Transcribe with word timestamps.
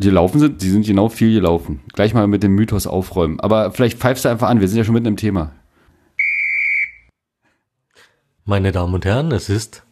Die 0.00 0.10
laufen 0.10 0.38
sind, 0.38 0.62
die 0.62 0.70
sind 0.70 0.86
genau 0.86 1.08
viel 1.08 1.34
gelaufen. 1.34 1.80
Gleich 1.92 2.14
mal 2.14 2.28
mit 2.28 2.44
dem 2.44 2.54
Mythos 2.54 2.86
aufräumen. 2.86 3.40
Aber 3.40 3.72
vielleicht 3.72 3.98
pfeifst 3.98 4.24
du 4.24 4.28
einfach 4.28 4.48
an, 4.48 4.60
wir 4.60 4.68
sind 4.68 4.78
ja 4.78 4.84
schon 4.84 4.94
mitten 4.94 5.08
im 5.08 5.16
Thema. 5.16 5.50
Meine 8.44 8.70
Damen 8.70 8.94
und 8.94 9.04
Herren, 9.04 9.32
es 9.32 9.48
ist 9.48 9.82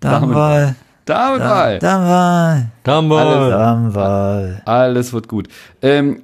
Damenwahl. 0.00 0.74
Damenwahl. 1.06 1.78
Damenwahl. 1.78 2.72
Damenwahl. 2.82 3.50
Damenwahl. 3.50 4.62
Alles 4.66 5.14
wird 5.14 5.28
gut. 5.28 5.48
Ähm, 5.80 6.20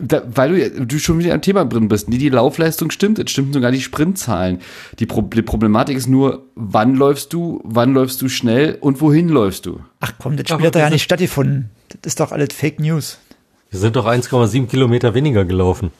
da, 0.00 0.22
weil 0.24 0.70
du, 0.70 0.86
du 0.86 0.98
schon 1.00 1.18
wieder 1.18 1.34
am 1.34 1.42
Thema 1.42 1.64
drin 1.64 1.88
bist. 1.88 2.08
Nee, 2.08 2.18
die 2.18 2.28
Laufleistung 2.28 2.92
stimmt, 2.92 3.18
es 3.18 3.28
stimmen 3.32 3.52
sogar 3.52 3.72
die 3.72 3.80
Sprintzahlen. 3.80 4.60
Die, 5.00 5.06
Pro 5.06 5.22
die 5.22 5.42
Problematik 5.42 5.96
ist 5.96 6.06
nur, 6.06 6.44
wann 6.54 6.94
läufst 6.94 7.32
du, 7.32 7.60
wann 7.64 7.92
läufst 7.92 8.22
du 8.22 8.28
schnell 8.28 8.78
und 8.80 9.00
wohin 9.00 9.28
läufst 9.28 9.66
du? 9.66 9.80
Ach 9.98 10.12
komm, 10.20 10.36
das 10.36 10.46
Ach, 10.48 10.54
Spiel 10.54 10.68
hat 10.68 10.76
da 10.76 10.78
ja 10.78 10.90
nicht 10.90 11.02
stattgefunden. 11.02 11.70
Das 12.02 12.12
ist 12.12 12.20
doch 12.20 12.32
alles 12.32 12.52
Fake 12.52 12.80
News. 12.80 13.18
Wir 13.70 13.80
sind 13.80 13.96
doch 13.96 14.06
1,7 14.06 14.66
Kilometer 14.66 15.14
weniger 15.14 15.44
gelaufen. 15.44 15.90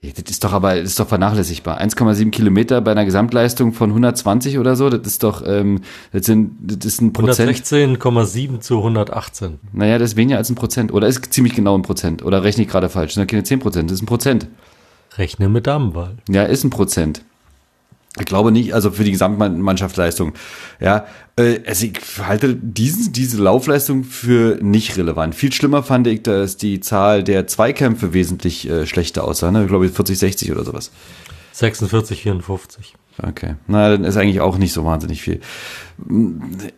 Ja, 0.00 0.12
das 0.12 0.30
ist 0.30 0.44
doch 0.44 0.52
aber, 0.52 0.76
das 0.76 0.90
ist 0.90 1.00
doch 1.00 1.08
vernachlässigbar. 1.08 1.80
1,7 1.80 2.30
Kilometer 2.30 2.80
bei 2.80 2.92
einer 2.92 3.04
Gesamtleistung 3.04 3.72
von 3.72 3.90
120 3.90 4.58
oder 4.58 4.76
so, 4.76 4.90
das 4.90 5.04
ist 5.04 5.24
doch, 5.24 5.42
ähm, 5.44 5.80
das 6.12 6.24
sind, 6.26 6.52
das 6.60 6.86
ist 6.86 7.00
ein 7.00 7.12
Prozent. 7.12 7.50
116,7 7.50 8.60
zu 8.60 8.78
118. 8.78 9.58
Naja, 9.72 9.98
das 9.98 10.10
ist 10.10 10.16
weniger 10.16 10.38
als 10.38 10.50
ein 10.50 10.54
Prozent. 10.54 10.92
Oder 10.92 11.08
ist 11.08 11.32
ziemlich 11.32 11.54
genau 11.54 11.76
ein 11.76 11.82
Prozent. 11.82 12.24
Oder 12.24 12.44
rechne 12.44 12.62
ich 12.62 12.70
gerade 12.70 12.88
falsch? 12.88 13.08
Das 13.08 13.14
sind 13.14 13.22
ja 13.22 13.26
keine 13.26 13.42
10 13.42 13.58
Prozent, 13.58 13.90
das 13.90 13.96
ist 13.96 14.02
ein 14.02 14.06
Prozent. 14.06 14.46
Rechne 15.16 15.48
mit 15.48 15.66
Damenwahl. 15.66 16.18
Ja, 16.28 16.44
ist 16.44 16.62
ein 16.62 16.70
Prozent. 16.70 17.24
Ich 18.18 18.26
glaube 18.26 18.50
nicht, 18.50 18.74
also 18.74 18.90
für 18.90 19.04
die 19.04 19.12
Gesamtmannschaftsleistung. 19.12 20.32
Ja, 20.80 21.06
äh, 21.36 21.60
also 21.66 21.86
ich 21.86 22.00
halte 22.20 22.54
diesen, 22.54 23.12
diese 23.12 23.40
Laufleistung 23.40 24.04
für 24.04 24.58
nicht 24.62 24.96
relevant. 24.96 25.34
Viel 25.34 25.52
schlimmer 25.52 25.82
fand 25.82 26.06
ich, 26.06 26.22
dass 26.22 26.56
die 26.56 26.80
Zahl 26.80 27.22
der 27.22 27.46
Zweikämpfe 27.46 28.12
wesentlich 28.12 28.68
äh, 28.68 28.86
schlechter 28.86 29.24
aussah. 29.24 29.50
Ne? 29.50 29.62
Ich 29.62 29.68
glaube 29.68 29.88
40, 29.88 30.18
60 30.18 30.52
oder 30.52 30.64
sowas. 30.64 30.90
46, 31.52 32.22
54. 32.22 32.94
Okay. 33.22 33.56
Na, 33.66 33.90
dann 33.90 34.04
ist 34.04 34.16
eigentlich 34.16 34.40
auch 34.40 34.58
nicht 34.58 34.72
so 34.72 34.84
wahnsinnig 34.84 35.22
viel. 35.22 35.40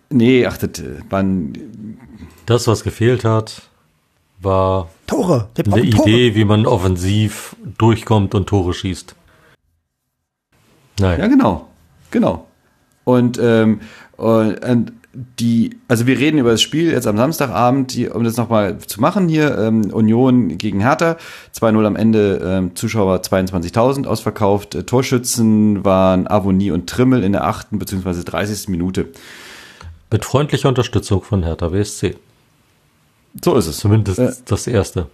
Nee, 0.09 0.47
ach, 0.47 0.57
das 0.57 0.81
äh, 0.81 1.01
waren, 1.11 1.99
Das, 2.47 2.67
was 2.67 2.83
gefehlt 2.83 3.25
hat, 3.25 3.63
war 4.41 4.89
Tore. 5.07 5.49
Eine 5.57 5.91
Tore. 5.91 6.09
Idee, 6.09 6.35
wie 6.35 6.45
man 6.45 6.67
offensiv 6.67 7.57
durchkommt 7.79 8.35
und 8.35 8.47
Tore 8.49 8.73
schießt. 8.73 9.15
Nein. 10.99 11.21
Ja, 11.21 11.27
genau. 11.29 11.69
Genau. 12.11 12.47
Und, 13.05 13.39
ähm, 13.43 13.81
und, 14.17 14.65
und 14.65 14.93
die, 15.41 15.77
also 15.89 16.07
wir 16.07 16.19
reden 16.19 16.39
über 16.39 16.53
das 16.53 16.63
Spiel 16.63 16.93
jetzt 16.93 17.07
am 17.07 17.17
Samstagabend, 17.17 17.95
die, 17.95 18.09
um 18.09 18.23
das 18.23 18.37
nochmal 18.37 18.79
zu 18.79 19.01
machen 19.01 19.29
hier, 19.29 19.59
ähm, 19.59 19.91
Union 19.93 20.57
gegen 20.57 20.81
Hertha, 20.81 21.17
2-0 21.59 21.85
am 21.85 21.97
Ende, 21.97 22.41
ähm, 22.45 22.77
Zuschauer 22.77 23.17
22.000 23.23 24.07
ausverkauft, 24.07 24.75
äh, 24.77 24.85
Torschützen 24.85 25.85
waren 25.85 26.29
Avonie 26.29 26.71
und 26.71 26.89
Trimmel 26.89 27.25
in 27.25 27.33
der 27.33 27.45
achten 27.45 27.79
bzw. 27.81 28.23
30. 28.25 28.69
Minute. 28.69 29.09
Mit 30.13 30.25
freundlicher 30.25 30.69
Unterstützung 30.69 31.23
von 31.23 31.43
Hertha 31.43 31.69
BSC. 31.69 32.17
So 33.45 33.57
ist 33.57 33.67
es. 33.67 33.79
Zumindest 33.79 34.19
Äh, 34.19 34.33
das 34.45 34.67
erste. 34.69 35.07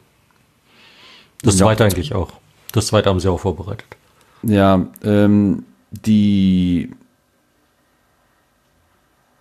Das 1.42 1.58
Ja. 1.58 1.66
zweite 1.66 1.84
eigentlich 1.84 2.14
auch. 2.14 2.32
Das 2.72 2.88
zweite 2.88 3.08
haben 3.08 3.20
sie 3.20 3.28
auch 3.28 3.40
vorbereitet. 3.40 3.86
Ja, 4.46 4.86
ähm, 5.02 5.64
die, 5.90 6.90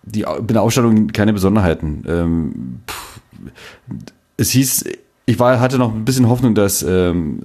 die 0.02 0.22
in 0.22 0.46
der 0.48 0.62
Ausstattung 0.62 1.08
keine 1.08 1.32
Besonderheiten. 1.32 2.04
Ähm, 2.08 2.80
pff, 2.88 3.20
es 4.36 4.50
hieß, 4.50 4.84
ich 5.26 5.38
war, 5.38 5.60
hatte 5.60 5.78
noch 5.78 5.94
ein 5.94 6.04
bisschen 6.04 6.28
Hoffnung, 6.28 6.54
dass 6.54 6.82
ähm, 6.82 7.42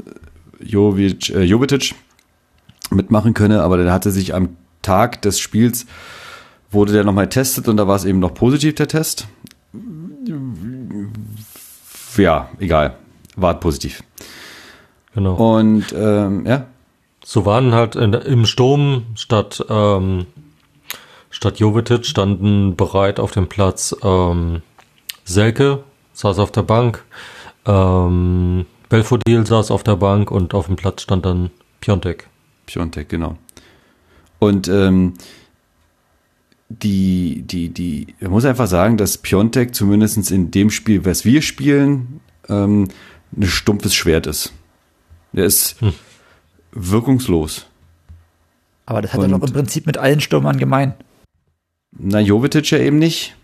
Jovic, 0.60 1.30
äh, 1.30 1.44
Jovetic 1.44 1.96
mitmachen 2.90 3.34
könne, 3.34 3.62
aber 3.62 3.78
der 3.78 3.94
hatte 3.94 4.12
sich 4.12 4.34
am 4.34 4.58
Tag 4.82 5.22
des 5.22 5.40
Spiels 5.40 5.86
wurde 6.72 6.94
der 6.94 7.04
nochmal 7.04 7.26
getestet 7.26 7.68
und 7.68 7.78
da 7.78 7.88
war 7.88 7.96
es 7.96 8.06
eben 8.06 8.20
noch 8.20 8.34
positiv, 8.34 8.76
der 8.76 8.88
Test. 8.88 9.28
Ja, 12.18 12.50
egal. 12.60 12.96
War 13.36 13.60
positiv. 13.60 14.04
Genau. 15.14 15.58
Und 15.58 15.94
ähm, 15.94 16.46
ja, 16.46 16.68
So 17.32 17.46
waren 17.46 17.74
halt 17.74 17.96
in, 17.96 18.12
im 18.12 18.46
Sturm 18.46 19.06
statt, 19.16 19.66
ähm, 19.70 20.26
statt 21.30 21.60
Jovetic 21.60 22.06
standen 22.06 22.76
bereit 22.76 23.22
auf 23.22 23.32
dem 23.32 23.48
Platz 23.48 23.96
ähm, 24.04 24.62
Selke, 25.24 25.82
saß 26.12 26.40
auf 26.40 26.52
der 26.52 26.64
Bank, 26.64 27.06
ähm, 27.66 28.66
Belfodil 28.90 29.48
saß 29.48 29.72
auf 29.72 29.84
der 29.84 29.96
Bank 29.96 30.30
und 30.30 30.54
auf 30.54 30.66
dem 30.66 30.76
Platz 30.76 31.04
stand 31.04 31.26
dann 31.26 31.52
Piontek. 31.80 32.28
Piontek, 32.66 33.08
genau. 33.08 33.38
Und 34.40 34.68
ähm, 34.68 35.14
die, 36.68 37.44
die, 37.46 37.70
die, 37.70 38.08
ich 38.20 38.28
muss 38.28 38.44
einfach 38.44 38.68
sagen, 38.68 38.98
dass 38.98 39.18
Piontek 39.18 39.74
zumindest 39.74 40.32
in 40.32 40.52
dem 40.52 40.70
Spiel, 40.70 41.06
was 41.06 41.24
wir 41.24 41.42
spielen, 41.42 42.20
ähm, 42.50 42.90
ein 43.34 43.44
stumpfes 43.44 43.96
Schwert 43.96 44.28
ist. 44.28 44.52
Der 45.32 45.46
ist 45.46 45.80
Hm. 45.80 45.94
Wirkungslos. 46.72 47.68
Aber 48.86 49.02
das 49.02 49.14
hat 49.14 49.22
er 49.22 49.28
doch 49.28 49.42
im 49.42 49.54
Prinzip 49.54 49.86
mit 49.86 49.98
allen 49.98 50.20
Stürmern 50.20 50.58
gemein. 50.58 50.94
Na, 51.98 52.20
Jovetic 52.20 52.72
ja 52.72 52.80
eben 52.80 53.00
nicht. 53.00 53.36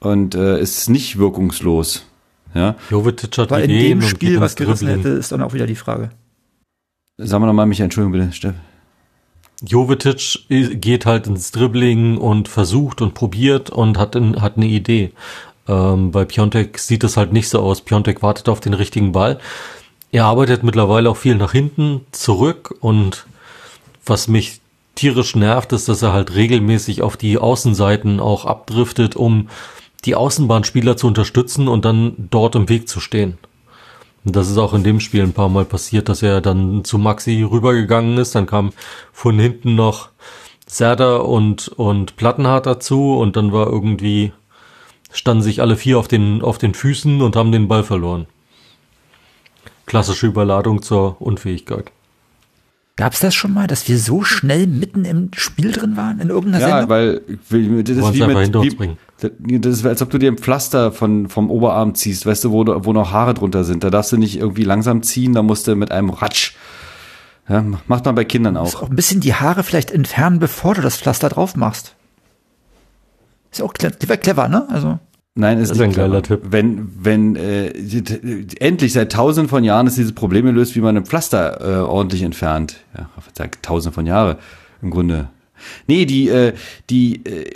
Und 0.00 0.34
äh, 0.34 0.60
ist 0.60 0.88
nicht 0.88 1.18
wirkungslos. 1.18 2.06
Ja, 2.54 2.74
Jovetic 2.90 3.36
hat 3.38 3.50
Weil 3.50 3.70
in 3.70 3.78
dem 3.78 4.02
Spiel, 4.02 4.32
geht 4.32 4.40
was 4.40 4.56
gerissen 4.56 4.86
Dribbling. 4.86 5.04
hätte, 5.04 5.18
ist 5.18 5.30
dann 5.30 5.42
auch 5.42 5.52
wieder 5.52 5.66
die 5.66 5.76
Frage. 5.76 6.10
sagen 7.18 7.42
wir 7.42 7.46
nochmal, 7.46 7.66
Michael, 7.66 7.84
Entschuldigung 7.84 8.18
bitte, 8.18 8.32
Steff. 8.32 8.54
Jovetic 9.62 10.46
geht 10.48 11.04
halt 11.04 11.26
ins 11.26 11.52
Dribbling 11.52 12.16
und 12.16 12.48
versucht 12.48 13.02
und 13.02 13.12
probiert 13.14 13.70
und 13.70 13.98
hat, 13.98 14.16
ein, 14.16 14.40
hat 14.40 14.56
eine 14.56 14.66
Idee. 14.66 15.12
Ähm, 15.68 16.10
bei 16.10 16.24
Piontek 16.24 16.78
sieht 16.78 17.04
es 17.04 17.16
halt 17.16 17.32
nicht 17.32 17.48
so 17.48 17.60
aus. 17.60 17.82
Piontek 17.82 18.22
wartet 18.22 18.48
auf 18.48 18.60
den 18.60 18.74
richtigen 18.74 19.12
Ball. 19.12 19.38
Er 20.12 20.24
arbeitet 20.24 20.62
mittlerweile 20.62 21.10
auch 21.10 21.16
viel 21.16 21.36
nach 21.36 21.52
hinten 21.52 22.00
zurück 22.10 22.74
und 22.80 23.26
was 24.04 24.26
mich 24.26 24.60
tierisch 24.96 25.36
nervt, 25.36 25.72
ist, 25.72 25.88
dass 25.88 26.02
er 26.02 26.12
halt 26.12 26.34
regelmäßig 26.34 27.02
auf 27.02 27.16
die 27.16 27.38
Außenseiten 27.38 28.18
auch 28.18 28.44
abdriftet, 28.44 29.14
um 29.14 29.48
die 30.04 30.14
Außenbahnspieler 30.14 30.96
zu 30.96 31.06
unterstützen 31.06 31.68
und 31.68 31.84
dann 31.84 32.14
dort 32.30 32.54
im 32.54 32.68
Weg 32.68 32.88
zu 32.88 33.00
stehen. 33.00 33.38
Und 34.24 34.36
das 34.36 34.50
ist 34.50 34.58
auch 34.58 34.74
in 34.74 34.84
dem 34.84 35.00
Spiel 35.00 35.22
ein 35.22 35.32
paar 35.32 35.48
Mal 35.48 35.64
passiert, 35.64 36.08
dass 36.08 36.22
er 36.22 36.40
dann 36.40 36.84
zu 36.84 36.98
Maxi 36.98 37.42
rübergegangen 37.42 38.18
ist. 38.18 38.34
Dann 38.34 38.46
kam 38.46 38.72
von 39.12 39.38
hinten 39.38 39.76
noch 39.76 40.10
Serda 40.66 41.16
und, 41.16 41.68
und 41.68 42.16
Plattenhardt 42.16 42.66
dazu 42.66 43.16
und 43.16 43.36
dann 43.36 43.52
war 43.52 43.66
irgendwie, 43.66 44.32
standen 45.12 45.42
sich 45.42 45.62
alle 45.62 45.76
vier 45.76 45.98
auf 45.98 46.08
den, 46.08 46.42
auf 46.42 46.58
den 46.58 46.74
Füßen 46.74 47.22
und 47.22 47.36
haben 47.36 47.52
den 47.52 47.68
Ball 47.68 47.84
verloren. 47.84 48.26
Klassische 49.90 50.26
Überladung 50.28 50.82
zur 50.82 51.20
Unfähigkeit. 51.20 51.90
Gab 52.96 53.12
es 53.14 53.20
das 53.20 53.34
schon 53.34 53.52
mal, 53.54 53.66
dass 53.66 53.88
wir 53.88 53.98
so 53.98 54.22
schnell 54.22 54.66
mitten 54.66 55.04
im 55.04 55.30
Spiel 55.34 55.72
drin 55.72 55.96
waren 55.96 56.20
in 56.20 56.28
irgendeiner 56.28 56.66
Ja, 56.68 56.68
Sendung? 56.78 56.90
weil 56.90 57.20
weil 57.48 57.82
das 57.82 57.96
ist 57.96 58.14
wie 58.14 58.20
mit, 58.26 58.96
wie, 59.38 59.58
das 59.60 59.78
ist, 59.78 59.86
als 59.86 60.02
ob 60.02 60.10
du 60.10 60.18
dir 60.18 60.30
ein 60.30 60.38
Pflaster 60.38 60.92
von, 60.92 61.28
vom 61.28 61.50
Oberarm 61.50 61.94
ziehst, 61.94 62.24
weißt 62.26 62.44
du, 62.44 62.50
wo, 62.52 62.62
du- 62.64 62.84
wo 62.84 62.92
noch 62.92 63.10
Haare 63.12 63.34
drunter 63.34 63.64
sind. 63.64 63.82
Da 63.84 63.90
darfst 63.90 64.12
du 64.12 64.16
nicht 64.16 64.36
irgendwie 64.38 64.64
langsam 64.64 65.02
ziehen, 65.02 65.32
da 65.32 65.42
musst 65.42 65.66
du 65.66 65.74
mit 65.76 65.90
einem 65.92 66.10
Ratsch. 66.10 66.52
Ja, 67.48 67.64
macht 67.88 68.04
man 68.04 68.14
bei 68.14 68.24
Kindern 68.24 68.56
auch. 68.56 68.82
auch 68.82 68.88
ein 68.90 68.96
bisschen 68.96 69.20
die 69.20 69.34
Haare 69.34 69.62
vielleicht 69.64 69.90
entfernen, 69.90 70.38
bevor 70.38 70.74
du 70.74 70.82
das 70.82 70.96
Pflaster 70.98 71.28
drauf 71.30 71.56
machst. 71.56 71.94
Ist 73.50 73.62
auch 73.62 73.72
cle 73.72 73.90
clever, 73.90 74.16
clever, 74.18 74.48
ne? 74.48 74.66
Also, 74.70 74.98
Nein, 75.40 75.58
ist, 75.58 75.70
Das 75.70 75.78
ist 75.78 75.86
nicht 75.86 75.98
ein 75.98 76.02
geiler 76.10 76.22
clever. 76.22 76.40
Tipp. 76.42 76.52
Wenn, 76.52 76.88
wenn 77.02 77.36
äh, 77.36 77.72
die- 77.72 78.02
die- 78.02 78.60
endlich 78.60 78.92
seit 78.92 79.12
tausenden 79.12 79.48
von 79.48 79.64
Jahren 79.64 79.86
ist 79.86 79.96
dieses 79.96 80.12
Problem 80.12 80.46
gelöst, 80.46 80.76
wie 80.76 80.80
man 80.80 80.96
ein 80.96 81.04
Pflaster 81.06 81.60
äh, 81.60 81.80
ordentlich 81.82 82.22
entfernt. 82.22 82.76
Ja, 82.96 83.08
seit 83.36 83.62
tausende 83.62 83.94
von 83.94 84.06
Jahren 84.06 84.36
im 84.82 84.90
Grunde. 84.90 85.28
Nee, 85.86 86.06
die, 86.06 86.28
äh, 86.28 86.52
die, 86.88 87.24
äh, 87.26 87.50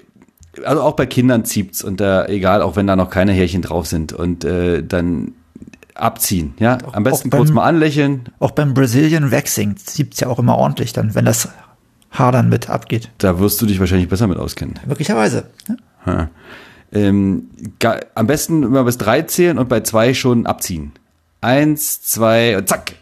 also 0.64 0.82
auch 0.82 0.94
bei 0.96 1.06
Kindern 1.06 1.44
zieht's 1.44 1.82
und 1.82 2.00
da, 2.00 2.26
egal, 2.26 2.62
auch 2.62 2.76
wenn 2.76 2.86
da 2.86 2.96
noch 2.96 3.10
keine 3.10 3.32
Härchen 3.32 3.62
drauf 3.62 3.86
sind 3.86 4.12
und 4.12 4.44
äh, 4.44 4.82
dann 4.82 5.32
abziehen, 5.94 6.54
ja. 6.58 6.78
Am 6.92 7.04
besten 7.04 7.28
auch 7.28 7.30
beim- 7.30 7.38
kurz 7.40 7.50
mal 7.52 7.64
anlächeln. 7.64 8.24
auch 8.40 8.50
beim 8.50 8.74
Brazilian 8.74 9.30
Waxing 9.30 9.76
siebt's 9.78 10.20
ja 10.20 10.28
auch 10.28 10.38
immer 10.40 10.56
ordentlich 10.56 10.92
dann, 10.92 11.14
wenn 11.14 11.24
das 11.24 11.48
Haar 12.10 12.30
dann 12.30 12.48
mit 12.48 12.68
abgeht. 12.70 13.10
Da 13.18 13.38
wirst 13.40 13.60
du 13.60 13.66
dich 13.66 13.80
wahrscheinlich 13.80 14.08
besser 14.08 14.26
mit 14.28 14.38
auskennen. 14.38 14.78
Möglicherweise. 14.86 15.46
Ne? 15.68 15.76
Ha. 16.06 16.28
Ähm, 16.92 17.50
am 18.14 18.26
besten 18.26 18.62
immer 18.62 18.84
bis 18.84 18.98
drei 18.98 19.22
zählen 19.22 19.58
und 19.58 19.68
bei 19.68 19.80
zwei 19.80 20.14
schon 20.14 20.46
abziehen. 20.46 20.92
Eins, 21.40 22.02
zwei 22.02 22.56
und 22.56 22.68
zack. 22.68 22.94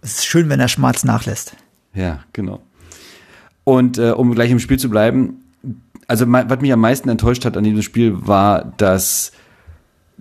Es 0.00 0.18
ist 0.18 0.26
schön, 0.26 0.48
wenn 0.48 0.58
der 0.58 0.68
Schmerz 0.68 1.04
nachlässt. 1.04 1.56
Ja, 1.94 2.20
genau. 2.32 2.62
Und 3.64 3.98
äh, 3.98 4.10
um 4.10 4.34
gleich 4.34 4.50
im 4.50 4.58
Spiel 4.58 4.78
zu 4.78 4.88
bleiben, 4.88 5.44
also 6.06 6.24
was 6.28 6.60
mich 6.60 6.72
am 6.72 6.80
meisten 6.80 7.08
enttäuscht 7.08 7.44
hat 7.44 7.56
an 7.56 7.64
diesem 7.64 7.82
Spiel 7.82 8.26
war, 8.26 8.72
dass 8.76 9.32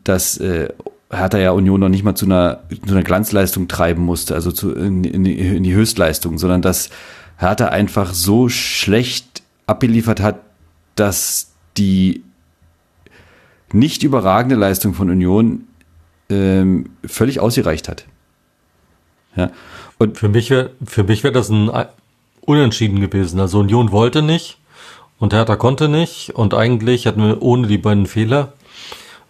dass 0.03 0.38
äh, 0.38 0.69
Hertha 1.12 1.38
ja 1.38 1.51
Union 1.51 1.80
noch 1.80 1.89
nicht 1.89 2.03
mal 2.03 2.15
zu 2.15 2.25
einer, 2.25 2.62
zu 2.86 2.94
einer 2.94 3.03
Glanzleistung 3.03 3.68
treiben 3.68 4.03
musste, 4.03 4.33
also 4.33 4.51
zu, 4.51 4.74
in, 4.74 5.03
in, 5.03 5.25
in 5.25 5.63
die 5.63 5.74
Höchstleistung, 5.74 6.38
sondern 6.38 6.62
dass 6.62 6.89
Hertha 7.38 7.68
einfach 7.68 8.13
so 8.13 8.48
schlecht 8.50 9.44
abgeliefert 9.68 10.21
hat, 10.21 10.39
dass 10.95 11.51
die 11.77 12.24
nicht 13.71 14.03
überragende 14.03 14.56
Leistung 14.56 14.94
von 14.94 15.09
Union 15.09 15.68
ähm, 16.30 16.89
völlig 17.06 17.39
ausgereicht 17.39 17.89
hat. 17.89 18.06
Ja. 19.36 19.51
Und 19.97 20.18
für 20.18 20.30
mich 20.30 20.50
wäre 20.50 20.71
für 20.86 21.03
mich 21.03 21.24
wäre 21.24 21.33
das 21.33 21.50
ein 21.50 21.69
Unentschieden 22.42 23.00
gewesen. 23.00 23.39
Also 23.39 23.59
Union 23.59 23.92
wollte 23.92 24.21
nicht 24.21 24.57
und 25.19 25.33
Hertha 25.33 25.56
konnte 25.56 25.89
nicht 25.89 26.31
und 26.31 26.53
eigentlich 26.53 27.07
hatten 27.07 27.21
wir 27.21 27.41
ohne 27.41 27.68
die 27.68 27.77
beiden 27.77 28.06
Fehler 28.06 28.53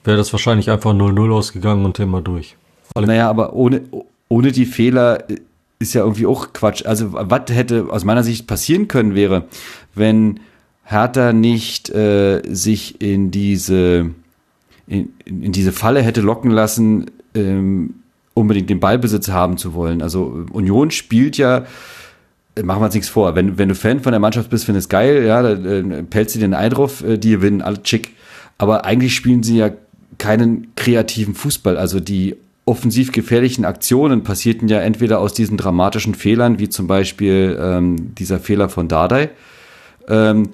wäre 0.03 0.17
das 0.17 0.31
wahrscheinlich 0.31 0.69
einfach 0.69 0.91
0-0 0.91 1.33
ausgegangen 1.33 1.83
und 1.83 1.97
Thema 1.97 2.21
durch. 2.21 2.55
Alle 2.93 3.07
naja, 3.07 3.29
aber 3.29 3.53
ohne, 3.53 3.81
ohne 4.29 4.51
die 4.51 4.65
Fehler 4.65 5.23
ist 5.79 5.93
ja 5.93 6.01
irgendwie 6.01 6.27
auch 6.27 6.53
Quatsch. 6.53 6.85
Also 6.85 7.13
was 7.13 7.49
hätte 7.49 7.87
aus 7.89 8.05
meiner 8.05 8.23
Sicht 8.23 8.47
passieren 8.47 8.87
können 8.87 9.15
wäre, 9.15 9.45
wenn 9.95 10.39
Hertha 10.85 11.33
nicht 11.33 11.89
äh, 11.89 12.41
sich 12.47 13.01
in 13.01 13.31
diese 13.31 14.11
in, 14.87 15.09
in 15.25 15.51
diese 15.51 15.71
Falle 15.71 16.01
hätte 16.01 16.21
locken 16.21 16.51
lassen, 16.51 17.09
ähm, 17.33 17.95
unbedingt 18.35 18.69
den 18.69 18.79
Ballbesitz 18.79 19.29
haben 19.29 19.57
zu 19.57 19.73
wollen. 19.73 20.01
Also 20.01 20.45
Union 20.51 20.91
spielt 20.91 21.37
ja, 21.37 21.65
machen 22.63 22.81
wir 22.81 22.85
uns 22.85 22.93
nichts 22.93 23.09
vor, 23.09 23.35
wenn, 23.35 23.57
wenn 23.57 23.69
du 23.69 23.75
Fan 23.75 24.01
von 24.01 24.11
der 24.11 24.19
Mannschaft 24.19 24.49
bist, 24.49 24.65
findest 24.65 24.89
geil, 24.89 25.25
ja, 25.25 25.41
da 25.41 25.53
äh, 25.53 26.03
pelzt 26.03 26.33
sie 26.33 26.39
den 26.39 26.53
Eindruck, 26.53 27.01
äh, 27.01 27.17
die 27.17 27.31
gewinnen, 27.31 27.61
alle 27.61 27.81
chick. 27.81 28.11
Aber 28.57 28.85
eigentlich 28.85 29.15
spielen 29.15 29.43
sie 29.43 29.57
ja 29.57 29.71
keinen 30.17 30.73
kreativen 30.75 31.33
Fußball. 31.33 31.77
Also 31.77 31.99
die 31.99 32.35
offensiv 32.65 33.11
gefährlichen 33.11 33.65
Aktionen 33.65 34.23
passierten 34.23 34.67
ja 34.67 34.79
entweder 34.79 35.19
aus 35.19 35.33
diesen 35.33 35.57
dramatischen 35.57 36.15
Fehlern, 36.15 36.59
wie 36.59 36.69
zum 36.69 36.87
Beispiel 36.87 37.57
ähm, 37.59 38.15
dieser 38.15 38.39
Fehler 38.39 38.69
von 38.69 38.87
Dardai, 38.87 39.29
ähm, 40.07 40.49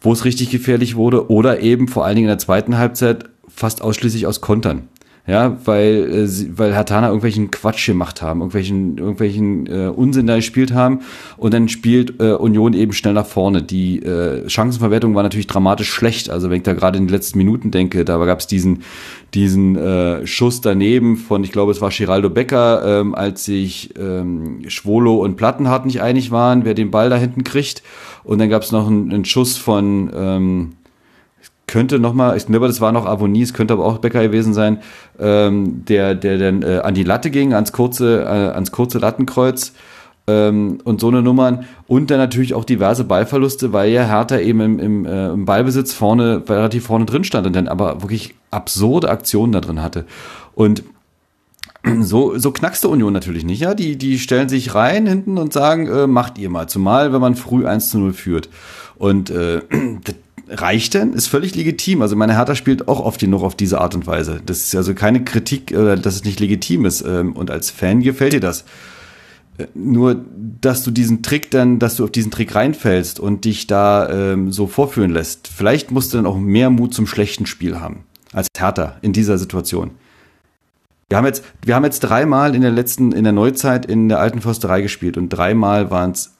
wo 0.00 0.12
es 0.12 0.24
richtig 0.24 0.50
gefährlich 0.50 0.96
wurde, 0.96 1.30
oder 1.30 1.60
eben 1.60 1.88
vor 1.88 2.04
allen 2.04 2.16
Dingen 2.16 2.28
in 2.28 2.32
der 2.32 2.38
zweiten 2.38 2.78
Halbzeit 2.78 3.28
fast 3.48 3.82
ausschließlich 3.82 4.26
aus 4.26 4.40
Kontern. 4.40 4.88
Ja, 5.30 5.56
weil, 5.64 6.26
äh, 6.26 6.58
weil 6.58 6.74
Hatana 6.74 7.06
irgendwelchen 7.06 7.52
Quatsch 7.52 7.86
gemacht 7.86 8.20
haben, 8.20 8.40
irgendwelchen, 8.40 8.98
irgendwelchen 8.98 9.66
äh, 9.68 9.86
Unsinn 9.86 10.26
da 10.26 10.34
gespielt 10.34 10.74
haben 10.74 11.02
und 11.36 11.54
dann 11.54 11.68
spielt 11.68 12.20
äh, 12.20 12.32
Union 12.32 12.72
eben 12.72 12.92
schnell 12.92 13.14
nach 13.14 13.26
vorne. 13.26 13.62
Die 13.62 14.02
äh, 14.02 14.48
Chancenverwertung 14.48 15.14
war 15.14 15.22
natürlich 15.22 15.46
dramatisch 15.46 15.88
schlecht. 15.88 16.30
Also 16.30 16.50
wenn 16.50 16.56
ich 16.56 16.62
da 16.64 16.72
gerade 16.72 16.98
in 16.98 17.06
den 17.06 17.14
letzten 17.14 17.38
Minuten 17.38 17.70
denke, 17.70 18.04
da 18.04 18.18
gab 18.24 18.40
es 18.40 18.48
diesen, 18.48 18.82
diesen 19.32 19.76
äh, 19.76 20.26
Schuss 20.26 20.62
daneben 20.62 21.16
von, 21.16 21.44
ich 21.44 21.52
glaube, 21.52 21.70
es 21.70 21.80
war 21.80 21.90
Giraldo 21.90 22.28
Becker, 22.28 23.00
ähm, 23.00 23.14
als 23.14 23.44
sich 23.44 23.94
ähm, 23.96 24.62
Schwolo 24.66 25.14
und 25.22 25.36
Plattenhardt 25.36 25.86
nicht 25.86 26.02
einig 26.02 26.32
waren, 26.32 26.64
wer 26.64 26.74
den 26.74 26.90
Ball 26.90 27.08
da 27.08 27.16
hinten 27.16 27.44
kriegt. 27.44 27.84
Und 28.24 28.40
dann 28.40 28.50
gab 28.50 28.62
es 28.62 28.72
noch 28.72 28.88
einen, 28.88 29.12
einen 29.12 29.24
Schuss 29.24 29.56
von 29.56 30.10
ähm, 30.12 30.72
könnte 31.70 32.00
nochmal, 32.00 32.36
ich 32.36 32.46
glaube, 32.46 32.66
das 32.66 32.80
war 32.80 32.90
noch 32.90 33.06
Avonie, 33.06 33.42
es 33.42 33.54
könnte 33.54 33.74
aber 33.74 33.84
auch 33.84 33.98
Becker 33.98 34.22
gewesen 34.22 34.54
sein, 34.54 34.80
ähm, 35.20 35.84
der, 35.84 36.16
der 36.16 36.36
dann 36.36 36.62
äh, 36.62 36.80
an 36.82 36.94
die 36.94 37.04
Latte 37.04 37.30
ging, 37.30 37.54
ans 37.54 37.70
kurze, 37.70 38.24
äh, 38.24 38.54
ans 38.54 38.72
kurze 38.72 38.98
Lattenkreuz 38.98 39.72
ähm, 40.26 40.78
und 40.82 41.00
so 41.00 41.06
eine 41.06 41.22
Nummern. 41.22 41.64
Und 41.86 42.10
dann 42.10 42.18
natürlich 42.18 42.54
auch 42.54 42.64
diverse 42.64 43.04
Ballverluste, 43.04 43.72
weil 43.72 43.92
ja 43.92 44.04
Hertha 44.04 44.38
eben 44.38 44.60
im, 44.60 44.78
im, 44.80 45.06
äh, 45.06 45.28
im 45.28 45.44
Ballbesitz 45.44 45.92
vorne, 45.92 46.42
relativ 46.48 46.86
vorne 46.86 47.06
drin 47.06 47.22
stand 47.22 47.46
und 47.46 47.54
dann 47.54 47.68
aber 47.68 48.02
wirklich 48.02 48.34
absurde 48.50 49.08
Aktionen 49.08 49.52
da 49.52 49.60
drin 49.60 49.80
hatte. 49.80 50.06
Und 50.56 50.82
so, 52.00 52.36
so 52.36 52.50
knackste 52.50 52.88
Union 52.88 53.12
natürlich 53.12 53.44
nicht, 53.44 53.60
ja. 53.60 53.74
Die, 53.74 53.96
die 53.96 54.18
stellen 54.18 54.48
sich 54.48 54.74
rein 54.74 55.06
hinten 55.06 55.38
und 55.38 55.52
sagen, 55.52 55.86
äh, 55.86 56.08
macht 56.08 56.36
ihr 56.36 56.50
mal. 56.50 56.68
Zumal, 56.68 57.12
wenn 57.12 57.20
man 57.20 57.36
früh 57.36 57.64
1 57.64 57.90
zu 57.90 58.00
0 58.00 58.12
führt. 58.12 58.48
Und 58.98 59.30
äh, 59.30 59.60
reicht 60.50 60.94
denn? 60.94 61.12
Ist 61.12 61.28
völlig 61.28 61.54
legitim. 61.54 62.02
Also 62.02 62.16
meine 62.16 62.36
Hertha 62.36 62.54
spielt 62.54 62.88
auch 62.88 63.00
oft 63.00 63.20
genug 63.20 63.42
auf 63.42 63.54
diese 63.54 63.80
Art 63.80 63.94
und 63.94 64.06
Weise. 64.06 64.40
Das 64.44 64.58
ist 64.58 64.74
also 64.74 64.94
keine 64.94 65.24
Kritik, 65.24 65.72
oder 65.72 65.96
dass 65.96 66.16
es 66.16 66.24
nicht 66.24 66.40
legitim 66.40 66.84
ist. 66.84 67.02
Ähm, 67.02 67.32
und 67.32 67.50
als 67.50 67.70
Fan 67.70 68.02
gefällt 68.02 68.32
dir 68.32 68.40
das. 68.40 68.64
Äh, 69.58 69.66
nur, 69.74 70.24
dass 70.60 70.82
du 70.82 70.90
diesen 70.90 71.22
Trick 71.22 71.50
dann, 71.50 71.78
dass 71.78 71.96
du 71.96 72.04
auf 72.04 72.10
diesen 72.10 72.30
Trick 72.30 72.54
reinfällst 72.54 73.20
und 73.20 73.44
dich 73.44 73.66
da 73.66 74.08
ähm, 74.08 74.52
so 74.52 74.66
vorführen 74.66 75.10
lässt. 75.10 75.48
Vielleicht 75.48 75.90
musst 75.90 76.12
du 76.12 76.18
dann 76.18 76.26
auch 76.26 76.38
mehr 76.38 76.70
Mut 76.70 76.94
zum 76.94 77.06
schlechten 77.06 77.46
Spiel 77.46 77.80
haben 77.80 78.04
als 78.32 78.48
Hertha 78.56 78.96
in 79.02 79.12
dieser 79.12 79.38
Situation. 79.38 79.92
Wir 81.08 81.16
haben 81.16 81.26
jetzt, 81.26 81.44
wir 81.64 81.74
haben 81.74 81.84
jetzt 81.84 82.00
dreimal 82.00 82.54
in 82.54 82.62
der 82.62 82.70
letzten, 82.70 83.10
in 83.10 83.24
der 83.24 83.32
Neuzeit 83.32 83.84
in 83.84 84.08
der 84.08 84.20
alten 84.20 84.40
Försterei 84.40 84.80
gespielt 84.80 85.16
und 85.16 85.28
dreimal 85.28 85.90
waren 85.90 86.12
es 86.12 86.34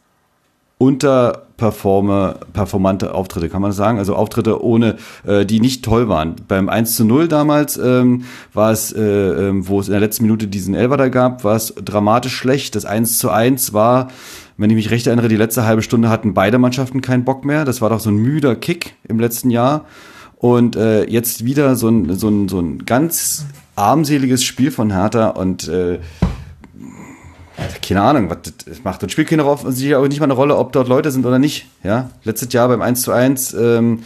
unterperforme, 0.81 2.37
performante 2.55 3.15
Auftritte, 3.15 3.51
kann 3.51 3.61
man 3.61 3.69
das 3.69 3.77
sagen? 3.77 3.99
Also 3.99 4.15
Auftritte 4.15 4.65
ohne, 4.65 4.97
äh, 5.27 5.45
die 5.45 5.61
nicht 5.61 5.85
toll 5.85 6.09
waren. 6.09 6.37
Beim 6.49 6.71
1 6.71 6.97
zu 6.97 7.05
0 7.05 7.29
damals 7.29 7.77
ähm, 7.77 8.25
war 8.55 8.73
es, 8.73 8.91
äh, 8.91 9.03
äh, 9.03 9.53
wo 9.69 9.79
es 9.81 9.89
in 9.89 9.93
der 9.93 10.01
letzten 10.01 10.25
Minute 10.25 10.49
diesen 10.49 10.75
Elfer 10.75 10.97
da 10.97 11.09
gab, 11.11 11.45
war 11.45 11.55
es 11.55 11.75
dramatisch 11.75 12.35
schlecht. 12.35 12.77
Das 12.77 12.87
1 12.87 13.19
zu 13.19 13.29
1 13.29 13.75
war, 13.75 14.09
wenn 14.57 14.71
ich 14.71 14.77
mich 14.77 14.91
recht 14.91 15.07
erinnere, 15.07 15.29
die 15.29 15.37
letzte 15.37 15.67
halbe 15.67 15.83
Stunde 15.83 16.09
hatten 16.09 16.33
beide 16.33 16.57
Mannschaften 16.57 17.03
keinen 17.03 17.25
Bock 17.25 17.45
mehr. 17.45 17.67
Das 17.67 17.83
war 17.83 17.91
doch 17.91 18.01
so 18.01 18.09
ein 18.09 18.17
müder 18.17 18.57
Kick 18.57 18.95
im 19.07 19.21
letzten 19.21 19.51
Jahr. 19.51 19.85
Und 20.39 20.77
äh, 20.77 21.05
jetzt 21.11 21.45
wieder 21.45 21.77
so 21.77 21.89
ein, 21.89 22.17
so, 22.17 22.29
ein, 22.29 22.49
so 22.49 22.59
ein 22.59 22.87
ganz 22.87 23.45
armseliges 23.77 24.43
Spiel 24.45 24.71
von 24.71 24.91
Hertha 24.91 25.29
und 25.29 25.69
äh, 25.69 25.99
keine 27.83 28.03
Ahnung, 28.03 28.31
was 28.31 28.39
das 28.65 28.85
macht. 28.85 29.03
Und 29.03 29.11
spielt 29.11 29.29
keine 29.29 29.43
Rolle, 29.43 29.73
nicht 29.73 30.21
mal 30.21 30.25
eine 30.25 30.35
Rolle, 30.35 30.57
ob 30.57 30.73
dort 30.73 30.89
Leute 30.89 31.11
sind 31.11 31.27
oder 31.27 31.39
nicht. 31.39 31.67
Ja, 31.83 32.11
letztes 32.25 32.53
Jahr 32.53 32.69
beim 32.69 32.83
1 32.83 33.03
zu 33.03 33.13
1, 33.13 33.55
ähm, 33.55 34.03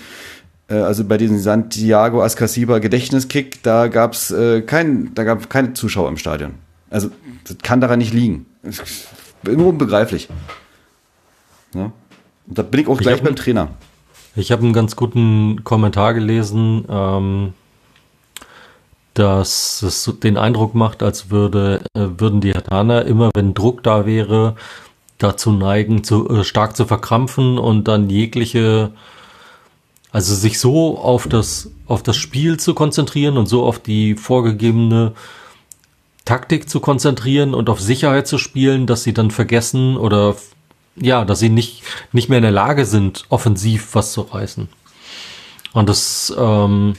äh, 0.68 0.74
also 0.74 1.04
bei 1.04 1.18
diesem 1.18 1.38
Santiago 1.38 2.22
Ascasiba 2.22 2.78
Gedächtniskick, 2.78 3.62
da 3.62 3.88
gab's 3.88 4.30
äh, 4.30 4.62
kein, 4.62 5.14
da 5.14 5.24
gab 5.24 5.50
keine 5.50 5.74
Zuschauer 5.74 6.08
im 6.08 6.16
Stadion. 6.16 6.54
Also 6.90 7.10
das 7.44 7.58
kann 7.62 7.80
daran 7.80 7.98
nicht 7.98 8.12
liegen. 8.12 8.46
Nur 9.42 9.66
unbegreiflich. 9.66 10.28
Ja? 11.74 11.92
Und 12.46 12.58
da 12.58 12.62
bin 12.62 12.80
ich 12.80 12.88
auch 12.88 12.98
gleich 12.98 13.16
ich 13.16 13.22
beim 13.22 13.36
Trainer. 13.36 13.68
Ich 14.36 14.52
habe 14.52 14.62
einen 14.62 14.72
ganz 14.72 14.96
guten 14.96 15.62
Kommentar 15.64 16.14
gelesen. 16.14 16.84
Ähm 16.88 17.54
dass 19.14 19.82
es 19.82 20.12
den 20.22 20.36
Eindruck 20.36 20.74
macht, 20.74 21.02
als 21.02 21.30
würde, 21.30 21.84
äh, 21.94 22.06
würden 22.18 22.40
die 22.40 22.52
Hataner 22.52 23.04
immer, 23.06 23.30
wenn 23.34 23.54
Druck 23.54 23.82
da 23.82 24.06
wäre, 24.06 24.56
dazu 25.18 25.52
neigen, 25.52 26.04
zu, 26.04 26.28
äh, 26.28 26.44
stark 26.44 26.76
zu 26.76 26.84
verkrampfen 26.84 27.58
und 27.58 27.88
dann 27.88 28.10
jegliche, 28.10 28.90
also 30.10 30.34
sich 30.34 30.58
so 30.58 30.98
auf 30.98 31.28
das, 31.28 31.70
auf 31.86 32.02
das 32.02 32.16
Spiel 32.16 32.58
zu 32.58 32.74
konzentrieren 32.74 33.38
und 33.38 33.46
so 33.46 33.64
auf 33.64 33.78
die 33.78 34.16
vorgegebene 34.16 35.12
Taktik 36.24 36.68
zu 36.68 36.80
konzentrieren 36.80 37.54
und 37.54 37.68
auf 37.68 37.80
Sicherheit 37.80 38.26
zu 38.26 38.38
spielen, 38.38 38.86
dass 38.86 39.04
sie 39.04 39.14
dann 39.14 39.30
vergessen 39.30 39.96
oder 39.96 40.36
ja, 40.96 41.24
dass 41.24 41.40
sie 41.40 41.48
nicht, 41.48 41.82
nicht 42.12 42.28
mehr 42.28 42.38
in 42.38 42.44
der 42.44 42.52
Lage 42.52 42.86
sind, 42.86 43.24
offensiv 43.28 43.94
was 43.94 44.12
zu 44.12 44.22
reißen. 44.22 44.68
Und 45.72 45.88
das, 45.88 46.32
ähm, 46.38 46.94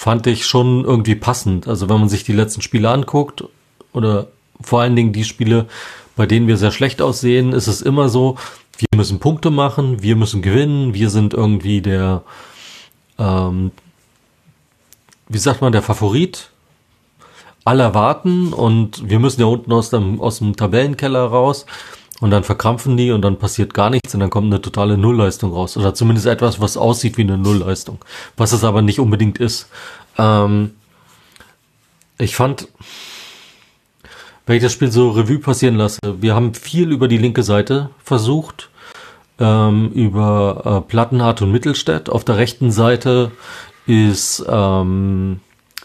fand 0.00 0.26
ich 0.26 0.46
schon 0.46 0.86
irgendwie 0.86 1.14
passend. 1.14 1.68
Also 1.68 1.90
wenn 1.90 2.00
man 2.00 2.08
sich 2.08 2.24
die 2.24 2.32
letzten 2.32 2.62
Spiele 2.62 2.88
anguckt 2.88 3.44
oder 3.92 4.28
vor 4.58 4.80
allen 4.80 4.96
Dingen 4.96 5.12
die 5.12 5.24
Spiele, 5.24 5.66
bei 6.16 6.24
denen 6.24 6.46
wir 6.46 6.56
sehr 6.56 6.70
schlecht 6.70 7.02
aussehen, 7.02 7.52
ist 7.52 7.66
es 7.66 7.82
immer 7.82 8.08
so, 8.08 8.38
wir 8.78 8.88
müssen 8.96 9.20
Punkte 9.20 9.50
machen, 9.50 10.02
wir 10.02 10.16
müssen 10.16 10.40
gewinnen, 10.40 10.94
wir 10.94 11.10
sind 11.10 11.34
irgendwie 11.34 11.82
der, 11.82 12.22
ähm, 13.18 13.72
wie 15.28 15.36
sagt 15.36 15.60
man, 15.60 15.72
der 15.72 15.82
Favorit. 15.82 16.48
Alle 17.66 17.92
warten 17.92 18.54
und 18.54 19.06
wir 19.06 19.18
müssen 19.18 19.42
ja 19.42 19.48
unten 19.48 19.70
aus 19.70 19.90
dem, 19.90 20.18
aus 20.18 20.38
dem 20.38 20.56
Tabellenkeller 20.56 21.26
raus 21.26 21.66
und 22.20 22.30
dann 22.30 22.44
verkrampfen 22.44 22.96
die 22.96 23.10
und 23.10 23.22
dann 23.22 23.38
passiert 23.38 23.74
gar 23.74 23.90
nichts 23.90 24.14
und 24.14 24.20
dann 24.20 24.30
kommt 24.30 24.46
eine 24.46 24.60
totale 24.60 24.98
Nullleistung 24.98 25.52
raus. 25.52 25.76
Oder 25.76 25.94
zumindest 25.94 26.26
etwas, 26.26 26.60
was 26.60 26.76
aussieht 26.76 27.16
wie 27.16 27.22
eine 27.22 27.38
Nullleistung. 27.38 27.98
Was 28.36 28.52
es 28.52 28.62
aber 28.62 28.82
nicht 28.82 29.00
unbedingt 29.00 29.38
ist. 29.38 29.68
Ähm, 30.18 30.72
ich 32.18 32.36
fand, 32.36 32.68
wenn 34.46 34.56
ich 34.56 34.62
das 34.62 34.72
Spiel 34.72 34.92
so 34.92 35.10
Revue 35.10 35.38
passieren 35.38 35.76
lasse, 35.76 35.98
wir 36.20 36.34
haben 36.34 36.54
viel 36.54 36.90
über 36.92 37.08
die 37.08 37.18
linke 37.18 37.42
Seite 37.42 37.90
versucht. 38.04 38.68
Ähm, 39.38 39.90
über 39.92 40.82
äh, 40.84 40.88
Plattenhardt 40.88 41.40
und 41.40 41.50
Mittelstädt. 41.50 42.10
Auf 42.10 42.24
der 42.24 42.36
rechten 42.36 42.70
Seite 42.70 43.32
ist 43.86 44.44
ähm, 44.46 45.40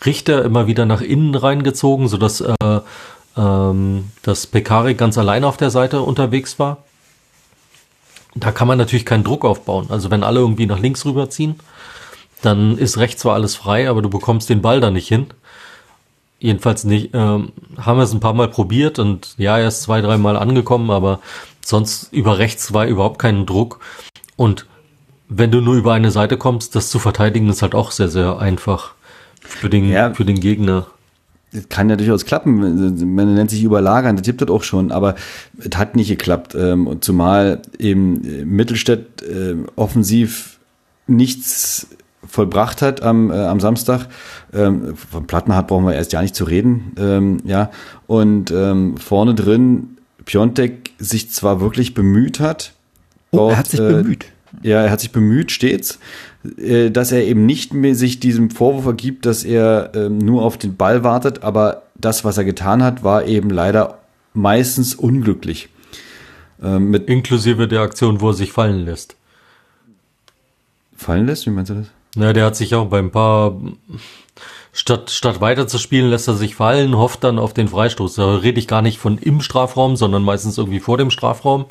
Richter 0.06 0.44
immer 0.44 0.68
wieder 0.68 0.86
nach 0.86 1.00
innen 1.00 1.36
reingezogen, 1.36 2.10
sodass 2.10 2.42
äh, 2.42 2.80
ähm, 3.38 4.12
dass 4.22 4.48
Pekari 4.48 4.96
ganz 4.96 5.18
allein 5.18 5.44
auf 5.44 5.58
der 5.58 5.70
Seite 5.70 6.02
unterwegs 6.02 6.60
war. 6.60 6.78
Da 8.36 8.52
kann 8.52 8.68
man 8.68 8.78
natürlich 8.78 9.06
keinen 9.06 9.24
Druck 9.24 9.46
aufbauen. 9.46 9.88
Also 9.90 10.12
wenn 10.12 10.24
alle 10.24 10.40
irgendwie 10.42 10.66
nach 10.66 10.80
links 10.80 11.06
rüberziehen, 11.06 11.56
dann 12.42 12.78
ist 12.78 12.98
rechts 12.98 13.22
zwar 13.22 13.34
alles 13.36 13.56
frei, 13.56 13.90
aber 13.90 14.02
du 14.02 14.10
bekommst 14.10 14.50
den 14.50 14.62
Ball 14.62 14.82
da 14.82 14.92
nicht 14.92 15.08
hin. 15.08 15.28
Jedenfalls 16.40 16.84
nicht, 16.84 17.12
ähm, 17.14 17.54
haben 17.78 17.98
wir 17.98 18.04
es 18.04 18.14
ein 18.14 18.20
paar 18.20 18.34
Mal 18.34 18.50
probiert 18.50 19.00
und 19.00 19.36
ja, 19.38 19.58
er 19.58 19.70
ist 19.70 19.84
zwei, 19.84 20.02
dreimal 20.02 20.36
angekommen, 20.36 20.92
aber 20.92 21.20
sonst 21.64 22.12
über 22.12 22.38
rechts 22.38 22.74
war 22.74 22.86
überhaupt 22.86 23.20
keinen 23.20 23.46
Druck. 23.46 23.80
Und 24.36 24.66
wenn 25.30 25.50
du 25.50 25.62
nur 25.62 25.76
über 25.76 25.94
eine 25.94 26.12
Seite 26.12 26.38
kommst, 26.38 26.76
das 26.76 26.90
zu 26.90 27.00
verteidigen 27.00 27.50
ist 27.50 27.62
halt 27.62 27.74
auch 27.74 27.92
sehr, 27.92 28.10
sehr 28.10 28.38
einfach 28.38 28.92
für 29.40 29.70
den, 29.70 29.90
Ja. 29.90 30.14
für 30.14 30.26
den 30.26 30.40
Gegner. 30.40 30.88
Das 31.56 31.70
kann 31.70 31.90
ja 31.90 31.96
durchaus 31.96 32.26
klappen. 32.26 33.16
Man 33.16 33.34
nennt 33.34 33.50
sich 33.50 33.64
überlagern, 33.64 34.18
das 34.18 34.26
gibt 34.26 34.42
das 34.42 34.50
auch 34.50 34.64
schon, 34.64 34.92
aber 34.92 35.16
es 35.58 35.78
hat 35.78 35.96
nicht 35.96 36.10
geklappt. 36.10 36.54
Ähm, 36.56 36.86
Und 36.86 37.04
zumal 37.04 37.62
eben 37.80 38.24
äh, 38.26 38.46
Mittelstädt 38.46 39.22
äh, 39.24 39.56
offensiv 39.76 40.60
nichts 41.08 41.88
vollbracht 42.28 42.82
hat 42.82 43.02
am, 43.02 43.32
äh, 43.32 43.36
am 43.36 43.60
Samstag. 43.60 44.08
Ähm, 44.54 44.96
von 44.96 45.28
Plattenhardt 45.28 45.68
brauchen 45.68 45.86
wir 45.86 45.94
erst 45.94 46.12
ja 46.14 46.22
nicht 46.22 46.36
zu 46.36 46.44
reden. 46.44 46.94
Ähm, 46.98 47.38
ja. 47.46 47.72
Und 48.08 48.52
ähm, 48.52 48.98
vorne 48.98 49.34
drin 49.36 49.98
Piontek 50.26 50.92
sich 50.98 51.30
zwar 51.32 51.62
wirklich 51.62 51.94
bemüht 51.94 52.40
hat. 52.40 52.74
Oh, 53.32 53.50
er 53.50 53.58
hat 53.58 53.68
sich 53.68 53.80
äh, 53.80 53.84
bemüht. 53.84 54.26
Ja, 54.64 54.82
er 54.84 54.92
hat 54.92 55.02
sich 55.02 55.12
bemüht 55.12 55.52
stets, 55.52 56.00
äh, 56.58 56.90
dass 56.92 57.12
er 57.12 57.24
eben 57.24 57.46
nicht 57.46 57.74
mehr 57.74 57.96
sich 57.96 58.20
diesem 58.20 58.50
Vorwurf 58.50 58.86
ergibt, 58.86 59.26
dass 59.26 59.44
er 59.44 59.92
ähm, 59.96 60.18
nur 60.18 60.44
auf 60.44 60.58
den 60.58 60.76
Ball 60.76 61.04
wartet, 61.04 61.44
aber 61.44 61.84
das, 61.96 62.24
was 62.24 62.38
er 62.38 62.44
getan 62.44 62.84
hat, 62.84 63.04
war 63.04 63.26
eben 63.26 63.50
leider 63.50 64.00
meistens 64.34 64.96
unglücklich. 64.96 65.70
Ähm, 66.62 66.90
mit 66.90 67.08
Inklusive 67.10 67.68
der 67.68 67.82
Aktion, 67.82 68.22
wo 68.22 68.30
er 68.30 68.34
sich 68.34 68.52
fallen 68.52 68.86
lässt. 68.86 69.16
fallen 70.96 71.26
lässt, 71.26 71.46
wie 71.46 71.52
meinst 71.52 71.72
du 71.72 71.76
das? 71.76 71.88
Na, 72.16 72.32
der 72.32 72.46
hat 72.46 72.56
sich 72.56 72.74
auch 72.76 72.88
beim 72.88 73.12
paar 73.12 73.60
statt 74.78 75.10
statt 75.10 75.40
weiter 75.40 75.68
zu 75.68 75.78
spielen, 75.78 76.10
lässt 76.10 76.28
er 76.28 76.34
sich 76.34 76.56
fallen, 76.56 76.98
hofft 76.98 77.24
dann 77.24 77.40
auf 77.40 77.54
den 77.54 77.70
Freistoß. 77.70 78.16
Da 78.16 78.36
rede 78.36 78.60
ich 78.60 78.68
gar 78.68 78.82
nicht 78.82 79.00
von 79.00 79.18
im 79.18 79.40
Strafraum, 79.40 79.96
sondern 79.96 80.22
meistens 80.24 80.58
irgendwie 80.58 80.82
vor 80.82 80.98
dem 80.98 81.10
Strafraum. 81.12 81.64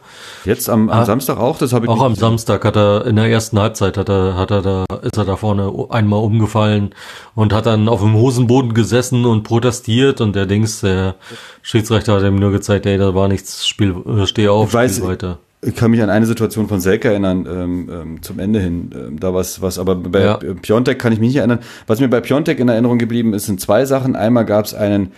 Jetzt 0.46 0.70
am, 0.70 0.88
am 0.88 1.00
Ah. 1.00 1.04
Samstag 1.04 1.38
auch, 1.38 1.58
das 1.58 1.75
habe 1.75 1.84
ich 1.84 1.90
Auch 1.90 2.00
am 2.00 2.12
gesehen. 2.14 2.20
Samstag 2.28 2.64
hat 2.64 2.76
er 2.76 3.04
in 3.06 3.16
der 3.16 3.26
ersten 3.26 3.58
Halbzeit 3.61 3.99
hat 3.99 4.08
er 4.08 4.37
hat 4.37 4.50
er 4.50 4.62
da 4.62 4.84
ist 5.02 5.18
er 5.18 5.26
da 5.26 5.37
vorne 5.37 5.70
einmal 5.90 6.20
umgefallen 6.20 6.94
und 7.34 7.52
hat 7.52 7.66
dann 7.66 7.88
auf 7.88 8.00
dem 8.00 8.14
Hosenboden 8.14 8.73
gesessen 8.73 9.26
und 9.26 9.42
protestiert 9.42 10.23
und 10.23 10.34
der 10.34 10.46
Dings 10.46 10.80
der 10.80 11.16
Schiedsrichter 11.61 12.14
hat 12.14 12.23
ihm 12.23 12.37
nur 12.37 12.52
gezeigt, 12.52 12.87
ey, 12.87 12.96
da 12.96 13.14
war 13.14 13.28
nichts, 13.28 13.66
Spiel 13.68 13.94
äh, 14.06 14.26
steh 14.26 14.49
auf, 14.49 14.70
Ich 14.70 14.75
weiß- 14.75 14.96
spiel 14.96 15.08
weiter. 15.08 15.38
Ich 15.66 15.75
kann 15.75 15.90
mich 15.90 16.02
an 16.02 16.11
eine 16.11 16.26
Situation 16.26 16.68
von 16.68 16.80
Selke 16.80 17.09
erinnern, 17.09 17.47
ähm, 17.50 17.90
ähm, 17.90 18.23
zum 18.23 18.38
Ende 18.38 18.61
hin. 18.61 18.90
Ähm, 18.94 19.21
da 19.21 19.33
was, 19.33 19.62
was, 19.62 19.78
aber 19.78 19.97
bei 19.97 20.25
Ja. 20.25 20.37
Piontek 20.37 20.99
kann 20.99 21.12
ich 21.12 21.18
mich 21.21 21.28
nicht 21.28 21.38
erinnern. 21.38 21.61
Was 21.87 22.00
mir 22.00 22.09
bei 22.09 22.21
Piontek 22.21 22.59
in 22.59 22.68
Erinnerung 22.68 22.99
geblieben 22.99 23.35
ist, 23.35 23.47
sind 23.47 23.61
zwei 23.61 23.85
Sachen. 23.85 24.16
Einmal 24.16 24.44
gab 24.44 24.66
es 24.66 24.75
einen 24.75 25.12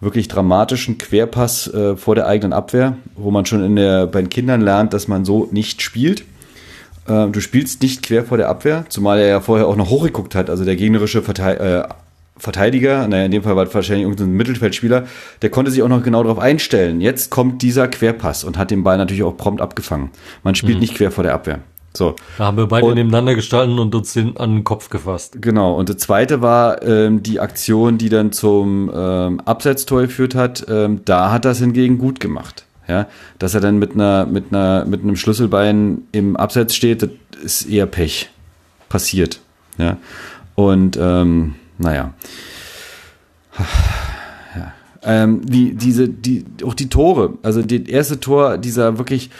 wirklich 0.00 0.26
dramatischen 0.28 0.98
Querpass 0.98 1.72
äh, 1.72 1.96
vor 1.96 2.14
der 2.16 2.26
eigenen 2.26 2.52
Abwehr, 2.52 2.96
wo 3.14 3.30
man 3.30 3.46
schon 3.46 3.64
in 3.64 3.76
der, 3.76 4.06
bei 4.08 4.20
den 4.20 4.30
Kindern 4.30 4.60
lernt, 4.60 4.92
dass 4.92 5.06
man 5.06 5.24
so 5.24 5.48
nicht 5.52 5.80
spielt. 5.80 6.24
Äh, 7.06 7.28
du 7.28 7.40
spielst 7.40 7.82
nicht 7.82 8.02
quer 8.02 8.24
vor 8.24 8.36
der 8.36 8.48
Abwehr, 8.48 8.84
zumal 8.88 9.20
er 9.20 9.28
ja 9.28 9.40
vorher 9.40 9.68
auch 9.68 9.76
noch 9.76 9.90
hochgeguckt 9.90 10.34
hat. 10.34 10.50
Also 10.50 10.64
der 10.64 10.76
gegnerische 10.76 11.22
Vertei 11.22 11.54
äh, 11.54 11.84
Verteidiger, 12.42 13.06
naja, 13.06 13.26
in 13.26 13.30
dem 13.30 13.44
Fall 13.44 13.54
war 13.54 13.64
es 13.64 13.72
wahrscheinlich 13.72 14.02
irgendein 14.02 14.32
Mittelfeldspieler, 14.32 15.04
der 15.42 15.50
konnte 15.50 15.70
sich 15.70 15.80
auch 15.84 15.88
noch 15.88 16.02
genau 16.02 16.24
darauf 16.24 16.40
einstellen. 16.40 17.00
Jetzt 17.00 17.30
kommt 17.30 17.62
dieser 17.62 17.86
Querpass 17.86 18.42
und 18.42 18.58
hat 18.58 18.72
den 18.72 18.82
Ball 18.82 18.98
natürlich 18.98 19.22
auch 19.22 19.36
prompt 19.36 19.60
abgefangen. 19.60 20.10
Man 20.42 20.56
spielt 20.56 20.80
nicht 20.80 20.96
quer 20.96 21.12
vor 21.12 21.22
der 21.22 21.34
Abwehr. 21.34 21.60
So, 21.94 22.16
Da 22.38 22.46
haben 22.46 22.56
wir 22.56 22.66
beide 22.66 22.86
Und- 22.86 22.94
nebeneinander 22.96 23.36
gestanden 23.36 23.78
und 23.78 23.94
uns 23.94 24.12
den 24.14 24.36
an 24.38 24.54
den 24.54 24.64
Kopf 24.64 24.90
gefasst. 24.90 25.40
genau. 25.40 25.74
Und 25.76 25.88
das 25.88 25.98
zweite 25.98 26.42
war 26.42 26.82
ähm, 26.82 27.22
die 27.22 27.38
Aktion, 27.38 27.96
die 27.96 28.08
dann 28.08 28.32
zum 28.32 28.90
ähm, 28.92 29.38
Abseitstor 29.44 30.00
geführt 30.02 30.34
hat. 30.34 30.64
Ähm, 30.68 31.02
da 31.04 31.30
hat 31.30 31.44
es 31.44 31.58
hingegen 31.60 31.98
gut 31.98 32.18
gemacht. 32.18 32.64
Ja, 32.88 33.06
dass 33.38 33.54
er 33.54 33.60
dann 33.60 33.78
mit 33.78 33.92
einer, 33.94 34.26
mit 34.26 34.46
einer, 34.50 34.84
mit 34.84 35.02
einem 35.02 35.14
Schlüsselbein 35.14 35.98
im 36.10 36.34
Abseits 36.36 36.74
steht, 36.74 37.02
das 37.02 37.10
ist 37.40 37.66
eher 37.70 37.86
Pech. 37.86 38.30
Passiert. 38.88 39.38
Ja. 39.78 39.98
Und 40.56 40.98
ähm, 41.00 41.54
naja. 41.82 42.14
Ja. 44.54 44.74
Ähm, 45.02 45.40
die, 45.46 45.74
diese, 45.74 46.10
die, 46.10 46.44
auch 46.62 46.74
die 46.74 46.90
Tore, 46.90 47.38
also 47.42 47.62
das 47.62 47.88
erste 47.88 48.20
Tor, 48.20 48.58
dieser 48.58 48.98
wirklich 48.98 49.30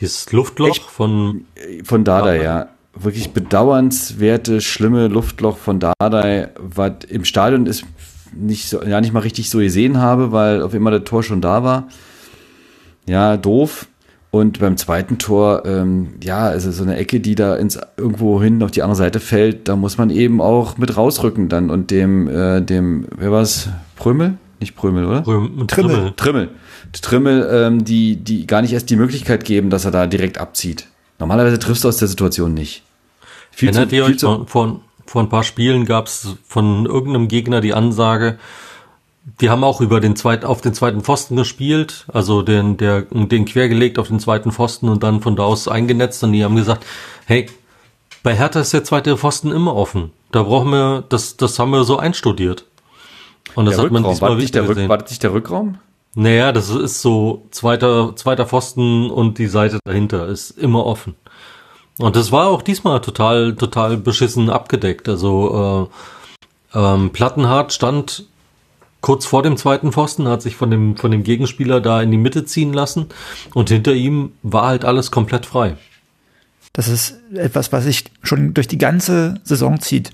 Dieses 0.00 0.32
Luftloch 0.32 0.68
Echt? 0.68 0.82
von 0.82 1.44
von 1.84 2.04
Dardai, 2.04 2.42
Ja. 2.42 2.68
Wirklich 2.94 3.30
bedauernswerte, 3.30 4.60
schlimme 4.60 5.06
Luftloch 5.06 5.56
von 5.56 5.78
Dardai, 5.78 6.48
was 6.58 7.04
im 7.08 7.24
Stadion 7.24 7.66
ist 7.66 7.84
nicht 8.34 8.68
so, 8.68 8.82
ja 8.82 9.00
nicht 9.00 9.12
mal 9.12 9.20
richtig 9.20 9.48
so 9.50 9.58
gesehen 9.58 9.98
habe, 9.98 10.32
weil 10.32 10.62
auf 10.62 10.74
immer 10.74 10.90
das 10.90 11.04
Tor 11.04 11.22
schon 11.22 11.40
da 11.40 11.62
war. 11.62 11.88
Ja, 13.06 13.36
doof. 13.36 13.86
Und 14.32 14.60
beim 14.60 14.78
zweiten 14.78 15.18
Tor, 15.18 15.64
ähm, 15.66 16.14
ja, 16.24 16.38
also 16.46 16.72
so 16.72 16.82
eine 16.82 16.96
Ecke, 16.96 17.20
die 17.20 17.34
da 17.34 17.54
ins 17.54 17.78
irgendwo 17.98 18.42
hin 18.42 18.62
auf 18.62 18.70
die 18.70 18.80
andere 18.82 18.96
Seite 18.96 19.20
fällt, 19.20 19.68
da 19.68 19.76
muss 19.76 19.98
man 19.98 20.08
eben 20.08 20.40
auch 20.40 20.78
mit 20.78 20.96
rausrücken 20.96 21.50
dann 21.50 21.68
und 21.68 21.90
dem, 21.90 22.28
äh, 22.28 22.62
dem, 22.62 23.06
wer 23.14 23.30
war's? 23.30 23.68
Prömel? 23.94 24.38
Nicht 24.58 24.74
Prömel, 24.74 25.04
oder? 25.04 25.26
Röm- 25.26 25.66
Trimmel. 25.68 26.14
Trimmel. 26.16 26.48
Trimmel. 27.02 27.46
Ähm, 27.52 27.84
die, 27.84 28.16
die 28.16 28.46
gar 28.46 28.62
nicht 28.62 28.72
erst 28.72 28.88
die 28.88 28.96
Möglichkeit 28.96 29.44
geben, 29.44 29.68
dass 29.68 29.84
er 29.84 29.90
da 29.90 30.06
direkt 30.06 30.38
abzieht. 30.38 30.86
Normalerweise 31.18 31.58
triffst 31.58 31.84
du 31.84 31.88
aus 31.88 31.98
der 31.98 32.08
Situation 32.08 32.54
nicht. 32.54 32.82
Viel 33.50 33.68
Erinnert 33.68 33.92
ihr 33.92 34.06
viel 34.06 34.14
euch, 34.14 34.20
vor, 34.22 34.46
vor, 34.46 34.80
vor 35.04 35.22
ein 35.22 35.28
paar 35.28 35.44
Spielen 35.44 35.84
gab 35.84 36.06
es 36.06 36.36
von 36.48 36.86
irgendeinem 36.86 37.28
Gegner 37.28 37.60
die 37.60 37.74
Ansage, 37.74 38.38
die 39.24 39.50
haben 39.50 39.62
auch 39.62 39.80
über 39.80 40.00
den 40.00 40.16
zweiten, 40.16 40.44
auf 40.44 40.60
den 40.60 40.74
zweiten 40.74 41.02
Pfosten 41.02 41.36
gespielt, 41.36 42.06
also 42.12 42.42
den, 42.42 42.76
der, 42.76 43.02
den 43.02 43.44
quergelegt 43.44 43.98
auf 43.98 44.08
den 44.08 44.18
zweiten 44.18 44.50
Pfosten 44.50 44.88
und 44.88 45.02
dann 45.02 45.20
von 45.20 45.36
da 45.36 45.44
aus 45.44 45.68
eingenetzt 45.68 46.24
und 46.24 46.32
die 46.32 46.44
haben 46.44 46.56
gesagt, 46.56 46.84
hey, 47.26 47.48
bei 48.22 48.34
Hertha 48.34 48.60
ist 48.60 48.72
der 48.72 48.84
zweite 48.84 49.16
Pfosten 49.16 49.52
immer 49.52 49.74
offen. 49.74 50.12
Da 50.32 50.42
brauchen 50.42 50.70
wir, 50.70 51.04
das, 51.08 51.36
das 51.36 51.58
haben 51.58 51.70
wir 51.70 51.84
so 51.84 51.98
einstudiert. 51.98 52.66
Und 53.54 53.66
das 53.66 53.76
der 53.76 53.84
hat 53.84 53.92
man 53.92 54.04
Rückraum, 54.04 54.20
war 54.20 54.30
diesmal 54.30 54.36
nicht 54.36 54.48
wieder 54.48 54.60
der 54.60 54.68
Rück, 54.68 54.76
gesehen. 54.76 54.88
war 54.88 54.98
das 54.98 55.10
nicht 55.10 55.22
der 55.22 55.32
Rückraum? 55.34 55.78
Naja, 56.14 56.52
das 56.52 56.68
ist 56.68 57.00
so 57.00 57.46
zweiter, 57.50 58.14
zweiter 58.16 58.46
Pfosten 58.46 59.10
und 59.10 59.38
die 59.38 59.46
Seite 59.46 59.78
dahinter 59.84 60.26
ist 60.26 60.50
immer 60.50 60.84
offen. 60.84 61.14
Und 61.98 62.16
das 62.16 62.32
war 62.32 62.48
auch 62.48 62.62
diesmal 62.62 63.00
total, 63.00 63.54
total 63.54 63.96
beschissen 63.96 64.50
abgedeckt. 64.50 65.08
Also 65.08 65.88
äh, 66.74 66.78
ähm, 66.78 67.10
Plattenhardt 67.10 67.72
stand 67.72 68.26
kurz 69.02 69.26
vor 69.26 69.42
dem 69.42 69.58
zweiten 69.58 69.92
Pfosten, 69.92 70.26
hat 70.28 70.40
sich 70.40 70.56
von 70.56 70.70
dem, 70.70 70.96
von 70.96 71.10
dem 71.10 71.24
Gegenspieler 71.24 71.82
da 71.82 72.00
in 72.00 72.10
die 72.10 72.16
Mitte 72.16 72.46
ziehen 72.46 72.72
lassen 72.72 73.06
und 73.52 73.68
hinter 73.68 73.92
ihm 73.92 74.32
war 74.42 74.68
halt 74.68 74.86
alles 74.86 75.10
komplett 75.10 75.44
frei. 75.44 75.76
Das 76.72 76.88
ist 76.88 77.18
etwas, 77.34 77.70
was 77.72 77.84
sich 77.84 78.04
schon 78.22 78.54
durch 78.54 78.68
die 78.68 78.78
ganze 78.78 79.34
Saison 79.44 79.80
zieht. 79.80 80.10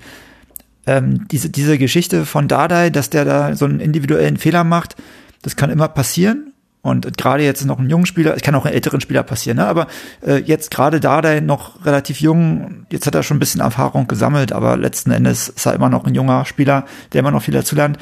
Ähm, 0.85 1.27
diese, 1.29 1.49
diese 1.49 1.77
Geschichte 1.77 2.25
von 2.25 2.49
Dardai, 2.49 2.89
dass 2.89 3.09
der 3.09 3.23
da 3.23 3.55
so 3.55 3.63
einen 3.63 3.79
individuellen 3.79 4.37
Fehler 4.37 4.65
macht, 4.65 4.95
das 5.41 5.55
kann 5.55 5.69
immer 5.69 5.87
passieren. 5.87 6.53
Und 6.81 7.17
gerade 7.17 7.43
jetzt 7.43 7.65
noch 7.65 7.77
ein 7.77 7.89
junger 7.89 8.05
Spieler, 8.05 8.35
es 8.35 8.41
kann 8.41 8.55
auch 8.55 8.65
einen 8.65 8.73
älteren 8.73 9.01
Spieler 9.01 9.23
passieren, 9.23 9.57
ne? 9.57 9.67
aber 9.67 9.87
äh, 10.25 10.37
jetzt 10.37 10.71
gerade 10.71 11.01
Dardai 11.01 11.41
noch 11.41 11.85
relativ 11.85 12.21
jung, 12.21 12.85
jetzt 12.89 13.05
hat 13.05 13.15
er 13.15 13.23
schon 13.23 13.35
ein 13.35 13.41
bisschen 13.41 13.59
Erfahrung 13.59 14.07
gesammelt, 14.07 14.53
aber 14.53 14.77
letzten 14.77 15.11
Endes 15.11 15.49
ist 15.49 15.65
er 15.65 15.73
immer 15.73 15.89
noch 15.89 16.05
ein 16.05 16.15
junger 16.15 16.45
Spieler, 16.45 16.85
der 17.11 17.19
immer 17.19 17.31
noch 17.31 17.43
viel 17.43 17.53
dazu 17.53 17.75
lernt. 17.75 17.97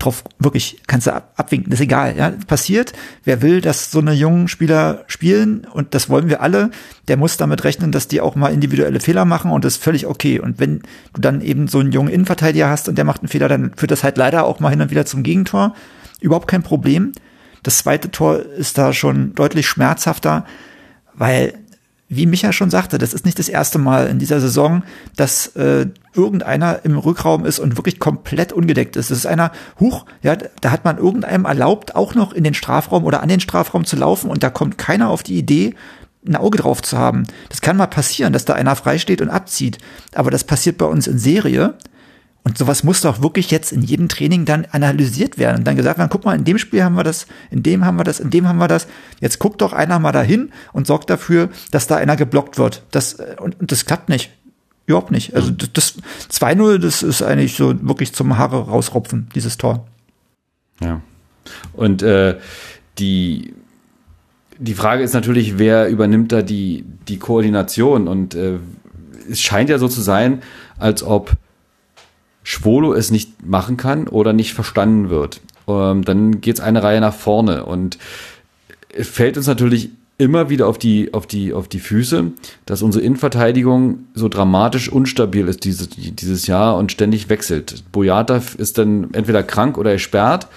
Drauf 0.00 0.24
wirklich 0.38 0.80
kannst 0.86 1.06
du 1.06 1.12
ab, 1.12 1.34
abwinken, 1.36 1.72
ist 1.72 1.80
egal, 1.80 2.16
ja, 2.16 2.32
passiert. 2.46 2.92
Wer 3.22 3.42
will, 3.42 3.60
dass 3.60 3.90
so 3.90 4.00
eine 4.00 4.12
jungen 4.12 4.48
Spieler 4.48 5.04
spielen 5.06 5.66
und 5.72 5.94
das 5.94 6.08
wollen 6.08 6.28
wir 6.28 6.40
alle, 6.40 6.70
der 7.06 7.18
muss 7.18 7.36
damit 7.36 7.64
rechnen, 7.64 7.92
dass 7.92 8.08
die 8.08 8.20
auch 8.20 8.34
mal 8.34 8.52
individuelle 8.52 8.98
Fehler 8.98 9.26
machen 9.26 9.50
und 9.52 9.64
das 9.64 9.74
ist 9.74 9.84
völlig 9.84 10.06
okay. 10.06 10.40
Und 10.40 10.58
wenn 10.58 10.80
du 11.12 11.20
dann 11.20 11.42
eben 11.42 11.68
so 11.68 11.78
einen 11.78 11.92
jungen 11.92 12.08
Innenverteidiger 12.08 12.68
hast 12.68 12.88
und 12.88 12.96
der 12.96 13.04
macht 13.04 13.20
einen 13.20 13.28
Fehler, 13.28 13.48
dann 13.48 13.72
führt 13.76 13.90
das 13.90 14.02
halt 14.02 14.16
leider 14.16 14.46
auch 14.46 14.58
mal 14.58 14.70
hin 14.70 14.80
und 14.80 14.90
wieder 14.90 15.04
zum 15.04 15.22
Gegentor. 15.22 15.74
Überhaupt 16.20 16.48
kein 16.48 16.62
Problem. 16.62 17.12
Das 17.62 17.78
zweite 17.78 18.10
Tor 18.10 18.38
ist 18.40 18.78
da 18.78 18.92
schon 18.94 19.34
deutlich 19.34 19.68
schmerzhafter, 19.68 20.46
weil, 21.14 21.54
wie 22.12 22.26
Micha 22.26 22.52
schon 22.52 22.70
sagte, 22.70 22.98
das 22.98 23.14
ist 23.14 23.24
nicht 23.24 23.38
das 23.38 23.48
erste 23.48 23.78
Mal 23.78 24.08
in 24.08 24.18
dieser 24.18 24.40
Saison, 24.40 24.82
dass 25.14 25.54
äh, 25.54 25.86
irgendeiner 26.12 26.84
im 26.84 26.98
Rückraum 26.98 27.46
ist 27.46 27.60
und 27.60 27.76
wirklich 27.76 28.00
komplett 28.00 28.52
ungedeckt 28.52 28.96
ist. 28.96 29.12
Das 29.12 29.18
ist 29.18 29.26
einer, 29.26 29.52
huch, 29.78 30.04
ja, 30.20 30.34
da 30.34 30.72
hat 30.72 30.84
man 30.84 30.98
irgendeinem 30.98 31.44
erlaubt, 31.44 31.94
auch 31.94 32.16
noch 32.16 32.32
in 32.32 32.42
den 32.42 32.52
Strafraum 32.52 33.04
oder 33.04 33.22
an 33.22 33.28
den 33.28 33.38
Strafraum 33.38 33.84
zu 33.84 33.94
laufen 33.94 34.28
und 34.28 34.42
da 34.42 34.50
kommt 34.50 34.76
keiner 34.76 35.08
auf 35.08 35.22
die 35.22 35.38
Idee, 35.38 35.76
ein 36.26 36.34
Auge 36.34 36.58
drauf 36.58 36.82
zu 36.82 36.98
haben. 36.98 37.26
Das 37.48 37.60
kann 37.60 37.76
mal 37.76 37.86
passieren, 37.86 38.32
dass 38.32 38.44
da 38.44 38.54
einer 38.54 38.74
freisteht 38.74 39.22
und 39.22 39.30
abzieht. 39.30 39.78
Aber 40.12 40.32
das 40.32 40.42
passiert 40.42 40.78
bei 40.78 40.86
uns 40.86 41.06
in 41.06 41.18
Serie. 41.18 41.74
Und 42.42 42.56
sowas 42.56 42.84
muss 42.84 43.02
doch 43.02 43.20
wirklich 43.20 43.50
jetzt 43.50 43.70
in 43.70 43.82
jedem 43.82 44.08
Training 44.08 44.46
dann 44.46 44.66
analysiert 44.70 45.36
werden 45.36 45.58
und 45.58 45.66
dann 45.66 45.76
gesagt 45.76 45.98
werden, 45.98 46.08
guck 46.10 46.24
mal, 46.24 46.36
in 46.36 46.44
dem 46.44 46.56
Spiel 46.56 46.82
haben 46.82 46.94
wir 46.94 47.04
das, 47.04 47.26
in 47.50 47.62
dem 47.62 47.84
haben 47.84 47.96
wir 47.96 48.04
das, 48.04 48.18
in 48.18 48.30
dem 48.30 48.48
haben 48.48 48.58
wir 48.58 48.68
das. 48.68 48.86
Jetzt 49.20 49.38
guckt 49.38 49.60
doch 49.60 49.74
einer 49.74 49.98
mal 49.98 50.12
dahin 50.12 50.50
und 50.72 50.86
sorgt 50.86 51.10
dafür, 51.10 51.50
dass 51.70 51.86
da 51.86 51.96
einer 51.96 52.16
geblockt 52.16 52.56
wird. 52.56 52.82
Das, 52.90 53.14
äh, 53.14 53.36
und, 53.40 53.60
und 53.60 53.72
das 53.72 53.84
klappt 53.84 54.08
nicht. 54.08 54.30
überhaupt 54.86 55.10
nicht. 55.10 55.34
Also 55.34 55.50
das, 55.50 55.70
das 55.72 55.96
2-0, 56.32 56.78
das 56.78 57.02
ist 57.02 57.22
eigentlich 57.22 57.56
so 57.56 57.74
wirklich 57.86 58.14
zum 58.14 58.38
Haare 58.38 58.68
rausropfen, 58.68 59.28
dieses 59.34 59.58
Tor. 59.58 59.86
Ja. 60.80 61.02
Und 61.74 62.02
äh, 62.02 62.38
die, 62.98 63.54
die 64.58 64.74
Frage 64.74 65.02
ist 65.02 65.12
natürlich, 65.12 65.58
wer 65.58 65.88
übernimmt 65.88 66.32
da 66.32 66.40
die, 66.40 66.86
die 67.06 67.18
Koordination? 67.18 68.08
Und 68.08 68.34
äh, 68.34 68.58
es 69.30 69.42
scheint 69.42 69.68
ja 69.68 69.78
so 69.78 69.88
zu 69.88 70.00
sein, 70.00 70.42
als 70.78 71.02
ob 71.02 71.36
Schwolo 72.42 72.94
es 72.94 73.10
nicht 73.10 73.46
machen 73.46 73.76
kann 73.76 74.08
oder 74.08 74.32
nicht 74.32 74.54
verstanden 74.54 75.10
wird. 75.10 75.40
Ähm, 75.68 76.04
dann 76.04 76.40
geht 76.40 76.56
es 76.56 76.60
eine 76.60 76.82
Reihe 76.82 77.00
nach 77.00 77.14
vorne 77.14 77.64
und 77.64 77.98
es 78.92 79.08
fällt 79.08 79.36
uns 79.36 79.46
natürlich 79.46 79.90
immer 80.20 80.50
wieder 80.50 80.68
auf 80.68 80.76
die, 80.76 81.14
auf 81.14 81.26
die, 81.26 81.54
auf 81.54 81.66
die 81.66 81.78
Füße, 81.78 82.32
dass 82.66 82.82
unsere 82.82 83.02
Innenverteidigung 83.02 84.00
so 84.14 84.28
dramatisch 84.28 84.90
unstabil 84.92 85.48
ist 85.48 85.64
dieses, 85.64 85.88
dieses 85.88 86.46
Jahr 86.46 86.76
und 86.76 86.92
ständig 86.92 87.30
wechselt. 87.30 87.84
Boyata 87.90 88.42
ist 88.58 88.76
dann 88.76 89.14
entweder 89.14 89.42
krank 89.42 89.78
oder 89.78 89.92
er 89.92 89.98
sperrt. 89.98 90.48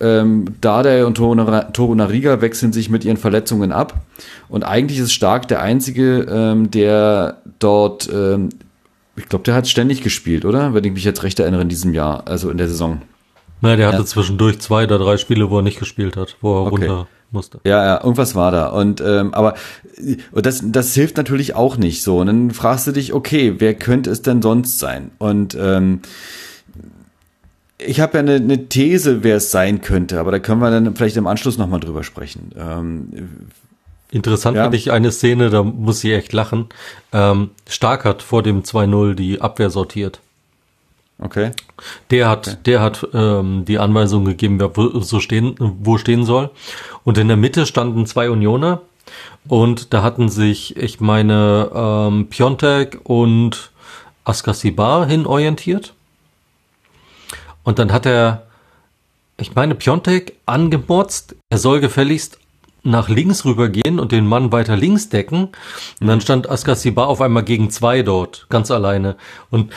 Ähm, 0.00 0.44
Dardai 0.60 1.04
und 1.04 1.16
Torunariga 1.16 2.40
wechseln 2.40 2.72
sich 2.72 2.90
mit 2.90 3.04
ihren 3.04 3.16
Verletzungen 3.16 3.72
ab. 3.72 4.02
Und 4.48 4.62
eigentlich 4.62 5.00
ist 5.00 5.12
Stark 5.12 5.48
der 5.48 5.62
Einzige, 5.62 6.20
ähm, 6.30 6.70
der 6.70 7.38
dort, 7.58 8.08
ähm, 8.12 8.50
ich 9.18 9.28
glaube, 9.28 9.44
der 9.44 9.54
hat 9.54 9.68
ständig 9.68 10.02
gespielt, 10.02 10.44
oder? 10.44 10.74
Wenn 10.74 10.84
ich 10.84 10.92
mich 10.92 11.04
jetzt 11.04 11.22
recht 11.22 11.38
erinnere 11.40 11.62
in 11.62 11.68
diesem 11.68 11.94
Jahr, 11.94 12.26
also 12.26 12.50
in 12.50 12.58
der 12.58 12.68
Saison. 12.68 13.02
Naja, 13.60 13.76
der 13.76 13.88
hatte 13.88 13.98
ja. 13.98 14.04
zwischendurch 14.04 14.60
zwei 14.60 14.84
oder 14.84 14.98
drei 14.98 15.16
Spiele, 15.16 15.50
wo 15.50 15.58
er 15.58 15.62
nicht 15.62 15.78
gespielt 15.78 16.16
hat, 16.16 16.36
wo 16.40 16.54
er 16.54 16.72
okay. 16.72 16.86
runter 16.86 17.08
musste. 17.30 17.60
Ja, 17.64 17.84
ja, 17.84 18.00
irgendwas 18.00 18.34
war 18.34 18.50
da. 18.52 18.68
Und 18.68 19.00
ähm, 19.00 19.34
aber 19.34 19.54
und 20.32 20.46
das, 20.46 20.62
das 20.64 20.94
hilft 20.94 21.16
natürlich 21.16 21.54
auch 21.54 21.76
nicht 21.76 22.02
so. 22.02 22.18
Und 22.18 22.28
dann 22.28 22.50
fragst 22.52 22.86
du 22.86 22.92
dich, 22.92 23.12
okay, 23.12 23.56
wer 23.58 23.74
könnte 23.74 24.10
es 24.10 24.22
denn 24.22 24.42
sonst 24.42 24.78
sein? 24.78 25.10
Und 25.18 25.56
ähm, 25.60 26.00
ich 27.78 28.00
habe 28.00 28.14
ja 28.14 28.20
eine, 28.20 28.34
eine 28.34 28.68
These, 28.68 29.22
wer 29.22 29.36
es 29.36 29.50
sein 29.50 29.80
könnte, 29.80 30.18
aber 30.18 30.30
da 30.30 30.38
können 30.38 30.60
wir 30.60 30.70
dann 30.70 30.96
vielleicht 30.96 31.16
im 31.16 31.26
Anschluss 31.26 31.58
nochmal 31.58 31.80
drüber 31.80 32.02
sprechen. 32.02 32.50
Ähm, 32.56 33.08
Interessant 34.10 34.56
ja. 34.56 34.64
fand 34.64 34.74
ich 34.74 34.90
eine 34.90 35.12
Szene, 35.12 35.50
da 35.50 35.62
muss 35.62 36.02
ich 36.02 36.12
echt 36.12 36.32
lachen. 36.32 36.68
Ähm, 37.12 37.50
Stark 37.68 38.04
hat 38.04 38.22
vor 38.22 38.42
dem 38.42 38.62
2-0 38.62 39.14
die 39.14 39.40
Abwehr 39.40 39.70
sortiert. 39.70 40.20
Okay. 41.20 41.50
Der 42.10 42.28
hat, 42.28 42.48
okay. 42.48 42.56
der 42.64 42.80
hat 42.80 43.06
ähm, 43.12 43.64
die 43.66 43.78
Anweisung 43.78 44.24
gegeben, 44.24 44.60
wer 44.60 44.76
wo, 44.76 45.00
so 45.00 45.20
stehen, 45.20 45.56
wo 45.58 45.98
stehen 45.98 46.24
soll. 46.24 46.50
Und 47.04 47.18
in 47.18 47.28
der 47.28 47.36
Mitte 47.36 47.66
standen 47.66 48.06
zwei 48.06 48.30
Unioner 48.30 48.82
und 49.46 49.92
da 49.92 50.02
hatten 50.02 50.28
sich, 50.28 50.76
ich 50.76 51.00
meine, 51.00 51.70
ähm, 51.74 52.28
Piontek 52.28 53.00
und 53.04 53.72
Askasibar 54.24 55.06
hin 55.06 55.26
orientiert. 55.26 55.94
Und 57.64 57.78
dann 57.78 57.92
hat 57.92 58.06
er, 58.06 58.46
ich 59.38 59.54
meine, 59.54 59.74
Piontek 59.74 60.34
angemotzt, 60.46 61.34
er 61.50 61.58
soll 61.58 61.80
gefälligst 61.80 62.38
nach 62.90 63.08
links 63.08 63.44
rübergehen 63.44 64.00
und 64.00 64.12
den 64.12 64.26
Mann 64.26 64.52
weiter 64.52 64.76
links 64.76 65.08
decken. 65.08 65.48
Und 66.00 66.06
dann 66.06 66.20
stand 66.20 66.48
Askasibar 66.48 67.08
auf 67.08 67.20
einmal 67.20 67.44
gegen 67.44 67.70
zwei 67.70 68.02
dort, 68.02 68.46
ganz 68.48 68.70
alleine. 68.70 69.16
Und 69.50 69.72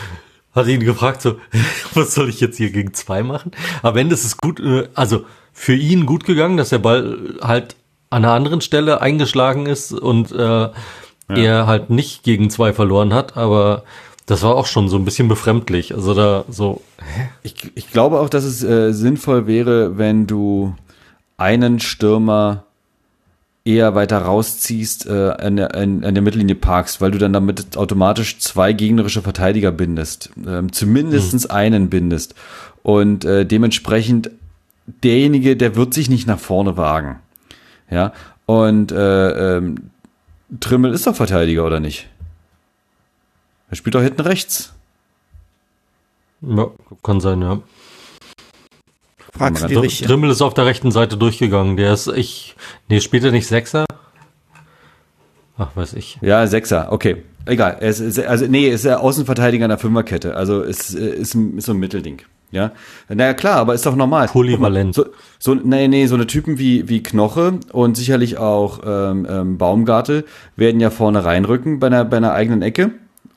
hat 0.54 0.68
ihn 0.68 0.82
gefragt, 0.82 1.22
so, 1.22 1.36
was 1.94 2.14
soll 2.14 2.30
ich 2.30 2.40
jetzt 2.40 2.58
hier 2.58 2.72
gegen 2.72 2.94
zwei 2.94 3.24
machen? 3.24 3.52
Aber 3.82 3.96
wenn 3.96 4.10
das 4.10 4.26
ist 4.26 4.38
gut, 4.38 4.60
äh, 4.60 4.88
also 4.96 5.26
für 5.54 5.76
ihn 5.76 6.06
gut 6.06 6.26
gegangen, 6.26 6.58
dass 6.58 6.70
der 6.70 6.80
Ball 6.80 7.36
halt 7.42 7.76
an 8.10 8.26
einer 8.26 8.34
anderen 8.34 8.62
Stelle 8.62 9.02
eingeschlagen 9.02 9.66
ist 9.66 9.94
und 9.94 10.32
äh, 10.32 10.36
ja. 10.38 10.72
er 11.30 11.68
halt 11.68 11.90
nicht 11.90 12.24
gegen 12.24 12.50
zwei 12.50 12.74
verloren 12.74 13.14
hat, 13.14 13.38
aber 13.38 13.84
das 14.26 14.44
war 14.44 14.56
auch 14.56 14.68
schon 14.68 14.90
so 14.90 14.98
ein 14.98 15.06
bisschen 15.06 15.28
befremdlich. 15.28 15.94
Also 15.94 16.14
da 16.14 16.46
so. 16.50 16.82
Hä? 16.98 17.30
Ich, 17.44 17.72
ich 17.76 17.92
glaube 17.92 18.20
auch, 18.20 18.30
dass 18.30 18.44
es 18.44 18.64
äh, 18.64 18.92
sinnvoll 18.94 19.48
wäre, 19.48 19.98
wenn 19.98 20.28
du 20.28 20.76
einen 21.38 21.80
Stürmer 21.80 22.66
eher 23.64 23.94
weiter 23.94 24.20
rausziehst, 24.20 25.06
äh, 25.06 25.30
an, 25.38 25.56
der, 25.56 25.76
an, 25.76 26.02
der 26.02 26.22
Mittellinie 26.22 26.56
parkst, 26.56 27.00
weil 27.00 27.12
du 27.12 27.20
dann 27.20 27.34
damit 27.34 27.78
automatisch 27.78 28.40
zwei 28.40 28.74
gegnerische 28.74 29.22
Verteidiger 29.22 29.72
bindest, 29.72 30.32
ähm, 30.48 30.72
zumindestens 30.72 31.46
mhm. 31.48 31.52
einen 31.52 31.90
bindest 31.90 32.36
und 32.82 33.24
äh, 33.24 33.46
dementsprechend 33.46 34.32
derjenige, 35.04 35.56
der 35.56 35.76
wird 35.76 35.94
sich 35.94 36.10
nicht 36.10 36.28
nach 36.28 36.40
vorne 36.40 36.76
wagen, 36.76 37.20
ja 37.90 38.14
und 38.48 38.92
äh, 38.92 39.58
ähm, 39.58 39.92
Trimmel 40.60 40.94
ist 40.94 41.08
doch 41.08 41.16
Verteidiger 41.16 41.66
oder 41.66 41.80
nicht? 41.80 42.10
Er 43.70 43.78
spielt 43.78 43.96
doch 43.96 44.02
hinten 44.02 44.22
rechts. 44.22 44.74
Ja, 46.42 46.68
kann 47.04 47.22
sein, 47.22 47.42
ja. 47.42 47.62
Fragst 49.42 49.70
du 49.70 49.82
dich. 49.82 50.02
Trimmel 50.02 50.30
ist 50.30 50.42
auf 50.42 50.54
der 50.54 50.66
rechten 50.66 50.92
Seite 50.92 51.18
durchgegangen. 51.18 51.78
Der 51.78 51.94
ist, 51.94 52.08
ich, 52.08 52.56
nee, 52.90 53.00
spielt 53.00 53.24
er 53.24 53.32
nicht 53.32 53.48
Sechser? 53.48 53.86
Ach, 55.58 55.70
weiß 55.76 55.94
ich. 55.94 56.20
Ja, 56.22 56.46
Sechser, 56.48 56.92
okay. 56.92 57.24
Egal. 57.46 57.78
Er 57.80 57.90
ist, 57.90 58.20
also, 58.20 58.46
nee, 58.46 58.68
ist 58.68 58.86
er 58.86 59.02
Außenverteidiger 59.02 59.66
in 59.66 59.70
der 59.70 59.78
Fünferkette. 59.78 60.36
Also, 60.36 60.62
ist, 60.62 60.94
ist, 60.94 61.36
ist 61.36 61.66
so 61.66 61.74
ein 61.74 61.80
Mittelding. 61.80 62.22
Ja, 62.52 62.74
naja, 63.08 63.34
klar, 63.34 63.56
aber 63.56 63.74
ist 63.74 63.86
doch 63.86 63.96
normal. 63.96 64.28
Polyvalent. 64.28 64.94
So, 64.94 65.06
so, 65.40 65.56
nee, 65.56 65.88
nee, 65.88 66.06
so 66.08 66.16
eine 66.16 66.28
Typen 66.28 66.60
wie, 66.60 66.90
wie 66.90 67.02
Knoche 67.02 67.60
und 67.72 67.96
sicherlich 67.96 68.38
auch 68.38 68.82
ähm, 68.86 69.26
ähm, 69.30 69.58
Baumgartel 69.58 70.26
werden 70.58 70.82
ja 70.82 70.90
vorne 70.90 71.24
reinrücken 71.24 71.80
bei 71.80 71.88
einer, 71.88 72.04
bei 72.04 72.18
einer 72.18 72.34
eigenen 72.34 72.62
Ecke 72.62 72.92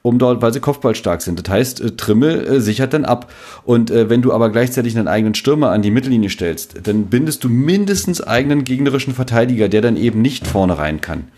um 0.05 0.19
dort, 0.19 0.43
weil 0.43 0.53
sie 0.53 0.61
kopfballstark 0.61 1.23
sind. 1.23 1.41
Das 1.43 1.51
heißt, 1.51 1.81
äh, 1.81 1.97
Trimmel 1.97 2.47
äh, 2.47 2.61
sichert 2.61 2.93
dann 2.93 3.07
ab. 3.07 3.33
Und 3.65 3.91
äh, 3.91 4.11
wenn 4.11 4.21
du 4.21 4.35
aber 4.35 4.51
gleichzeitig 4.51 4.99
einen 4.99 5.09
eigenen 5.09 5.35
Stürmer 5.35 5.71
an 5.71 5.81
die 5.81 5.91
Mittellinie 5.91 6.29
stellst, 6.29 6.87
dann 6.87 7.07
bindest 7.07 7.43
du 7.43 7.49
mindestens 7.49 8.21
eigenen 8.21 8.65
gegnerischen 8.65 9.15
Verteidiger, 9.15 9.71
der 9.71 9.81
dann 9.81 9.97
eben 9.97 10.21
nicht 10.21 10.47
vorne 10.47 10.77
rein 10.77 11.01
kann. 11.01 11.29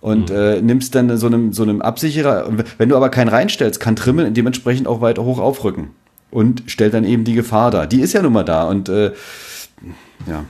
Und 0.00 0.30
mhm. 0.30 0.36
äh, 0.36 0.62
nimmst 0.62 0.94
dann 0.94 1.18
so 1.18 1.26
einem, 1.26 1.52
so 1.52 1.64
einem 1.64 1.82
Absicherer. 1.82 2.48
Wenn 2.78 2.88
du 2.88 2.96
aber 2.96 3.08
keinen 3.08 3.28
reinstellst, 3.28 3.80
kann 3.80 3.96
Trimmel 3.96 4.30
dementsprechend 4.30 4.86
auch 4.86 5.00
weiter 5.00 5.24
hoch 5.24 5.40
aufrücken. 5.40 5.88
Und 6.30 6.62
stellt 6.66 6.94
dann 6.94 7.02
eben 7.02 7.24
die 7.24 7.34
Gefahr 7.34 7.72
da. 7.72 7.86
Die 7.86 8.00
ist 8.00 8.12
ja 8.12 8.22
nun 8.22 8.32
mal 8.32 8.44
da. 8.44 8.68
Und 8.68 8.88
äh, 8.88 9.10
ja. 10.28 10.44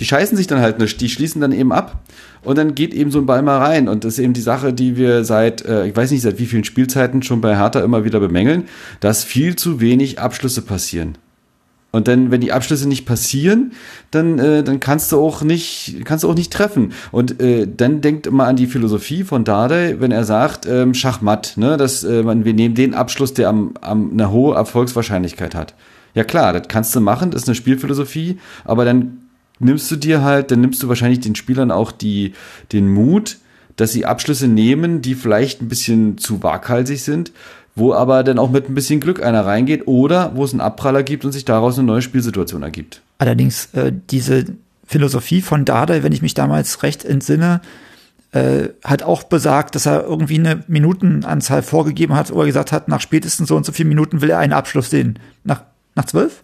Die 0.00 0.04
scheißen 0.04 0.36
sich 0.36 0.46
dann 0.46 0.60
halt 0.60 0.78
nicht, 0.78 1.00
die 1.00 1.08
schließen 1.08 1.40
dann 1.40 1.52
eben 1.52 1.72
ab 1.72 2.02
und 2.42 2.58
dann 2.58 2.74
geht 2.74 2.94
eben 2.94 3.10
so 3.10 3.18
ein 3.18 3.26
Ball 3.26 3.42
mal 3.42 3.58
rein. 3.58 3.88
Und 3.88 4.04
das 4.04 4.14
ist 4.14 4.18
eben 4.18 4.32
die 4.32 4.40
Sache, 4.40 4.72
die 4.72 4.96
wir 4.96 5.24
seit, 5.24 5.64
äh, 5.64 5.86
ich 5.86 5.96
weiß 5.96 6.10
nicht, 6.10 6.22
seit 6.22 6.38
wie 6.38 6.46
vielen 6.46 6.64
Spielzeiten 6.64 7.22
schon 7.22 7.40
bei 7.40 7.56
Hertha 7.56 7.80
immer 7.80 8.04
wieder 8.04 8.20
bemängeln, 8.20 8.64
dass 9.00 9.24
viel 9.24 9.56
zu 9.56 9.80
wenig 9.80 10.20
Abschlüsse 10.20 10.62
passieren. 10.62 11.16
Und 11.92 12.08
dann, 12.08 12.30
wenn 12.30 12.42
die 12.42 12.52
Abschlüsse 12.52 12.86
nicht 12.86 13.06
passieren, 13.06 13.72
dann, 14.10 14.38
äh, 14.38 14.62
dann 14.62 14.80
kannst 14.80 15.12
du 15.12 15.18
auch 15.18 15.40
nicht, 15.40 16.02
kannst 16.04 16.24
du 16.24 16.30
auch 16.30 16.34
nicht 16.34 16.52
treffen. 16.52 16.92
Und 17.10 17.40
äh, 17.40 17.66
dann 17.66 18.02
denkt 18.02 18.26
immer 18.26 18.46
an 18.46 18.56
die 18.56 18.66
Philosophie 18.66 19.24
von 19.24 19.44
Dardai, 19.44 19.96
wenn 19.98 20.12
er 20.12 20.24
sagt, 20.24 20.66
ähm, 20.66 20.92
Schachmatt, 20.92 21.54
ne, 21.56 21.78
dass 21.78 22.04
äh, 22.04 22.22
man, 22.22 22.44
wir 22.44 22.52
nehmen 22.52 22.74
den 22.74 22.92
Abschluss, 22.92 23.32
der 23.32 23.48
am, 23.48 23.74
am 23.80 24.10
eine 24.12 24.30
hohe 24.30 24.54
Erfolgswahrscheinlichkeit 24.54 25.54
hat. 25.54 25.74
Ja 26.14 26.24
klar, 26.24 26.52
das 26.52 26.68
kannst 26.68 26.94
du 26.94 27.00
machen, 27.00 27.30
das 27.30 27.42
ist 27.42 27.48
eine 27.48 27.54
Spielphilosophie, 27.54 28.38
aber 28.64 28.84
dann 28.84 29.25
nimmst 29.58 29.90
du 29.90 29.96
dir 29.96 30.22
halt, 30.22 30.50
dann 30.50 30.60
nimmst 30.60 30.82
du 30.82 30.88
wahrscheinlich 30.88 31.20
den 31.20 31.34
Spielern 31.34 31.70
auch 31.70 31.92
die, 31.92 32.32
den 32.72 32.88
Mut, 32.88 33.38
dass 33.76 33.92
sie 33.92 34.06
Abschlüsse 34.06 34.48
nehmen, 34.48 35.02
die 35.02 35.14
vielleicht 35.14 35.62
ein 35.62 35.68
bisschen 35.68 36.18
zu 36.18 36.42
waghalsig 36.42 37.02
sind, 37.02 37.32
wo 37.74 37.92
aber 37.92 38.24
dann 38.24 38.38
auch 38.38 38.50
mit 38.50 38.68
ein 38.68 38.74
bisschen 38.74 39.00
Glück 39.00 39.22
einer 39.22 39.44
reingeht 39.44 39.86
oder 39.86 40.32
wo 40.34 40.44
es 40.44 40.52
einen 40.52 40.62
Abpraller 40.62 41.02
gibt 41.02 41.24
und 41.24 41.32
sich 41.32 41.44
daraus 41.44 41.78
eine 41.78 41.86
neue 41.86 42.02
Spielsituation 42.02 42.62
ergibt. 42.62 43.02
Allerdings 43.18 43.66
äh, 43.74 43.92
diese 44.10 44.46
Philosophie 44.86 45.42
von 45.42 45.64
Dardai, 45.64 46.02
wenn 46.02 46.12
ich 46.12 46.22
mich 46.22 46.34
damals 46.34 46.82
recht 46.82 47.04
entsinne, 47.04 47.60
äh, 48.32 48.70
hat 48.82 49.02
auch 49.02 49.24
besagt, 49.24 49.74
dass 49.74 49.86
er 49.86 50.04
irgendwie 50.04 50.38
eine 50.38 50.64
Minutenanzahl 50.68 51.62
vorgegeben 51.62 52.14
hat, 52.14 52.32
wo 52.32 52.40
er 52.40 52.46
gesagt 52.46 52.72
hat, 52.72 52.88
nach 52.88 53.00
spätestens 53.00 53.48
so 53.48 53.56
und 53.56 53.66
so 53.66 53.72
vielen 53.72 53.88
Minuten 53.88 54.20
will 54.20 54.30
er 54.30 54.38
einen 54.38 54.52
Abschluss 54.52 54.90
sehen. 54.90 55.18
Nach, 55.44 55.62
nach 55.94 56.06
zwölf? 56.06 56.40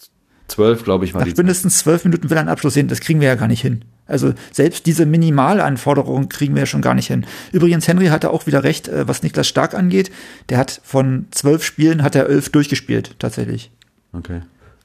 Zwölf, 0.53 0.85
glaube 0.85 1.07
ich, 1.07 1.15
war 1.15 1.25
Nach 1.25 1.37
mindestens 1.37 1.79
zwölf 1.79 2.05
Minuten 2.05 2.29
will 2.29 2.37
er 2.37 2.41
einen 2.41 2.49
Abschluss 2.51 2.75
sehen. 2.75 2.89
Das 2.89 3.01
kriegen 3.01 3.21
wir 3.21 3.29
ja 3.29 3.37
gar 3.37 3.49
nicht 3.49 3.63
hin. 3.63 3.85
Also 4.07 4.35
selbst 4.51 4.85
diese 4.85 5.07
Minimalanforderungen 5.07 6.29
kriegen 6.29 6.55
wir 6.55 6.63
ja 6.63 6.67
schon 6.67 6.83
gar 6.83 6.95
nicht 6.95 7.07
hin. 7.07 7.25
Übrigens, 7.53 7.89
Henry 7.89 8.09
hatte 8.09 8.31
auch 8.31 8.47
wieder 8.47 8.63
recht, 8.63 8.89
äh, 8.89 9.09
was 9.09 9.23
Niklas 9.23 9.49
Stark 9.49 9.73
angeht. 9.73 10.11
Der 10.51 10.59
hat 10.59 10.83
von 10.85 11.27
zwölf 11.31 11.65
Spielen 11.65 12.03
hat 12.03 12.15
er 12.15 12.29
elf 12.29 12.51
durchgespielt, 12.51 13.17
tatsächlich. 13.19 13.71
Okay. 14.13 14.43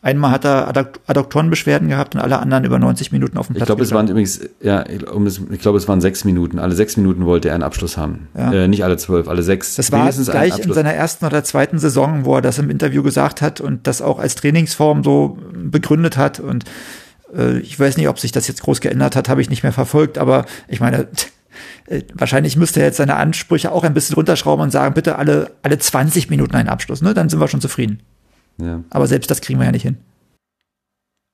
Einmal 0.07 0.31
hat 0.31 0.45
er 0.45 0.69
Adduktorenbeschwerden 0.69 1.89
gehabt 1.89 2.15
und 2.15 2.21
alle 2.21 2.39
anderen 2.39 2.63
über 2.63 2.79
90 2.79 3.11
Minuten 3.11 3.37
auf 3.37 3.47
dem 3.47 3.55
Platz. 3.55 3.63
Ich 3.63 3.65
glaube, 3.65 3.83
es 3.83 3.91
waren 3.91 4.07
übrigens, 4.07 4.39
ja, 4.61 4.85
ich 4.87 5.59
glaube, 5.59 5.77
es 5.77 5.85
waren 5.89 5.99
sechs 5.99 6.23
Minuten. 6.23 6.59
Alle 6.59 6.75
sechs 6.75 6.95
Minuten 6.95 7.25
wollte 7.25 7.49
er 7.49 7.55
einen 7.55 7.63
Abschluss 7.63 7.97
haben. 7.97 8.29
Ja. 8.33 8.53
Äh, 8.53 8.67
nicht 8.69 8.85
alle 8.85 8.95
zwölf, 8.95 9.27
alle 9.27 9.43
sechs. 9.43 9.75
Das 9.75 9.91
war 9.91 10.09
gleich 10.09 10.59
in 10.59 10.71
seiner 10.71 10.93
ersten 10.93 11.25
oder 11.25 11.43
zweiten 11.43 11.77
Saison, 11.77 12.23
wo 12.23 12.35
er 12.35 12.41
das 12.41 12.57
im 12.57 12.69
Interview 12.69 13.03
gesagt 13.03 13.41
hat 13.41 13.59
und 13.59 13.85
das 13.85 14.01
auch 14.01 14.19
als 14.19 14.35
Trainingsform 14.35 15.03
so 15.03 15.37
begründet 15.53 16.15
hat. 16.15 16.39
Und 16.39 16.63
äh, 17.35 17.57
ich 17.57 17.77
weiß 17.77 17.97
nicht, 17.97 18.07
ob 18.07 18.17
sich 18.17 18.31
das 18.31 18.47
jetzt 18.47 18.61
groß 18.61 18.79
geändert 18.79 19.17
hat, 19.17 19.27
habe 19.27 19.41
ich 19.41 19.49
nicht 19.49 19.63
mehr 19.63 19.73
verfolgt, 19.73 20.17
aber 20.17 20.45
ich 20.69 20.79
meine, 20.79 21.09
Äh, 21.87 22.03
wahrscheinlich 22.13 22.57
müsste 22.57 22.81
er 22.81 22.87
jetzt 22.87 22.97
seine 22.97 23.15
Ansprüche 23.15 23.71
auch 23.71 23.83
ein 23.83 23.93
bisschen 23.93 24.15
runterschrauben 24.15 24.63
und 24.63 24.71
sagen, 24.71 24.93
bitte 24.93 25.17
alle, 25.17 25.51
alle 25.63 25.79
20 25.79 26.29
Minuten 26.29 26.55
einen 26.55 26.69
Abschluss, 26.69 27.01
ne? 27.01 27.13
Dann 27.13 27.29
sind 27.29 27.39
wir 27.39 27.47
schon 27.47 27.61
zufrieden. 27.61 28.01
Ja. 28.57 28.83
Aber 28.89 29.07
selbst 29.07 29.29
das 29.29 29.41
kriegen 29.41 29.59
wir 29.59 29.65
ja 29.65 29.71
nicht 29.71 29.83
hin. 29.83 29.97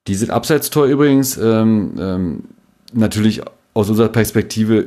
Dieses 0.06 0.28
Abseitstor 0.28 0.86
übrigens 0.86 1.36
ähm, 1.38 1.94
ähm, 1.98 2.44
natürlich 2.92 3.42
aus 3.74 3.90
unserer 3.90 4.08
Perspektive 4.08 4.86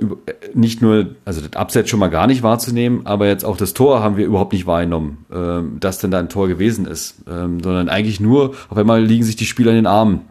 nicht 0.54 0.82
nur, 0.82 1.15
also 1.26 1.41
das 1.41 1.54
Abseits 1.54 1.89
schon 1.89 2.00
mal 2.00 2.08
gar 2.08 2.26
nicht 2.26 2.41
wahrzunehmen, 2.41 3.06
aber 3.06 3.28
jetzt 3.28 3.43
auch 3.43 3.58
das 3.58 3.73
Tor 3.73 4.02
haben 4.02 4.15
wir 4.15 4.26
überhaupt 4.26 4.54
nicht 4.54 4.65
wahrgenommen, 4.65 5.26
ähm, 5.32 5.78
dass 5.82 6.00
denn 6.00 6.12
da 6.12 6.19
ein 6.19 6.30
Tor 6.30 6.47
gewesen 6.47 6.86
ist, 6.86 7.15
ähm, 7.30 7.62
sondern 7.62 7.89
eigentlich 7.89 8.21
nur, 8.21 8.56
auf 8.69 8.78
einmal 8.78 9.04
liegen 9.04 9.26
sich 9.26 9.36
die 9.36 9.45
Spieler 9.45 9.71
in 9.71 9.78
den 9.78 9.88
Armen. 9.88 10.21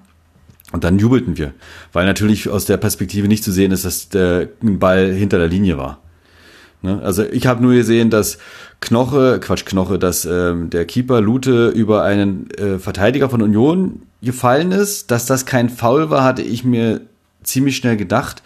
Und 0.72 0.84
dann 0.84 0.98
jubelten 0.98 1.36
wir, 1.36 1.52
weil 1.92 2.06
natürlich 2.06 2.48
aus 2.48 2.64
der 2.64 2.76
Perspektive 2.76 3.28
nicht 3.28 3.44
zu 3.44 3.52
sehen 3.52 3.72
ist, 3.72 3.84
dass 3.84 4.08
der 4.08 4.48
Ball 4.60 5.12
hinter 5.12 5.38
der 5.38 5.48
Linie 5.48 5.76
war. 5.76 6.00
Ne? 6.82 7.00
Also 7.02 7.24
ich 7.24 7.46
habe 7.46 7.62
nur 7.62 7.74
gesehen, 7.74 8.10
dass 8.10 8.38
Knoche, 8.80 9.40
Quatsch, 9.40 9.64
Knoche, 9.64 9.98
dass 9.98 10.24
ähm, 10.24 10.70
der 10.70 10.84
Keeper 10.84 11.20
Lute 11.20 11.68
über 11.68 12.02
einen 12.02 12.50
äh, 12.52 12.78
Verteidiger 12.78 13.28
von 13.28 13.42
Union 13.42 14.02
gefallen 14.22 14.72
ist. 14.72 15.10
Dass 15.10 15.26
das 15.26 15.46
kein 15.46 15.70
Foul 15.70 16.10
war, 16.10 16.24
hatte 16.24 16.42
ich 16.42 16.64
mir 16.64 17.00
ziemlich 17.42 17.76
schnell 17.76 17.96
gedacht. 17.96 18.42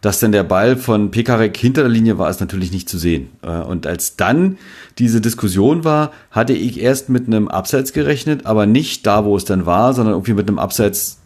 Dass 0.00 0.20
denn 0.20 0.32
der 0.32 0.44
Ball 0.44 0.76
von 0.76 1.10
Pekarek 1.10 1.56
hinter 1.56 1.82
der 1.82 1.90
Linie 1.90 2.18
war, 2.18 2.28
ist 2.30 2.40
natürlich 2.40 2.70
nicht 2.70 2.88
zu 2.88 2.98
sehen. 2.98 3.30
Äh, 3.42 3.48
und 3.48 3.86
als 3.86 4.16
dann 4.16 4.58
diese 4.98 5.20
Diskussion 5.20 5.84
war, 5.84 6.12
hatte 6.30 6.52
ich 6.52 6.80
erst 6.80 7.08
mit 7.08 7.26
einem 7.26 7.48
Abseits 7.48 7.92
gerechnet, 7.92 8.46
aber 8.46 8.66
nicht 8.66 9.06
da, 9.06 9.24
wo 9.24 9.36
es 9.36 9.44
dann 9.44 9.66
war, 9.66 9.94
sondern 9.94 10.14
irgendwie 10.14 10.34
mit 10.34 10.48
einem 10.48 10.58
Abseits, 10.58 11.18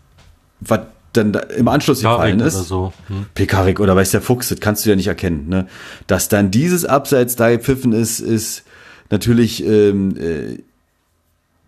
was 0.61 0.81
dann 1.13 1.35
im 1.57 1.69
Anschluss 1.69 2.01
gefallen 2.01 2.41
ist. 2.41 2.55
Oder 2.55 2.65
so. 2.65 2.93
Hm. 3.09 3.27
Pekarik 3.35 3.81
oder 3.81 3.97
weiß 3.97 4.11
der 4.13 4.23
Fuchs, 4.23 4.49
das 4.49 4.61
kannst 4.61 4.85
du 4.85 4.91
ja 4.91 4.97
nicht 4.97 5.09
erkennen. 5.09 5.49
Ne? 5.49 5.67
Dass 6.07 6.29
dann 6.29 6.51
dieses 6.51 6.85
Abseits 6.85 7.37
da 7.37 7.51
gepfiffen 7.51 7.93
ist, 7.93 8.21
ist 8.21 8.65
natürlich 9.11 9.65
ähm, 9.65 10.17
äh, 10.17 10.59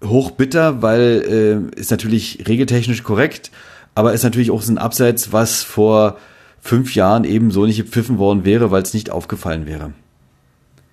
hochbitter, 0.07 0.83
weil 0.83 1.71
äh, 1.75 1.79
ist 1.79 1.91
natürlich 1.91 2.45
regeltechnisch 2.47 3.03
korrekt, 3.03 3.51
aber 3.95 4.13
ist 4.13 4.23
natürlich 4.23 4.51
auch 4.51 4.63
so 4.63 4.73
ein 4.73 4.79
Abseits, 4.79 5.33
was 5.33 5.63
vor 5.63 6.19
fünf 6.61 6.95
Jahren 6.95 7.25
eben 7.25 7.51
so 7.51 7.67
nicht 7.67 7.79
gepfiffen 7.79 8.19
worden 8.19 8.45
wäre, 8.45 8.71
weil 8.71 8.83
es 8.83 8.95
nicht 8.95 9.11
aufgefallen 9.11 9.67
wäre. 9.67 9.93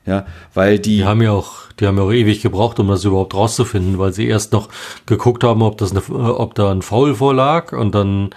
Ja, 0.10 0.26
weil 0.56 0.80
die. 0.80 0.90
Die 1.00 1.06
haben 1.06 1.22
ja 1.22 1.32
auch, 1.32 1.72
die 1.80 1.86
haben 1.86 1.98
ja 1.98 2.04
auch 2.04 2.12
ewig 2.12 2.42
gebraucht, 2.42 2.80
um 2.80 2.88
das 2.88 3.06
überhaupt 3.06 3.36
rauszufinden, 3.36 4.00
weil 4.00 4.12
sie 4.12 4.28
erst 4.28 4.52
noch 4.54 4.70
geguckt 5.06 5.44
haben, 5.44 5.62
ob 5.62 5.78
das 5.78 5.92
eine, 5.92 6.02
ob 6.36 6.56
da 6.56 6.72
ein 6.72 6.82
Foul 6.82 7.14
vorlag 7.14 7.74
und 7.74 7.94
dann 7.94 8.32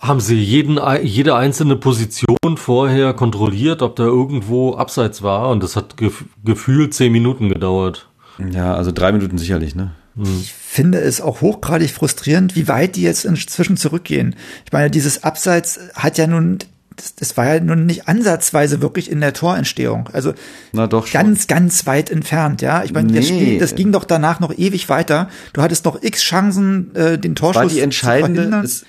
haben 0.00 0.18
sie 0.18 0.34
jeden, 0.34 0.80
jede 1.02 1.36
einzelne 1.36 1.76
Position 1.76 2.56
vorher 2.56 3.14
kontrolliert, 3.14 3.82
ob 3.82 3.94
da 3.94 4.02
irgendwo 4.02 4.74
abseits 4.74 5.22
war 5.22 5.48
und 5.50 5.62
das 5.62 5.76
hat 5.76 5.96
gef 5.96 6.24
gefühlt 6.44 6.92
zehn 6.92 7.12
Minuten 7.12 7.48
gedauert. 7.48 8.08
Ja, 8.52 8.74
also 8.74 8.90
drei 8.90 9.12
Minuten 9.12 9.38
sicherlich, 9.38 9.76
ne? 9.76 9.92
Hm. 10.16 10.24
Ich 10.40 10.52
finde 10.52 10.98
es 10.98 11.20
auch 11.20 11.40
hochgradig 11.40 11.92
frustrierend, 11.92 12.56
wie 12.56 12.66
weit 12.66 12.96
die 12.96 13.02
jetzt 13.02 13.24
inzwischen 13.24 13.76
zurückgehen. 13.76 14.34
Ich 14.64 14.72
meine, 14.72 14.90
dieses 14.90 15.22
Abseits 15.22 15.78
hat 15.94 16.18
ja 16.18 16.26
nun 16.26 16.58
das, 16.96 17.14
das 17.14 17.36
war 17.36 17.54
ja 17.54 17.60
nun 17.60 17.86
nicht 17.86 18.08
ansatzweise 18.08 18.82
wirklich 18.82 19.10
in 19.10 19.20
der 19.20 19.32
Torentstehung. 19.32 20.08
Also 20.12 20.32
Na 20.72 20.86
doch 20.86 21.10
ganz, 21.10 21.40
schon. 21.40 21.48
ganz 21.48 21.86
weit 21.86 22.10
entfernt, 22.10 22.62
ja. 22.62 22.84
Ich 22.84 22.92
meine, 22.92 23.12
nee. 23.12 23.18
das 23.18 23.28
Spiel, 23.28 23.58
das 23.58 23.74
ging 23.74 23.92
doch 23.92 24.04
danach 24.04 24.40
noch 24.40 24.56
ewig 24.56 24.88
weiter. 24.88 25.28
Du 25.52 25.62
hattest 25.62 25.84
noch 25.84 26.02
x 26.02 26.22
Chancen, 26.22 26.94
äh, 26.94 27.18
den 27.18 27.34
Torschuss 27.34 27.62
war 27.62 27.68
die 27.68 27.80
entscheidende, 27.80 28.50
zu 28.50 28.60
ist, 28.62 28.86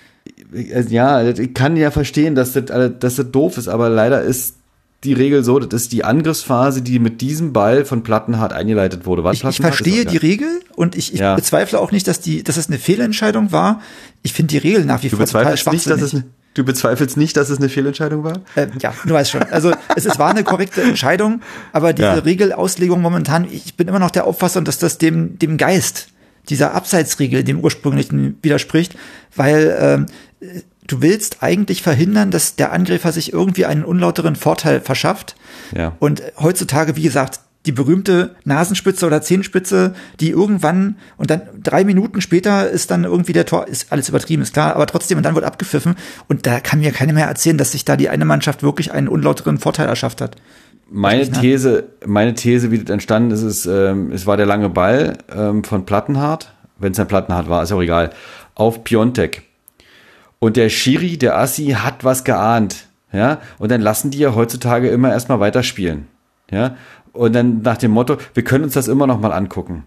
äh, 0.54 0.86
ja, 0.90 1.28
ich 1.28 1.54
kann 1.54 1.78
ja 1.78 1.92
verstehen, 1.92 2.36
dass 2.36 2.54
das, 2.54 2.66
dass 3.00 3.16
das 3.16 3.32
doof 3.32 3.58
ist, 3.58 3.68
aber 3.68 3.90
leider 3.90 4.22
ist 4.22 4.56
die 5.04 5.14
Regel 5.14 5.44
so, 5.44 5.60
das 5.60 5.84
ist 5.84 5.92
die 5.92 6.04
Angriffsphase, 6.04 6.82
die 6.82 6.98
mit 7.00 7.22
diesem 7.22 7.54
Ball 7.54 7.86
von 7.86 8.02
Plattenhardt 8.02 8.52
eingeleitet 8.52 9.06
wurde. 9.06 9.24
Was 9.24 9.38
ich, 9.38 9.44
ich 9.44 9.58
verstehe 9.58 10.06
die 10.06 10.18
Regel 10.18 10.48
und 10.76 10.96
ich, 10.96 11.14
ich 11.14 11.20
ja. 11.20 11.36
bezweifle 11.36 11.80
auch 11.80 11.92
nicht, 11.92 12.08
dass 12.08 12.20
die, 12.20 12.44
dass 12.44 12.58
es 12.58 12.68
eine 12.68 12.80
Fehlentscheidung 12.80 13.52
war. 13.52 13.82
Ich 14.24 14.34
finde 14.34 14.52
die 14.52 14.58
Regel 14.58 14.86
nach 14.86 15.04
wie 15.04 15.10
du 15.10 15.18
vor 15.18 15.26
total 15.26 15.54
nicht, 15.54 15.88
dass 15.88 16.02
es 16.02 16.14
eine 16.14 16.24
Du 16.58 16.64
bezweifelst 16.64 17.18
nicht, 17.18 17.38
dass 17.38 17.52
es 17.52 17.60
eine 17.60 17.70
Fehlentscheidung 17.70 18.24
war? 18.24 18.40
Äh, 18.56 18.66
ja, 18.82 18.92
du 19.06 19.14
weißt 19.14 19.30
schon. 19.30 19.44
Also 19.44 19.72
es, 19.96 20.08
es 20.08 20.18
war 20.18 20.32
eine 20.32 20.44
korrekte 20.44 20.82
Entscheidung, 20.82 21.42
aber 21.72 21.94
diese 21.94 22.08
ja. 22.08 22.14
Regelauslegung 22.16 23.00
momentan, 23.00 23.46
ich 23.52 23.78
bin 23.78 23.88
immer 23.88 24.00
noch 24.00 24.10
der 24.10 24.26
Auffassung, 24.26 24.66
dass 24.66 24.80
das 24.80 24.98
dem, 24.98 25.38
dem 25.38 25.58
Geist 25.58 26.08
dieser 26.50 26.74
Abseitsregel, 26.74 27.44
dem 27.44 27.60
ursprünglichen 27.60 28.40
widerspricht, 28.42 28.96
weil 29.36 29.78
ähm, 29.80 30.06
du 30.88 31.04
willst 31.04 31.44
eigentlich 31.44 31.84
verhindern, 31.84 32.32
dass 32.32 32.56
der 32.56 32.72
Angreifer 32.72 33.12
sich 33.12 33.34
irgendwie 33.34 33.68
einen 33.68 33.84
unlauteren 33.84 34.36
Vorteil 34.36 34.82
verschafft. 34.82 35.36
Ja. 35.76 35.96
Und 36.00 36.24
heutzutage, 36.40 36.96
wie 36.96 37.04
gesagt, 37.04 37.40
die 37.68 37.72
berühmte 37.72 38.36
Nasenspitze 38.46 39.06
oder 39.06 39.22
Zehenspitze, 39.22 39.94
die 40.20 40.32
irgendwann 40.32 40.96
und 41.18 41.30
dann 41.30 41.42
drei 41.62 41.84
Minuten 41.84 42.22
später 42.22 42.70
ist 42.70 42.90
dann 42.90 43.04
irgendwie 43.04 43.34
der 43.34 43.46
Tor, 43.46 43.68
ist 43.68 43.92
alles 43.92 44.10
übertrieben, 44.10 44.42
ist 44.42 44.54
klar, 44.54 44.76
aber 44.76 44.88
trotzdem 44.88 45.18
und 45.18 45.24
dann 45.24 45.36
wird 45.36 45.46
abgepfiffen 45.46 45.96
und 46.28 46.48
da 46.48 46.60
kann 46.60 46.80
mir 46.80 46.92
keiner 46.92 47.14
mehr 47.14 47.28
erzählen, 47.28 47.58
dass 47.58 47.74
sich 47.74 47.86
da 47.86 47.98
die 47.98 48.10
eine 48.10 48.26
Mannschaft 48.26 48.64
wirklich 48.64 48.92
einen 48.92 49.08
unlauteren 49.08 49.60
Vorteil 49.60 49.88
erschafft 49.88 50.22
hat. 50.22 50.38
Meine 50.90 51.30
These, 51.30 51.84
meine 52.06 52.34
These, 52.34 52.72
wie 52.72 52.80
das 52.80 52.90
entstanden 52.90 53.32
ist, 53.32 53.42
ist, 53.42 53.66
ähm, 53.66 54.12
es 54.14 54.26
war 54.26 54.38
der 54.38 54.46
lange 54.46 54.70
Ball 54.70 55.18
ähm, 55.36 55.66
von 55.66 55.86
Plattenhardt, 55.86 56.54
wenn 56.80 56.94
es 56.94 57.00
ein 57.00 57.08
Plattenhardt 57.08 57.50
war, 57.50 57.62
ist 57.62 57.74
auch 57.74 57.82
egal, 57.82 58.12
auf 58.56 58.86
Piontek. 58.86 59.44
Und 60.40 60.56
der 60.56 60.70
Schiri, 60.70 61.18
der 61.18 61.38
Assi, 61.38 61.76
hat 61.78 62.04
was 62.04 62.24
geahnt. 62.24 62.88
Ja, 63.12 63.40
und 63.58 63.72
dann 63.72 63.82
lassen 63.82 64.12
die 64.12 64.20
ja 64.20 64.36
heutzutage 64.36 64.90
immer 64.90 65.12
erstmal 65.12 65.40
weiterspielen. 65.40 66.08
Ja, 66.52 66.76
und 67.14 67.34
dann 67.34 67.62
nach 67.62 67.78
dem 67.78 67.92
Motto, 67.92 68.18
wir 68.34 68.44
können 68.44 68.64
uns 68.64 68.74
das 68.74 68.88
immer 68.88 69.08
noch 69.08 69.20
mal 69.20 69.32
angucken. 69.32 69.84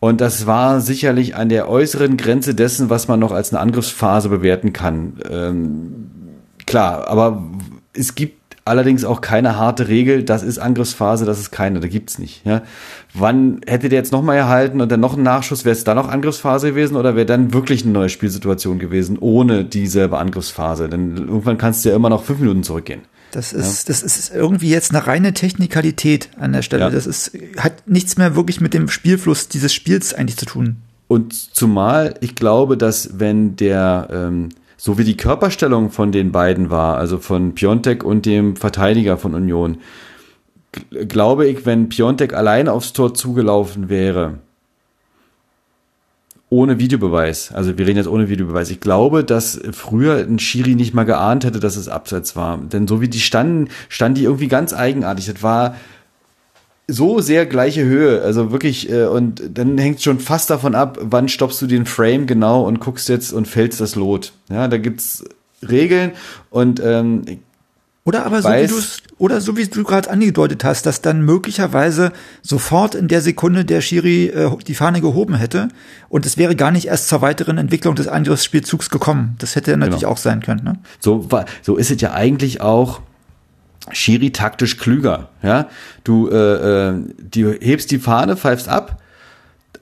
Und 0.00 0.20
das 0.20 0.46
war 0.46 0.80
sicherlich 0.80 1.36
an 1.36 1.48
der 1.48 1.68
äußeren 1.68 2.16
Grenze 2.16 2.54
dessen, 2.54 2.90
was 2.90 3.08
man 3.08 3.20
noch 3.20 3.32
als 3.32 3.52
eine 3.52 3.60
Angriffsphase 3.60 4.28
bewerten 4.28 4.72
kann. 4.72 5.14
Ähm, 5.30 6.10
klar, 6.66 7.08
aber 7.08 7.42
es 7.94 8.14
gibt 8.14 8.44
allerdings 8.64 9.04
auch 9.04 9.20
keine 9.20 9.56
harte 9.56 9.88
Regel, 9.88 10.22
das 10.22 10.42
ist 10.42 10.58
Angriffsphase, 10.58 11.24
das 11.26 11.38
ist 11.38 11.50
keine, 11.50 11.80
da 11.80 11.88
gibt's 11.88 12.18
nicht. 12.18 12.44
Ja. 12.46 12.62
Wann 13.12 13.60
hätte 13.66 13.88
der 13.88 13.98
jetzt 13.98 14.12
nochmal 14.12 14.36
erhalten 14.36 14.80
und 14.80 14.90
dann 14.90 15.00
noch 15.00 15.16
ein 15.16 15.22
Nachschuss, 15.22 15.64
wäre 15.64 15.74
es 15.74 15.84
dann 15.84 15.96
noch 15.96 16.08
Angriffsphase 16.08 16.70
gewesen 16.70 16.96
oder 16.96 17.14
wäre 17.14 17.26
dann 17.26 17.52
wirklich 17.52 17.84
eine 17.84 17.92
neue 17.92 18.08
Spielsituation 18.08 18.78
gewesen 18.78 19.18
ohne 19.18 19.64
dieselbe 19.64 20.18
Angriffsphase? 20.18 20.88
Denn 20.88 21.16
irgendwann 21.16 21.58
kannst 21.58 21.84
du 21.84 21.90
ja 21.90 21.96
immer 21.96 22.08
noch 22.08 22.24
fünf 22.24 22.40
Minuten 22.40 22.62
zurückgehen. 22.62 23.02
Das 23.34 23.52
ist, 23.52 23.88
ja. 23.88 23.92
das 23.92 24.02
ist 24.04 24.32
irgendwie 24.32 24.68
jetzt 24.68 24.94
eine 24.94 25.08
reine 25.08 25.34
Technikalität 25.34 26.28
an 26.38 26.52
der 26.52 26.62
Stelle. 26.62 26.84
Ja. 26.84 26.90
Das 26.90 27.04
ist, 27.04 27.32
hat 27.58 27.88
nichts 27.88 28.16
mehr 28.16 28.36
wirklich 28.36 28.60
mit 28.60 28.74
dem 28.74 28.88
Spielfluss 28.88 29.48
dieses 29.48 29.74
Spiels 29.74 30.14
eigentlich 30.14 30.36
zu 30.36 30.46
tun. 30.46 30.76
Und 31.08 31.34
zumal 31.34 32.14
ich 32.20 32.36
glaube, 32.36 32.76
dass 32.76 33.18
wenn 33.18 33.56
der, 33.56 34.08
ähm, 34.12 34.50
so 34.76 34.98
wie 34.98 35.04
die 35.04 35.16
Körperstellung 35.16 35.90
von 35.90 36.12
den 36.12 36.30
beiden 36.30 36.70
war, 36.70 36.96
also 36.96 37.18
von 37.18 37.56
Piontek 37.56 38.04
und 38.04 38.24
dem 38.24 38.54
Verteidiger 38.54 39.16
von 39.16 39.34
Union, 39.34 39.78
glaube 41.08 41.48
ich, 41.48 41.66
wenn 41.66 41.88
Piontek 41.88 42.34
allein 42.34 42.68
aufs 42.68 42.92
Tor 42.92 43.14
zugelaufen 43.14 43.88
wäre, 43.88 44.38
ohne 46.54 46.78
Videobeweis. 46.78 47.50
Also 47.52 47.76
wir 47.76 47.86
reden 47.86 47.96
jetzt 47.96 48.06
ohne 48.06 48.28
Videobeweis. 48.28 48.70
Ich 48.70 48.78
glaube, 48.78 49.24
dass 49.24 49.60
früher 49.72 50.18
ein 50.18 50.38
Schiri 50.38 50.76
nicht 50.76 50.94
mal 50.94 51.04
geahnt 51.04 51.44
hätte, 51.44 51.58
dass 51.58 51.76
es 51.76 51.88
abseits 51.88 52.36
war. 52.36 52.58
Denn 52.58 52.86
so 52.86 53.00
wie 53.00 53.08
die 53.08 53.20
standen, 53.20 53.68
standen 53.88 54.14
die 54.14 54.24
irgendwie 54.24 54.46
ganz 54.46 54.72
eigenartig. 54.72 55.26
Das 55.26 55.42
war 55.42 55.74
so 56.86 57.20
sehr 57.20 57.44
gleiche 57.46 57.84
Höhe. 57.84 58.22
Also 58.22 58.52
wirklich, 58.52 58.88
äh, 58.88 59.06
und 59.06 59.42
dann 59.52 59.76
hängt 59.78 60.00
schon 60.00 60.20
fast 60.20 60.48
davon 60.48 60.76
ab, 60.76 60.98
wann 61.00 61.28
stoppst 61.28 61.60
du 61.60 61.66
den 61.66 61.86
Frame 61.86 62.26
genau 62.26 62.62
und 62.62 62.78
guckst 62.78 63.08
jetzt 63.08 63.32
und 63.32 63.48
fällst 63.48 63.80
das 63.80 63.96
Lot. 63.96 64.32
Ja, 64.48 64.68
da 64.68 64.78
gibt's 64.78 65.24
Regeln 65.68 66.12
und 66.50 66.80
ähm, 66.84 67.22
oder 68.06 68.26
aber 68.26 68.42
so 68.42 68.50
wie 68.50 68.66
du 68.66 68.76
oder 69.16 69.40
so 69.40 69.56
wie 69.56 69.66
du 69.66 69.82
gerade 69.82 70.10
angedeutet 70.10 70.62
hast, 70.62 70.84
dass 70.84 71.00
dann 71.00 71.22
möglicherweise 71.22 72.12
sofort 72.42 72.94
in 72.94 73.08
der 73.08 73.22
Sekunde 73.22 73.64
der 73.64 73.80
Schiri 73.80 74.26
äh, 74.26 74.50
die 74.66 74.74
Fahne 74.74 75.00
gehoben 75.00 75.34
hätte 75.34 75.68
und 76.10 76.26
es 76.26 76.36
wäre 76.36 76.54
gar 76.54 76.70
nicht 76.70 76.86
erst 76.86 77.08
zur 77.08 77.22
weiteren 77.22 77.56
Entwicklung 77.56 77.94
des 77.94 78.06
Angriffsspielzugs 78.06 78.90
gekommen. 78.90 79.36
Das 79.38 79.56
hätte 79.56 79.76
natürlich 79.76 80.00
genau. 80.00 80.12
auch 80.12 80.18
sein 80.18 80.40
können. 80.40 80.64
Ne? 80.64 80.78
So 81.00 81.26
so 81.62 81.76
ist 81.76 81.90
es 81.90 82.00
ja 82.00 82.12
eigentlich 82.12 82.60
auch. 82.60 83.00
Schiri 83.92 84.30
taktisch 84.30 84.78
klüger. 84.78 85.28
Ja, 85.42 85.68
du 86.04 86.30
äh, 86.30 86.88
äh, 86.88 86.94
die 87.18 87.44
hebst 87.44 87.90
die 87.90 87.98
Fahne, 87.98 88.34
pfeifst 88.34 88.66
ab, 88.66 89.02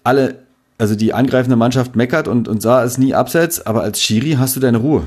alle, 0.02 0.38
also 0.76 0.96
die 0.96 1.14
angreifende 1.14 1.54
Mannschaft 1.54 1.94
meckert 1.94 2.26
und 2.26 2.48
und 2.48 2.62
sah 2.62 2.82
es 2.82 2.98
nie 2.98 3.14
abseits, 3.14 3.64
aber 3.64 3.82
als 3.82 4.02
Schiri 4.02 4.32
hast 4.32 4.56
du 4.56 4.60
deine 4.60 4.78
Ruhe. 4.78 5.06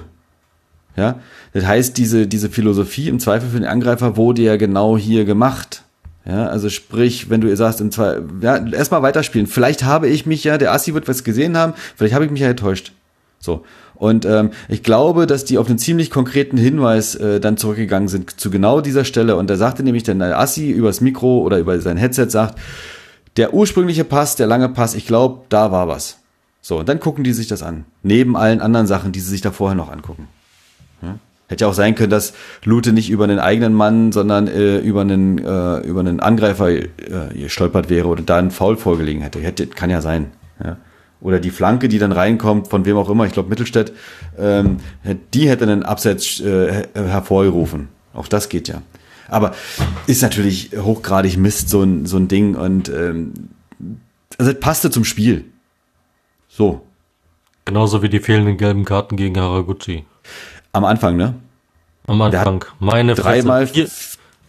Ja, 0.98 1.20
das 1.54 1.66
heißt, 1.66 1.98
diese, 1.98 2.28
diese 2.28 2.50
Philosophie 2.50 3.10
im 3.10 3.20
Zweifel 3.20 3.50
für 3.50 3.60
den 3.60 3.68
Angreifer 3.68 4.16
wurde 4.16 4.42
ja 4.42 4.56
genau 4.56 4.98
hier 4.98 5.26
gemacht. 5.26 5.84
Ja, 6.26 6.48
also 6.48 6.70
sprich, 6.70 7.30
wenn 7.30 7.42
du 7.42 7.48
ihr 7.48 7.58
sagst, 7.58 7.82
im 7.82 7.92
Zweifel, 7.92 8.26
ja, 8.42 8.58
erstmal 8.58 9.04
weiterspielen. 9.04 9.46
Vielleicht 9.46 9.84
habe 9.84 10.08
ich 10.08 10.26
mich 10.26 10.44
ja, 10.44 10.58
der 10.58 10.74
Assi 10.74 10.94
wird 10.94 11.08
was 11.08 11.24
gesehen 11.24 11.58
haben, 11.58 11.74
vielleicht 11.96 12.16
habe 12.16 12.26
ich 12.26 12.32
mich 12.32 12.42
ja 12.42 12.50
enttäuscht. 12.50 12.94
So. 13.40 13.64
Und 13.94 14.26
ähm, 14.26 14.50
ich 14.68 14.84
glaube, 14.84 15.28
dass 15.28 15.46
die 15.46 15.58
auf 15.58 15.68
einen 15.68 15.78
ziemlich 15.78 16.10
konkreten 16.12 16.58
Hinweis 16.58 17.16
äh, 17.16 17.40
dann 17.40 17.58
zurückgegangen 17.58 18.10
sind 18.10 18.40
zu 18.40 18.50
genau 18.50 18.82
dieser 18.82 19.06
Stelle. 19.06 19.38
Und 19.38 19.50
da 19.50 19.56
sagte 19.56 19.84
nämlich 19.84 20.04
dann 20.04 20.20
der 20.20 20.40
Assi 20.40 20.70
übers 20.72 21.00
Mikro 21.00 21.40
oder 21.40 21.60
über 21.60 21.80
sein 21.80 21.96
Headset 21.96 22.30
sagt, 22.30 22.60
der 23.38 23.54
ursprüngliche 23.54 24.04
Pass, 24.04 24.36
der 24.36 24.48
lange 24.48 24.70
Pass, 24.70 24.96
ich 24.96 25.06
glaube, 25.06 25.44
da 25.50 25.72
war 25.72 25.88
was. 25.88 26.18
So, 26.62 26.80
und 26.80 26.90
dann 26.90 27.00
gucken 27.00 27.24
die 27.24 27.34
sich 27.34 27.48
das 27.48 27.64
an. 27.64 27.86
Neben 28.02 28.36
allen 28.36 28.62
anderen 28.62 28.88
Sachen, 28.88 29.12
die 29.12 29.20
sie 29.20 29.30
sich 29.30 29.42
da 29.42 29.52
vorher 29.52 29.76
noch 29.76 29.92
angucken. 29.92 30.28
Hätte 31.48 31.66
ja 31.66 31.70
auch 31.70 31.76
sein 31.76 31.94
können, 31.94 32.10
dass 32.10 32.34
Lute 32.64 32.92
nicht 32.92 33.10
über 33.10 33.24
einen 33.26 33.40
eigenen 33.40 33.74
Mann, 33.74 34.12
sondern 34.12 34.48
äh, 34.48 34.80
über, 34.80 35.02
einen, 35.02 35.38
äh, 35.38 35.78
über 35.80 36.00
einen 36.00 36.20
Angreifer 36.20 36.70
äh, 36.72 36.86
gestolpert 37.34 37.90
wäre 37.90 38.08
oder 38.08 38.24
da 38.24 38.38
einen 38.38 38.52
Foul 38.52 38.78
vorgelegen 38.78 39.22
hätte. 39.22 39.40
hätte 39.40 39.68
kann 39.68 39.90
ja 39.90 40.02
sein. 40.02 40.32
Ja? 40.64 40.78
Oder 41.22 41.40
die 41.40 41.52
Flanke, 41.52 41.88
die 41.88 42.00
dann 42.00 42.12
reinkommt, 42.12 42.68
von 42.68 42.86
wem 42.86 42.98
auch 42.98 43.10
immer, 43.10 43.26
ich 43.26 43.34
glaube 43.34 43.50
Mittelstädt, 43.50 43.94
ähm, 44.38 44.78
die 45.34 45.50
hätte 45.50 45.64
einen 45.64 45.84
Absatz 45.84 46.40
äh, 46.40 46.88
hervorgerufen. 46.94 47.90
Auch 48.14 48.28
das 48.28 48.50
geht 48.50 48.68
ja. 48.68 48.82
Aber 49.28 49.54
ist 50.08 50.22
natürlich 50.22 50.72
hochgradig 50.76 51.38
Mist, 51.38 51.70
so 51.70 51.82
ein, 51.84 52.06
so 52.06 52.18
ein 52.18 52.28
Ding. 52.28 52.56
Und 52.56 52.90
ähm, 52.90 53.34
also 54.38 54.54
passte 54.54 54.92
zum 54.92 55.04
Spiel. 55.04 55.46
So. 56.48 56.82
Genauso 57.66 58.02
wie 58.02 58.10
die 58.10 58.20
fehlenden 58.20 58.58
gelben 58.58 58.86
Karten 58.86 59.16
gegen 59.16 59.40
Haraguchi. 59.40 60.06
Am 60.76 60.84
Anfang, 60.84 61.16
ne? 61.16 61.36
Am 62.06 62.22
Anfang. 62.22 62.66
Meine 62.80 63.16
Dreimal 63.16 63.66
vier, 63.66 63.88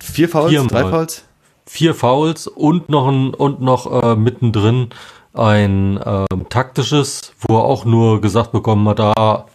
vier 0.00 0.28
Fouls, 0.28 0.50
viermal. 0.50 0.68
drei 0.68 0.90
Fouls? 0.90 1.24
Vier 1.66 1.94
Fouls 1.94 2.48
und 2.48 2.88
noch 2.88 3.06
ein, 3.06 3.32
und 3.32 3.60
noch 3.60 4.02
äh, 4.02 4.16
mittendrin 4.16 4.88
ein 5.34 6.00
ähm, 6.04 6.48
taktisches, 6.48 7.32
wo 7.46 7.58
er 7.58 7.62
auch 7.62 7.84
nur 7.84 8.20
gesagt 8.20 8.50
bekommen 8.50 8.88
hat, 8.88 8.98
ah, 8.98 9.46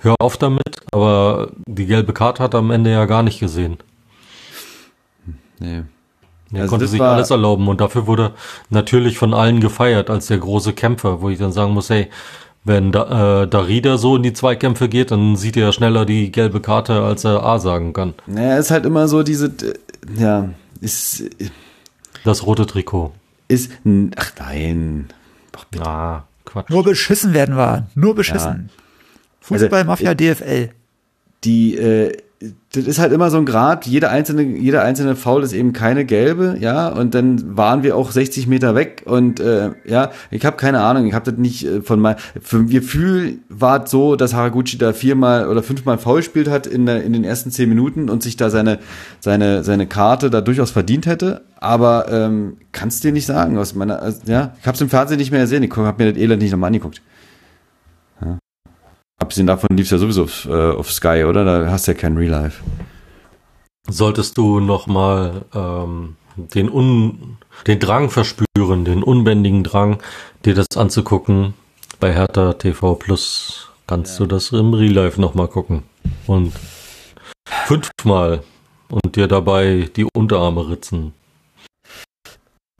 hör 0.00 0.14
auf 0.18 0.36
damit, 0.36 0.82
aber 0.92 1.52
die 1.66 1.86
gelbe 1.86 2.12
Karte 2.12 2.42
hat 2.42 2.52
er 2.52 2.58
am 2.58 2.70
Ende 2.70 2.90
ja 2.90 3.06
gar 3.06 3.22
nicht 3.22 3.40
gesehen. 3.40 3.78
Nee. 5.58 5.84
Er 6.52 6.62
Also 6.62 6.70
konnte 6.70 6.86
sich 6.86 7.00
alles 7.00 7.30
erlauben 7.30 7.66
und 7.68 7.80
dafür 7.80 8.06
wurde 8.06 8.32
natürlich 8.68 9.16
von 9.16 9.32
allen 9.32 9.60
gefeiert 9.60 10.10
als 10.10 10.26
der 10.26 10.38
große 10.38 10.74
Kämpfer, 10.74 11.22
wo 11.22 11.30
ich 11.30 11.38
dann 11.38 11.52
sagen 11.52 11.72
muss, 11.72 11.88
hey, 11.88 12.10
wenn 12.64 12.92
da, 12.92 13.42
äh, 13.42 13.48
Darida 13.48 13.96
so 13.98 14.16
in 14.16 14.22
die 14.22 14.32
Zweikämpfe 14.32 14.88
geht, 14.88 15.10
dann 15.10 15.36
sieht 15.36 15.56
er 15.56 15.72
schneller 15.72 16.04
die 16.04 16.30
gelbe 16.30 16.60
Karte, 16.60 17.02
als 17.02 17.24
er 17.24 17.42
A 17.44 17.58
sagen 17.58 17.92
kann. 17.92 18.14
Naja, 18.26 18.58
ist 18.58 18.70
halt 18.70 18.84
immer 18.86 19.08
so 19.08 19.22
diese, 19.22 19.46
äh, 19.46 19.74
ja, 20.18 20.48
ist, 20.80 21.24
Das 22.24 22.44
rote 22.46 22.66
Trikot. 22.66 23.12
ist, 23.48 23.70
ach 24.16 24.32
nein. 24.38 25.08
Ach, 25.56 25.64
bitte. 25.64 25.86
Ah, 25.86 26.24
Quatsch. 26.44 26.68
Nur 26.70 26.84
beschissen 26.84 27.32
werden 27.34 27.56
wir. 27.56 27.86
Nur 27.94 28.14
beschissen. 28.14 28.70
Fußball, 29.40 29.84
Mafia, 29.84 30.14
DFL. 30.14 30.70
die, 31.44 31.76
äh, 31.76 32.16
das 32.72 32.84
ist 32.84 32.98
halt 32.98 33.12
immer 33.12 33.28
so 33.28 33.36
ein 33.36 33.44
Grad, 33.44 33.86
jeder 33.86 34.10
einzelne, 34.10 34.42
jeder 34.42 34.82
einzelne 34.82 35.14
Foul 35.14 35.42
ist 35.42 35.52
eben 35.52 35.74
keine 35.74 36.06
gelbe, 36.06 36.56
ja, 36.58 36.88
und 36.88 37.14
dann 37.14 37.54
waren 37.56 37.82
wir 37.82 37.96
auch 37.96 38.10
60 38.10 38.46
Meter 38.46 38.74
weg 38.74 39.02
und 39.04 39.40
äh, 39.40 39.72
ja, 39.84 40.10
ich 40.30 40.46
habe 40.46 40.56
keine 40.56 40.80
Ahnung, 40.80 41.06
ich 41.06 41.12
habe 41.12 41.30
das 41.30 41.38
nicht 41.38 41.66
äh, 41.66 41.82
von 41.82 42.00
mal, 42.00 42.16
für 42.40 42.64
Gefühl 42.64 43.40
war 43.50 43.84
es 43.84 43.90
so, 43.90 44.16
dass 44.16 44.32
Haraguchi 44.32 44.78
da 44.78 44.94
viermal 44.94 45.48
oder 45.48 45.62
fünfmal 45.62 45.98
Foul 45.98 46.18
gespielt 46.18 46.48
hat 46.48 46.66
in, 46.66 46.86
der, 46.86 47.02
in 47.04 47.12
den 47.12 47.24
ersten 47.24 47.50
zehn 47.50 47.68
Minuten 47.68 48.08
und 48.08 48.22
sich 48.22 48.38
da 48.38 48.48
seine, 48.48 48.78
seine, 49.20 49.62
seine 49.62 49.86
Karte 49.86 50.30
da 50.30 50.40
durchaus 50.40 50.70
verdient 50.70 51.04
hätte, 51.04 51.42
aber 51.58 52.06
ähm, 52.10 52.56
kannst 52.72 53.04
dir 53.04 53.12
nicht 53.12 53.26
sagen, 53.26 53.58
aus 53.58 53.74
meiner, 53.74 54.00
also, 54.00 54.20
ja, 54.24 54.54
ich 54.58 54.66
habe 54.66 54.76
es 54.76 54.80
im 54.80 54.88
Fernsehen 54.88 55.18
nicht 55.18 55.30
mehr 55.30 55.42
gesehen, 55.42 55.62
ich 55.62 55.76
habe 55.76 56.02
mir 56.02 56.12
das 56.12 56.22
Elend 56.22 56.40
nicht 56.40 56.52
nochmal 56.52 56.68
angeguckt. 56.68 57.02
Abgesehen 59.20 59.46
davon 59.46 59.68
lief's 59.76 59.90
ja 59.90 59.98
sowieso 59.98 60.24
auf, 60.24 60.46
äh, 60.46 60.70
auf 60.72 60.90
Sky, 60.90 61.24
oder? 61.24 61.44
Da 61.44 61.70
hast 61.70 61.86
du 61.86 61.92
ja 61.92 61.98
kein 61.98 62.16
Real 62.16 62.30
Life. 62.30 62.62
Solltest 63.88 64.36
du 64.38 64.60
nochmal 64.60 65.44
ähm, 65.54 66.16
den, 66.36 66.70
un, 66.70 67.36
den 67.66 67.78
Drang 67.78 68.10
verspüren, 68.10 68.84
den 68.84 69.02
unbändigen 69.02 69.62
Drang, 69.62 69.98
dir 70.44 70.54
das 70.54 70.66
anzugucken, 70.76 71.54
bei 71.98 72.14
Hertha 72.14 72.54
TV 72.54 72.94
Plus 72.94 73.68
kannst 73.86 74.18
du 74.18 74.26
das 74.26 74.52
im 74.52 74.72
Real 74.72 74.92
Life 74.92 75.20
nochmal 75.20 75.48
gucken. 75.48 75.82
Und 76.26 76.52
fünfmal 77.66 78.42
und 78.88 79.16
dir 79.16 79.26
dabei 79.26 79.88
die 79.96 80.06
Unterarme 80.14 80.68
ritzen. 80.68 81.12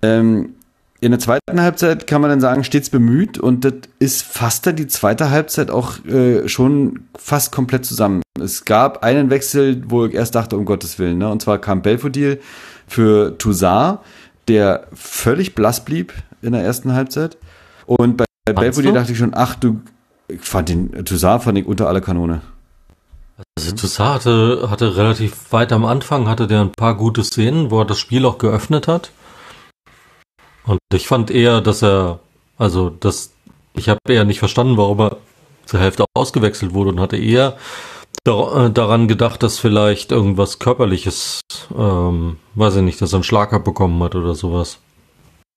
Ähm, 0.02 0.54
in 1.00 1.12
der 1.12 1.20
zweiten 1.20 1.60
Halbzeit 1.60 2.06
kann 2.06 2.20
man 2.20 2.30
dann 2.30 2.40
sagen, 2.40 2.62
stets 2.62 2.90
bemüht 2.90 3.38
und 3.38 3.64
das 3.64 3.72
ist 3.98 4.22
fast 4.22 4.66
dann 4.66 4.76
die 4.76 4.86
zweite 4.86 5.30
Halbzeit 5.30 5.70
auch 5.70 6.04
äh, 6.04 6.46
schon 6.48 7.04
fast 7.16 7.52
komplett 7.52 7.86
zusammen. 7.86 8.22
Es 8.38 8.64
gab 8.64 9.02
einen 9.02 9.30
Wechsel, 9.30 9.82
wo 9.86 10.04
ich 10.04 10.14
erst 10.14 10.34
dachte, 10.34 10.56
um 10.56 10.64
Gottes 10.66 10.98
Willen, 10.98 11.18
ne? 11.18 11.30
und 11.30 11.40
zwar 11.40 11.58
kam 11.58 11.82
Belfodil 11.82 12.40
für 12.86 13.38
Toussaint, 13.38 14.00
der 14.48 14.88
völlig 14.92 15.54
blass 15.54 15.84
blieb 15.84 16.12
in 16.42 16.52
der 16.52 16.62
ersten 16.62 16.92
Halbzeit. 16.92 17.38
Und 17.86 18.16
bei 18.18 18.24
Fandst 18.46 18.60
Belfodil 18.60 18.92
du? 18.92 18.98
dachte 18.98 19.12
ich 19.12 19.18
schon, 19.18 19.32
ach 19.34 19.54
du, 19.54 19.80
ich 20.28 20.40
fand 20.42 20.68
den 20.68 21.04
Toussaint 21.04 21.42
fand 21.42 21.58
ich 21.58 21.66
unter 21.66 21.88
aller 21.88 22.00
Kanone. 22.00 22.42
Also 23.56 23.74
Toussaint 23.74 24.14
hatte, 24.14 24.68
hatte 24.70 24.96
relativ 24.96 25.50
weit 25.50 25.72
am 25.72 25.86
Anfang, 25.86 26.28
hatte 26.28 26.46
der 26.46 26.60
ein 26.60 26.72
paar 26.72 26.94
gute 26.94 27.24
Szenen, 27.24 27.70
wo 27.70 27.80
er 27.80 27.86
das 27.86 27.98
Spiel 27.98 28.26
auch 28.26 28.36
geöffnet 28.36 28.86
hat. 28.86 29.12
Und 30.70 30.78
ich 30.94 31.08
fand 31.08 31.32
eher, 31.32 31.60
dass 31.60 31.82
er, 31.82 32.20
also 32.56 32.90
das, 32.90 33.32
ich 33.74 33.88
habe 33.88 33.98
eher 34.08 34.24
nicht 34.24 34.38
verstanden, 34.38 34.76
warum 34.76 35.00
er 35.00 35.16
zur 35.66 35.80
Hälfte 35.80 36.04
ausgewechselt 36.14 36.74
wurde 36.74 36.90
und 36.90 37.00
hatte 37.00 37.16
eher 37.16 37.56
dar 38.22 38.66
äh, 38.66 38.70
daran 38.70 39.08
gedacht, 39.08 39.42
dass 39.42 39.58
vielleicht 39.58 40.12
irgendwas 40.12 40.60
körperliches, 40.60 41.40
ähm, 41.76 42.36
weiß 42.54 42.76
ich 42.76 42.82
nicht, 42.82 43.02
dass 43.02 43.12
er 43.12 43.16
einen 43.16 43.24
Schlag 43.24 43.52
abbekommen 43.52 44.00
hat 44.04 44.14
oder 44.14 44.36
sowas. 44.36 44.78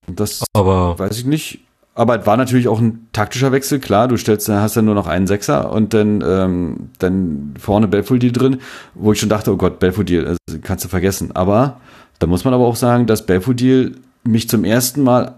Das 0.08 0.44
Aber 0.52 0.98
Weiß 0.98 1.20
ich 1.20 1.26
nicht. 1.26 1.60
Aber 1.94 2.20
es 2.20 2.26
war 2.26 2.36
natürlich 2.36 2.68
auch 2.68 2.80
ein 2.80 3.08
taktischer 3.14 3.52
Wechsel, 3.52 3.80
klar, 3.80 4.08
du 4.08 4.18
stellst, 4.18 4.50
hast 4.50 4.78
dann 4.78 4.86
nur 4.86 4.96
noch 4.96 5.06
einen 5.06 5.28
Sechser 5.28 5.72
und 5.72 5.94
dann, 5.94 6.24
ähm, 6.28 6.90
dann 6.98 7.54
vorne 7.60 7.88
Belfodil 7.88 8.32
drin, 8.32 8.62
wo 8.96 9.12
ich 9.12 9.20
schon 9.20 9.30
dachte, 9.30 9.54
oh 9.54 9.58
Gott, 9.58 9.78
Belfodil, 9.78 10.26
also 10.26 10.40
kannst 10.64 10.84
du 10.86 10.90
vergessen. 10.90 11.36
Aber 11.36 11.80
da 12.18 12.26
muss 12.26 12.46
man 12.46 12.56
aber 12.56 12.66
auch 12.66 12.76
sagen, 12.76 13.06
dass 13.06 13.28
Belfodil 13.28 14.00
mich 14.24 14.50
zum 14.50 14.64
ersten 14.64 15.04
Mal 15.04 15.36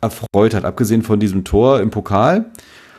erfreut 0.00 0.54
hat, 0.54 0.64
abgesehen 0.64 1.02
von 1.02 1.18
diesem 1.20 1.44
Tor 1.44 1.80
im 1.80 1.90
Pokal, 1.90 2.46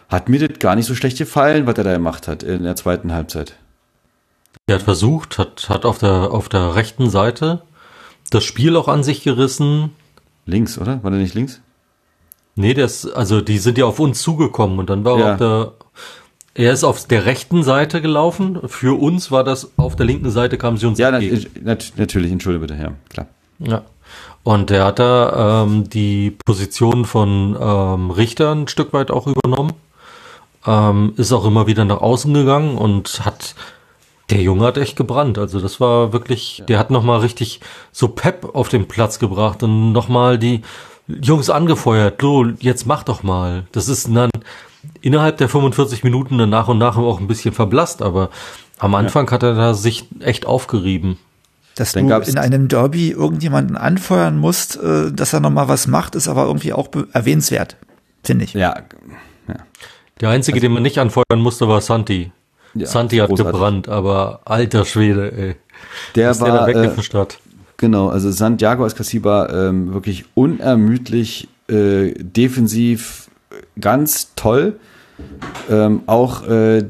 hat 0.09 0.27
mir 0.27 0.45
das 0.47 0.59
gar 0.59 0.75
nicht 0.75 0.85
so 0.85 0.95
schlecht 0.95 1.17
gefallen, 1.17 1.65
was 1.65 1.77
er 1.77 1.83
da 1.83 1.93
gemacht 1.93 2.27
hat 2.27 2.43
in 2.43 2.63
der 2.63 2.75
zweiten 2.75 3.13
Halbzeit. 3.13 3.55
Er 4.67 4.75
hat 4.75 4.81
versucht, 4.83 5.37
hat, 5.37 5.69
hat 5.69 5.85
auf 5.85 5.97
der, 5.99 6.31
auf 6.31 6.49
der 6.49 6.75
rechten 6.75 7.09
Seite 7.09 7.61
das 8.31 8.43
Spiel 8.43 8.75
auch 8.75 8.87
an 8.87 9.03
sich 9.03 9.23
gerissen. 9.23 9.91
Links, 10.45 10.77
oder? 10.77 11.01
War 11.03 11.11
der 11.11 11.19
nicht 11.19 11.33
links? 11.35 11.61
Nee, 12.55 12.73
der 12.73 12.85
ist, 12.85 13.05
also 13.07 13.39
die 13.41 13.57
sind 13.59 13.77
ja 13.77 13.85
auf 13.85 13.99
uns 13.99 14.21
zugekommen 14.21 14.79
und 14.79 14.89
dann 14.89 15.05
war 15.05 15.13
er 15.17 15.19
Ja. 15.19 15.31
auf 15.33 15.37
der, 15.37 15.71
er 16.55 16.73
ist 16.73 16.83
auf 16.83 17.07
der 17.07 17.25
rechten 17.25 17.63
Seite 17.63 18.01
gelaufen. 18.01 18.59
Für 18.67 18.99
uns 18.99 19.31
war 19.31 19.43
das, 19.43 19.71
auf 19.77 19.95
der 19.95 20.05
linken 20.05 20.29
Seite 20.31 20.57
kamen 20.57 20.77
sie 20.77 20.85
uns 20.87 20.99
Ja, 20.99 21.11
nat 21.11 21.21
entgegen. 21.21 21.65
nat 21.65 21.93
natürlich, 21.95 22.31
entschuldige 22.31 22.67
bitte, 22.67 22.81
ja, 22.81 22.91
klar. 23.07 23.27
Ja. 23.59 23.83
Und 24.43 24.69
der 24.69 24.85
hat 24.85 24.99
da 24.99 25.63
ähm, 25.63 25.89
die 25.89 26.31
Position 26.45 27.05
von 27.05 27.57
ähm, 27.59 28.11
Richter 28.11 28.53
ein 28.53 28.67
Stück 28.67 28.93
weit 28.93 29.11
auch 29.11 29.27
übernommen. 29.27 29.73
Ähm, 30.65 31.13
ist 31.17 31.31
auch 31.31 31.45
immer 31.45 31.67
wieder 31.67 31.85
nach 31.85 32.01
außen 32.01 32.33
gegangen 32.33 32.77
und 32.77 33.25
hat, 33.25 33.55
der 34.29 34.41
Junge 34.41 34.65
hat 34.65 34.77
echt 34.77 34.95
gebrannt. 34.95 35.37
Also 35.37 35.59
das 35.59 35.79
war 35.79 36.13
wirklich, 36.13 36.63
der 36.67 36.79
hat 36.79 36.89
nochmal 36.89 37.19
richtig 37.19 37.59
so 37.91 38.07
Pep 38.07 38.55
auf 38.55 38.69
den 38.69 38.87
Platz 38.87 39.19
gebracht 39.19 39.63
und 39.63 39.91
nochmal 39.91 40.37
die 40.37 40.61
Jungs 41.07 41.49
angefeuert. 41.49 42.21
So, 42.21 42.45
jetzt 42.59 42.85
mach 42.85 43.03
doch 43.03 43.23
mal. 43.23 43.65
Das 43.71 43.87
ist 43.87 44.09
dann 44.13 44.31
innerhalb 45.01 45.37
der 45.37 45.49
45 45.49 46.03
Minuten 46.03 46.37
dann 46.37 46.49
nach 46.49 46.67
und 46.67 46.77
nach 46.77 46.97
auch 46.97 47.19
ein 47.19 47.27
bisschen 47.27 47.53
verblasst, 47.53 48.01
aber 48.01 48.29
am 48.77 48.95
Anfang 48.95 49.29
hat 49.31 49.43
er 49.43 49.55
da 49.55 49.73
sich 49.73 50.05
echt 50.21 50.45
aufgerieben. 50.45 51.17
Dass 51.79 51.93
Dann 51.93 52.07
du 52.09 52.15
in 52.29 52.37
einem 52.37 52.67
Derby 52.67 53.11
irgendjemanden 53.11 53.77
anfeuern 53.77 54.37
musst, 54.37 54.75
äh, 54.83 55.11
dass 55.13 55.31
er 55.31 55.39
nochmal 55.39 55.69
was 55.69 55.87
macht, 55.87 56.13
ist 56.15 56.27
aber 56.27 56.45
irgendwie 56.45 56.73
auch 56.73 56.89
erwähnenswert, 57.13 57.77
finde 58.21 58.43
ich. 58.43 58.53
Ja, 58.53 58.75
Der 60.19 60.29
einzige, 60.29 60.59
den 60.59 60.73
man 60.73 60.83
nicht 60.83 60.97
anfeuern 60.99 61.39
musste, 61.39 61.69
war 61.69 61.79
Santi. 61.79 62.31
ja 62.73 62.85
Santi 62.85 63.15
hat 63.17 63.29
großartig. 63.29 63.53
gebrannt, 63.53 63.87
aber 63.87 64.41
alter 64.43 64.83
Schwede, 64.83 65.31
ey. 65.31 65.55
Der 66.15 66.31
Ist 66.31 66.41
der 66.41 66.51
war, 66.51 66.59
da 66.59 66.67
weg 66.67 66.75
äh, 66.75 66.93
der 66.95 67.01
Stadt? 67.01 67.39
Genau, 67.77 68.09
also 68.09 68.29
Santiago 68.29 68.85
Escasiba 68.85 69.47
ähm, 69.69 69.93
wirklich 69.93 70.25
unermüdlich, 70.33 71.47
äh, 71.69 72.11
defensiv 72.17 73.29
äh, 73.51 73.79
ganz 73.79 74.33
toll. 74.35 74.77
Ähm, 75.69 76.01
auch, 76.07 76.45
äh, 76.45 76.83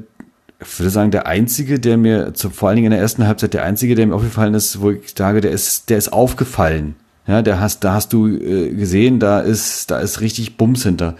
ich 0.62 0.80
würde 0.80 0.90
sagen, 0.90 1.12
der 1.12 1.26
einzige, 1.26 1.80
der 1.80 1.98
mir, 1.98 2.34
zu, 2.34 2.50
vor 2.50 2.70
allen 2.70 2.76
Dingen 2.76 2.88
in 2.88 2.92
der 2.92 3.00
ersten 3.00 3.26
Halbzeit, 3.26 3.54
der 3.54 3.64
einzige, 3.64 3.96
der 3.96 4.08
mir 4.08 4.16
aufgefallen 4.16 4.54
ist, 4.54 4.82
wo 4.82 4.92
ich 4.92 5.14
sage, 5.18 5.42
der 5.42 5.52
ist, 5.52 5.90
der 5.90 5.98
ist 5.98 6.12
aufgefallen. 6.12 6.96
Ja, 7.28 7.42
der 7.42 7.60
hast, 7.60 7.84
da 7.84 7.94
hast 7.94 8.12
du 8.12 8.28
äh, 8.28 8.74
gesehen, 8.74 9.20
da 9.20 9.40
ist, 9.40 9.92
da 9.92 10.00
ist 10.00 10.20
richtig 10.20 10.58
Bums 10.58 10.84
hinter. 10.84 11.16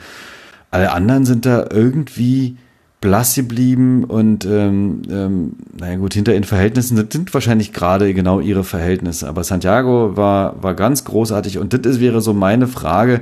Alle 0.72 0.92
anderen 0.92 1.26
sind 1.26 1.46
da 1.46 1.68
irgendwie 1.72 2.58
blass 3.02 3.36
geblieben 3.36 4.04
und 4.04 4.46
ähm, 4.46 5.04
ähm, 5.10 5.54
naja 5.78 5.96
gut, 5.96 6.14
hinter 6.14 6.34
ihren 6.34 6.44
Verhältnissen 6.44 6.98
das 6.98 7.06
sind 7.12 7.34
wahrscheinlich 7.34 7.72
gerade 7.72 8.14
genau 8.14 8.42
ihre 8.42 8.64
Verhältnisse. 8.66 9.28
Aber 9.28 9.44
Santiago 9.44 10.18
war, 10.18 10.62
war 10.62 10.74
ganz 10.74 11.06
großartig 11.06 11.60
und 11.60 11.74
das 11.86 12.00
wäre 12.00 12.20
so 12.20 12.34
meine 12.34 12.68
Frage, 12.68 13.22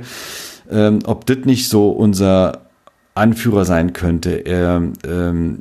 ähm, 0.70 1.00
ob 1.04 1.26
das 1.26 1.38
nicht 1.44 1.68
so 1.68 1.90
unser 1.90 2.62
Anführer 3.14 3.64
sein 3.64 3.92
könnte. 3.92 4.30
Er, 4.30 4.82
ähm, 5.06 5.60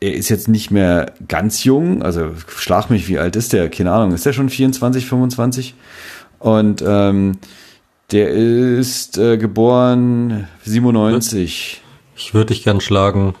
er 0.00 0.14
ist 0.14 0.28
jetzt 0.28 0.48
nicht 0.48 0.70
mehr 0.70 1.12
ganz 1.26 1.64
jung, 1.64 2.02
also 2.02 2.32
schlag 2.48 2.90
mich, 2.90 3.08
wie 3.08 3.18
alt 3.18 3.36
ist 3.36 3.52
der? 3.52 3.70
Keine 3.70 3.92
Ahnung, 3.92 4.12
ist 4.12 4.26
der 4.26 4.32
schon 4.32 4.50
24, 4.50 5.06
25? 5.06 5.74
Und 6.38 6.84
ähm, 6.86 7.38
der 8.12 8.30
ist 8.30 9.18
äh, 9.18 9.38
geboren 9.38 10.48
97. 10.64 11.82
Ich 12.14 12.34
würde 12.34 12.46
dich 12.46 12.62
gern 12.62 12.80
schlagen. 12.80 13.34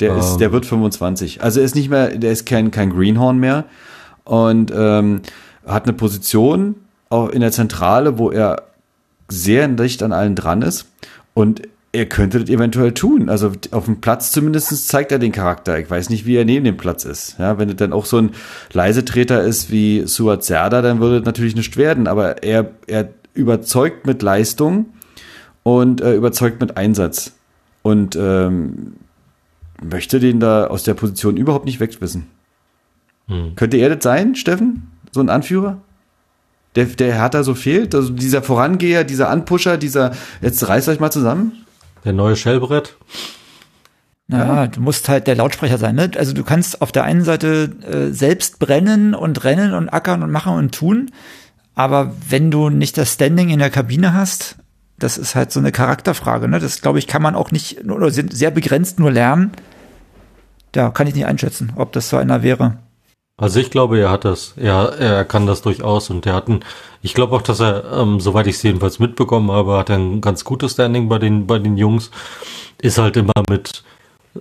Der 0.00 0.16
ist, 0.16 0.38
der 0.38 0.52
wird 0.52 0.64
25. 0.64 1.42
Also 1.42 1.60
er 1.60 1.66
ist 1.66 1.74
nicht 1.74 1.90
mehr, 1.90 2.16
der 2.16 2.32
ist 2.32 2.46
kein, 2.46 2.70
kein 2.70 2.90
Greenhorn 2.90 3.38
mehr 3.38 3.64
und 4.24 4.72
ähm, 4.74 5.20
hat 5.66 5.84
eine 5.84 5.92
Position 5.92 6.76
auch 7.10 7.28
in 7.28 7.40
der 7.40 7.52
Zentrale, 7.52 8.16
wo 8.16 8.30
er 8.30 8.62
sehr 9.28 9.68
dicht 9.68 10.02
an 10.02 10.12
allen 10.12 10.36
dran 10.36 10.62
ist 10.62 10.86
und 11.34 11.62
er 11.92 12.06
könnte 12.06 12.38
das 12.38 12.48
eventuell 12.48 12.92
tun. 12.92 13.28
Also 13.28 13.52
auf 13.72 13.86
dem 13.86 14.00
Platz 14.00 14.30
zumindest 14.30 14.88
zeigt 14.88 15.10
er 15.10 15.18
den 15.18 15.32
Charakter. 15.32 15.78
Ich 15.78 15.90
weiß 15.90 16.10
nicht, 16.10 16.24
wie 16.24 16.36
er 16.36 16.44
neben 16.44 16.64
dem 16.64 16.76
Platz 16.76 17.04
ist. 17.04 17.36
Ja, 17.38 17.58
wenn 17.58 17.68
es 17.68 17.76
dann 17.76 17.92
auch 17.92 18.04
so 18.04 18.18
ein 18.18 18.30
Leisetreter 18.72 19.42
ist 19.42 19.70
wie 19.70 20.06
Suat 20.06 20.44
Serda, 20.44 20.82
dann 20.82 21.00
würde 21.00 21.18
es 21.18 21.24
natürlich 21.24 21.56
nicht 21.56 21.76
werden. 21.76 22.06
Aber 22.06 22.42
er, 22.44 22.70
er 22.86 23.10
überzeugt 23.34 24.06
mit 24.06 24.22
Leistung 24.22 24.86
und 25.64 26.00
äh, 26.00 26.14
überzeugt 26.14 26.60
mit 26.60 26.76
Einsatz. 26.76 27.32
Und 27.82 28.14
ähm, 28.14 28.94
möchte 29.82 30.20
den 30.20 30.38
da 30.38 30.66
aus 30.66 30.84
der 30.84 30.94
Position 30.94 31.36
überhaupt 31.36 31.64
nicht 31.64 31.80
wegwissen. 31.80 32.26
Hm. 33.26 33.54
Könnte 33.56 33.78
er 33.78 33.94
das 33.94 34.04
sein, 34.04 34.36
Steffen? 34.36 34.90
So 35.10 35.20
ein 35.20 35.28
Anführer? 35.28 35.78
Der, 36.76 36.84
der 36.84 37.20
hat 37.20 37.34
da 37.34 37.42
so 37.42 37.56
fehlt? 37.56 37.96
Also 37.96 38.12
dieser 38.12 38.42
Vorangeher, 38.42 39.02
dieser 39.02 39.28
Anpusher, 39.28 39.76
dieser, 39.76 40.12
jetzt 40.40 40.68
reißt 40.68 40.88
euch 40.88 41.00
mal 41.00 41.10
zusammen? 41.10 41.64
Der 42.04 42.12
neue 42.12 42.36
Shellbrett. 42.36 42.96
Ja, 44.28 44.68
du 44.68 44.80
musst 44.80 45.08
halt 45.08 45.26
der 45.26 45.34
Lautsprecher 45.34 45.76
sein. 45.76 45.96
Ne? 45.96 46.10
Also 46.16 46.32
du 46.32 46.44
kannst 46.44 46.82
auf 46.82 46.92
der 46.92 47.02
einen 47.02 47.24
Seite 47.24 47.72
äh, 47.82 48.12
selbst 48.12 48.60
brennen 48.60 49.14
und 49.14 49.42
rennen 49.42 49.74
und 49.74 49.88
ackern 49.88 50.22
und 50.22 50.30
machen 50.30 50.54
und 50.54 50.72
tun, 50.72 51.10
aber 51.74 52.14
wenn 52.28 52.50
du 52.50 52.68
nicht 52.68 52.96
das 52.96 53.14
Standing 53.14 53.48
in 53.48 53.58
der 53.58 53.70
Kabine 53.70 54.14
hast, 54.14 54.56
das 54.98 55.18
ist 55.18 55.34
halt 55.34 55.50
so 55.50 55.58
eine 55.58 55.72
Charakterfrage. 55.72 56.46
Ne? 56.46 56.60
Das 56.60 56.80
glaube 56.80 56.98
ich 56.98 57.06
kann 57.06 57.22
man 57.22 57.34
auch 57.34 57.50
nicht 57.50 57.84
oder 57.88 58.10
sehr 58.10 58.50
begrenzt 58.50 58.98
nur 59.00 59.10
lernen. 59.10 59.50
Da 60.72 60.90
kann 60.90 61.06
ich 61.06 61.14
nicht 61.14 61.26
einschätzen, 61.26 61.72
ob 61.74 61.92
das 61.92 62.08
so 62.08 62.16
einer 62.16 62.42
wäre. 62.42 62.78
Also 63.40 63.58
ich 63.58 63.70
glaube, 63.70 63.98
er 63.98 64.10
hat 64.10 64.26
das. 64.26 64.52
Er, 64.58 64.92
er 64.98 65.24
kann 65.24 65.46
das 65.46 65.62
durchaus 65.62 66.10
und 66.10 66.26
er 66.26 66.34
hat 66.34 66.48
ein, 66.48 66.62
ich 67.00 67.14
glaube 67.14 67.34
auch, 67.34 67.40
dass 67.40 67.58
er, 67.58 67.90
ähm, 67.90 68.20
soweit 68.20 68.46
ich 68.46 68.56
es 68.56 68.62
jedenfalls 68.62 68.98
mitbekommen 68.98 69.50
habe, 69.50 69.78
hat 69.78 69.88
er 69.88 69.96
ein 69.96 70.20
ganz 70.20 70.44
gutes 70.44 70.72
Standing 70.72 71.08
bei 71.08 71.18
den, 71.18 71.46
bei 71.46 71.58
den 71.58 71.78
Jungs. 71.78 72.10
Ist 72.82 72.98
halt 72.98 73.16
immer 73.16 73.32
mit 73.48 73.82
äh, 74.36 74.40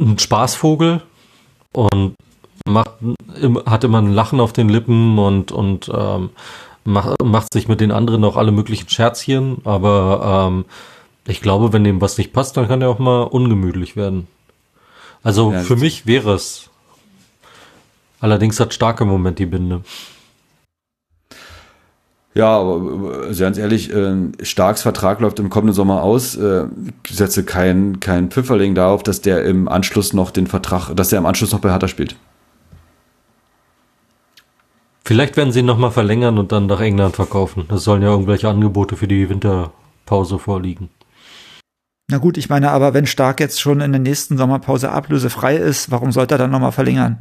ein 0.00 0.18
Spaßvogel 0.18 1.00
und 1.72 2.16
macht, 2.66 2.90
hat 3.66 3.84
immer 3.84 3.98
ein 3.98 4.12
Lachen 4.12 4.40
auf 4.40 4.52
den 4.52 4.68
Lippen 4.68 5.16
und, 5.20 5.52
und 5.52 5.88
ähm, 5.94 6.30
macht, 6.82 7.22
macht 7.22 7.52
sich 7.52 7.68
mit 7.68 7.80
den 7.80 7.92
anderen 7.92 8.24
auch 8.24 8.36
alle 8.36 8.50
möglichen 8.50 8.88
Scherzchen, 8.88 9.58
aber 9.62 10.48
ähm, 10.50 10.64
ich 11.28 11.40
glaube, 11.40 11.72
wenn 11.72 11.84
dem 11.84 12.00
was 12.00 12.18
nicht 12.18 12.32
passt, 12.32 12.56
dann 12.56 12.66
kann 12.66 12.82
er 12.82 12.88
auch 12.88 12.98
mal 12.98 13.22
ungemütlich 13.22 13.94
werden. 13.94 14.26
Also 15.22 15.52
ja, 15.52 15.60
für 15.60 15.76
mich 15.76 16.06
wäre 16.06 16.34
es 16.34 16.69
Allerdings 18.20 18.60
hat 18.60 18.74
starke 18.74 19.04
Moment 19.04 19.38
die 19.38 19.46
Binde. 19.46 19.82
Ja, 22.34 22.58
aber 22.58 23.24
also 23.26 23.42
ganz 23.42 23.58
ehrlich, 23.58 23.92
äh, 23.92 24.14
Starks 24.42 24.82
Vertrag 24.82 25.20
läuft 25.20 25.40
im 25.40 25.50
kommenden 25.50 25.74
Sommer 25.74 26.02
aus. 26.02 26.36
Äh, 26.36 26.66
ich 27.08 27.16
setze 27.16 27.44
keinen 27.44 27.98
kein 27.98 28.30
Pfifferling 28.30 28.74
darauf, 28.74 29.02
dass 29.02 29.20
der 29.20 29.44
im 29.44 29.68
Anschluss 29.68 30.12
noch 30.12 30.30
den 30.30 30.46
Vertrag, 30.46 30.94
dass 30.94 31.08
der 31.08 31.18
im 31.18 31.26
Anschluss 31.26 31.50
noch 31.50 31.58
bei 31.58 31.70
Hertha 31.70 31.88
spielt. 31.88 32.14
Vielleicht 35.04 35.36
werden 35.36 35.50
sie 35.50 35.58
ihn 35.58 35.66
nochmal 35.66 35.90
verlängern 35.90 36.38
und 36.38 36.52
dann 36.52 36.66
nach 36.66 36.80
England 36.80 37.16
verkaufen. 37.16 37.66
Es 37.68 37.82
sollen 37.82 38.02
ja 38.02 38.10
irgendwelche 38.10 38.48
Angebote 38.48 38.96
für 38.96 39.08
die 39.08 39.28
Winterpause 39.28 40.38
vorliegen. 40.38 40.88
Na 42.08 42.18
gut, 42.18 42.38
ich 42.38 42.48
meine 42.48 42.70
aber, 42.70 42.94
wenn 42.94 43.06
Stark 43.06 43.40
jetzt 43.40 43.60
schon 43.60 43.80
in 43.80 43.90
der 43.90 44.00
nächsten 44.00 44.38
Sommerpause 44.38 44.92
ablösefrei 44.92 45.56
ist, 45.56 45.90
warum 45.90 46.12
sollte 46.12 46.36
er 46.36 46.38
dann 46.38 46.50
nochmal 46.52 46.70
verlängern? 46.70 47.18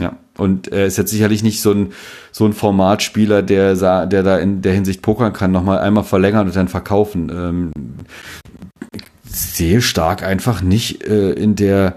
Ja, 0.00 0.16
und 0.38 0.68
er 0.68 0.86
ist 0.86 0.96
jetzt 0.96 1.10
sicherlich 1.10 1.42
nicht 1.42 1.60
so 1.60 1.72
ein, 1.72 1.92
so 2.32 2.46
ein 2.46 2.54
Formatspieler, 2.54 3.42
der, 3.42 3.74
der 4.06 4.22
da 4.22 4.38
in 4.38 4.62
der 4.62 4.72
Hinsicht 4.72 5.02
pokern 5.02 5.34
kann, 5.34 5.52
nochmal 5.52 5.80
einmal 5.80 6.04
verlängern 6.04 6.46
und 6.46 6.56
dann 6.56 6.68
verkaufen. 6.68 7.30
Ähm, 7.30 7.72
sehe 9.26 9.82
stark 9.82 10.22
einfach 10.22 10.62
nicht 10.62 11.04
äh, 11.06 11.32
in 11.32 11.54
der, 11.56 11.96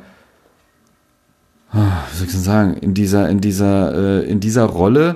oh, 1.73 1.77
wie 1.77 2.17
soll 2.17 2.27
ich 2.27 2.33
denn 2.33 2.41
sagen, 2.41 2.73
in 2.73 2.93
dieser, 2.93 3.29
in 3.29 3.39
dieser, 3.39 4.21
äh, 4.21 4.29
in 4.29 4.39
dieser 4.41 4.65
Rolle. 4.65 5.15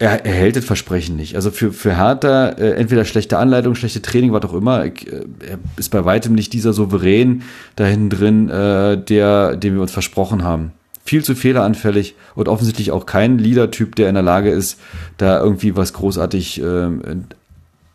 Er, 0.00 0.24
er 0.24 0.32
hält 0.32 0.54
das 0.54 0.64
Versprechen 0.64 1.16
nicht. 1.16 1.34
Also 1.34 1.50
für, 1.50 1.72
für 1.72 1.96
Hertha, 1.96 2.50
äh, 2.50 2.74
entweder 2.74 3.04
schlechte 3.04 3.36
Anleitung, 3.36 3.74
schlechte 3.74 4.00
Training, 4.00 4.32
was 4.32 4.44
auch 4.44 4.54
immer, 4.54 4.84
ich, 4.84 5.12
äh, 5.12 5.24
er 5.40 5.58
ist 5.76 5.88
bei 5.88 6.04
weitem 6.04 6.36
nicht 6.36 6.52
dieser 6.52 6.72
Souverän 6.72 7.42
da 7.74 7.84
hinten 7.84 8.10
drin, 8.10 8.48
äh, 8.48 8.96
der, 8.96 9.56
den 9.56 9.74
wir 9.74 9.82
uns 9.82 9.90
versprochen 9.90 10.44
haben 10.44 10.70
viel 11.08 11.24
zu 11.24 11.34
fehleranfällig 11.34 12.14
und 12.34 12.48
offensichtlich 12.48 12.92
auch 12.92 13.06
kein 13.06 13.38
Leader-Typ, 13.38 13.96
der 13.96 14.08
in 14.08 14.14
der 14.14 14.22
Lage 14.22 14.50
ist, 14.50 14.78
da 15.16 15.40
irgendwie 15.40 15.74
was 15.74 15.94
großartig, 15.94 16.62
äh, 16.62 16.88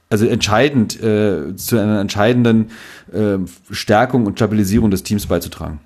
also 0.09 0.25
entscheidend 0.25 1.01
äh, 1.01 1.55
zu 1.55 1.77
einer 1.77 1.99
entscheidenden 1.99 2.71
äh, 3.13 3.37
Stärkung 3.71 4.25
und 4.25 4.39
Stabilisierung 4.39 4.89
des 4.89 5.03
Teams 5.03 5.27
beizutragen. 5.27 5.79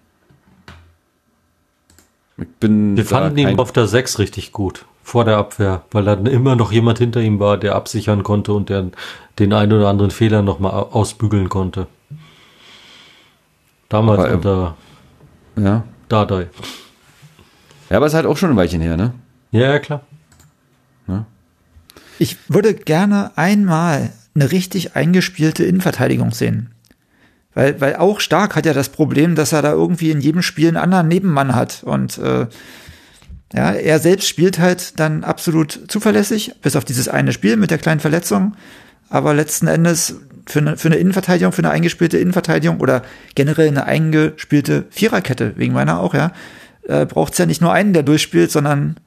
Ich 2.37 2.47
bin 2.59 2.95
Wir 2.95 3.05
fanden 3.05 3.37
ihn 3.37 3.59
auf 3.59 3.71
der 3.71 3.87
6 3.87 4.19
richtig 4.19 4.51
gut 4.53 4.85
vor 5.03 5.25
der 5.25 5.37
Abwehr, 5.37 5.83
weil 5.91 6.05
dann 6.05 6.25
immer 6.27 6.55
noch 6.55 6.71
jemand 6.71 6.97
hinter 6.99 7.21
ihm 7.21 7.39
war, 7.39 7.57
der 7.57 7.75
absichern 7.75 8.23
konnte 8.23 8.53
und 8.53 8.69
der 8.69 8.87
den 9.39 9.53
einen 9.53 9.73
oder 9.73 9.89
anderen 9.89 10.11
Fehler 10.11 10.41
nochmal 10.41 10.71
ausbügeln 10.71 11.49
konnte. 11.49 11.87
Damals 13.89 14.19
Aber, 14.19 14.33
unter 14.33 14.75
ja. 15.57 15.83
Dardai. 16.09 16.47
Ja, 17.89 17.97
aber 17.97 18.05
es 18.05 18.13
ist 18.13 18.17
halt 18.17 18.25
auch 18.25 18.37
schon 18.37 18.51
ein 18.51 18.57
Weilchen 18.57 18.81
her, 18.81 18.97
ne? 18.97 19.13
Ja, 19.51 19.79
klar. 19.79 20.01
Ja. 21.07 21.25
Ich 22.19 22.37
würde 22.47 22.73
gerne 22.73 23.31
einmal 23.35 24.11
eine 24.35 24.51
richtig 24.51 24.95
eingespielte 24.95 25.63
Innenverteidigung 25.63 26.31
sehen. 26.31 26.71
Weil, 27.53 27.81
weil 27.81 27.95
auch 27.95 28.19
Stark 28.19 28.55
hat 28.55 28.65
ja 28.65 28.73
das 28.73 28.89
Problem, 28.89 29.33
dass 29.33 29.51
er 29.51 29.63
da 29.63 29.71
irgendwie 29.71 30.11
in 30.11 30.21
jedem 30.21 30.43
Spiel 30.43 30.67
einen 30.67 30.77
anderen 30.77 31.07
Nebenmann 31.07 31.55
hat. 31.55 31.83
Und 31.83 32.17
äh, 32.19 32.45
ja, 33.53 33.71
er 33.71 33.99
selbst 33.99 34.27
spielt 34.27 34.59
halt 34.59 34.99
dann 34.99 35.23
absolut 35.23 35.85
zuverlässig, 35.87 36.53
bis 36.61 36.75
auf 36.75 36.85
dieses 36.85 37.07
eine 37.07 37.33
Spiel 37.33 37.57
mit 37.57 37.71
der 37.71 37.79
kleinen 37.79 37.99
Verletzung. 37.99 38.55
Aber 39.09 39.33
letzten 39.33 39.67
Endes 39.67 40.19
für 40.45 40.59
eine, 40.59 40.77
für 40.77 40.89
eine 40.89 40.97
Innenverteidigung, 40.97 41.51
für 41.51 41.63
eine 41.63 41.71
eingespielte 41.71 42.17
Innenverteidigung 42.17 42.79
oder 42.79 43.01
generell 43.35 43.69
eine 43.69 43.85
eingespielte 43.85 44.85
Viererkette, 44.89 45.53
wegen 45.55 45.73
meiner 45.73 45.99
auch, 45.99 46.13
ja, 46.13 46.33
äh, 46.87 47.05
braucht 47.05 47.33
es 47.33 47.39
ja 47.39 47.45
nicht 47.45 47.61
nur 47.61 47.71
einen, 47.71 47.93
der 47.93 48.03
durchspielt, 48.03 48.51
sondern 48.51 48.97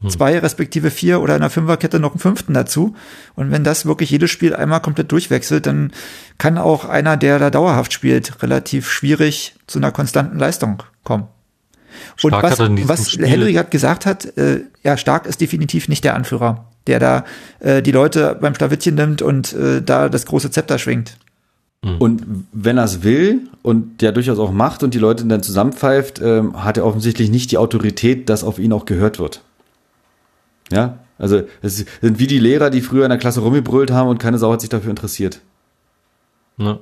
hm. 0.00 0.10
zwei 0.10 0.38
respektive 0.38 0.90
vier 0.90 1.20
oder 1.20 1.34
in 1.34 1.40
der 1.40 1.50
Fünferkette 1.50 1.98
noch 1.98 2.12
einen 2.12 2.20
fünften 2.20 2.54
dazu. 2.54 2.94
Und 3.34 3.50
wenn 3.50 3.64
das 3.64 3.86
wirklich 3.86 4.10
jedes 4.10 4.30
Spiel 4.30 4.54
einmal 4.54 4.80
komplett 4.80 5.12
durchwechselt, 5.12 5.66
dann 5.66 5.92
kann 6.38 6.58
auch 6.58 6.84
einer, 6.84 7.16
der 7.16 7.38
da 7.38 7.50
dauerhaft 7.50 7.92
spielt, 7.92 8.42
relativ 8.42 8.90
schwierig 8.90 9.54
zu 9.66 9.78
einer 9.78 9.92
konstanten 9.92 10.38
Leistung 10.38 10.82
kommen. 11.04 11.26
Und 12.22 12.30
Stark 12.30 12.44
was, 12.44 12.58
was 12.60 13.18
Henry 13.18 13.52
gerade 13.52 13.70
gesagt 13.70 14.06
hat, 14.06 14.36
äh, 14.36 14.60
ja, 14.82 14.96
Stark 14.96 15.26
ist 15.26 15.40
definitiv 15.40 15.88
nicht 15.88 16.04
der 16.04 16.14
Anführer, 16.14 16.66
der 16.86 17.00
da 17.00 17.24
äh, 17.60 17.82
die 17.82 17.90
Leute 17.90 18.36
beim 18.40 18.54
Schlawittchen 18.54 18.94
nimmt 18.94 19.20
und 19.22 19.52
äh, 19.52 19.82
da 19.82 20.08
das 20.08 20.26
große 20.26 20.50
Zepter 20.50 20.78
schwingt. 20.78 21.16
Mhm. 21.82 21.96
Und 21.98 22.22
wenn 22.52 22.78
er 22.78 22.84
es 22.84 23.02
will 23.02 23.48
und 23.62 24.00
der 24.00 24.12
durchaus 24.12 24.38
auch 24.38 24.50
macht 24.50 24.82
und 24.82 24.94
die 24.94 24.98
Leute 24.98 25.24
dann 25.24 25.42
zusammenpfeift, 25.42 26.20
ähm, 26.20 26.64
hat 26.64 26.76
er 26.76 26.86
offensichtlich 26.86 27.30
nicht 27.30 27.50
die 27.50 27.58
Autorität, 27.58 28.28
dass 28.28 28.44
auf 28.44 28.58
ihn 28.58 28.72
auch 28.72 28.84
gehört 28.84 29.18
wird. 29.18 29.42
Ja, 30.70 30.98
also 31.18 31.42
es 31.62 31.84
sind 32.00 32.18
wie 32.18 32.26
die 32.26 32.38
Lehrer, 32.38 32.70
die 32.70 32.80
früher 32.80 33.04
in 33.04 33.10
der 33.10 33.18
Klasse 33.18 33.40
rumgebrüllt 33.40 33.90
haben 33.90 34.08
und 34.08 34.18
keine 34.18 34.38
Sau 34.38 34.52
hat 34.52 34.60
sich 34.60 34.70
dafür 34.70 34.90
interessiert. 34.90 35.40
Ja. 36.58 36.78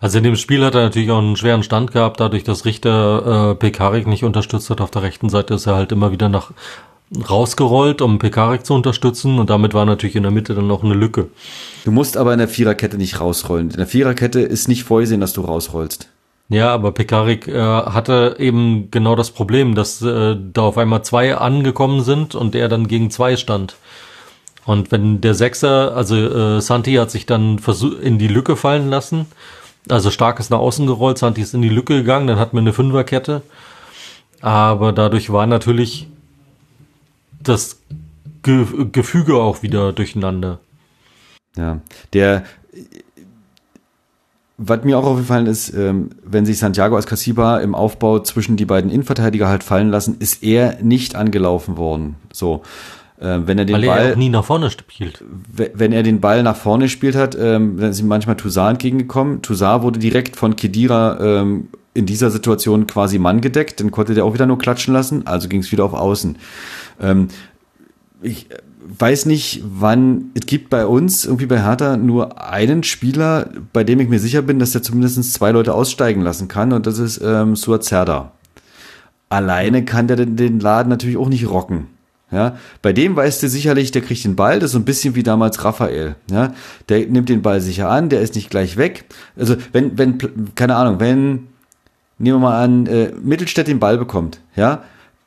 Also 0.00 0.18
in 0.18 0.24
dem 0.24 0.36
Spiel 0.36 0.62
hat 0.64 0.74
er 0.74 0.82
natürlich 0.82 1.10
auch 1.10 1.18
einen 1.18 1.36
schweren 1.36 1.62
Stand 1.62 1.92
gehabt, 1.92 2.20
dadurch, 2.20 2.44
dass 2.44 2.64
Richter 2.66 3.52
äh, 3.52 3.54
Pekarik 3.54 4.06
nicht 4.06 4.22
unterstützt 4.22 4.68
hat. 4.68 4.80
Auf 4.80 4.90
der 4.90 5.02
rechten 5.02 5.30
Seite 5.30 5.54
ist 5.54 5.66
er 5.66 5.76
halt 5.76 5.92
immer 5.92 6.12
wieder 6.12 6.28
nach 6.28 6.50
rausgerollt, 7.28 8.02
um 8.02 8.18
Pekarik 8.18 8.66
zu 8.66 8.74
unterstützen 8.74 9.38
und 9.38 9.50
damit 9.50 9.74
war 9.74 9.84
natürlich 9.84 10.16
in 10.16 10.22
der 10.22 10.32
Mitte 10.32 10.54
dann 10.54 10.66
noch 10.66 10.82
eine 10.82 10.94
Lücke. 10.94 11.28
Du 11.84 11.90
musst 11.90 12.16
aber 12.16 12.32
in 12.32 12.38
der 12.38 12.48
Viererkette 12.48 12.96
nicht 12.96 13.20
rausrollen. 13.20 13.70
In 13.70 13.76
der 13.76 13.86
Viererkette 13.86 14.40
ist 14.40 14.68
nicht 14.68 14.84
vorgesehen, 14.84 15.20
dass 15.20 15.32
du 15.32 15.42
rausrollst. 15.42 16.08
Ja, 16.48 16.72
aber 16.72 16.92
Pekarik 16.92 17.48
äh, 17.48 17.58
hatte 17.58 18.36
eben 18.38 18.90
genau 18.90 19.16
das 19.16 19.30
Problem, 19.30 19.74
dass 19.74 20.02
äh, 20.02 20.36
da 20.52 20.62
auf 20.62 20.76
einmal 20.76 21.02
zwei 21.02 21.36
angekommen 21.36 22.02
sind 22.02 22.34
und 22.34 22.54
er 22.54 22.68
dann 22.68 22.86
gegen 22.86 23.10
zwei 23.10 23.36
stand. 23.36 23.76
Und 24.66 24.92
wenn 24.92 25.20
der 25.20 25.34
Sechser, 25.34 25.94
also 25.96 26.16
äh, 26.16 26.60
Santi 26.60 26.94
hat 26.94 27.10
sich 27.10 27.26
dann 27.26 27.60
in 28.02 28.18
die 28.18 28.28
Lücke 28.28 28.56
fallen 28.56 28.88
lassen, 28.88 29.26
also 29.88 30.10
stark 30.10 30.40
ist 30.40 30.50
nach 30.50 30.58
außen 30.58 30.86
gerollt, 30.86 31.18
Santi 31.18 31.42
ist 31.42 31.54
in 31.54 31.62
die 31.62 31.68
Lücke 31.68 31.96
gegangen, 31.96 32.26
dann 32.26 32.38
hat 32.38 32.54
man 32.54 32.64
eine 32.64 32.72
Fünferkette. 32.72 33.42
Aber 34.40 34.92
dadurch 34.92 35.32
war 35.32 35.46
natürlich 35.46 36.08
das 37.44 37.80
Ge 38.42 38.66
Gefüge 38.92 39.36
auch 39.36 39.62
wieder 39.62 39.92
durcheinander. 39.92 40.60
Ja, 41.56 41.80
der, 42.12 42.44
was 44.58 44.84
mir 44.84 44.98
auch 44.98 45.04
aufgefallen 45.04 45.46
ist, 45.46 45.72
ähm, 45.74 46.10
wenn 46.24 46.44
sich 46.44 46.58
Santiago 46.58 46.96
Ascasiba 46.96 47.58
im 47.58 47.74
Aufbau 47.74 48.18
zwischen 48.20 48.56
die 48.56 48.66
beiden 48.66 48.90
Innenverteidiger 48.90 49.48
halt 49.48 49.64
fallen 49.64 49.90
lassen, 49.90 50.16
ist 50.18 50.42
er 50.42 50.82
nicht 50.82 51.16
angelaufen 51.16 51.76
worden. 51.76 52.16
So. 52.32 52.62
Äh, 53.18 53.40
wenn 53.46 53.58
er 53.58 53.64
den 53.64 53.76
Weil 53.76 53.86
Ball, 53.86 54.06
er 54.10 54.16
nie 54.16 54.28
nach 54.28 54.44
vorne 54.44 54.70
spielt. 54.70 55.22
wenn 55.52 55.92
er 55.92 56.02
den 56.02 56.20
Ball 56.20 56.42
nach 56.42 56.56
vorne 56.56 56.84
gespielt 56.84 57.14
hat, 57.14 57.36
ähm, 57.36 57.78
dann 57.78 57.90
ist 57.90 58.00
ihm 58.00 58.08
manchmal 58.08 58.36
Toussaint 58.36 58.72
entgegengekommen. 58.72 59.40
Toussaint 59.40 59.82
wurde 59.82 60.00
direkt 60.00 60.36
von 60.36 60.56
Kedira 60.56 61.18
ähm, 61.20 61.68
in 61.94 62.06
dieser 62.06 62.30
Situation 62.30 62.86
quasi 62.86 63.18
Mann 63.18 63.40
gedeckt, 63.40 63.80
dann 63.80 63.90
konnte 63.90 64.14
der 64.14 64.24
auch 64.24 64.34
wieder 64.34 64.46
nur 64.46 64.58
klatschen 64.58 64.92
lassen, 64.92 65.26
also 65.26 65.48
ging 65.48 65.60
es 65.60 65.72
wieder 65.72 65.84
auf 65.84 65.94
Außen. 65.94 66.36
Ähm, 67.00 67.28
ich 68.20 68.48
weiß 68.86 69.26
nicht, 69.26 69.62
wann, 69.64 70.30
es 70.34 70.46
gibt 70.46 70.70
bei 70.70 70.86
uns 70.86 71.24
irgendwie 71.24 71.46
bei 71.46 71.62
Hertha 71.62 71.96
nur 71.96 72.42
einen 72.42 72.82
Spieler, 72.82 73.48
bei 73.72 73.84
dem 73.84 74.00
ich 74.00 74.08
mir 74.08 74.18
sicher 74.18 74.42
bin, 74.42 74.58
dass 74.58 74.72
der 74.72 74.82
zumindest 74.82 75.32
zwei 75.32 75.52
Leute 75.52 75.72
aussteigen 75.72 76.20
lassen 76.20 76.48
kann 76.48 76.72
und 76.72 76.86
das 76.86 76.98
ist 76.98 77.20
ähm, 77.24 77.56
Suat. 77.56 77.90
Alleine 79.28 79.84
kann 79.84 80.06
der 80.06 80.16
den, 80.16 80.36
den 80.36 80.60
Laden 80.60 80.90
natürlich 80.90 81.16
auch 81.16 81.28
nicht 81.28 81.48
rocken. 81.48 81.86
Ja, 82.30 82.56
bei 82.82 82.92
dem 82.92 83.14
weißt 83.14 83.42
du 83.44 83.48
sicherlich, 83.48 83.92
der 83.92 84.02
kriegt 84.02 84.24
den 84.24 84.34
Ball, 84.34 84.58
das 84.58 84.70
ist 84.70 84.72
so 84.72 84.78
ein 84.78 84.84
bisschen 84.84 85.14
wie 85.14 85.22
damals 85.22 85.64
Raphael. 85.64 86.16
Ja, 86.30 86.52
der 86.88 87.06
nimmt 87.06 87.28
den 87.28 87.42
Ball 87.42 87.60
sicher 87.60 87.88
an, 87.88 88.08
der 88.08 88.22
ist 88.22 88.34
nicht 88.34 88.50
gleich 88.50 88.76
weg. 88.76 89.04
Also 89.36 89.56
wenn, 89.72 89.96
wenn, 89.98 90.18
keine 90.56 90.74
Ahnung, 90.74 90.98
wenn, 90.98 91.46
nehmen 92.18 92.36
wir 92.36 92.48
mal 92.48 92.62
an, 92.62 92.86
äh, 92.86 93.12
Mittelstädt 93.22 93.68
den 93.68 93.80
Ball 93.80 93.98
bekommt, 93.98 94.40
ja, 94.56 94.82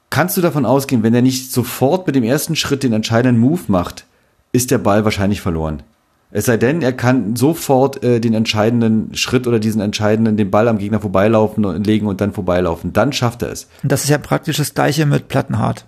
kannst 0.10 0.38
du 0.38 0.42
davon 0.42 0.66
ausgehen, 0.66 1.04
wenn 1.04 1.14
er 1.14 1.22
nicht 1.22 1.52
sofort 1.52 2.08
mit 2.08 2.16
dem 2.16 2.24
ersten 2.24 2.56
Schritt 2.56 2.84
den 2.84 2.94
entscheidenden 2.94 3.42
Move 3.42 3.62
macht, 3.68 4.06
ist 4.52 4.72
der 4.72 4.78
Ball 4.78 5.06
wahrscheinlich 5.06 5.42
verloren. 5.42 5.84
Es 6.30 6.46
sei 6.46 6.58
denn, 6.58 6.82
er 6.82 6.92
kann 6.92 7.36
sofort 7.38 8.04
äh, 8.04 8.20
den 8.20 8.34
entscheidenden 8.34 9.16
Schritt 9.16 9.48
oder 9.48 9.60
diesen 9.60 9.80
entscheidenden, 9.80 10.36
den 10.36 10.52
Ball 10.52 10.68
am 10.68 10.78
Gegner 10.78 11.00
vorbeilaufen 11.00 11.64
und 11.64 11.88
legen 11.88 12.06
und 12.06 12.20
dann 12.20 12.34
vorbeilaufen. 12.34 12.92
Dann 12.92 13.14
schafft 13.14 13.44
er 13.44 13.52
es. 13.52 13.68
Und 13.82 13.92
das 13.92 14.04
ist 14.04 14.10
ja 14.10 14.18
praktisch 14.18 14.58
das 14.58 14.74
gleiche 14.74 15.06
mit 15.06 15.30
Plattenhardt. 15.30 15.86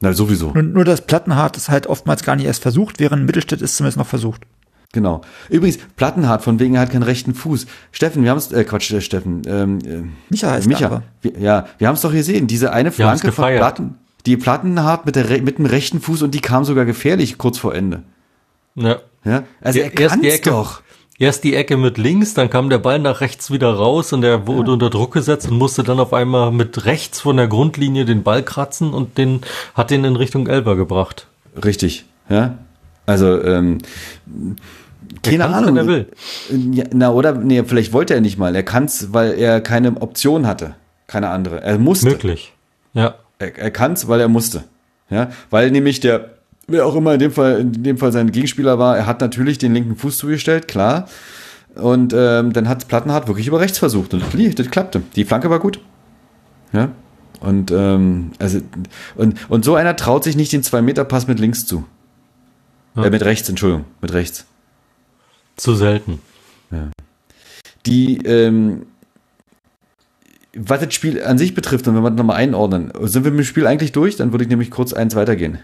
Na, 0.00 0.12
sowieso. 0.12 0.52
Nur, 0.52 0.62
nur 0.62 0.84
das 0.84 1.00
Plattenhardt 1.00 1.56
ist 1.56 1.68
halt 1.68 1.88
oftmals 1.88 2.22
gar 2.22 2.36
nicht 2.36 2.46
erst 2.46 2.62
versucht, 2.62 3.00
während 3.00 3.26
Mittelstädt 3.26 3.60
ist 3.60 3.76
zumindest 3.76 3.98
noch 3.98 4.06
versucht. 4.06 4.42
Genau. 4.92 5.22
Übrigens, 5.48 5.78
Plattenhardt, 5.96 6.42
von 6.42 6.58
wegen 6.60 6.74
er 6.74 6.82
hat 6.82 6.90
keinen 6.90 7.02
rechten 7.02 7.34
Fuß. 7.34 7.66
Steffen, 7.92 8.22
wir 8.24 8.30
haben 8.30 8.38
es, 8.38 8.52
äh, 8.52 8.62
Quatsch, 8.64 8.92
äh, 8.92 9.00
Steffen, 9.00 9.42
ähm, 9.46 9.78
äh, 9.86 10.02
Micha 10.28 10.50
heißt 10.50 10.68
Micha, 10.68 10.86
er 10.86 11.02
wir, 11.22 11.38
ja, 11.40 11.66
wir 11.78 11.88
haben 11.88 11.94
es 11.94 12.02
doch 12.02 12.12
gesehen, 12.12 12.46
diese 12.46 12.72
eine 12.74 12.92
Flanke 12.92 13.32
von. 13.32 13.46
Platten, 13.46 13.94
die 14.26 14.36
Plattenhardt 14.36 15.06
mit, 15.06 15.16
der, 15.16 15.24
mit 15.42 15.56
dem 15.58 15.64
rechten 15.66 16.00
Fuß 16.00 16.20
und 16.22 16.34
die 16.34 16.40
kam 16.40 16.64
sogar 16.64 16.84
gefährlich 16.84 17.38
kurz 17.38 17.58
vor 17.58 17.74
Ende. 17.74 18.02
Ja. 18.74 18.96
Ja, 19.24 19.44
also 19.60 19.78
Ja, 19.78 19.86
er 19.86 19.98
erst 20.00 20.14
die 20.16 20.20
kann's 20.20 20.34
Ecke- 20.34 20.50
doch. 20.50 20.82
Erst 21.18 21.44
die 21.44 21.54
Ecke 21.54 21.76
mit 21.76 21.98
links, 21.98 22.34
dann 22.34 22.50
kam 22.50 22.68
der 22.68 22.78
Ball 22.78 22.98
nach 22.98 23.20
rechts 23.20 23.50
wieder 23.52 23.72
raus 23.72 24.12
und 24.12 24.24
er 24.24 24.46
wurde 24.48 24.72
unter 24.72 24.90
Druck 24.90 25.12
gesetzt 25.12 25.48
und 25.50 25.56
musste 25.56 25.84
dann 25.84 26.00
auf 26.00 26.12
einmal 26.12 26.50
mit 26.50 26.84
rechts 26.84 27.20
von 27.20 27.36
der 27.36 27.46
Grundlinie 27.46 28.04
den 28.04 28.24
Ball 28.24 28.42
kratzen 28.42 28.92
und 28.92 29.16
den 29.18 29.40
hat 29.74 29.90
den 29.90 30.04
in 30.04 30.16
Richtung 30.16 30.48
Elber 30.48 30.74
gebracht. 30.74 31.28
Richtig, 31.64 32.04
ja. 32.28 32.58
Also, 33.06 33.40
ähm, 33.42 33.78
keine 35.22 35.46
Ahnung. 35.46 35.76
wenn 35.76 35.76
er 35.76 35.86
will. 35.86 36.06
Na, 36.92 37.12
oder, 37.12 37.32
nee, 37.32 37.62
vielleicht 37.64 37.92
wollte 37.92 38.14
er 38.14 38.20
nicht 38.20 38.38
mal. 38.38 38.54
Er 38.54 38.62
kann's, 38.62 39.12
weil 39.12 39.32
er 39.38 39.60
keine 39.60 40.00
Option 40.00 40.46
hatte. 40.46 40.74
Keine 41.06 41.28
andere. 41.28 41.62
Er 41.62 41.78
musste. 41.78 42.08
Möglich. 42.08 42.52
Ja. 42.94 43.16
Er, 43.38 43.58
er 43.58 43.70
kann's, 43.70 44.08
weil 44.08 44.20
er 44.20 44.28
musste. 44.28 44.64
Ja, 45.10 45.30
weil 45.50 45.70
nämlich 45.70 46.00
der, 46.00 46.30
wer 46.66 46.86
auch 46.86 46.94
immer 46.94 47.14
in 47.14 47.20
dem 47.20 47.32
Fall, 47.32 47.60
in 47.60 47.82
dem 47.82 47.98
Fall 47.98 48.12
sein 48.12 48.32
Gegenspieler 48.32 48.78
war, 48.78 48.96
er 48.96 49.06
hat 49.06 49.20
natürlich 49.20 49.58
den 49.58 49.74
linken 49.74 49.96
Fuß 49.96 50.16
zugestellt, 50.16 50.68
klar. 50.68 51.06
Und 51.74 52.14
ähm, 52.16 52.52
dann 52.52 52.68
hat 52.68 52.88
Plattenhardt 52.88 53.28
wirklich 53.28 53.46
über 53.46 53.60
rechts 53.60 53.78
versucht 53.78 54.14
und 54.14 54.22
das, 54.22 54.54
das 54.54 54.70
klappte. 54.70 55.02
Die 55.16 55.24
Flanke 55.24 55.50
war 55.50 55.58
gut. 55.58 55.80
Ja. 56.72 56.90
Und 57.40 57.70
ähm, 57.72 58.32
also 58.38 58.60
und, 59.16 59.34
und 59.50 59.64
so 59.64 59.74
einer 59.74 59.96
traut 59.96 60.24
sich 60.24 60.36
nicht 60.36 60.52
den 60.52 60.62
2-Meter-Pass 60.62 61.26
mit 61.26 61.40
links 61.40 61.66
zu. 61.66 61.84
Ja. 62.94 63.04
Äh, 63.04 63.10
mit 63.10 63.22
rechts, 63.22 63.48
Entschuldigung, 63.48 63.84
mit 64.00 64.12
rechts. 64.12 64.46
Zu 65.62 65.76
selten. 65.76 66.18
Die, 67.86 68.16
ähm, 68.26 68.86
was 70.56 70.80
das 70.80 70.92
Spiel 70.92 71.22
an 71.22 71.38
sich 71.38 71.54
betrifft, 71.54 71.86
und 71.86 71.94
wenn 71.94 72.02
wir 72.02 72.10
das 72.10 72.18
nochmal 72.18 72.36
einordnen, 72.36 72.90
sind 73.02 73.22
wir 73.22 73.30
mit 73.30 73.40
dem 73.40 73.44
Spiel 73.44 73.68
eigentlich 73.68 73.92
durch? 73.92 74.16
Dann 74.16 74.32
würde 74.32 74.42
ich 74.42 74.50
nämlich 74.50 74.72
kurz 74.72 74.92
eins 74.92 75.14
weitergehen. 75.14 75.60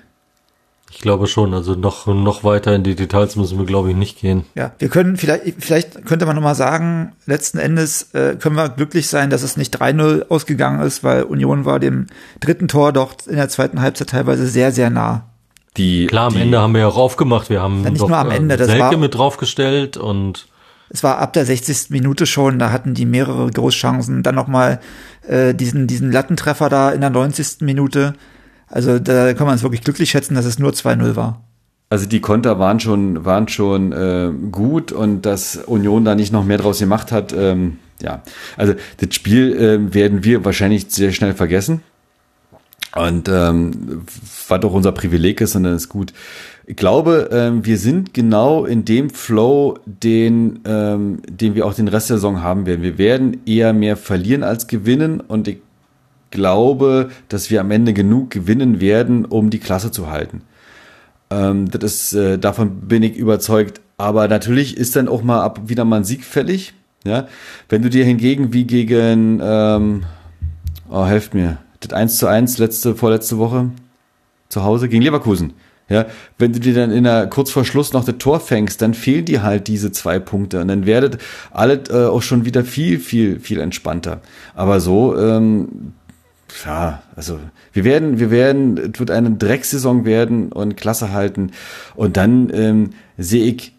Ich 0.92 1.00
glaube 1.00 1.26
schon. 1.26 1.52
Also 1.52 1.74
noch, 1.74 2.06
noch 2.06 2.44
weiter 2.44 2.76
in 2.76 2.84
die 2.84 2.94
Details 2.94 3.34
müssen 3.34 3.58
wir, 3.58 3.66
glaube 3.66 3.90
ich, 3.90 3.96
nicht 3.96 4.20
gehen. 4.20 4.44
Ja, 4.54 4.70
wir 4.78 4.88
können 4.88 5.16
vielleicht, 5.16 5.56
vielleicht 5.58 6.04
könnte 6.06 6.26
man 6.26 6.36
nochmal 6.36 6.54
sagen, 6.54 7.16
letzten 7.26 7.58
Endes 7.58 8.14
äh, 8.14 8.36
können 8.36 8.54
wir 8.54 8.68
glücklich 8.68 9.08
sein, 9.08 9.30
dass 9.30 9.42
es 9.42 9.56
nicht 9.56 9.82
3-0 9.82 10.28
ausgegangen 10.28 10.80
ist, 10.80 11.02
weil 11.02 11.24
Union 11.24 11.64
war 11.64 11.80
dem 11.80 12.06
dritten 12.38 12.68
Tor 12.68 12.92
doch 12.92 13.14
in 13.26 13.34
der 13.34 13.48
zweiten 13.48 13.80
Halbzeit 13.80 14.10
teilweise 14.10 14.46
sehr, 14.46 14.70
sehr 14.70 14.90
nah. 14.90 15.24
Die, 15.76 16.06
Klar, 16.06 16.28
am 16.28 16.34
die, 16.34 16.40
Ende 16.40 16.58
haben 16.60 16.72
wir 16.72 16.80
ja 16.80 16.86
auch 16.88 16.96
aufgemacht. 16.96 17.50
Wir 17.50 17.60
haben 17.62 17.82
nicht 17.82 18.00
doch, 18.00 18.08
nur 18.08 18.18
am 18.18 18.30
äh, 18.30 18.36
Ende, 18.36 18.56
das 18.56 18.66
Selke 18.68 18.82
war- 18.84 18.96
mit 18.96 19.14
draufgestellt 19.14 19.96
und 19.96 20.48
Es 20.90 21.02
war 21.04 21.18
ab 21.18 21.32
der 21.34 21.44
60. 21.44 21.90
Minute 21.90 22.26
schon, 22.26 22.58
da 22.58 22.72
hatten 22.72 22.94
die 22.94 23.04
mehrere 23.06 23.50
Großchancen. 23.50 24.22
Dann 24.22 24.34
nochmal 24.34 24.80
äh, 25.26 25.54
diesen, 25.54 25.86
diesen 25.86 26.10
Lattentreffer 26.10 26.68
da 26.68 26.90
in 26.90 27.00
der 27.00 27.10
90. 27.10 27.60
Minute. 27.60 28.14
Also 28.66 28.98
da 28.98 29.34
kann 29.34 29.46
man 29.46 29.56
es 29.56 29.62
wirklich 29.62 29.82
glücklich 29.82 30.10
schätzen, 30.10 30.34
dass 30.34 30.44
es 30.44 30.58
nur 30.58 30.72
2-0 30.72 31.16
war. 31.16 31.42
Also 31.90 32.04
die 32.06 32.20
Konter 32.20 32.58
waren 32.58 32.80
schon, 32.80 33.24
waren 33.24 33.48
schon 33.48 33.92
äh, 33.92 34.30
gut 34.50 34.92
und 34.92 35.22
dass 35.22 35.56
Union 35.56 36.04
da 36.04 36.14
nicht 36.14 36.32
noch 36.32 36.44
mehr 36.44 36.58
draus 36.58 36.78
gemacht 36.80 37.12
hat, 37.12 37.32
ähm, 37.32 37.78
ja. 38.02 38.22
Also 38.58 38.74
das 38.98 39.14
Spiel 39.14 39.56
äh, 39.56 39.94
werden 39.94 40.22
wir 40.22 40.44
wahrscheinlich 40.44 40.86
sehr 40.90 41.12
schnell 41.12 41.32
vergessen. 41.34 41.80
Und 42.94 43.28
ähm, 43.28 44.02
was 44.48 44.60
doch 44.60 44.72
unser 44.72 44.92
Privileg 44.92 45.40
ist, 45.40 45.54
und 45.56 45.64
das 45.64 45.82
ist 45.82 45.88
gut. 45.88 46.12
Ich 46.66 46.76
glaube, 46.76 47.28
ähm, 47.32 47.64
wir 47.64 47.78
sind 47.78 48.14
genau 48.14 48.64
in 48.64 48.84
dem 48.84 49.10
Flow, 49.10 49.78
den, 49.86 50.60
ähm, 50.64 51.20
den 51.28 51.54
wir 51.54 51.66
auch 51.66 51.74
den 51.74 51.88
Rest 51.88 52.10
der 52.10 52.16
Saison 52.16 52.42
haben 52.42 52.66
werden. 52.66 52.82
Wir 52.82 52.98
werden 52.98 53.40
eher 53.46 53.72
mehr 53.72 53.96
verlieren 53.96 54.42
als 54.42 54.66
gewinnen 54.66 55.20
und 55.20 55.48
ich 55.48 55.58
glaube, 56.30 57.10
dass 57.28 57.50
wir 57.50 57.60
am 57.60 57.70
Ende 57.70 57.92
genug 57.92 58.30
gewinnen 58.30 58.80
werden, 58.80 59.24
um 59.24 59.50
die 59.50 59.60
Klasse 59.60 59.90
zu 59.90 60.10
halten. 60.10 60.42
Ähm, 61.30 61.70
das 61.70 61.84
ist, 61.84 62.12
äh, 62.14 62.38
davon 62.38 62.80
bin 62.88 63.02
ich 63.02 63.16
überzeugt. 63.16 63.80
Aber 63.96 64.28
natürlich 64.28 64.76
ist 64.76 64.94
dann 64.94 65.08
auch 65.08 65.22
mal 65.22 65.42
ab 65.42 65.60
wieder 65.66 65.84
mal 65.84 65.96
ein 65.96 66.04
Sieg 66.04 66.24
fällig. 66.24 66.74
Ja, 67.04 67.28
wenn 67.68 67.82
du 67.82 67.90
dir 67.90 68.04
hingegen 68.04 68.52
wie 68.52 68.64
gegen, 68.64 69.40
ähm, 69.42 70.02
oh, 70.90 71.06
helft 71.06 71.32
mir, 71.32 71.58
das 71.80 71.92
1 71.92 72.18
zu 72.18 72.26
1 72.26 72.58
letzte, 72.58 72.94
vorletzte 72.94 73.38
Woche 73.38 73.70
zu 74.48 74.64
Hause 74.64 74.88
gegen 74.88 75.02
Leverkusen. 75.02 75.54
Ja, 75.90 76.04
wenn 76.36 76.52
du 76.52 76.60
dir 76.60 76.74
dann 76.74 76.90
in 76.90 77.04
der, 77.04 77.28
kurz 77.28 77.50
vor 77.50 77.64
Schluss 77.64 77.94
noch 77.94 78.04
das 78.04 78.18
Tor 78.18 78.40
fängst, 78.40 78.82
dann 78.82 78.92
fehlen 78.92 79.24
dir 79.24 79.42
halt 79.42 79.68
diese 79.68 79.90
zwei 79.90 80.18
Punkte 80.18 80.60
und 80.60 80.68
dann 80.68 80.84
werdet 80.84 81.16
alles 81.50 81.88
äh, 81.88 82.04
auch 82.04 82.20
schon 82.20 82.44
wieder 82.44 82.62
viel, 82.62 82.98
viel, 82.98 83.40
viel 83.40 83.58
entspannter. 83.58 84.20
Aber 84.54 84.80
so, 84.80 85.16
ähm, 85.18 85.94
ja, 86.66 87.02
also 87.16 87.38
wir 87.72 87.84
werden, 87.84 88.18
wir 88.18 88.30
werden, 88.30 88.92
es 88.92 89.00
wird 89.00 89.10
eine 89.10 89.30
Drecksaison 89.30 90.04
werden 90.04 90.52
und 90.52 90.76
Klasse 90.76 91.12
halten. 91.12 91.52
Und 91.94 92.18
dann 92.18 92.50
ähm, 92.52 92.90
sehe 93.16 93.44
ich 93.44 93.74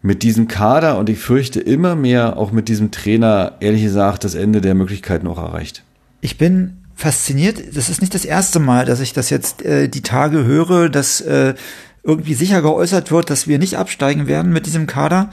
mit 0.00 0.22
diesem 0.22 0.48
Kader 0.48 0.98
und 0.98 1.10
ich 1.10 1.18
fürchte 1.18 1.60
immer 1.60 1.94
mehr 1.94 2.36
auch 2.38 2.50
mit 2.50 2.68
diesem 2.68 2.90
Trainer, 2.90 3.52
ehrlich 3.60 3.82
gesagt, 3.82 4.24
das 4.24 4.34
Ende 4.34 4.60
der 4.60 4.74
Möglichkeiten 4.74 5.26
auch 5.26 5.38
erreicht. 5.38 5.84
Ich 6.20 6.38
bin 6.38 6.78
fasziniert. 6.94 7.76
Das 7.76 7.88
ist 7.88 8.00
nicht 8.00 8.14
das 8.14 8.24
erste 8.24 8.60
Mal, 8.60 8.84
dass 8.84 9.00
ich 9.00 9.12
das 9.12 9.30
jetzt 9.30 9.62
äh, 9.62 9.88
die 9.88 10.02
Tage 10.02 10.44
höre, 10.44 10.88
dass 10.88 11.20
äh, 11.20 11.54
irgendwie 12.02 12.34
sicher 12.34 12.62
geäußert 12.62 13.10
wird, 13.10 13.30
dass 13.30 13.46
wir 13.46 13.58
nicht 13.58 13.78
absteigen 13.78 14.26
werden 14.26 14.52
mit 14.52 14.66
diesem 14.66 14.86
Kader. 14.86 15.30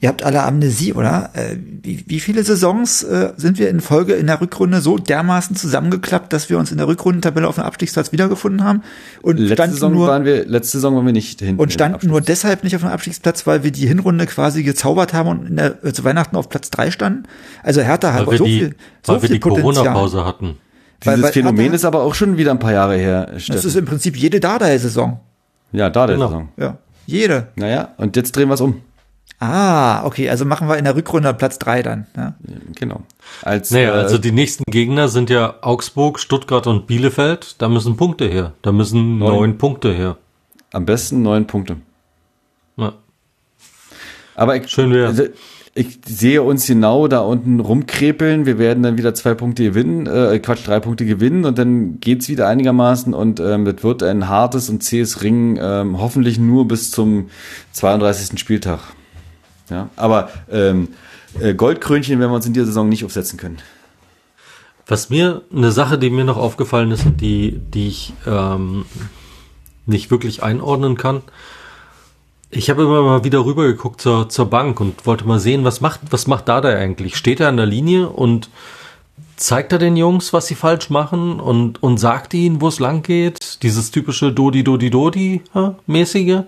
ihr 0.00 0.08
habt 0.08 0.22
alle 0.22 0.42
Amnesie, 0.42 0.92
oder? 0.92 1.30
Äh, 1.34 1.56
wie, 1.82 2.04
wie 2.06 2.20
viele 2.20 2.44
Saisons 2.44 3.02
äh, 3.02 3.32
sind 3.36 3.58
wir 3.58 3.68
in 3.68 3.80
Folge 3.80 4.14
in 4.14 4.26
der 4.26 4.40
Rückrunde 4.40 4.80
so 4.80 4.98
dermaßen 4.98 5.56
zusammengeklappt, 5.56 6.32
dass 6.32 6.50
wir 6.50 6.58
uns 6.58 6.70
in 6.70 6.78
der 6.78 6.86
Rückrundentabelle 6.86 7.48
auf 7.48 7.56
dem 7.56 7.64
Abstiegsplatz 7.64 8.12
wiedergefunden 8.12 8.62
haben? 8.62 8.82
Und 9.22 9.38
letzte 9.38 9.70
Saison 9.70 9.92
nur, 9.92 10.06
waren 10.06 10.24
wir, 10.24 10.46
letzte 10.46 10.78
Saison 10.78 10.94
waren 10.96 11.06
wir 11.06 11.12
nicht 11.12 11.40
hinten. 11.40 11.60
Und 11.60 11.72
standen 11.72 12.08
nur 12.08 12.20
deshalb 12.20 12.64
nicht 12.64 12.76
auf 12.76 12.82
dem 12.82 12.90
Abstiegsplatz, 12.90 13.46
weil 13.46 13.64
wir 13.64 13.72
die 13.72 13.86
Hinrunde 13.86 14.26
quasi 14.26 14.62
gezaubert 14.62 15.14
haben 15.14 15.28
und 15.28 15.48
in 15.48 15.56
der, 15.56 15.84
äh, 15.84 15.92
zu 15.92 16.04
Weihnachten 16.04 16.36
auf 16.36 16.48
Platz 16.48 16.70
drei 16.70 16.90
standen. 16.90 17.24
Also 17.62 17.80
Hertha 17.80 18.12
hat 18.12 18.26
so 18.26 18.44
die, 18.44 18.58
viel, 18.58 18.74
so 19.02 19.14
weil 19.14 19.20
viel 19.20 19.28
wir 19.30 19.34
die 19.36 19.40
Corona-Pause 19.40 20.24
hatten. 20.24 20.58
Dieses 21.04 21.18
weil, 21.18 21.22
weil 21.22 21.32
Phänomen 21.32 21.72
ist 21.72 21.84
aber 21.84 22.02
auch 22.02 22.14
schon 22.14 22.36
wieder 22.36 22.50
ein 22.50 22.58
paar 22.58 22.72
Jahre 22.72 22.96
her. 22.96 23.28
Steffen. 23.36 23.54
Das 23.54 23.64
ist 23.64 23.76
im 23.76 23.84
Prinzip 23.84 24.16
jede 24.16 24.40
Dardai-Saison. 24.40 25.20
Ja, 25.72 25.90
Dardai-Saison. 25.90 26.48
Genau. 26.56 26.68
Ja, 26.68 26.78
jede. 27.06 27.48
Naja, 27.56 27.90
und 27.98 28.16
jetzt 28.16 28.34
drehen 28.36 28.48
wir 28.48 28.54
es 28.54 28.60
um. 28.60 28.80
Ah, 29.40 30.04
okay, 30.06 30.30
also 30.30 30.44
machen 30.44 30.68
wir 30.68 30.78
in 30.78 30.84
der 30.84 30.96
Rückrunde 30.96 31.34
Platz 31.34 31.58
drei 31.58 31.82
dann. 31.82 32.06
Ja? 32.16 32.34
Genau. 32.76 33.02
Als, 33.42 33.70
naja, 33.72 33.90
äh, 33.90 33.98
also 33.98 34.16
die 34.16 34.32
nächsten 34.32 34.64
Gegner 34.70 35.08
sind 35.08 35.28
ja 35.28 35.56
Augsburg, 35.60 36.18
Stuttgart 36.18 36.66
und 36.66 36.86
Bielefeld. 36.86 37.60
Da 37.60 37.68
müssen 37.68 37.96
Punkte 37.96 38.26
her. 38.26 38.52
Da 38.62 38.72
müssen 38.72 39.18
neun, 39.18 39.32
neun 39.32 39.58
Punkte 39.58 39.92
her. 39.92 40.16
Am 40.72 40.86
besten 40.86 41.22
neun 41.22 41.46
Punkte. 41.46 41.76
Ja. 42.76 42.94
Aber 44.34 44.56
ich, 44.56 44.68
Schön 44.68 44.92
wäre. 44.92 45.30
Ich 45.76 45.98
sehe 46.06 46.40
uns 46.42 46.68
genau 46.68 47.08
da 47.08 47.20
unten 47.20 47.58
rumkrepeln. 47.58 48.46
Wir 48.46 48.58
werden 48.58 48.84
dann 48.84 48.96
wieder 48.96 49.12
zwei 49.12 49.34
Punkte 49.34 49.64
gewinnen, 49.64 50.06
äh, 50.06 50.38
Quatsch, 50.38 50.66
drei 50.66 50.78
Punkte 50.78 51.04
gewinnen 51.04 51.44
und 51.44 51.58
dann 51.58 51.98
geht's 51.98 52.28
wieder 52.28 52.46
einigermaßen 52.46 53.12
und 53.12 53.40
ähm, 53.40 53.64
das 53.64 53.82
wird 53.82 54.04
ein 54.04 54.28
hartes 54.28 54.68
und 54.68 54.84
zähes 54.84 55.22
Ring, 55.22 55.58
ähm, 55.60 55.98
hoffentlich 56.00 56.38
nur 56.38 56.68
bis 56.68 56.92
zum 56.92 57.28
32. 57.72 58.38
Spieltag. 58.38 58.80
Ja, 59.68 59.88
aber 59.96 60.28
ähm, 60.48 60.88
äh, 61.40 61.54
Goldkrönchen 61.54 62.20
werden 62.20 62.30
wir 62.30 62.36
uns 62.36 62.46
in 62.46 62.52
dieser 62.52 62.66
Saison 62.66 62.88
nicht 62.88 63.04
aufsetzen 63.04 63.36
können. 63.36 63.58
Was 64.86 65.10
mir 65.10 65.42
eine 65.52 65.72
Sache, 65.72 65.98
die 65.98 66.10
mir 66.10 66.24
noch 66.24 66.36
aufgefallen 66.36 66.92
ist 66.92 67.04
und 67.04 67.20
die, 67.20 67.58
die 67.58 67.88
ich 67.88 68.12
ähm, 68.26 68.84
nicht 69.86 70.10
wirklich 70.12 70.42
einordnen 70.42 70.96
kann. 70.96 71.22
Ich 72.56 72.70
habe 72.70 72.82
immer 72.82 73.02
mal 73.02 73.24
wieder 73.24 73.44
rübergeguckt 73.44 74.00
zur, 74.00 74.28
zur 74.28 74.46
Bank 74.46 74.80
und 74.80 75.06
wollte 75.06 75.26
mal 75.26 75.40
sehen, 75.40 75.64
was 75.64 75.80
macht, 75.80 76.00
was 76.10 76.28
macht 76.28 76.48
da 76.48 76.60
da 76.60 76.68
eigentlich? 76.68 77.16
Steht 77.16 77.40
er 77.40 77.48
an 77.48 77.56
der 77.56 77.66
Linie 77.66 78.08
und 78.08 78.48
zeigt 79.34 79.72
er 79.72 79.80
den 79.80 79.96
Jungs, 79.96 80.32
was 80.32 80.46
sie 80.46 80.54
falsch 80.54 80.88
machen 80.88 81.40
und, 81.40 81.82
und 81.82 81.98
sagt 81.98 82.32
ihnen, 82.32 82.60
wo 82.60 82.68
es 82.68 82.78
lang 82.78 83.02
geht? 83.02 83.62
Dieses 83.64 83.90
typische 83.90 84.32
Dodi, 84.32 84.62
Dodi, 84.62 84.88
Dodi 84.88 85.42
mäßige? 85.86 86.42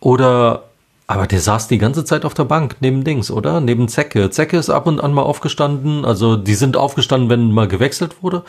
Oder 0.00 0.64
aber 1.06 1.26
der 1.26 1.40
saß 1.40 1.68
die 1.68 1.78
ganze 1.78 2.04
Zeit 2.04 2.26
auf 2.26 2.34
der 2.34 2.44
Bank 2.44 2.76
neben 2.80 3.04
Dings, 3.04 3.30
oder? 3.30 3.60
Neben 3.60 3.88
Zecke. 3.88 4.28
Zecke 4.28 4.58
ist 4.58 4.68
ab 4.68 4.86
und 4.86 5.00
an 5.00 5.14
mal 5.14 5.22
aufgestanden. 5.22 6.04
Also 6.04 6.36
die 6.36 6.54
sind 6.54 6.76
aufgestanden, 6.76 7.30
wenn 7.30 7.52
mal 7.52 7.68
gewechselt 7.68 8.22
wurde. 8.22 8.42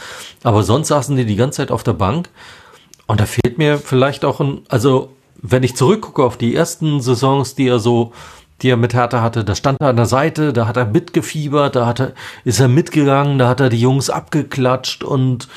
Aber 0.44 0.64
sonst 0.64 0.90
saßen 0.90 1.16
die 1.16 1.26
die 1.26 1.36
ganze 1.38 1.58
Zeit 1.58 1.72
auf 1.72 1.84
der 1.84 1.94
Bank. 1.94 2.30
Und 3.08 3.20
da 3.20 3.26
fehlt 3.26 3.58
mir 3.58 3.78
vielleicht 3.78 4.26
auch 4.26 4.40
ein, 4.42 4.62
also 4.68 5.15
wenn 5.42 5.64
ich 5.64 5.76
zurückgucke 5.76 6.24
auf 6.24 6.38
die 6.38 6.56
ersten 6.56 7.02
Saisons, 7.02 7.56
die 7.56 7.68
er 7.68 7.80
so, 7.80 8.14
die 8.62 8.70
er 8.70 8.78
mit 8.78 8.94
Hertha 8.94 9.22
hatte, 9.22 9.44
da 9.44 9.56
stand 9.56 9.80
er 9.82 9.90
an 9.90 9.98
der 9.98 10.06
Seite, 10.06 10.54
da 10.54 10.68
hat 10.68 10.78
er 10.78 10.86
mitgefiebert, 10.86 11.76
da 11.76 11.86
hat 11.86 12.00
er, 12.00 12.14
ist 12.44 12.60
er 12.60 12.68
mitgegangen, 12.68 13.38
da 13.38 13.48
hat 13.50 13.60
er 13.60 13.70
die 13.70 13.80
Jungs 13.80 14.10
abgeklatscht 14.10 15.04
und, 15.04 15.48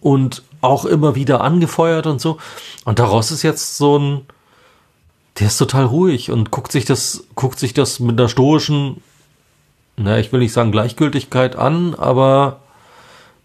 und 0.00 0.42
auch 0.60 0.84
immer 0.84 1.14
wieder 1.14 1.40
angefeuert 1.40 2.06
und 2.06 2.20
so. 2.20 2.38
Und 2.84 2.98
daraus 2.98 3.30
ist 3.30 3.42
jetzt 3.42 3.76
so 3.76 3.98
ein, 3.98 4.20
der 5.38 5.48
ist 5.48 5.58
total 5.58 5.84
ruhig 5.84 6.30
und 6.30 6.50
guckt 6.50 6.72
sich 6.72 6.84
das, 6.84 7.24
guckt 7.34 7.58
sich 7.58 7.74
das 7.74 8.00
mit 8.00 8.18
einer 8.18 8.28
stoischen, 8.28 9.02
na, 9.96 10.18
ich 10.18 10.32
will 10.32 10.40
nicht 10.40 10.52
sagen 10.52 10.72
Gleichgültigkeit 10.72 11.56
an, 11.56 11.94
aber 11.94 12.60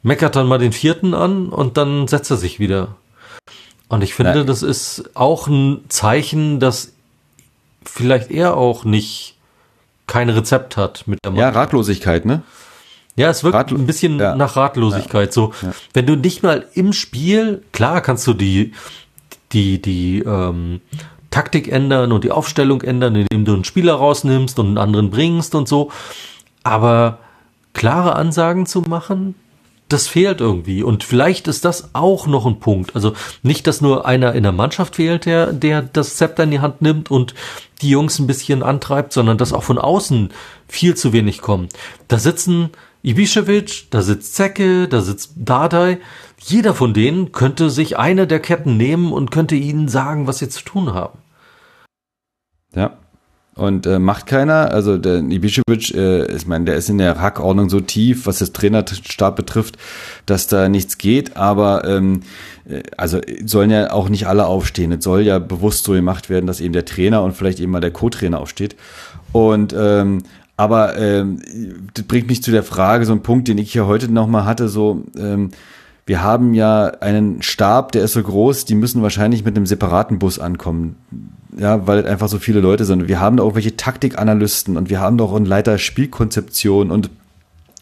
meckert 0.04 0.36
dann 0.36 0.48
mal 0.48 0.58
den 0.58 0.74
vierten 0.74 1.14
an 1.14 1.50
und 1.50 1.78
dann 1.78 2.08
setzt 2.08 2.32
er 2.32 2.38
sich 2.38 2.60
wieder. 2.60 2.96
Und 3.92 4.04
ich 4.04 4.14
finde, 4.14 4.40
ja. 4.40 4.44
das 4.46 4.64
ist 4.64 5.04
auch 5.16 5.48
ein 5.48 5.84
Zeichen, 5.90 6.62
dass 6.62 6.94
vielleicht 7.84 8.32
er 8.32 8.56
auch 8.56 8.86
nicht 8.86 9.36
kein 10.08 10.30
Rezept 10.30 10.78
hat 10.78 11.04
mit 11.08 11.20
der 11.26 11.32
Mannschaft. 11.32 11.56
Ja, 11.56 11.62
Ratlosigkeit, 11.62 12.26
ne? 12.26 12.42
Ja, 13.18 13.30
es 13.30 13.44
wirkt 13.44 13.54
Ratlo 13.54 13.78
ein 13.78 13.86
bisschen 13.86 14.18
ja. 14.18 14.34
nach 14.38 14.56
Ratlosigkeit. 14.56 15.28
Ja. 15.28 15.34
So, 15.34 15.54
wenn 15.94 16.06
du 16.06 16.16
nicht 16.16 16.42
mal 16.42 16.66
im 16.74 16.94
Spiel, 16.94 17.64
klar 17.74 18.00
kannst 18.00 18.26
du 18.28 18.34
die, 18.34 18.72
die, 19.52 19.82
die 19.82 20.20
ähm, 20.20 20.80
Taktik 21.30 21.68
ändern 21.68 22.14
und 22.14 22.24
die 22.24 22.32
Aufstellung 22.32 22.84
ändern, 22.84 23.14
indem 23.18 23.44
du 23.44 23.54
einen 23.56 23.66
Spieler 23.66 23.96
rausnimmst 23.96 24.58
und 24.58 24.68
einen 24.68 24.78
anderen 24.78 25.10
bringst 25.10 25.54
und 25.54 25.68
so. 25.68 25.92
Aber 26.64 27.18
klare 27.74 28.16
Ansagen 28.16 28.66
zu 28.66 28.80
machen, 28.84 29.36
das 29.92 30.08
fehlt 30.08 30.42
irgendwie. 30.42 30.84
Und 30.84 31.04
vielleicht 31.04 31.48
ist 31.48 31.66
das 31.66 31.94
auch 31.94 32.28
noch 32.28 32.46
ein 32.46 32.60
Punkt. 32.60 32.96
Also 32.96 33.14
nicht, 33.44 33.68
dass 33.68 33.82
nur 33.82 34.06
einer 34.06 34.34
in 34.34 34.44
der 34.44 34.52
Mannschaft 34.52 34.96
fehlt, 34.96 35.26
der, 35.26 35.54
der 35.54 35.82
das 35.82 36.16
Zepter 36.16 36.44
in 36.44 36.52
die 36.52 36.60
Hand 36.60 36.82
nimmt 36.82 37.12
und 37.12 37.34
die 37.82 37.90
Jungs 37.90 38.20
ein 38.20 38.28
bisschen 38.28 38.64
antreibt, 38.64 39.14
sondern 39.14 39.38
dass 39.38 39.54
auch 39.54 39.64
von 39.64 39.78
außen 39.78 40.30
viel 40.68 40.96
zu 40.96 41.14
wenig 41.14 41.42
kommt. 41.42 41.74
Da 42.08 42.20
sitzen 42.20 42.70
Ibišević, 43.04 43.86
da 43.90 44.02
sitzt 44.02 44.36
Zecke, 44.36 44.88
da 44.88 45.02
sitzt 45.02 45.34
Dardai. 45.36 46.00
Jeder 46.40 46.74
von 46.74 46.94
denen 46.94 47.32
könnte 47.32 47.70
sich 47.70 47.98
eine 47.98 48.28
der 48.28 48.40
Ketten 48.40 48.78
nehmen 48.78 49.12
und 49.12 49.32
könnte 49.32 49.56
ihnen 49.56 49.88
sagen, 49.88 50.28
was 50.28 50.40
sie 50.40 50.50
zu 50.50 50.64
tun 50.64 50.94
haben. 50.94 51.20
Ja. 52.76 52.98
Und 53.54 53.86
äh, 53.86 54.00
macht 54.00 54.28
keiner. 54.28 54.72
Also 54.72 54.98
der 54.98 55.20
Ibišević, 55.20 55.96
äh, 55.96 56.36
ich 56.36 56.48
meine, 56.48 56.66
der 56.66 56.76
ist 56.76 56.90
in 56.90 56.98
der 56.98 57.20
Hackordnung 57.20 57.70
so 57.70 57.82
tief, 57.82 58.26
was 58.26 58.40
das 58.40 58.54
Trainerstab 58.54 59.36
betrifft, 59.36 59.78
dass 60.26 60.48
da 60.48 60.70
nichts 60.70 60.98
geht. 60.98 61.36
Aber 61.36 61.86
ähm, 61.86 62.22
äh, 62.68 62.82
also 62.96 63.20
sollen 63.46 63.70
ja 63.70 63.92
auch 63.92 64.08
nicht 64.08 64.26
alle 64.28 64.46
aufstehen. 64.46 64.94
Es 64.94 65.04
soll 65.04 65.22
ja 65.22 65.40
bewusst 65.40 65.84
so 65.84 65.92
gemacht 65.92 66.30
werden, 66.30 66.48
dass 66.48 66.62
eben 66.62 66.74
der 66.74 66.86
Trainer 66.86 67.24
und 67.24 67.34
vielleicht 67.34 67.60
eben 67.60 67.74
mal 67.74 67.82
der 67.82 67.92
Co-Trainer 67.92 68.40
aufsteht. 68.40 68.78
Und 69.34 69.76
ähm, 69.78 70.24
aber 70.56 70.96
ähm, 70.98 71.42
das 71.94 72.06
bringt 72.06 72.28
mich 72.28 72.44
zu 72.44 72.52
der 72.52 72.64
Frage, 72.64 73.06
so 73.06 73.12
ein 73.12 73.24
Punkt, 73.24 73.48
den 73.48 73.58
ich 73.58 73.74
hier 73.74 73.88
heute 73.88 74.12
nochmal 74.12 74.46
hatte, 74.46 74.70
so 74.70 75.04
ähm, 75.18 75.52
wir 76.06 76.24
haben 76.24 76.54
ja 76.54 76.88
einen 77.00 77.42
Stab, 77.42 77.92
der 77.92 78.04
ist 78.04 78.14
so 78.14 78.24
groß, 78.24 78.66
die 78.66 78.76
müssen 78.76 79.02
wahrscheinlich 79.02 79.44
mit 79.44 79.56
einem 79.56 79.66
separaten 79.66 80.20
Bus 80.20 80.40
ankommen 80.40 80.98
ja, 81.58 81.86
weil 81.88 82.06
einfach 82.06 82.30
so 82.30 82.40
viele 82.40 82.60
Leute 82.60 82.86
sind. 82.86 83.08
Wir 83.08 83.20
haben 83.20 83.38
da 83.38 83.44
auch 83.44 83.56
welche 83.56 83.76
Taktikanalysten 83.76 84.78
und 84.78 84.90
wir 84.90 85.00
haben 85.00 85.18
doch 85.18 85.34
einen 85.34 85.46
Leiter 85.46 85.78
Spielkonzeption 85.78 86.92
und, 86.92 87.10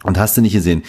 und 0.04 0.18
hast 0.18 0.38
du 0.38 0.42
nicht 0.42 0.54
gesehen. 0.54 0.84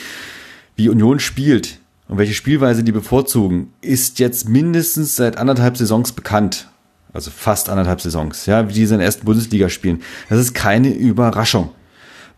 Wie 0.76 0.88
Union 0.88 1.20
spielt 1.20 1.78
und 2.08 2.18
welche 2.18 2.34
Spielweise 2.34 2.82
die 2.82 2.92
bevorzugen, 2.92 3.72
ist 3.80 4.18
jetzt 4.18 4.48
mindestens 4.48 5.16
seit 5.16 5.36
anderthalb 5.36 5.76
Saisons 5.76 6.12
bekannt. 6.12 6.68
Also 7.12 7.30
fast 7.30 7.68
anderthalb 7.68 8.00
Saisons, 8.00 8.46
ja, 8.46 8.68
wie 8.68 8.72
die 8.72 8.82
in 8.82 8.88
der 8.90 9.00
ersten 9.00 9.24
Bundesliga 9.24 9.68
spielen. 9.68 10.02
Das 10.28 10.38
ist 10.38 10.54
keine 10.54 10.94
Überraschung. 10.94 11.70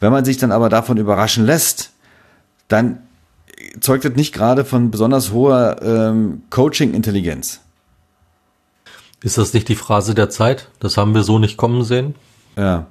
Wenn 0.01 0.12
man 0.12 0.24
sich 0.24 0.38
dann 0.38 0.51
aber 0.51 0.68
davon 0.68 0.97
überraschen 0.97 1.45
lässt, 1.45 1.90
dann 2.68 2.99
zeugt 3.80 4.05
das 4.05 4.14
nicht 4.14 4.32
gerade 4.32 4.64
von 4.64 4.90
besonders 4.90 5.32
hoher 5.32 5.76
ähm, 5.82 6.43
Coaching-Intelligenz. 6.51 7.61
Ist 9.23 9.39
das 9.39 9.53
nicht 9.55 9.68
die 9.68 9.77
Phrase 9.77 10.14
der 10.14 10.31
Zeit? 10.31 10.68
Das 10.81 10.97
haben 10.97 11.14
wir 11.14 11.23
so 11.23 11.39
nicht 11.39 11.57
kommen 11.57 11.85
sehen. 11.85 12.14
Ja. 12.57 12.87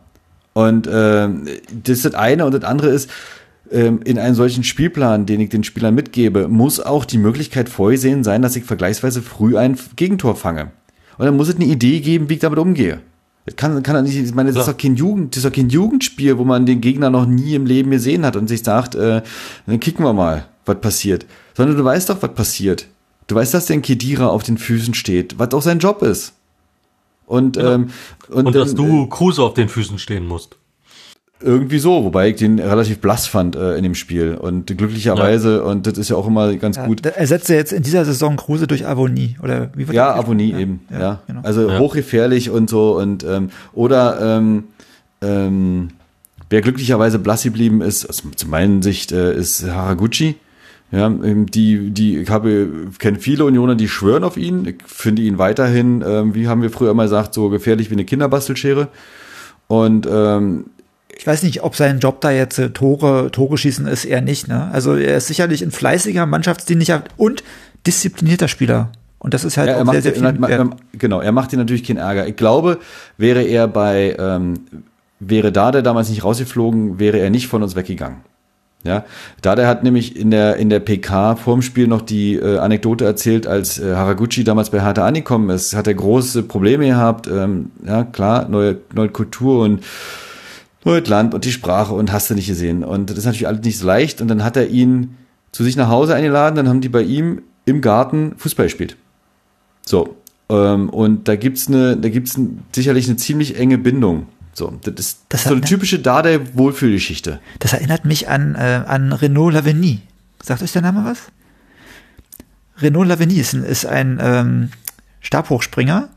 Und 0.54 0.88
äh, 0.88 1.30
das 1.84 1.98
ist 1.98 2.06
das 2.06 2.14
eine 2.14 2.46
und 2.46 2.54
das 2.54 2.64
andere 2.64 2.90
ist, 2.90 3.10
ähm, 3.72 4.02
in 4.04 4.20
einem 4.20 4.36
solchen 4.36 4.64
Spielplan, 4.64 5.26
den 5.26 5.40
ich 5.40 5.50
den 5.50 5.64
Spielern 5.64 5.96
mitgebe, 5.96 6.48
muss 6.48 6.80
auch 6.80 7.06
die 7.06 7.18
Möglichkeit 7.18 7.70
vorgesehen 7.70 8.24
sein, 8.24 8.42
dass 8.42 8.56
ich 8.56 8.66
vergleichsweise 8.66 9.22
früh 9.22 9.58
ein 9.58 9.78
Gegentor 9.96 10.36
fange. 10.36 10.72
Und 11.18 11.26
dann 11.26 11.38
muss 11.38 11.50
es 11.50 11.56
eine 11.56 11.66
Idee 11.66 12.02
geben, 12.02 12.30
wie 12.30 12.36
ich 12.36 12.40
damit 12.40 12.60
umgehe. 12.60 13.00
Das 13.46 13.56
kann, 13.56 13.82
kann 13.82 14.04
nicht, 14.04 14.18
ich 14.18 14.34
meine, 14.36 14.52
das 14.52 14.68
ist 14.68 14.74
doch 14.74 14.78
kein 14.78 14.96
Jugend, 14.96 15.36
das 15.36 15.44
ist 15.44 15.50
doch 15.50 15.56
kein 15.56 15.70
Jugendspiel, 15.70 16.38
wo 16.38 16.44
man 16.44 16.66
den 16.66 16.80
Gegner 16.80 17.10
noch 17.10 17.26
nie 17.26 17.56
im 17.56 17.66
Leben 17.66 17.92
gesehen 17.92 18.26
hat 18.26 18.36
und 18.36 18.48
sich 18.48 18.64
sagt, 18.64 18.94
äh, 18.96 19.22
dann 19.66 19.80
kicken 19.80 20.06
wir 20.06 20.14
mal, 20.14 20.46
was 20.66 20.80
passiert. 20.80 21.26
Sondern 21.56 21.78
du 21.78 21.84
weißt 21.84 22.10
doch, 22.10 22.22
was 22.22 22.34
passiert. 22.34 22.88
Du 23.28 23.36
weißt, 23.36 23.54
dass 23.54 23.66
der 23.66 23.80
Kedira 23.82 24.28
auf 24.28 24.44
den 24.44 24.58
Füßen 24.58 24.94
steht, 24.94 25.40
was 25.40 25.54
auch 25.54 25.62
sein 25.62 25.80
Job 25.80 26.02
ist. 26.02 26.34
Und, 27.26 27.56
genau. 27.56 27.72
ähm, 27.72 27.90
und, 28.30 28.48
und 28.48 28.56
dass 28.56 28.76
du 28.76 29.08
Kruse 29.08 29.42
auf 29.42 29.54
den 29.54 29.70
Füßen 29.70 30.00
stehen 30.00 30.28
musst. 30.28 30.58
Irgendwie 31.40 31.80
so, 31.80 32.04
wobei 32.04 32.30
ich 32.30 32.36
den 32.36 32.60
relativ 32.60 33.00
blass 33.00 33.26
fand 33.26 33.56
äh, 33.56 33.76
in 33.76 33.84
dem 33.84 33.96
Spiel. 33.96 34.36
Und 34.36 34.78
glücklicherweise, 34.78 35.58
ja. 35.58 35.62
und 35.64 35.88
das 35.88 35.98
ist 35.98 36.10
ja 36.10 36.18
auch 36.18 36.28
immer 36.28 36.54
ganz 36.56 36.76
ja, 36.76 36.86
gut. 36.86 37.06
Ersetzt 37.06 37.50
er 37.50 37.56
jetzt 37.56 37.72
in 37.72 37.84
dieser 37.84 38.06
Saison 38.06 38.36
Kruse 38.36 38.68
durch 38.68 38.86
Avonie, 38.86 39.38
oder 39.42 39.70
wie 39.76 39.88
wird 39.88 39.96
Ja, 39.96 40.14
Avonie 40.14 40.52
ja, 40.52 40.60
eben, 40.60 40.82
ja. 40.92 41.00
ja. 41.00 41.20
Genau. 41.26 41.42
Also 41.44 41.80
hochgefährlich 41.80 42.50
und 42.50 42.70
so. 42.70 42.98
Und 42.98 43.24
ähm, 43.24 43.50
oder 43.74 44.38
ähm, 44.38 44.66
ähm, 45.22 45.92
wer 46.50 46.62
glücklicherweise 46.62 47.18
blass 47.18 47.44
geblieben 47.44 47.82
ist, 47.82 48.06
also 48.06 48.30
zu 48.36 48.48
meiner 48.48 48.84
Sicht, 48.84 49.12
äh, 49.12 49.34
ist 49.34 49.64
Haraguchi 49.64 50.36
ja, 50.92 51.08
ähm, 51.08 51.46
die, 51.46 51.92
die, 51.92 52.18
ich 52.18 52.30
habe, 52.30 52.68
kenne 53.00 53.20
viele 53.20 53.46
Unioner, 53.46 53.76
die 53.76 53.88
schwören 53.88 54.26
auf 54.26 54.36
ihn. 54.36 54.66
Ich 54.66 54.76
finde 54.86 55.22
ihn 55.22 55.38
weiterhin, 55.38 56.04
ähm, 56.06 56.36
wie 56.36 56.48
haben 56.48 56.62
wir 56.62 56.70
früher 56.70 56.92
immer 56.92 57.04
gesagt, 57.04 57.34
so 57.34 57.50
gefährlich 57.50 57.90
wie 57.90 57.96
eine 57.96 58.04
Kinderbastelschere. 58.04 58.90
Und 59.68 60.06
ähm, 60.12 60.66
ich 61.18 61.26
weiß 61.26 61.44
nicht, 61.44 61.64
ob 61.64 61.76
sein 61.78 62.00
Job 62.00 62.20
da 62.20 62.32
jetzt 62.32 62.60
äh, 62.60 62.72
Tore, 62.72 63.30
Tore 63.32 63.58
schießen 63.58 63.88
ist, 63.88 64.04
eher 64.04 64.22
nicht. 64.22 64.50
Ne? 64.50 64.70
Also 64.74 64.96
er 64.96 65.18
ist 65.18 65.28
sicherlich 65.28 65.62
ein 65.62 65.72
fleißiger, 65.72 66.26
mannschaftsdienlicher 66.26 67.04
und 67.16 67.44
disziplinierter 67.88 68.50
Spieler. 68.50 68.92
Und 69.18 69.34
das 69.34 69.46
ist 69.46 69.56
halt 69.56 69.70
ja, 69.70 69.82
auch 69.82 69.92
sehr, 69.92 70.02
sehr 70.02 70.14
viel. 70.14 70.26
er, 70.26 70.50
er, 70.50 70.70
genau, 70.94 71.22
er 71.22 71.32
macht 71.32 71.54
dir 71.54 71.58
natürlich 71.58 71.86
keinen 71.86 71.98
Ärger. 71.98 72.28
Ich 72.28 72.36
glaube, 72.36 72.80
wäre 73.18 73.44
er 73.44 73.68
bei, 73.68 74.16
ähm, 74.20 74.56
wäre 75.20 75.54
da 75.54 75.72
der 75.72 75.84
damals 75.84 76.10
nicht 76.10 76.24
rausgeflogen, 76.24 77.00
wäre 77.00 77.20
er 77.20 77.30
nicht 77.30 77.48
von 77.48 77.64
uns 77.64 77.76
weggegangen. 77.76 78.18
Ja, 78.84 79.06
da 79.44 79.56
der 79.56 79.68
hat 79.68 79.84
nämlich 79.84 80.16
in 80.16 80.32
der 80.32 80.56
in 80.56 80.70
der 80.70 80.80
PK 80.80 81.36
vorm 81.36 81.62
Spiel 81.62 81.88
noch 81.88 82.02
die 82.02 82.36
äh, 82.36 82.58
Anekdote 82.58 83.06
erzählt, 83.06 83.46
als 83.46 83.78
äh, 83.78 83.94
Haraguchi 83.96 84.44
damals 84.44 84.72
bei 84.72 84.82
Hertha 84.82 85.06
angekommen 85.06 85.52
ist, 85.52 85.76
hat 85.76 85.86
er 85.86 85.94
große 85.94 86.44
Probleme 86.44 86.88
gehabt. 86.88 87.28
Ähm, 87.28 87.72
ja, 87.86 88.04
klar, 88.04 88.48
neue 88.50 88.78
neue 88.94 89.10
Kultur 89.10 89.64
und 89.64 89.84
neues 90.84 91.08
Land 91.08 91.34
und 91.34 91.46
die 91.46 91.52
Sprache 91.52 91.94
und 91.94 92.12
hast 92.12 92.30
du 92.30 92.34
nicht 92.34 92.48
gesehen. 92.48 92.84
Und 92.84 93.10
das 93.10 93.20
ist 93.20 93.26
natürlich 93.26 93.48
alles 93.48 93.64
nicht 93.64 93.78
so 93.78 93.86
leicht. 93.86 94.20
Und 94.22 94.28
dann 94.28 94.44
hat 94.44 94.58
er 94.58 94.68
ihn 94.68 95.16
zu 95.52 95.64
sich 95.64 95.76
nach 95.76 95.90
Hause 95.90 96.16
eingeladen, 96.16 96.56
dann 96.56 96.70
haben 96.70 96.82
die 96.82 96.90
bei 96.90 97.02
ihm 97.02 97.44
im 97.66 97.82
Garten 97.82 98.34
Fußball 98.38 98.66
gespielt. 98.66 98.98
So. 99.86 100.16
Ähm, 100.50 100.90
und 100.90 101.28
da 101.28 101.36
gibt's 101.36 101.68
eine, 101.68 101.98
da 101.98 102.10
gibt's 102.10 102.40
sicherlich 102.74 103.08
eine 103.08 103.18
ziemlich 103.18 103.58
enge 103.58 103.78
Bindung. 103.78 104.28
So, 104.54 104.72
das 104.84 104.94
ist 104.98 105.20
Das 105.30 105.44
so 105.44 105.52
eine 105.52 105.60
ne- 105.62 105.66
typische 105.66 106.00
Dardai-Wohlfühlgeschichte. 106.00 107.40
Das 107.60 107.74
erinnert 107.74 108.06
mich 108.06 108.28
an, 108.30 108.56
äh, 108.56 108.84
an 108.86 109.14
Renaud 109.14 109.54
Lavigny. 109.54 110.02
Sagt 110.44 110.62
euch 110.62 110.72
der 110.74 110.82
Name 110.82 111.06
was? 111.06 111.20
Renaud 112.82 113.08
Lavigny 113.08 113.36
ist 113.36 113.54
ein, 113.54 113.64
ist 113.64 113.86
ein 113.86 114.20
ähm, 114.22 114.70
Stabhochspringer. 115.22 116.10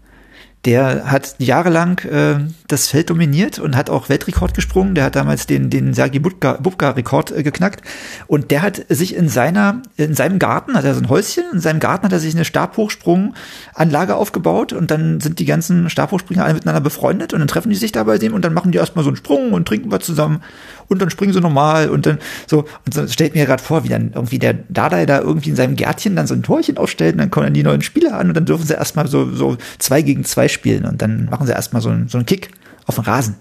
Der 0.65 1.11
hat 1.11 1.35
jahrelang 1.39 1.99
äh, 2.01 2.37
das 2.69 2.89
Feld 2.89 3.11
dominiert 3.11 3.59
und 3.59 3.77
hat 3.77 3.91
auch 3.91 4.09
Weltrekord 4.09 4.55
gesprungen. 4.55 4.95
Der 4.95 5.05
hat 5.05 5.17
damals 5.17 5.47
den, 5.47 5.69
den 5.69 5.93
Bubka- 5.93 6.61
Bubka-Rekord 6.61 7.33
äh, 7.33 7.43
geknackt. 7.43 7.83
Und 8.27 8.51
der 8.51 8.63
hat 8.63 8.85
sich 8.89 9.15
in 9.15 9.29
seiner, 9.29 9.83
in 9.97 10.15
seinem 10.15 10.39
Garten, 10.39 10.75
hat 10.75 10.85
er 10.85 10.95
so 10.95 11.01
ein 11.01 11.09
Häuschen, 11.11 11.45
in 11.53 11.61
seinem 11.61 11.81
Garten 11.81 12.07
hat 12.07 12.13
er 12.13 12.19
sich 12.19 12.35
eine 12.35 12.47
Stabhochsprunganlage 12.47 14.17
aufgebaut 14.17 14.73
und 14.73 14.91
dann 14.91 15.21
sind 15.21 15.39
die 15.39 15.45
ganzen 15.45 15.91
Stabhochspringer 15.91 16.45
alle 16.45 16.55
miteinander 16.55 16.81
befreundet 16.81 17.35
und 17.35 17.41
dann 17.41 17.49
treffen 17.49 17.69
die 17.71 17.77
sich 17.77 17.93
da 17.93 18.05
bei 18.05 18.17
dem 18.17 18.33
und 18.33 18.45
dann 18.45 18.55
machen 18.55 18.73
die 18.73 18.79
erstmal 18.79 19.05
so 19.05 19.11
einen 19.11 19.17
Sprung 19.17 19.53
und 19.53 19.69
trinken 19.69 19.91
was 19.91 20.05
zusammen 20.05 20.43
und 20.89 21.01
dann 21.01 21.11
springen 21.11 21.33
sie 21.33 21.41
normal 21.41 21.89
und 21.91 22.07
dann 22.07 22.19
so, 22.47 22.65
und 22.85 22.95
so 22.95 23.07
stellt 23.09 23.35
mir 23.35 23.47
gerade 23.47 23.63
vor, 23.63 23.85
wie 23.85 23.89
dann 23.89 24.13
irgendwie 24.15 24.39
der 24.39 24.55
Dardai 24.55 25.07
da 25.07 25.21
irgendwie 25.21 25.51
in 25.51 25.57
seinem 25.57 25.77
Gärtchen 25.77 26.17
dann 26.17 26.27
so 26.27 26.35
ein 26.35 26.43
Torchen 26.43 26.77
aufstellt 26.77 27.15
und 27.15 27.19
dann 27.19 27.31
kommen 27.31 27.47
dann 27.47 27.55
die 27.55 27.63
neuen 27.63 27.83
Spieler 27.83 28.19
an 28.19 28.29
und 28.29 28.35
dann 28.35 28.45
dürfen 28.45 28.67
sie 28.67 28.75
erstmal 28.75 29.07
so, 29.09 29.31
so 29.33 29.57
zwei 29.79 30.03
gegen 30.03 30.25
zwei 30.25 30.49
spielen 30.49 30.85
und 30.85 31.03
dann 31.03 31.27
machen 31.27 31.47
sie 31.47 31.53
erstmal 31.53 31.83
so 31.83 31.91
einen, 31.91 32.09
so 32.09 32.19
einen 32.19 32.27
Kick 32.27 32.51
auf 32.87 32.97
den 32.97 33.05
Rasen. 33.05 33.37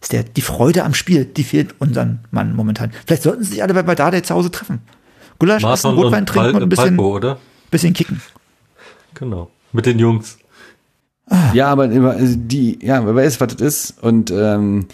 Ist 0.00 0.12
der, 0.12 0.22
die 0.22 0.42
Freude 0.42 0.84
am 0.84 0.94
Spiel, 0.94 1.24
die 1.24 1.44
fehlt 1.44 1.74
unseren 1.78 2.20
Mann 2.30 2.54
momentan. 2.54 2.92
Vielleicht 3.06 3.22
sollten 3.22 3.42
sie 3.42 3.52
sich 3.52 3.62
alle 3.62 3.74
bei, 3.74 3.82
bei 3.82 3.94
Dardai 3.94 4.20
zu 4.20 4.34
Hause 4.34 4.50
treffen. 4.50 4.80
Gulasch 5.38 5.64
essen, 5.64 5.94
Rotwein 5.94 6.20
und 6.20 6.28
trinken 6.28 6.52
Pal 6.52 6.54
und 6.54 6.62
ein 6.62 6.68
bisschen, 6.68 6.98
oder? 6.98 7.38
bisschen 7.70 7.92
kicken. 7.92 8.20
Genau. 9.14 9.50
Mit 9.72 9.86
den 9.86 9.98
Jungs. 9.98 10.38
Ja, 11.54 11.68
aber 11.68 11.90
immer, 11.90 12.14
die, 12.18 12.78
ja, 12.84 13.04
wer 13.04 13.14
weiß, 13.14 13.40
was 13.40 13.56
das 13.56 13.60
ist. 13.60 14.02
Und 14.02 14.30
ähm, 14.30 14.86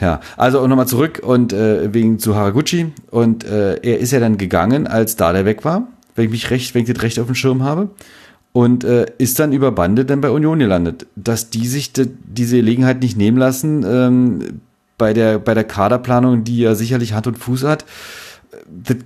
ja, 0.00 0.20
also 0.36 0.66
nochmal 0.66 0.86
zurück 0.86 1.20
und 1.24 1.52
äh, 1.52 1.92
wegen 1.92 2.18
zu 2.18 2.34
Haraguchi. 2.36 2.92
Und 3.10 3.44
äh, 3.44 3.76
er 3.76 3.98
ist 3.98 4.12
ja 4.12 4.20
dann 4.20 4.38
gegangen, 4.38 4.86
als 4.86 5.16
Dada 5.16 5.44
weg 5.44 5.64
war, 5.64 5.88
wenn 6.14 6.26
ich 6.26 6.30
mich 6.30 6.50
recht, 6.50 6.74
wenn 6.74 6.82
ich 6.82 6.92
das 6.92 7.02
recht 7.02 7.18
auf 7.18 7.26
dem 7.26 7.34
Schirm 7.34 7.62
habe. 7.62 7.90
Und 8.52 8.84
äh, 8.84 9.06
ist 9.16 9.38
dann 9.38 9.52
über 9.52 9.72
Bande 9.72 10.04
dann 10.04 10.20
bei 10.20 10.30
Union 10.30 10.58
gelandet. 10.58 11.06
Dass 11.16 11.48
die 11.48 11.66
sich 11.66 11.92
de, 11.92 12.08
diese 12.24 12.56
Gelegenheit 12.56 13.00
nicht 13.00 13.16
nehmen 13.16 13.38
lassen, 13.38 13.84
ähm, 13.86 14.60
bei 14.98 15.14
der, 15.14 15.38
bei 15.38 15.54
der 15.54 15.64
Kaderplanung, 15.64 16.44
die 16.44 16.58
ja 16.58 16.74
sicherlich 16.74 17.14
Hand 17.14 17.26
und 17.26 17.38
Fuß 17.38 17.64
hat, 17.64 17.86
das 18.68 18.98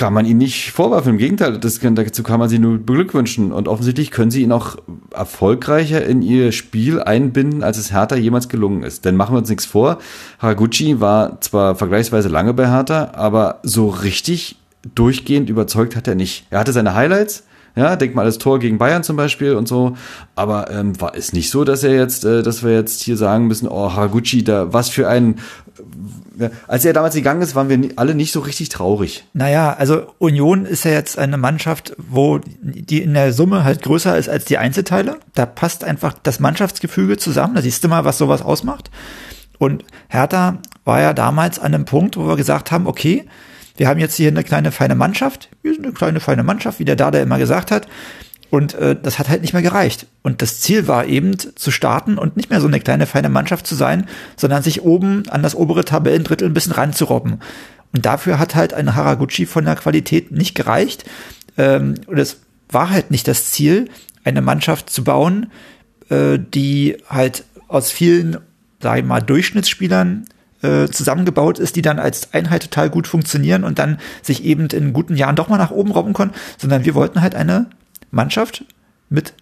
kann 0.00 0.14
man 0.14 0.24
ihnen 0.24 0.38
nicht 0.38 0.70
vorwerfen. 0.70 1.12
Im 1.12 1.18
Gegenteil, 1.18 1.58
das 1.58 1.78
dazu 1.78 2.22
kann 2.22 2.40
man 2.40 2.48
sie 2.48 2.58
nur 2.58 2.78
beglückwünschen. 2.78 3.52
Und 3.52 3.68
offensichtlich 3.68 4.10
können 4.10 4.30
sie 4.30 4.42
ihn 4.42 4.50
auch 4.50 4.76
erfolgreicher 5.12 6.02
in 6.06 6.22
ihr 6.22 6.52
Spiel 6.52 7.02
einbinden, 7.02 7.62
als 7.62 7.76
es 7.76 7.92
Hertha 7.92 8.16
jemals 8.16 8.48
gelungen 8.48 8.82
ist. 8.82 9.04
Denn 9.04 9.14
machen 9.14 9.34
wir 9.34 9.40
uns 9.40 9.50
nichts 9.50 9.66
vor. 9.66 9.98
Haraguchi 10.38 11.00
war 11.00 11.42
zwar 11.42 11.74
vergleichsweise 11.74 12.30
lange 12.30 12.54
bei 12.54 12.70
Hertha, 12.70 13.10
aber 13.12 13.58
so 13.62 13.90
richtig 13.90 14.56
durchgehend 14.94 15.50
überzeugt 15.50 15.94
hat 15.96 16.08
er 16.08 16.14
nicht. 16.14 16.46
Er 16.48 16.60
hatte 16.60 16.72
seine 16.72 16.94
Highlights. 16.94 17.44
Ja, 17.76 17.96
denk 17.96 18.14
mal 18.14 18.24
das 18.24 18.38
Tor 18.38 18.58
gegen 18.58 18.78
Bayern 18.78 19.02
zum 19.02 19.16
Beispiel 19.16 19.54
und 19.54 19.68
so. 19.68 19.96
Aber 20.34 20.70
ähm, 20.70 21.00
war 21.00 21.14
es 21.14 21.32
nicht 21.32 21.50
so, 21.50 21.64
dass 21.64 21.84
er 21.84 21.94
jetzt, 21.94 22.24
äh, 22.24 22.42
dass 22.42 22.62
wir 22.62 22.72
jetzt 22.72 23.02
hier 23.02 23.16
sagen 23.16 23.46
müssen, 23.46 23.68
oh 23.68 23.92
Haraguchi, 23.92 24.42
da 24.44 24.72
was 24.72 24.88
für 24.88 25.08
ein. 25.08 25.38
Äh, 26.38 26.50
als 26.66 26.84
er 26.84 26.92
damals 26.92 27.14
gegangen 27.14 27.42
ist, 27.42 27.54
waren 27.54 27.68
wir 27.68 27.90
alle 27.96 28.14
nicht 28.14 28.32
so 28.32 28.40
richtig 28.40 28.68
traurig. 28.70 29.24
Naja, 29.32 29.74
also 29.78 30.12
Union 30.18 30.66
ist 30.66 30.84
ja 30.84 30.92
jetzt 30.92 31.18
eine 31.18 31.36
Mannschaft, 31.36 31.94
wo 31.96 32.40
die 32.60 33.02
in 33.02 33.14
der 33.14 33.32
Summe 33.32 33.64
halt 33.64 33.82
größer 33.82 34.16
ist 34.18 34.28
als 34.28 34.44
die 34.44 34.58
Einzelteile. 34.58 35.18
Da 35.34 35.46
passt 35.46 35.84
einfach 35.84 36.14
das 36.22 36.40
Mannschaftsgefüge 36.40 37.16
zusammen. 37.18 37.54
Da 37.54 37.62
siehst 37.62 37.84
du 37.84 37.88
mal, 37.88 38.04
was 38.04 38.18
sowas 38.18 38.42
ausmacht. 38.42 38.90
Und 39.58 39.84
Hertha 40.08 40.58
war 40.84 41.00
ja 41.00 41.12
damals 41.12 41.58
an 41.58 41.74
einem 41.74 41.84
Punkt, 41.84 42.16
wo 42.16 42.26
wir 42.26 42.36
gesagt 42.36 42.72
haben, 42.72 42.86
okay, 42.86 43.26
wir 43.80 43.88
haben 43.88 43.98
jetzt 43.98 44.16
hier 44.16 44.28
eine 44.28 44.44
kleine 44.44 44.72
feine 44.72 44.94
Mannschaft. 44.94 45.48
Wir 45.62 45.72
sind 45.72 45.86
eine 45.86 45.94
kleine 45.94 46.20
feine 46.20 46.42
Mannschaft, 46.42 46.80
wie 46.80 46.84
der 46.84 46.96
Dada 46.96 47.18
immer 47.18 47.38
gesagt 47.38 47.70
hat. 47.70 47.88
Und 48.50 48.74
äh, 48.74 48.94
das 48.94 49.18
hat 49.18 49.30
halt 49.30 49.40
nicht 49.40 49.54
mehr 49.54 49.62
gereicht. 49.62 50.06
Und 50.20 50.42
das 50.42 50.60
Ziel 50.60 50.86
war 50.86 51.06
eben 51.06 51.38
zu 51.38 51.70
starten 51.70 52.18
und 52.18 52.36
nicht 52.36 52.50
mehr 52.50 52.60
so 52.60 52.66
eine 52.66 52.78
kleine 52.78 53.06
feine 53.06 53.30
Mannschaft 53.30 53.66
zu 53.66 53.74
sein, 53.74 54.06
sondern 54.36 54.62
sich 54.62 54.82
oben 54.82 55.26
an 55.30 55.42
das 55.42 55.54
obere 55.54 55.86
Tabellendrittel 55.86 56.46
ein 56.46 56.52
bisschen 56.52 56.74
ranzurobben. 56.74 57.40
Und 57.94 58.04
dafür 58.04 58.38
hat 58.38 58.54
halt 58.54 58.74
ein 58.74 58.94
Haraguchi 58.94 59.46
von 59.46 59.64
der 59.64 59.76
Qualität 59.76 60.30
nicht 60.30 60.54
gereicht. 60.54 61.06
Ähm, 61.56 61.94
und 62.06 62.18
es 62.18 62.42
war 62.68 62.90
halt 62.90 63.10
nicht 63.10 63.26
das 63.28 63.46
Ziel, 63.46 63.88
eine 64.24 64.42
Mannschaft 64.42 64.90
zu 64.90 65.04
bauen, 65.04 65.50
äh, 66.10 66.38
die 66.38 66.98
halt 67.08 67.44
aus 67.66 67.90
vielen, 67.90 68.36
sage 68.82 69.00
ich 69.00 69.06
mal, 69.06 69.22
Durchschnittsspielern 69.22 70.26
äh, 70.62 70.88
zusammengebaut 70.88 71.58
ist, 71.58 71.76
die 71.76 71.82
dann 71.82 71.98
als 71.98 72.32
Einheit 72.34 72.62
total 72.62 72.90
gut 72.90 73.06
funktionieren 73.06 73.64
und 73.64 73.78
dann 73.78 73.98
sich 74.22 74.44
eben 74.44 74.66
in 74.66 74.92
guten 74.92 75.16
Jahren 75.16 75.36
doch 75.36 75.48
mal 75.48 75.58
nach 75.58 75.70
oben 75.70 75.90
robben 75.90 76.12
können, 76.12 76.32
sondern 76.58 76.84
wir 76.84 76.94
wollten 76.94 77.22
halt 77.22 77.34
eine 77.34 77.66
Mannschaft 78.10 78.64
mit 79.08 79.34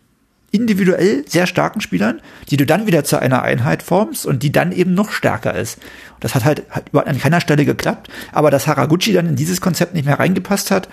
individuell 0.51 1.25
sehr 1.29 1.47
starken 1.47 1.81
Spielern, 1.81 2.21
die 2.51 2.57
du 2.57 2.65
dann 2.65 2.87
wieder 2.87 3.05
zu 3.05 3.21
einer 3.21 3.43
Einheit 3.43 3.83
formst 3.83 4.25
und 4.25 4.43
die 4.43 4.53
dann 4.53 4.73
eben 4.73 4.95
noch 4.95 5.11
stärker 5.11 5.55
ist. 5.55 5.79
Das 6.21 6.35
hat 6.35 6.45
halt, 6.45 6.65
hat 6.71 6.95
an 6.95 7.19
keiner 7.19 7.41
Stelle 7.41 7.65
geklappt, 7.65 8.09
aber 8.33 8.51
dass 8.51 8.67
Haraguchi 8.67 9.13
dann 9.13 9.27
in 9.27 9.37
dieses 9.37 9.61
Konzept 9.61 9.95
nicht 9.95 10.07
mehr 10.07 10.19
reingepasst 10.19 10.71
hat, 10.71 10.89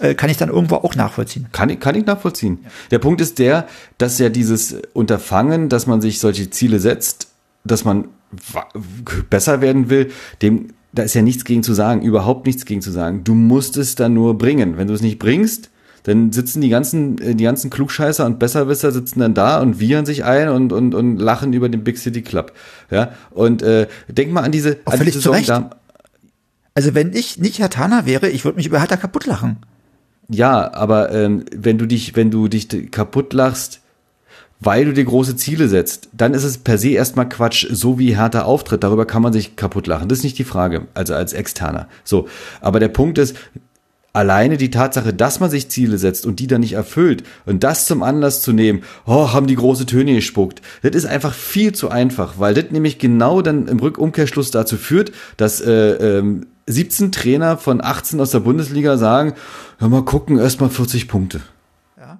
äh, 0.00 0.14
kann 0.14 0.28
ich 0.28 0.36
dann 0.36 0.48
irgendwo 0.48 0.76
auch 0.76 0.94
nachvollziehen. 0.94 1.46
Kann 1.52 1.70
ich, 1.70 1.80
kann 1.80 1.94
ich 1.94 2.04
nachvollziehen. 2.04 2.66
Der 2.90 2.98
Punkt 2.98 3.20
ist 3.20 3.38
der, 3.38 3.66
dass 3.96 4.18
ja 4.18 4.28
dieses 4.28 4.74
Unterfangen, 4.92 5.68
dass 5.68 5.86
man 5.86 6.00
sich 6.00 6.18
solche 6.18 6.50
Ziele 6.50 6.80
setzt, 6.80 7.28
dass 7.64 7.84
man 7.84 8.08
besser 9.30 9.60
werden 9.60 9.90
will, 9.90 10.10
dem, 10.42 10.68
da 10.92 11.02
ist 11.02 11.14
ja 11.14 11.22
nichts 11.22 11.44
gegen 11.44 11.62
zu 11.62 11.74
sagen, 11.74 12.02
überhaupt 12.02 12.46
nichts 12.46 12.64
gegen 12.64 12.80
zu 12.82 12.90
sagen. 12.90 13.22
Du 13.24 13.34
musst 13.34 13.76
es 13.76 13.94
dann 13.94 14.14
nur 14.14 14.38
bringen. 14.38 14.76
Wenn 14.76 14.88
du 14.88 14.94
es 14.94 15.02
nicht 15.02 15.18
bringst, 15.18 15.70
dann 16.04 16.30
sitzen 16.30 16.60
die 16.60 16.68
ganzen, 16.68 17.18
äh, 17.18 17.34
die 17.34 17.44
ganzen 17.44 17.68
Klugscheißer 17.68 18.24
und 18.24 18.38
Besserwisser 18.38 18.92
sitzen 18.92 19.20
dann 19.20 19.34
da 19.34 19.60
und 19.60 19.80
wiehern 19.80 20.06
sich 20.06 20.24
ein 20.24 20.48
und, 20.48 20.72
und, 20.72 20.94
und 20.94 21.18
lachen 21.18 21.52
über 21.52 21.68
den 21.68 21.82
Big 21.82 21.98
City 21.98 22.22
Club. 22.22 22.52
Ja, 22.90 23.10
und 23.30 23.62
äh, 23.62 23.88
denk 24.08 24.32
mal 24.32 24.42
an 24.42 24.52
diese, 24.52 24.78
Auch 24.84 24.92
an 24.92 24.98
völlig 24.98 25.14
die 25.14 25.20
zu 25.20 25.30
Recht. 25.32 25.48
da, 25.48 25.70
Also 26.74 26.94
wenn 26.94 27.12
ich 27.12 27.38
nicht 27.38 27.60
Hatana 27.60 28.06
wäre, 28.06 28.28
ich 28.28 28.44
würde 28.44 28.56
mich 28.56 28.66
über 28.66 28.78
Hertha 28.78 28.96
kaputt 28.96 29.26
lachen. 29.26 29.58
Ja, 30.28 30.72
aber 30.74 31.12
ähm, 31.12 31.44
wenn 31.54 31.78
du 31.78 31.86
dich, 31.86 32.14
wenn 32.16 32.30
du 32.30 32.48
dich 32.48 32.68
kaputt 32.90 33.32
lachst, 33.32 33.80
weil 34.60 34.84
du 34.84 34.92
dir 34.92 35.04
große 35.04 35.36
Ziele 35.36 35.68
setzt, 35.68 36.08
dann 36.12 36.34
ist 36.34 36.44
es 36.44 36.58
per 36.58 36.78
se 36.78 36.90
erstmal 36.90 37.28
Quatsch, 37.28 37.66
so 37.70 37.98
wie 37.98 38.16
Hertha 38.16 38.42
auftritt. 38.42 38.82
Darüber 38.82 39.06
kann 39.06 39.22
man 39.22 39.32
sich 39.32 39.56
kaputt 39.56 39.86
lachen. 39.86 40.08
Das 40.08 40.18
ist 40.18 40.24
nicht 40.24 40.38
die 40.38 40.44
Frage, 40.44 40.86
also 40.94 41.14
als 41.14 41.32
Externer. 41.32 41.88
So, 42.04 42.28
aber 42.60 42.80
der 42.80 42.88
Punkt 42.88 43.18
ist, 43.18 43.36
alleine 44.16 44.56
die 44.56 44.70
Tatsache, 44.70 45.12
dass 45.12 45.40
man 45.40 45.50
sich 45.50 45.68
Ziele 45.68 45.98
setzt 45.98 46.24
und 46.24 46.40
die 46.40 46.46
dann 46.46 46.62
nicht 46.62 46.72
erfüllt 46.72 47.22
und 47.44 47.62
das 47.62 47.84
zum 47.84 48.02
Anlass 48.02 48.40
zu 48.40 48.52
nehmen, 48.52 48.82
oh, 49.04 49.32
haben 49.32 49.46
die 49.46 49.56
große 49.56 49.84
Töne 49.84 50.14
gespuckt, 50.14 50.62
das 50.82 50.96
ist 50.96 51.04
einfach 51.04 51.34
viel 51.34 51.74
zu 51.74 51.90
einfach, 51.90 52.34
weil 52.38 52.54
das 52.54 52.70
nämlich 52.70 52.98
genau 52.98 53.42
dann 53.42 53.68
im 53.68 53.78
Rückumkehrschluss 53.78 54.50
dazu 54.50 54.78
führt, 54.78 55.12
dass 55.36 55.60
äh, 55.60 56.18
ähm, 56.18 56.46
17 56.66 57.12
Trainer 57.12 57.58
von 57.58 57.84
18 57.84 58.18
aus 58.20 58.30
der 58.30 58.40
Bundesliga 58.40 58.96
sagen, 58.96 59.34
ja 59.80 59.88
mal 59.88 60.04
gucken, 60.04 60.38
erstmal 60.38 60.70
40 60.70 61.08
Punkte. 61.08 61.42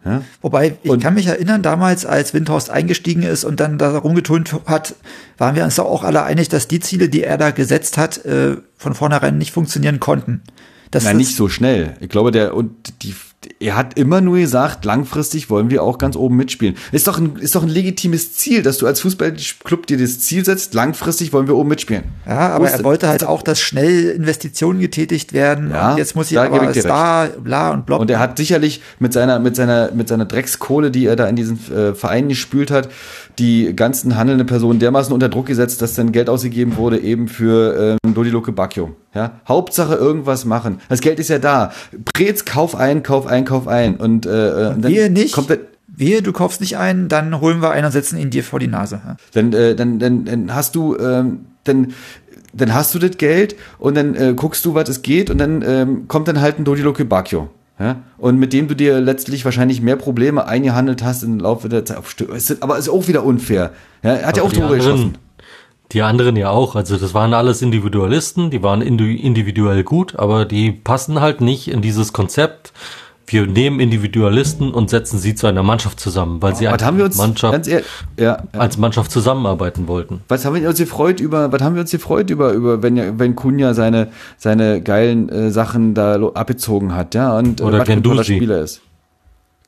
Ja? 0.05 0.23
Wobei, 0.43 0.77
ich 0.83 0.91
Und- 0.91 1.03
kann 1.03 1.15
mich 1.15 1.27
erinnern, 1.27 1.63
damals, 1.63 2.05
als 2.07 2.35
Windhorst 2.35 2.71
eingestiegen 2.71 3.23
ist 3.23 3.45
und 3.45 3.61
dann 3.61 3.79
da 3.79 3.97
rumgetönt 3.99 4.55
hat, 4.67 4.95
waren 5.39 5.55
wir 5.57 5.65
uns 5.65 5.77
doch 5.77 5.87
auch 5.87 6.05
alle 6.05 6.23
einig, 6.25 6.49
dass 6.49 6.69
die 6.69 6.81
Ziele, 6.81 7.09
die 7.09 7.23
er 7.25 7.39
da 7.39 7.51
gesetzt 7.51 7.97
hat, 7.99 8.25
äh, 8.25 8.57
von 8.77 8.95
vornherein 8.95 9.39
nicht 9.39 9.53
funktionieren 9.53 10.01
konnten. 10.01 10.43
Das 10.91 11.05
Nein, 11.05 11.17
ist- 11.21 11.27
nicht 11.29 11.37
so 11.37 11.49
schnell. 11.49 11.97
Ich 12.01 12.09
glaube, 12.09 12.31
der 12.31 12.55
und 12.55 13.03
die 13.03 13.15
er 13.59 13.77
hat 13.77 13.99
immer 13.99 14.21
nur 14.21 14.37
gesagt, 14.37 14.85
langfristig 14.85 15.49
wollen 15.49 15.71
wir 15.71 15.83
auch 15.83 15.97
ganz 15.99 16.15
oben 16.15 16.37
mitspielen. 16.37 16.77
Ist 16.93 17.07
doch 17.07 17.19
ein, 17.19 17.37
ist 17.37 17.55
doch 17.55 17.63
ein 17.63 17.69
legitimes 17.69 18.35
Ziel, 18.35 18.63
dass 18.63 18.79
du 18.79 18.87
als 18.87 19.01
Fußballclub 19.01 19.87
dir 19.87 19.97
das 19.97 20.21
Ziel 20.21 20.45
setzt, 20.45 20.75
langfristig 20.75 21.33
wollen 21.33 21.47
wir 21.47 21.57
oben 21.57 21.71
mitspielen. 21.71 22.05
Ja, 22.27 22.51
aber 22.51 22.71
er 22.71 22.85
wollte 22.85 23.09
halt 23.09 23.25
auch, 23.25 23.43
dass 23.43 23.61
schnell 23.61 24.11
Investitionen 24.11 24.81
getätigt 24.81 25.33
werden. 25.33 25.71
Ja, 25.71 25.97
jetzt 25.97 26.15
muss 26.15 26.31
ich 26.31 26.35
da 26.35 26.45
aber 26.45 26.71
ich 26.71 26.81
Star, 26.81 27.29
bla 27.29 27.73
und 27.73 27.87
block. 27.87 28.01
Und 28.01 28.11
er 28.11 28.19
hat 28.19 28.37
sicherlich 28.37 28.83
mit 28.99 29.15
seiner, 29.15 29.39
mit 29.39 29.57
seiner, 29.57 29.91
mit 29.93 30.09
seiner 30.09 30.27
Dreckskohle, 30.27 30.91
die 30.91 31.07
er 31.07 31.17
da 31.17 31.27
in 31.27 31.37
diesen 31.37 31.59
äh, 31.75 31.95
Verein 31.95 32.29
gespült 32.29 32.71
hat, 32.71 32.91
die 33.39 33.75
ganzen 33.75 34.17
handelnden 34.17 34.47
Personen 34.47 34.79
dermaßen 34.81 35.15
unter 35.15 35.31
Druck 35.31 35.47
gesetzt, 35.47 35.81
dass 35.81 35.95
dann 35.95 36.13
Geld 36.13 36.29
ausgegeben 36.29 36.77
wurde 36.77 36.99
eben 36.99 37.29
für 37.29 37.97
ähm, 38.05 38.15
Dodi 38.15 38.31
Luke 38.31 38.53
Bacchio. 38.53 38.95
Ja? 39.17 39.33
Hauptsache 39.49 39.95
irgendwas 39.95 40.45
machen. 40.45 40.81
Das 40.91 41.01
Geld 41.01 41.19
ist 41.19 41.29
ja 41.31 41.39
da. 41.39 41.73
Prez, 42.05 42.45
kauf 42.45 42.77
ein, 42.77 43.03
kauf 43.03 43.27
ein, 43.27 43.47
kauf 43.47 43.67
ein. 43.67 43.97
Und, 43.97 44.27
äh, 44.27 44.29
und 44.29 44.85
dann 44.85 44.93
Wehe 44.93 45.11
nicht. 45.11 45.35
kommt 45.35 45.49
der, 45.49 45.59
Wehe, 45.89 46.21
du 46.21 46.33
kaufst 46.33 46.61
nicht 46.61 46.77
ein, 46.77 47.09
dann 47.09 47.41
holen 47.41 47.63
wir 47.63 47.71
einen 47.71 47.87
und 47.87 47.93
setzen 47.93 48.19
ihn 48.19 48.29
dir 48.29 48.45
vor 48.45 48.61
die 48.61 48.67
Nase. 48.69 49.01
Ja? 49.05 49.17
Dann, 49.33 49.53
äh, 49.55 49.75
dann, 49.75 49.99
dann, 49.99 50.27
dann 50.27 50.55
hast 50.55 50.75
du, 50.77 50.97
ähm, 50.99 51.47
dann, 51.65 51.95
dann 52.53 52.75
hast 52.75 52.95
du 52.95 52.99
das 52.99 53.17
Geld 53.17 53.57
und 53.79 53.97
dann 53.97 54.15
äh, 54.15 54.35
guckst 54.37 54.65
du, 54.67 54.75
was 54.75 54.89
es 54.91 55.01
geht 55.01 55.31
und 55.31 55.39
dann 55.39 55.65
ähm, 55.67 56.09
kommt 56.09 56.29
dann 56.29 56.41
halt 56.43 56.59
ein 56.59 56.65
Dodi 56.65 56.83
Luke 56.83 57.05
Bacchio. 57.07 57.49
Ja? 57.79 57.97
Und 58.19 58.39
mit 58.39 58.53
dem 58.53 58.69
du 58.69 58.75
dir 58.75 59.01
letztlich 59.01 59.45
wahrscheinlich 59.47 59.81
mehr 59.81 59.97
Probleme 59.97 60.47
eingehandelt 60.47 61.03
hast 61.03 61.23
im 61.23 61.41
Laufe 61.41 61.71
der 61.71 61.87
Zeit. 61.87 61.99
Aber 62.61 62.77
ist 62.77 62.89
auch 62.91 63.09
wieder 63.09 63.25
unfair. 63.25 63.73
Ja? 64.03 64.15
Er 64.15 64.27
hat 64.27 64.37
ja 64.37 64.43
auch 64.43 64.53
Tore 64.53 64.77
geschossen. 64.77 65.17
Die 65.93 66.03
anderen 66.03 66.37
ja 66.37 66.51
auch. 66.51 66.75
Also 66.75 66.97
das 66.97 67.15
waren 67.15 67.33
alles 67.35 67.63
Individualisten, 67.63 68.51
die 68.51 68.63
waren 68.63 68.83
individuell 68.83 69.85
gut, 69.85 70.17
aber 70.17 70.45
die 70.45 70.73
passen 70.73 71.21
halt 71.21 71.41
nicht 71.41 71.69
in 71.69 71.83
dieses 71.83 72.13
Konzept. 72.13 72.73
Wir 73.29 73.47
nehmen 73.47 73.81
Individualisten 73.81 74.73
und 74.73 74.89
setzen 74.89 75.19
sie 75.19 75.35
zu 75.35 75.49
einer 75.49 75.65
Mannschaft 75.65 75.99
zusammen, 75.99 76.41
weil 76.43 76.55
sie 76.55 76.69
wir 76.97 77.05
uns, 77.05 77.17
Mannschaft, 77.17 77.67
ehrlich, 77.67 77.87
ja, 78.17 78.25
ja. 78.25 78.61
als 78.61 78.79
Mannschaft 78.79 79.11
zusammenarbeiten 79.11 79.89
wollten. 79.89 80.21
Was 80.29 80.45
haben 80.45 80.55
wir 80.55 80.69
uns 80.69 80.79
gefreut 80.79 81.19
über, 81.19 81.51
was 81.51 81.61
haben 81.61 81.75
wir 81.75 81.81
uns 81.81 81.91
gefreut 81.91 82.31
über, 82.31 82.53
über 82.53 82.85
wenn, 82.85 83.19
wenn 83.19 83.35
Kunja 83.35 83.75
seine, 83.75 84.09
seine 84.39 84.81
geilen 84.81 85.29
äh, 85.29 85.51
Sachen 85.51 85.95
da 85.95 86.15
abgezogen 86.35 86.95
hat, 86.95 87.17
ja, 87.17 87.37
und 87.37 87.61
Oder 87.61 87.81
was 87.81 87.89
ein 87.89 88.25
Spieler 88.25 88.61
ist. 88.61 88.81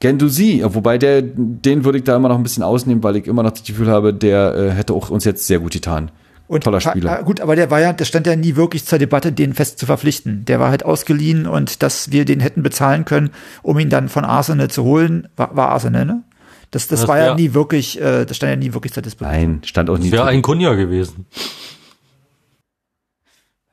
Gendusi, 0.00 0.62
wobei 0.64 0.96
der, 0.98 1.22
den 1.22 1.84
würde 1.84 1.98
ich 1.98 2.04
da 2.04 2.16
immer 2.16 2.28
noch 2.28 2.36
ein 2.36 2.42
bisschen 2.42 2.62
ausnehmen, 2.62 3.02
weil 3.02 3.16
ich 3.16 3.26
immer 3.26 3.42
noch 3.42 3.50
das 3.50 3.64
Gefühl 3.64 3.88
habe, 3.88 4.14
der 4.14 4.54
äh, 4.54 4.70
hätte 4.70 4.92
auch 4.94 5.10
uns 5.10 5.24
jetzt 5.24 5.46
sehr 5.46 5.58
gut 5.58 5.72
getan. 5.72 6.10
Und 6.46 6.64
Toller 6.64 6.80
Spieler. 6.80 7.18
Ah, 7.18 7.22
Gut, 7.22 7.40
aber 7.40 7.56
der 7.56 7.70
war 7.70 7.80
ja, 7.80 7.92
das 7.92 8.08
stand 8.08 8.26
ja 8.26 8.34
nie 8.34 8.56
wirklich 8.56 8.84
zur 8.86 8.98
Debatte, 8.98 9.32
den 9.32 9.52
fest 9.52 9.78
zu 9.78 9.84
verpflichten. 9.84 10.46
Der 10.46 10.58
war 10.60 10.70
halt 10.70 10.82
ausgeliehen 10.84 11.46
und 11.46 11.82
dass 11.82 12.10
wir 12.10 12.24
den 12.24 12.40
hätten 12.40 12.62
bezahlen 12.62 13.04
können, 13.04 13.30
um 13.62 13.78
ihn 13.78 13.90
dann 13.90 14.08
von 14.08 14.24
Arsenal 14.24 14.70
zu 14.70 14.82
holen, 14.84 15.28
war, 15.36 15.54
war 15.56 15.68
Arsenal, 15.70 16.06
ne? 16.06 16.22
Das, 16.70 16.86
das, 16.86 17.00
Das 17.00 17.08
war 17.08 17.18
ja 17.18 17.34
nie 17.34 17.54
wirklich, 17.54 18.00
äh, 18.00 18.24
das 18.24 18.36
stand 18.36 18.50
ja 18.50 18.56
nie 18.56 18.72
wirklich 18.74 18.92
zur 18.92 19.02
Diskussion. 19.02 19.30
Nein, 19.30 19.60
stand 19.64 19.90
auch 19.90 19.98
nie. 19.98 20.10
Wäre 20.12 20.24
drin. 20.24 20.36
ein 20.36 20.42
Kunja 20.42 20.74
gewesen. 20.74 21.26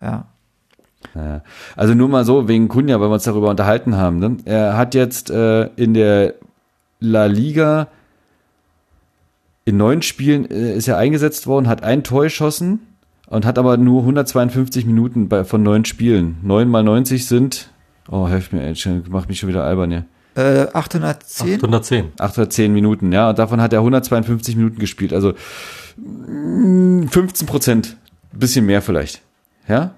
Ja. 0.02 0.28
Ja. 1.16 1.42
Also 1.76 1.94
nur 1.94 2.10
mal 2.10 2.26
so, 2.26 2.48
wegen 2.48 2.68
Kunja, 2.68 3.00
weil 3.00 3.10
wir 3.10 3.14
uns 3.14 3.24
darüber 3.24 3.50
unterhalten 3.50 3.96
haben. 3.96 4.20
Ne? 4.20 4.38
Er 4.46 4.78
hat 4.78 4.94
jetzt 4.94 5.30
äh, 5.30 5.68
in 5.76 5.94
der 5.94 6.36
La 7.00 7.26
Liga 7.26 7.88
in 9.66 9.78
neun 9.78 10.02
Spielen 10.02 10.50
äh, 10.50 10.76
ist 10.76 10.88
er 10.88 10.98
eingesetzt 10.98 11.48
worden, 11.48 11.68
hat 11.68 11.84
ein 11.84 12.04
Tor 12.04 12.24
geschossen 12.24 12.80
und 13.28 13.46
hat 13.46 13.58
aber 13.58 13.78
nur 13.78 14.02
152 14.02 14.86
Minuten 14.86 15.28
bei, 15.28 15.44
von 15.44 15.64
neun 15.64 15.86
Spielen. 15.86 16.38
Neun 16.44 16.70
mal 16.70 16.84
90 16.84 17.26
sind, 17.26 17.70
oh, 18.10 18.28
helft 18.28 18.54
mir, 18.54 18.62
ey, 18.62 18.76
macht 19.10 19.28
mich 19.28 19.40
schon 19.40 19.50
wieder 19.50 19.64
albern 19.64 19.90
hier. 19.90 20.06
Äh, 20.36 20.68
810? 20.74 21.56
810. 21.56 22.12
810 22.20 22.74
Minuten, 22.74 23.12
ja, 23.12 23.30
und 23.30 23.40
davon 23.40 23.62
hat 23.62 23.74
er 23.74 23.80
152 23.80 24.56
Minuten 24.56 24.80
gespielt. 24.80 25.14
Also 25.14 25.34
mm, 25.98 27.08
15 27.08 27.48
Prozent, 27.48 27.98
bisschen 28.34 28.66
mehr 28.66 28.82
vielleicht. 28.82 29.22
Ja? 29.68 29.96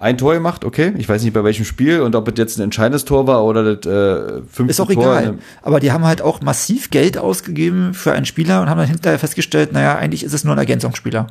Ein 0.00 0.16
Tor 0.16 0.34
gemacht, 0.34 0.64
okay. 0.64 0.92
Ich 0.96 1.08
weiß 1.08 1.24
nicht 1.24 1.32
bei 1.32 1.42
welchem 1.42 1.64
Spiel 1.64 2.02
und 2.02 2.14
ob 2.14 2.28
es 2.28 2.34
jetzt 2.36 2.58
ein 2.58 2.62
entscheidendes 2.62 3.04
Tor 3.04 3.26
war 3.26 3.44
oder 3.44 3.74
das 3.74 3.84
äh, 3.84 4.42
fünfte 4.48 4.70
Ist 4.70 4.80
auch 4.80 4.92
Tor. 4.92 5.18
egal. 5.18 5.38
Aber 5.60 5.80
die 5.80 5.90
haben 5.90 6.04
halt 6.04 6.22
auch 6.22 6.40
massiv 6.40 6.90
Geld 6.90 7.18
ausgegeben 7.18 7.94
für 7.94 8.12
einen 8.12 8.24
Spieler 8.24 8.62
und 8.62 8.70
haben 8.70 8.78
dann 8.78 8.88
hinterher 8.88 9.18
festgestellt, 9.18 9.72
naja, 9.72 9.96
eigentlich 9.96 10.22
ist 10.22 10.32
es 10.34 10.44
nur 10.44 10.54
ein 10.54 10.58
Ergänzungsspieler. 10.58 11.26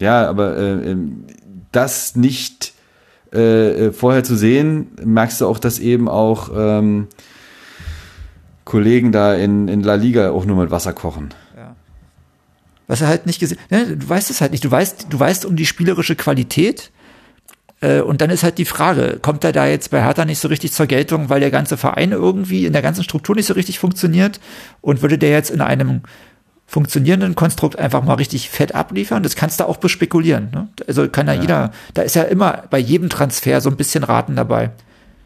Ja, 0.00 0.28
aber 0.28 0.56
äh, 0.56 0.90
ähm, 0.90 1.26
das 1.70 2.16
nicht 2.16 2.72
äh, 3.32 3.86
äh, 3.86 3.92
vorher 3.92 4.24
zu 4.24 4.34
sehen, 4.34 4.88
merkst 5.04 5.40
du 5.40 5.46
auch, 5.46 5.60
dass 5.60 5.78
eben 5.78 6.08
auch 6.08 6.50
ähm, 6.56 7.06
Kollegen 8.64 9.12
da 9.12 9.34
in, 9.34 9.68
in 9.68 9.82
La 9.82 9.94
Liga 9.94 10.30
auch 10.30 10.44
nur 10.44 10.56
mit 10.56 10.72
Wasser 10.72 10.92
kochen. 10.92 11.34
Was 12.88 13.02
er 13.02 13.08
halt 13.08 13.26
nicht 13.26 13.38
gesehen, 13.38 13.58
ne, 13.70 13.96
du 13.96 14.08
weißt 14.08 14.30
es 14.30 14.40
halt 14.40 14.50
nicht. 14.50 14.64
Du 14.64 14.70
weißt, 14.70 15.06
du 15.10 15.20
weißt 15.20 15.44
um 15.44 15.56
die 15.56 15.66
spielerische 15.66 16.16
Qualität. 16.16 16.90
Äh, 17.80 18.00
und 18.00 18.20
dann 18.20 18.30
ist 18.30 18.42
halt 18.42 18.58
die 18.58 18.64
Frage, 18.64 19.18
kommt 19.20 19.44
er 19.44 19.52
da 19.52 19.66
jetzt 19.66 19.90
bei 19.90 20.02
Hertha 20.02 20.24
nicht 20.24 20.40
so 20.40 20.48
richtig 20.48 20.72
zur 20.72 20.86
Geltung, 20.86 21.28
weil 21.28 21.40
der 21.40 21.50
ganze 21.50 21.76
Verein 21.76 22.12
irgendwie 22.12 22.66
in 22.66 22.72
der 22.72 22.82
ganzen 22.82 23.04
Struktur 23.04 23.34
nicht 23.36 23.46
so 23.46 23.54
richtig 23.54 23.78
funktioniert? 23.78 24.40
Und 24.80 25.02
würde 25.02 25.18
der 25.18 25.30
jetzt 25.30 25.50
in 25.50 25.60
einem 25.60 26.02
funktionierenden 26.66 27.34
Konstrukt 27.34 27.78
einfach 27.78 28.02
mal 28.02 28.14
richtig 28.14 28.50
fett 28.50 28.74
abliefern? 28.74 29.22
Das 29.22 29.36
kannst 29.36 29.60
du 29.60 29.68
auch 29.68 29.78
bespekulieren. 29.78 30.50
Ne? 30.52 30.68
Also 30.86 31.08
kann 31.08 31.26
da 31.26 31.32
jeder, 31.32 31.72
da 31.94 32.02
ist 32.02 32.16
ja 32.16 32.22
immer 32.22 32.64
bei 32.70 32.78
jedem 32.78 33.08
Transfer 33.08 33.60
so 33.60 33.70
ein 33.70 33.76
bisschen 33.76 34.04
Raten 34.04 34.36
dabei. 34.36 34.70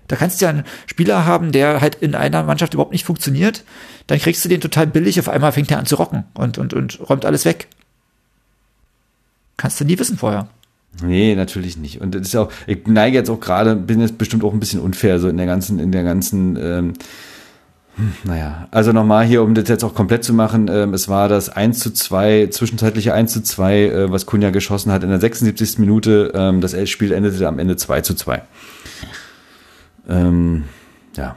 Da 0.09 0.17
kannst 0.17 0.41
du 0.41 0.45
ja 0.45 0.51
einen 0.51 0.65
Spieler 0.87 1.25
haben, 1.25 1.53
der 1.53 1.81
halt 1.81 1.95
in 1.95 2.15
einer 2.15 2.43
Mannschaft 2.43 2.75
überhaupt 2.75 2.93
nicht 2.93 3.07
funktioniert. 3.07 3.65
Dann 4.09 4.19
kriegst 4.19 4.45
du 4.45 4.49
den 4.49 4.61
total 4.61 4.87
billig, 4.87 5.19
auf 5.19 5.29
einmal 5.29 5.53
fängt 5.53 5.71
er 5.71 5.79
an 5.79 5.87
zu 5.87 5.97
rocken 5.97 6.25
und, 6.35 6.59
und, 6.59 6.75
und 6.75 7.01
räumt 7.09 7.25
alles 7.25 7.45
weg. 7.45 7.69
Kannst 9.57 9.81
du 9.81 9.85
nie 9.85 9.99
wissen 9.99 10.19
vorher. 10.19 10.49
Nee, 11.01 11.35
natürlich 11.35 11.77
nicht. 11.79 12.01
Und 12.01 12.15
das 12.15 12.23
ist 12.29 12.37
auch, 12.37 12.51
ich 12.67 12.87
neige 12.87 13.17
jetzt 13.17 13.31
auch 13.31 13.41
gerade, 13.41 13.77
bin 13.77 14.01
jetzt 14.01 14.19
bestimmt 14.19 14.45
auch 14.45 14.53
ein 14.53 14.61
bisschen 14.61 14.81
unfair, 14.81 15.19
so 15.19 15.29
in 15.29 15.37
der 15.37 15.47
ganzen, 15.47 15.79
in 15.79 15.91
der 15.91 16.05
ganzen, 16.05 16.57
ähm, 16.57 16.93
hm, 17.97 18.13
naja, 18.25 18.69
also 18.71 18.93
nochmal 18.93 19.25
hier, 19.25 19.43
um 19.43 19.55
das 19.55 19.69
jetzt 19.69 19.85
auch 19.85 19.95
komplett 19.95 20.23
zu 20.23 20.35
machen, 20.35 20.69
ähm, 20.69 20.93
es 20.95 21.09
war 21.09 21.29
das 21.29 21.49
1 21.49 21.79
zu 21.79 21.93
2, 21.93 22.49
zwischenzeitliche 22.51 23.15
1 23.15 23.33
zu 23.33 23.43
2, 23.43 23.79
äh, 23.79 24.11
was 24.13 24.27
Kunja 24.27 24.51
geschossen 24.51 24.93
hat 24.93 25.03
in 25.03 25.09
der 25.09 25.21
76. 25.21 25.79
Minute, 25.79 26.33
ähm, 26.35 26.61
das 26.61 26.77
Spiel 26.89 27.13
endete 27.13 27.49
am 27.49 27.59
Ende 27.59 27.77
2 27.77 28.03
zu 28.03 28.15
2. 28.15 28.43
Ähm, 30.09 30.65
ja. 31.17 31.37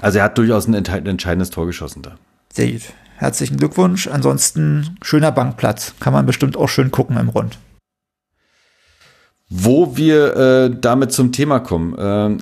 Also 0.00 0.18
er 0.18 0.24
hat 0.24 0.38
durchaus 0.38 0.66
ein 0.66 0.74
entscheid- 0.74 1.06
entscheidendes 1.06 1.50
Tor 1.50 1.66
geschossen 1.66 2.02
da. 2.02 2.16
Sehr 2.52 2.70
gut. 2.72 2.82
Herzlichen 3.16 3.56
Glückwunsch. 3.56 4.08
Ansonsten 4.08 4.96
schöner 5.02 5.30
Bankplatz. 5.30 5.94
Kann 6.00 6.12
man 6.12 6.26
bestimmt 6.26 6.56
auch 6.56 6.68
schön 6.68 6.90
gucken 6.90 7.16
im 7.16 7.28
Rund. 7.28 7.58
Wo 9.54 9.96
wir 9.96 10.36
äh, 10.36 10.70
damit 10.80 11.12
zum 11.12 11.30
Thema 11.30 11.60
kommen. 11.60 11.94
Ähm, 11.98 12.38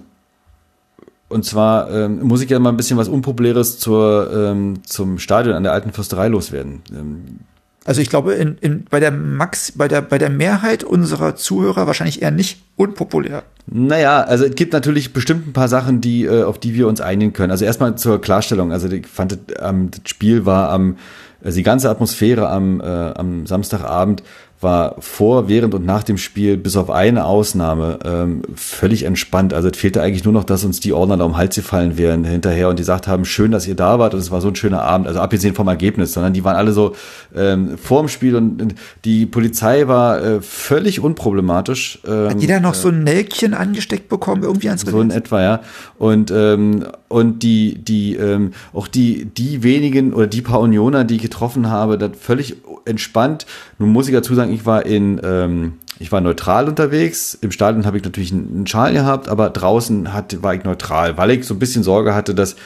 und 1.29 1.45
zwar 1.45 1.91
ähm, 1.91 2.23
muss 2.23 2.41
ich 2.41 2.51
ja 2.51 2.59
mal 2.59 2.71
ein 2.71 2.77
bisschen 2.77 2.99
was 2.99 3.09
Unpopuläres 3.09 3.79
zur, 3.79 4.31
ähm, 4.33 4.83
zum 4.85 5.19
Stadion 5.19 5.55
an 5.55 5.63
der 5.63 5.73
alten 5.73 5.93
Fürsterei 5.93 6.29
loswerden. 6.29 6.83
Ähm, 6.93 7.41
Also 7.85 8.01
ich 8.01 8.11
glaube, 8.11 8.35
in, 8.35 8.59
in, 8.61 8.85
bei 8.91 9.01
der 9.01 9.11
Max, 9.11 9.73
bei 9.73 9.89
der, 9.89 10.03
bei 10.03 10.19
der 10.19 10.31
Mehrheit 10.31 10.85
unserer 10.85 11.35
Zuhörer 11.37 11.87
wahrscheinlich 11.87 12.23
eher 12.23 12.31
nicht 12.31 12.61
unpopulär. 12.77 13.43
naja, 13.67 14.21
also 14.23 14.45
es 14.45 14.55
gibt 14.55 14.73
natürlich 14.73 15.13
bestimmt 15.13 15.49
ein 15.49 15.53
paar 15.53 15.69
Sachen, 15.69 16.01
die, 16.01 16.25
äh, 16.25 16.43
auf 16.45 16.59
die 16.59 16.75
wir 16.75 16.87
uns 16.89 17.01
einigen 17.01 17.33
können. 17.33 17.51
Also 17.51 17.65
erstmal 17.65 17.97
zur 17.97 18.21
Klarstellung. 18.21 18.73
Also 18.73 18.89
ich 18.89 19.07
fand, 19.07 19.33
das, 19.33 19.39
ähm, 19.61 19.91
das 19.91 20.03
Spiel 20.07 20.47
war 20.47 20.71
am, 20.71 20.97
also 21.43 21.57
die 21.57 21.63
ganze 21.63 21.91
Atmosphäre 21.91 22.49
am, 22.49 22.81
äh, 22.81 22.85
am 22.85 23.47
Samstagabend 23.47 24.23
war 24.61 24.97
vor, 25.01 25.49
während 25.49 25.75
und 25.75 25.85
nach 25.85 26.03
dem 26.03 26.19
Spiel 26.19 26.57
bis 26.57 26.77
auf 26.77 26.91
eine 26.91 27.25
Ausnahme 27.25 27.99
ähm, 28.05 28.43
völlig 28.55 29.03
entspannt. 29.03 29.55
Also 29.55 29.69
es 29.69 29.77
fehlte 29.77 30.03
eigentlich 30.03 30.25
nur 30.25 30.33
noch, 30.33 30.45
dass 30.45 30.65
uns 30.65 30.81
die 30.81 30.93
Ordner 30.93 31.17
da 31.17 31.25
um 31.25 31.33
den 31.33 31.39
Hals 31.39 31.57
gefallen 31.57 31.99
wären 31.99 32.25
hinterher 32.25 32.69
und 32.69 32.79
die 32.79 32.83
gesagt 32.83 33.09
haben, 33.09 33.25
schön, 33.25 33.51
dass 33.51 33.67
ihr 33.67 33.75
da 33.75 33.99
wart 33.99 34.15
und 34.15 34.21
es 34.21 34.31
war 34.31 34.41
so 34.41 34.49
ein 34.49 34.57
schöner 34.57 34.83
Abend. 34.83 35.07
Also 35.09 35.21
abgesehen 35.21 35.55
vom 35.55 35.69
Ergebnis, 35.69 36.13
sondern 36.13 36.33
die 36.33 36.45
waren 36.45 36.57
alle 36.57 36.73
so 36.73 36.95
ähm, 37.35 37.77
vor 37.79 38.01
dem 38.01 38.09
Spiel 38.09 38.37
und 38.37 38.61
und 38.61 38.75
die 39.05 39.27
Polizei 39.27 39.89
war 39.89 40.23
äh, 40.23 40.41
völlig 40.41 41.01
unproblematisch. 41.01 42.01
Ähm, 42.07 42.31
Hat 42.31 42.41
jeder 42.41 42.61
noch 42.61 42.75
so 42.75 42.89
ein 42.89 43.05
Nelkchen 43.05 43.55
angesteckt 43.55 44.09
bekommen, 44.09 44.43
irgendwie 44.43 44.69
ans 44.69 44.83
so 44.83 45.01
in 45.01 45.11
etwa, 45.11 45.43
ja. 45.43 45.61
Und, 45.99 46.31
ähm, 46.31 46.87
und 47.09 47.43
die, 47.43 47.77
die, 47.77 48.17
ähm, 48.17 48.53
auch 48.73 48.89
die, 48.89 49.27
die 49.27 49.63
wenigen 49.63 50.13
oder 50.13 50.27
die 50.27 50.43
paar 50.43 50.61
Unioner, 50.61 51.05
die 51.05 51.17
ich 51.17 51.23
getroffen 51.23 51.69
habe, 51.69 51.99
das 51.99 52.13
völlig 52.19 52.57
entspannt. 52.85 53.47
Nun 53.79 53.91
muss 53.91 54.09
ich 54.09 54.15
dazu 54.15 54.35
sagen, 54.35 54.50
ich 54.53 54.67
war 54.67 54.87
in, 54.87 55.21
ähm, 55.23 55.75
ich 55.99 56.13
war 56.13 56.21
neutral 56.21 56.69
unterwegs. 56.69 57.39
Im 57.41 57.53
Stadion 57.53 57.87
habe 57.87 57.99
ich 57.99 58.05
natürlich 58.05 58.33
einen 58.33 58.49
einen 58.55 58.67
Schal 58.67 58.93
gehabt, 58.93 59.29
aber 59.29 59.51
draußen 59.51 60.13
hat, 60.13 60.43
war 60.43 60.55
ich 60.55 60.65
neutral, 60.65 61.17
weil 61.17 61.31
ich 61.31 61.45
so 61.45 61.55
ein 61.55 61.59
bisschen 61.59 61.83
Sorge 61.83 62.15
hatte, 62.15 62.35
dass 62.35 62.57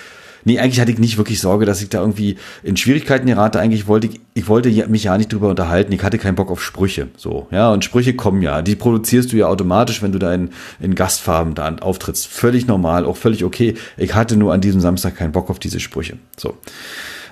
Nee, 0.44 0.58
eigentlich 0.58 0.80
hatte 0.80 0.92
ich 0.92 0.98
nicht 0.98 1.16
wirklich 1.16 1.40
Sorge, 1.40 1.64
dass 1.64 1.80
ich 1.80 1.88
da 1.88 2.00
irgendwie 2.00 2.36
in 2.62 2.76
Schwierigkeiten 2.76 3.26
gerate. 3.26 3.60
Eigentlich 3.60 3.86
wollte 3.86 4.08
ich, 4.08 4.20
ich 4.34 4.46
wollte 4.46 4.68
mich 4.88 5.04
ja 5.04 5.16
nicht 5.16 5.32
drüber 5.32 5.48
unterhalten. 5.48 5.90
Ich 5.92 6.02
hatte 6.02 6.18
keinen 6.18 6.34
Bock 6.34 6.50
auf 6.50 6.62
Sprüche. 6.62 7.08
So, 7.16 7.48
ja. 7.50 7.72
Und 7.72 7.84
Sprüche 7.84 8.14
kommen 8.14 8.42
ja. 8.42 8.60
Die 8.60 8.76
produzierst 8.76 9.32
du 9.32 9.36
ja 9.36 9.46
automatisch, 9.46 10.02
wenn 10.02 10.12
du 10.12 10.18
da 10.18 10.34
in, 10.34 10.50
in 10.80 10.94
Gastfarben 10.94 11.54
da 11.54 11.74
auftrittst. 11.80 12.26
Völlig 12.26 12.66
normal, 12.66 13.06
auch 13.06 13.16
völlig 13.16 13.42
okay. 13.42 13.74
Ich 13.96 14.14
hatte 14.14 14.36
nur 14.36 14.52
an 14.52 14.60
diesem 14.60 14.82
Samstag 14.82 15.16
keinen 15.16 15.32
Bock 15.32 15.48
auf 15.48 15.58
diese 15.58 15.80
Sprüche. 15.80 16.18
So. 16.36 16.54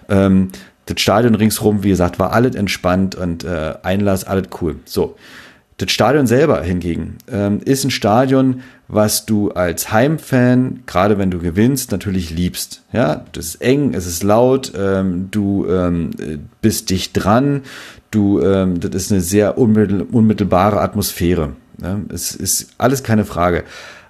Ähm, 0.09 0.49
das 0.87 1.01
Stadion 1.01 1.35
ringsrum, 1.35 1.83
wie 1.83 1.91
gesagt, 1.91 2.19
war 2.19 2.33
alles 2.33 2.55
entspannt 2.55 3.15
und 3.15 3.45
äh, 3.45 3.75
Einlass, 3.83 4.25
alles 4.25 4.49
cool. 4.61 4.77
So. 4.85 5.17
Das 5.79 5.91
Stadion 5.91 6.27
selber 6.27 6.63
hingegen 6.63 7.17
ähm, 7.31 7.61
ist 7.65 7.85
ein 7.85 7.91
Stadion, 7.91 8.63
was 8.89 9.27
du 9.27 9.51
als 9.51 9.91
Heimfan, 9.91 10.81
gerade 10.87 11.19
wenn 11.19 11.31
du 11.31 11.39
gewinnst, 11.39 11.91
natürlich 11.91 12.31
liebst. 12.31 12.83
Ja, 12.93 13.25
das 13.33 13.47
ist 13.47 13.63
eng, 13.63 13.95
es 13.95 14.07
ist 14.07 14.23
laut, 14.23 14.73
ähm, 14.77 15.29
du 15.31 15.67
ähm, 15.67 16.11
bist 16.61 16.91
dicht 16.91 17.13
dran, 17.15 17.63
du, 18.11 18.41
ähm, 18.43 18.81
das 18.81 18.95
ist 18.95 19.13
eine 19.13 19.23
sehr 19.23 19.59
unmittel, 19.59 20.03
unmittelbare 20.03 20.81
Atmosphäre. 20.81 21.55
Ja? 21.83 22.01
Es 22.11 22.35
ist 22.35 22.75
alles 22.79 23.03
keine 23.03 23.25
Frage. 23.25 23.65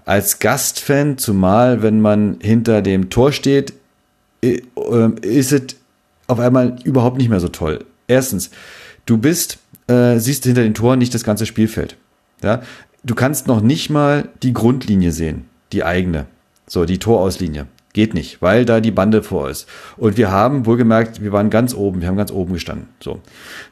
Als 0.05 0.41
Gastfan, 0.41 1.16
zumal 1.16 1.83
wenn 1.83 2.01
man 2.01 2.39
hinter 2.41 2.83
dem 2.83 3.09
Tor 3.09 3.33
steht, 3.33 3.73
äh, 4.43 4.61
ist 5.23 5.53
es 5.53 5.62
auf 6.27 6.39
einmal 6.39 6.77
überhaupt 6.85 7.18
nicht 7.18 7.29
mehr 7.29 7.41
so 7.41 7.49
toll. 7.49 7.85
Erstens, 8.09 8.51
du 9.07 9.18
bist, 9.18 9.59
äh, 9.89 10.18
siehst 10.18 10.45
hinter 10.45 10.62
den 10.62 10.75
Toren 10.75 10.99
nicht 10.99 11.14
das 11.14 11.25
ganze 11.25 11.47
Spielfeld. 11.47 11.97
Ja, 12.43 12.62
du 13.05 13.14
kannst 13.14 13.47
noch 13.47 13.61
nicht 13.61 13.91
mal 13.91 14.29
die 14.43 14.53
Grundlinie 14.53 15.12
sehen, 15.12 15.47
die 15.73 15.85
eigene. 15.85 16.27
So, 16.66 16.85
die 16.85 16.99
Torauslinie. 16.99 17.66
Geht 17.95 18.14
nicht, 18.14 18.40
weil 18.40 18.64
da 18.64 18.80
die 18.80 18.90
Bande 18.90 19.22
vor 19.22 19.51
ist. 19.51 19.68
Und 19.99 20.16
wir 20.16 20.30
haben, 20.30 20.64
wohlgemerkt, 20.64 21.22
wir 21.22 21.30
waren 21.30 21.51
ganz 21.51 21.74
oben, 21.74 22.01
wir 22.01 22.09
haben 22.09 22.16
ganz 22.16 22.32
oben 22.32 22.55
gestanden. 22.55 22.88
So. 23.01 23.20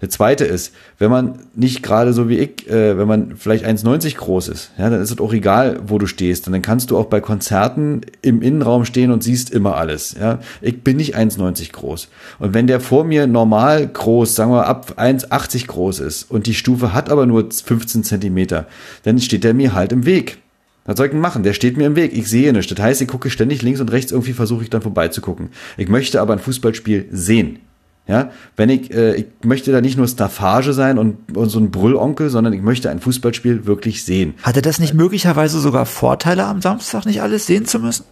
Der 0.02 0.10
zweite 0.10 0.44
ist, 0.44 0.74
wenn 0.98 1.10
man 1.10 1.38
nicht 1.54 1.82
gerade 1.82 2.12
so 2.12 2.28
wie 2.28 2.38
ich, 2.38 2.68
äh, 2.68 2.98
wenn 2.98 3.08
man 3.08 3.36
vielleicht 3.36 3.64
1,90 3.64 4.16
groß 4.16 4.48
ist, 4.48 4.72
ja, 4.76 4.90
dann 4.90 5.00
ist 5.00 5.10
es 5.10 5.18
auch 5.20 5.32
egal, 5.32 5.80
wo 5.86 5.96
du 5.96 6.06
stehst. 6.06 6.46
Und 6.46 6.52
dann 6.52 6.60
kannst 6.60 6.90
du 6.90 6.98
auch 6.98 7.06
bei 7.06 7.22
Konzerten 7.22 8.02
im 8.20 8.42
Innenraum 8.42 8.84
stehen 8.84 9.10
und 9.10 9.22
siehst 9.22 9.48
immer 9.48 9.76
alles. 9.76 10.14
Ja. 10.20 10.40
Ich 10.60 10.84
bin 10.84 10.98
nicht 10.98 11.16
1,90 11.16 11.72
groß. 11.72 12.08
Und 12.40 12.52
wenn 12.52 12.66
der 12.66 12.80
vor 12.80 13.04
mir 13.04 13.26
normal 13.26 13.88
groß, 13.88 14.34
sagen 14.34 14.52
wir 14.52 14.66
ab 14.66 14.96
1,80 14.98 15.66
groß 15.66 16.00
ist 16.00 16.30
und 16.30 16.44
die 16.46 16.54
Stufe 16.54 16.92
hat 16.92 17.08
aber 17.08 17.24
nur 17.24 17.48
15 17.50 18.04
Zentimeter, 18.04 18.66
dann 19.04 19.18
steht 19.18 19.44
der 19.44 19.54
mir 19.54 19.72
halt 19.72 19.92
im 19.92 20.04
Weg. 20.04 20.40
Was 20.84 20.96
soll 20.96 21.06
ich 21.06 21.12
denn 21.12 21.20
machen? 21.20 21.42
Der 21.42 21.52
steht 21.52 21.76
mir 21.76 21.86
im 21.86 21.96
Weg. 21.96 22.12
Ich 22.16 22.28
sehe 22.28 22.52
nichts. 22.52 22.72
Das 22.74 22.82
heißt, 22.82 23.02
ich 23.02 23.08
gucke 23.08 23.30
ständig 23.30 23.62
links 23.62 23.80
und 23.80 23.90
rechts. 23.92 24.12
Irgendwie 24.12 24.32
versuche 24.32 24.62
ich 24.62 24.70
dann 24.70 24.82
vorbeizugucken. 24.82 25.50
Ich 25.76 25.88
möchte 25.88 26.20
aber 26.20 26.32
ein 26.32 26.38
Fußballspiel 26.38 27.08
sehen. 27.10 27.60
Ja, 28.08 28.30
wenn 28.56 28.70
ich, 28.70 28.92
äh, 28.92 29.14
ich 29.14 29.26
möchte 29.44 29.70
da 29.70 29.80
nicht 29.80 29.96
nur 29.96 30.08
Staffage 30.08 30.72
sein 30.72 30.98
und, 30.98 31.36
und 31.36 31.48
so 31.48 31.60
ein 31.60 31.70
Brüllonkel, 31.70 32.28
sondern 32.28 32.52
ich 32.52 32.62
möchte 32.62 32.90
ein 32.90 32.98
Fußballspiel 32.98 33.66
wirklich 33.66 34.04
sehen. 34.04 34.34
Hatte 34.42 34.62
das 34.62 34.80
nicht 34.80 34.94
möglicherweise 34.94 35.60
sogar 35.60 35.86
Vorteile 35.86 36.44
am 36.44 36.60
Samstag, 36.60 37.06
nicht 37.06 37.22
alles 37.22 37.46
sehen 37.46 37.66
zu 37.66 37.78
müssen? 37.78 38.04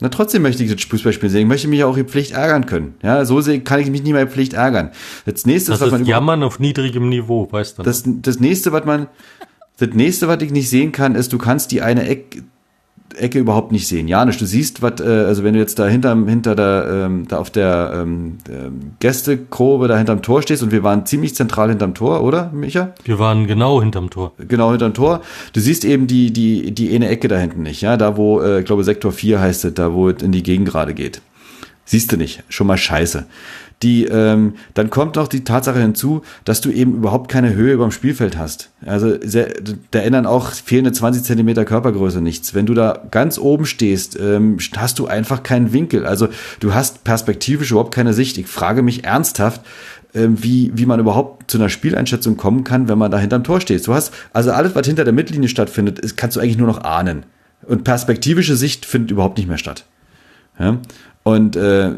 Na, 0.00 0.08
trotzdem 0.08 0.42
möchte 0.42 0.64
ich 0.64 0.74
das 0.74 0.82
Fußballspiel 0.82 1.28
sehen. 1.28 1.42
Ich 1.42 1.48
möchte 1.48 1.68
mich 1.68 1.84
auch 1.84 1.96
in 1.96 2.08
Pflicht 2.08 2.32
ärgern 2.32 2.64
können. 2.66 2.94
Ja, 3.02 3.24
so 3.24 3.42
kann 3.62 3.80
ich 3.80 3.90
mich 3.90 4.02
nicht 4.02 4.12
mehr 4.12 4.22
in 4.22 4.28
Pflicht 4.28 4.54
ärgern. 4.54 4.90
Das 5.26 5.44
nächste, 5.44 5.72
das 5.72 5.80
was 5.80 5.88
ist 5.88 5.92
man 5.92 6.06
Jammern 6.06 6.42
auf 6.42 6.58
niedrigem 6.58 7.08
Niveau, 7.08 7.46
weißt 7.50 7.78
du. 7.78 7.82
Das, 7.82 8.04
das 8.06 8.40
nächste, 8.40 8.72
was 8.72 8.84
man, 8.84 9.08
das 9.82 9.94
nächste, 9.94 10.28
was 10.28 10.40
ich 10.42 10.52
nicht 10.52 10.70
sehen 10.70 10.92
kann, 10.92 11.14
ist, 11.14 11.32
du 11.32 11.38
kannst 11.38 11.72
die 11.72 11.82
eine 11.82 12.06
Ecke, 12.08 12.44
Ecke 13.16 13.38
überhaupt 13.38 13.72
nicht 13.72 13.86
sehen. 13.88 14.08
Janisch, 14.08 14.38
du 14.38 14.46
siehst, 14.46 14.80
was, 14.80 15.00
äh, 15.00 15.04
also 15.04 15.44
wenn 15.44 15.52
du 15.54 15.60
jetzt 15.60 15.78
da 15.78 15.86
hinter, 15.86 16.14
hinter 16.14 16.54
der, 16.54 16.86
ähm, 17.06 17.26
da 17.28 17.38
auf 17.38 17.50
der 17.50 17.92
ähm, 17.94 18.38
ähm, 18.48 18.92
Gästegrube 19.00 19.88
da 19.88 19.98
hinterm 19.98 20.22
Tor 20.22 20.40
stehst 20.40 20.62
und 20.62 20.70
wir 20.70 20.82
waren 20.82 21.04
ziemlich 21.04 21.34
zentral 21.34 21.68
hinterm 21.68 21.94
Tor, 21.94 22.22
oder, 22.22 22.50
Micha? 22.52 22.94
Wir 23.04 23.18
waren 23.18 23.46
genau 23.46 23.82
hinterm 23.82 24.08
Tor. 24.08 24.32
Genau 24.38 24.70
hinterm 24.70 24.94
Tor. 24.94 25.20
Du 25.52 25.60
siehst 25.60 25.84
eben 25.84 26.06
die, 26.06 26.32
die, 26.32 26.70
die 26.72 26.94
eine 26.94 27.08
Ecke 27.08 27.28
da 27.28 27.36
hinten 27.36 27.62
nicht, 27.62 27.82
ja, 27.82 27.96
da 27.96 28.16
wo, 28.16 28.40
äh, 28.40 28.60
ich 28.60 28.66
glaube, 28.66 28.84
Sektor 28.84 29.12
4 29.12 29.40
heißt 29.40 29.64
es, 29.64 29.74
da 29.74 29.92
wo 29.92 30.08
es 30.08 30.22
in 30.22 30.32
die 30.32 30.42
Gegend 30.42 30.68
gerade 30.68 30.94
geht. 30.94 31.20
Siehst 31.84 32.12
du 32.12 32.16
nicht, 32.16 32.44
schon 32.48 32.68
mal 32.68 32.78
scheiße 32.78 33.26
die, 33.82 34.04
ähm, 34.04 34.54
dann 34.74 34.90
kommt 34.90 35.16
noch 35.16 35.28
die 35.28 35.44
Tatsache 35.44 35.80
hinzu, 35.80 36.22
dass 36.44 36.60
du 36.60 36.70
eben 36.70 36.94
überhaupt 36.94 37.30
keine 37.30 37.54
Höhe 37.54 37.72
über 37.72 37.84
dem 37.84 37.90
Spielfeld 37.90 38.38
hast. 38.38 38.70
Also 38.86 39.16
sehr, 39.22 39.48
da 39.90 39.98
ändern 39.98 40.26
auch 40.26 40.52
fehlende 40.52 40.92
20 40.92 41.24
Zentimeter 41.24 41.64
Körpergröße 41.64 42.20
nichts. 42.20 42.54
Wenn 42.54 42.66
du 42.66 42.74
da 42.74 43.02
ganz 43.10 43.38
oben 43.38 43.66
stehst, 43.66 44.18
ähm, 44.20 44.58
hast 44.76 44.98
du 44.98 45.06
einfach 45.06 45.42
keinen 45.42 45.72
Winkel. 45.72 46.06
Also 46.06 46.28
du 46.60 46.74
hast 46.74 47.04
perspektivisch 47.04 47.70
überhaupt 47.70 47.94
keine 47.94 48.14
Sicht. 48.14 48.38
Ich 48.38 48.46
frage 48.46 48.82
mich 48.82 49.04
ernsthaft, 49.04 49.62
ähm, 50.14 50.42
wie, 50.42 50.70
wie 50.74 50.86
man 50.86 51.00
überhaupt 51.00 51.50
zu 51.50 51.58
einer 51.58 51.68
Spieleinschätzung 51.68 52.36
kommen 52.36 52.64
kann, 52.64 52.88
wenn 52.88 52.98
man 52.98 53.10
da 53.10 53.18
hinterm 53.18 53.44
Tor 53.44 53.60
steht. 53.60 53.86
Du 53.86 53.94
hast, 53.94 54.12
also 54.32 54.52
alles, 54.52 54.74
was 54.74 54.86
hinter 54.86 55.04
der 55.04 55.12
Mittellinie 55.12 55.48
stattfindet, 55.48 55.98
ist, 55.98 56.16
kannst 56.16 56.36
du 56.36 56.40
eigentlich 56.40 56.58
nur 56.58 56.66
noch 56.66 56.84
ahnen. 56.84 57.24
Und 57.66 57.84
perspektivische 57.84 58.56
Sicht 58.56 58.84
findet 58.84 59.10
überhaupt 59.10 59.38
nicht 59.38 59.48
mehr 59.48 59.58
statt. 59.58 59.84
Ja? 60.58 60.78
Und 61.22 61.56
äh, 61.56 61.92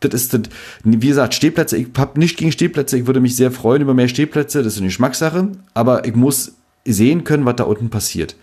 das 0.00 0.14
ist, 0.14 0.34
das, 0.34 0.42
wie 0.82 1.08
gesagt, 1.08 1.34
Stehplätze, 1.34 1.76
ich 1.76 1.88
habe 1.96 2.18
nicht 2.18 2.36
gegen 2.36 2.52
Stehplätze, 2.52 2.98
ich 2.98 3.06
würde 3.06 3.20
mich 3.20 3.36
sehr 3.36 3.50
freuen 3.50 3.82
über 3.82 3.94
mehr 3.94 4.08
Stehplätze, 4.08 4.62
das 4.62 4.74
ist 4.74 4.78
eine 4.78 4.88
Geschmackssache, 4.88 5.48
aber 5.74 6.06
ich 6.06 6.14
muss 6.14 6.54
sehen 6.84 7.24
können, 7.24 7.44
was 7.44 7.56
da 7.56 7.64
unten 7.64 7.90
passiert. 7.90 8.36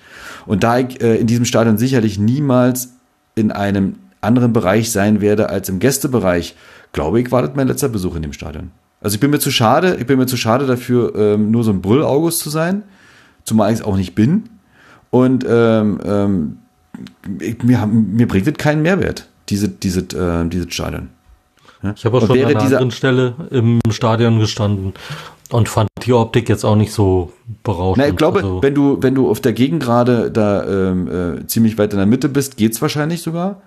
Und 0.46 0.64
da 0.64 0.80
ich 0.80 1.02
äh, 1.02 1.18
in 1.18 1.28
diesem 1.28 1.46
Stadion 1.46 1.78
sicherlich 1.78 2.20
niemals 2.20 2.94
in 3.36 3.52
einem 3.52 3.96
anderen 4.22 4.54
Bereich 4.54 4.92
sein 4.92 5.22
werde 5.22 5.50
als 5.50 5.70
im 5.70 5.80
Gästebereich, 5.80 6.56
glaube 6.94 7.20
ich, 7.20 7.32
war 7.32 7.42
das 7.42 7.56
mein 7.56 7.68
letzter 7.68 7.90
Besuch 7.90 8.16
in 8.16 8.22
dem 8.22 8.34
Stadion. 8.34 8.72
Also 9.02 9.16
ich 9.16 9.20
bin 9.20 9.32
mir 9.32 9.40
zu 9.40 9.52
schade, 9.52 9.98
ich 10.00 10.08
bin 10.08 10.18
mir 10.18 10.26
zu 10.26 10.38
schade 10.38 10.66
dafür, 10.66 11.16
ähm, 11.16 11.52
nur 11.52 11.64
so 11.64 11.72
ein 11.72 11.82
Brüll-August 11.82 12.40
zu 12.40 12.50
sein, 12.50 12.84
zumal 13.44 13.72
ich 13.72 13.80
es 13.80 13.86
auch 13.86 13.98
nicht 13.98 14.16
bin. 14.16 14.50
Und 15.10 15.46
ähm, 15.48 16.00
ähm, 16.04 16.58
ich, 17.40 17.62
mir, 17.64 17.86
mir 17.86 18.28
bringt 18.28 18.48
das 18.48 18.56
keinen 18.56 18.82
Mehrwert, 18.82 19.28
diese, 19.50 19.70
diese, 19.70 20.02
äh, 20.18 20.48
dieses 20.50 20.74
Stadion. 20.74 21.10
Ich 21.96 22.06
habe 22.06 22.18
auch 22.18 22.26
schon 22.26 22.40
an 22.40 22.46
einer 22.46 22.62
anderen 22.62 22.92
Stelle 22.92 23.36
im 23.52 23.80
Stadion 23.92 24.40
gestanden 24.40 24.94
und 25.52 25.70
fand 25.70 25.90
die 26.04 26.14
Optik 26.14 26.50
jetzt 26.50 26.64
auch 26.64 26.76
nicht 26.76 26.92
so 26.92 27.32
berauschend. 27.64 28.06
Na, 28.06 28.10
ich 28.10 28.16
glaube, 28.16 28.40
also, 28.40 28.62
wenn 28.62 28.74
du 28.74 28.98
wenn 29.02 29.16
du 29.16 29.30
auf 29.30 29.40
der 29.40 29.54
Gegend 29.54 29.84
gerade 29.84 30.32
da 30.32 30.64
ähm, 30.66 31.40
äh, 31.40 31.48
ziemlich 31.48 31.78
weit 31.78 31.94
in 31.94 31.98
der 31.98 32.08
Mitte 32.08 32.30
bist, 32.30 32.58
geht's 32.58 32.82
wahrscheinlich 32.82 33.22
sogar. 33.22 33.62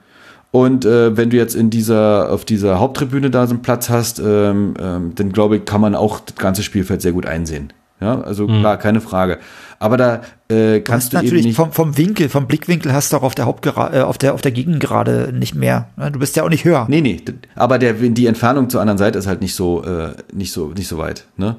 Und 0.52 0.84
äh, 0.84 1.16
wenn 1.16 1.30
du 1.30 1.36
jetzt 1.36 1.54
in 1.54 1.70
dieser 1.70 2.32
auf 2.32 2.44
dieser 2.44 2.80
Haupttribüne 2.80 3.30
da 3.30 3.46
so 3.46 3.54
einen 3.54 3.62
Platz 3.62 3.88
hast, 3.88 4.18
ähm, 4.18 4.74
ähm, 4.80 5.12
dann 5.14 5.32
glaube 5.32 5.58
ich, 5.58 5.64
kann 5.64 5.80
man 5.80 5.94
auch 5.94 6.20
das 6.20 6.36
ganze 6.36 6.62
Spielfeld 6.62 7.02
sehr 7.02 7.12
gut 7.12 7.26
einsehen. 7.26 7.72
Ja, 8.00 8.20
also 8.20 8.48
mhm. 8.48 8.60
klar, 8.60 8.76
keine 8.78 9.00
Frage. 9.00 9.38
Aber 9.78 9.96
da 9.96 10.20
äh, 10.48 10.80
kannst 10.80 11.12
du, 11.12 11.16
du 11.16 11.22
natürlich 11.22 11.40
eben 11.40 11.48
nicht 11.48 11.56
vom, 11.56 11.72
vom 11.72 11.96
Winkel, 11.96 12.28
vom 12.28 12.46
Blickwinkel 12.46 12.92
hast 12.92 13.12
du 13.12 13.16
auch 13.16 13.22
auf 13.22 13.34
der 13.34 13.46
Hauptgerade, 13.46 13.98
äh, 13.98 14.02
auf 14.02 14.18
der 14.18 14.34
auf 14.34 14.42
der 14.42 14.52
Gegend 14.52 14.80
gerade 14.80 15.32
nicht 15.32 15.54
mehr. 15.54 15.88
Ne? 15.96 16.10
Du 16.10 16.18
bist 16.18 16.36
ja 16.36 16.42
auch 16.42 16.48
nicht 16.48 16.64
höher. 16.64 16.86
Nee, 16.88 17.00
nee, 17.00 17.20
aber 17.54 17.78
der 17.78 17.94
die 17.94 18.26
Entfernung 18.26 18.68
zur 18.70 18.80
anderen 18.80 18.98
Seite 18.98 19.18
ist 19.18 19.26
halt 19.26 19.40
nicht 19.40 19.54
so 19.54 19.82
äh, 19.84 20.14
nicht 20.32 20.52
so 20.52 20.68
nicht 20.68 20.88
so 20.88 20.98
weit, 20.98 21.26
ne? 21.36 21.56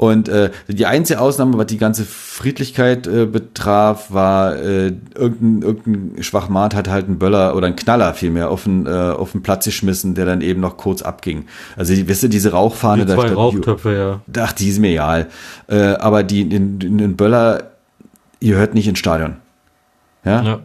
Und 0.00 0.30
äh, 0.30 0.50
die 0.66 0.86
einzige 0.86 1.20
Ausnahme, 1.20 1.58
was 1.58 1.66
die 1.66 1.76
ganze 1.76 2.06
Friedlichkeit 2.06 3.06
äh, 3.06 3.26
betraf, 3.26 4.10
war 4.10 4.56
äh, 4.56 4.94
irgendein, 5.14 5.60
irgendein 5.60 6.22
Schwachmat 6.22 6.74
hat 6.74 6.88
halt 6.88 7.04
einen 7.04 7.18
Böller 7.18 7.54
oder 7.54 7.66
einen 7.66 7.76
Knaller 7.76 8.14
vielmehr 8.14 8.48
auf 8.48 8.64
den, 8.64 8.86
äh, 8.86 8.88
auf 8.88 9.32
den 9.32 9.42
Platz 9.42 9.66
geschmissen, 9.66 10.14
der 10.14 10.24
dann 10.24 10.40
eben 10.40 10.62
noch 10.62 10.78
kurz 10.78 11.02
abging. 11.02 11.44
Also 11.76 11.94
die, 11.94 12.08
wisst 12.08 12.22
ihr, 12.22 12.30
diese 12.30 12.52
Rauchfahne 12.52 13.04
die 13.04 13.12
zwei 13.12 13.28
da 13.28 13.34
Rauchtöpfe, 13.34 14.22
ja. 14.26 14.42
Ach, 14.42 14.52
die 14.54 14.70
ist 14.70 14.78
mir 14.78 14.92
egal. 14.92 15.26
Äh, 15.66 15.96
aber 15.96 16.22
die, 16.22 16.48
den, 16.48 16.78
den 16.78 17.16
Böller, 17.16 17.64
ihr 18.40 18.56
hört 18.56 18.72
nicht 18.72 18.88
ins 18.88 19.00
Stadion. 19.00 19.36
Ja. 20.24 20.42
ja. 20.42 20.60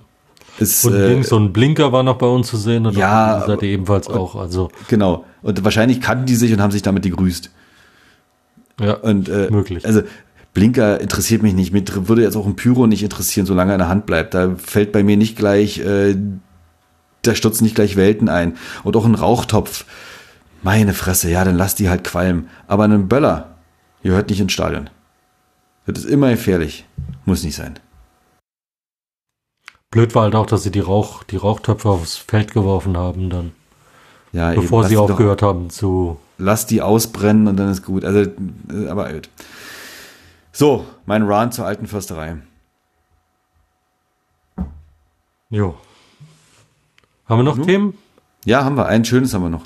Ist, 0.59 0.85
und 0.85 0.93
äh, 0.93 1.09
links 1.09 1.27
so 1.27 1.37
ein 1.37 1.51
Blinker 1.51 1.91
war 1.91 2.03
noch 2.03 2.17
bei 2.17 2.27
uns 2.27 2.47
zu 2.47 2.55
sehen 2.55 2.85
und 2.85 2.95
ja, 2.95 3.35
auf 3.35 3.45
der 3.47 3.55
Seite 3.55 3.65
ebenfalls 3.65 4.07
auch. 4.07 4.37
Also 4.37 4.69
genau. 4.87 5.25
Und 5.41 5.61
wahrscheinlich 5.65 5.99
kannten 5.99 6.25
die 6.25 6.35
sich 6.35 6.53
und 6.53 6.61
haben 6.61 6.71
sich 6.71 6.83
damit 6.83 7.03
gegrüßt. 7.03 7.51
Ja, 8.79 8.93
und, 8.95 9.29
äh, 9.29 9.49
möglich. 9.49 9.85
Also 9.85 10.03
Blinker 10.53 11.01
interessiert 11.01 11.43
mich 11.43 11.53
nicht. 11.53 11.73
Mir 11.73 11.83
würde 12.07 12.23
jetzt 12.23 12.35
auch 12.35 12.45
ein 12.45 12.55
Pyro 12.55 12.87
nicht 12.87 13.03
interessieren, 13.03 13.45
solange 13.45 13.71
er 13.71 13.75
in 13.75 13.79
der 13.79 13.89
Hand 13.89 14.05
bleibt. 14.05 14.33
Da 14.33 14.55
fällt 14.55 14.91
bei 14.91 15.03
mir 15.03 15.17
nicht 15.17 15.37
gleich, 15.37 15.79
äh, 15.79 16.15
da 17.21 17.35
stürzen 17.35 17.63
nicht 17.63 17.75
gleich 17.75 17.95
Welten 17.95 18.29
ein. 18.29 18.57
Und 18.83 18.95
auch 18.95 19.05
ein 19.05 19.15
Rauchtopf. 19.15 19.85
Meine 20.63 20.93
Fresse, 20.93 21.29
ja, 21.29 21.43
dann 21.43 21.57
lass 21.57 21.75
die 21.75 21.89
halt 21.89 22.03
qualmen. 22.03 22.49
Aber 22.67 22.85
einen 22.85 23.07
Böller, 23.07 23.55
ihr 24.01 24.13
hört 24.13 24.29
nicht 24.29 24.39
ins 24.39 24.53
Stadion. 24.53 24.89
Das 25.85 25.99
ist 25.99 26.09
immer 26.09 26.31
gefährlich. 26.31 26.85
Muss 27.25 27.43
nicht 27.43 27.55
sein. 27.55 27.79
Blöd 29.91 30.15
war 30.15 30.23
halt 30.23 30.35
auch, 30.35 30.45
dass 30.45 30.63
sie 30.63 30.71
die, 30.71 30.79
Rauch, 30.79 31.23
die 31.23 31.37
Rauchtöpfe 31.37 31.89
aufs 31.89 32.17
Feld 32.17 32.53
geworfen 32.53 32.97
haben 32.97 33.29
dann. 33.29 33.51
Ja, 34.35 34.53
bevor 34.53 34.81
eben, 34.81 34.89
sie 34.89 34.97
aufgehört 34.97 35.41
doch, 35.41 35.47
haben 35.47 35.69
zu 35.69 36.17
lass 36.37 36.65
die 36.65 36.81
ausbrennen 36.81 37.47
und 37.47 37.55
dann 37.55 37.71
ist 37.71 37.85
gut. 37.85 38.03
Also, 38.03 38.29
äh, 38.69 38.87
aber 38.89 39.13
gut. 39.13 39.29
So, 40.51 40.85
mein 41.05 41.23
Run 41.23 41.53
zur 41.53 41.65
alten 41.65 41.87
Försterei. 41.87 42.37
Jo. 45.49 45.75
Haben 47.27 47.39
wir 47.39 47.43
noch 47.43 47.55
no? 47.55 47.63
Themen? 47.63 47.97
Ja, 48.43 48.65
haben 48.65 48.75
wir. 48.75 48.87
Ein 48.87 49.05
schönes 49.05 49.33
haben 49.33 49.43
wir 49.43 49.49
noch. 49.49 49.65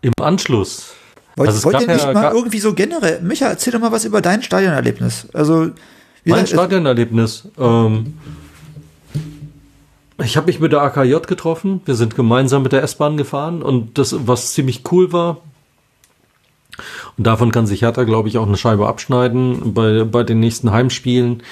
Im 0.00 0.12
Anschluss. 0.20 0.94
Wollt, 1.36 1.50
Also 1.50 1.64
wollt 1.64 1.80
ihr 1.80 1.86
nicht 1.86 2.04
ja- 2.04 2.12
mal 2.12 2.32
irgendwie 2.34 2.58
so 2.58 2.74
generell, 2.74 3.22
Micha, 3.22 3.46
erzähl 3.46 3.72
doch 3.72 3.78
mal 3.80 3.92
was 3.92 4.04
über 4.04 4.20
dein 4.20 4.42
Stadionerlebnis. 4.42 5.28
Also, 5.32 5.70
wie 6.24 6.30
Mein 6.30 6.46
Stadionerlebnis. 6.48 7.48
Ähm, 7.56 8.18
ich 10.22 10.36
habe 10.36 10.46
mich 10.46 10.60
mit 10.60 10.72
der 10.72 10.82
AKJ 10.82 11.20
getroffen. 11.26 11.80
Wir 11.84 11.94
sind 11.94 12.16
gemeinsam 12.16 12.62
mit 12.62 12.72
der 12.72 12.82
S-Bahn 12.82 13.16
gefahren 13.16 13.62
und 13.62 13.98
das, 13.98 14.14
was 14.26 14.52
ziemlich 14.52 14.82
cool 14.90 15.12
war, 15.12 15.38
und 17.16 17.26
davon 17.26 17.50
kann 17.50 17.66
sich 17.66 17.82
Hertha, 17.82 18.04
glaube 18.04 18.28
ich, 18.28 18.38
auch 18.38 18.46
eine 18.46 18.56
Scheibe 18.56 18.86
abschneiden 18.86 19.74
bei, 19.74 20.04
bei 20.04 20.22
den 20.22 20.38
nächsten 20.40 20.70
Heimspielen. 20.70 21.42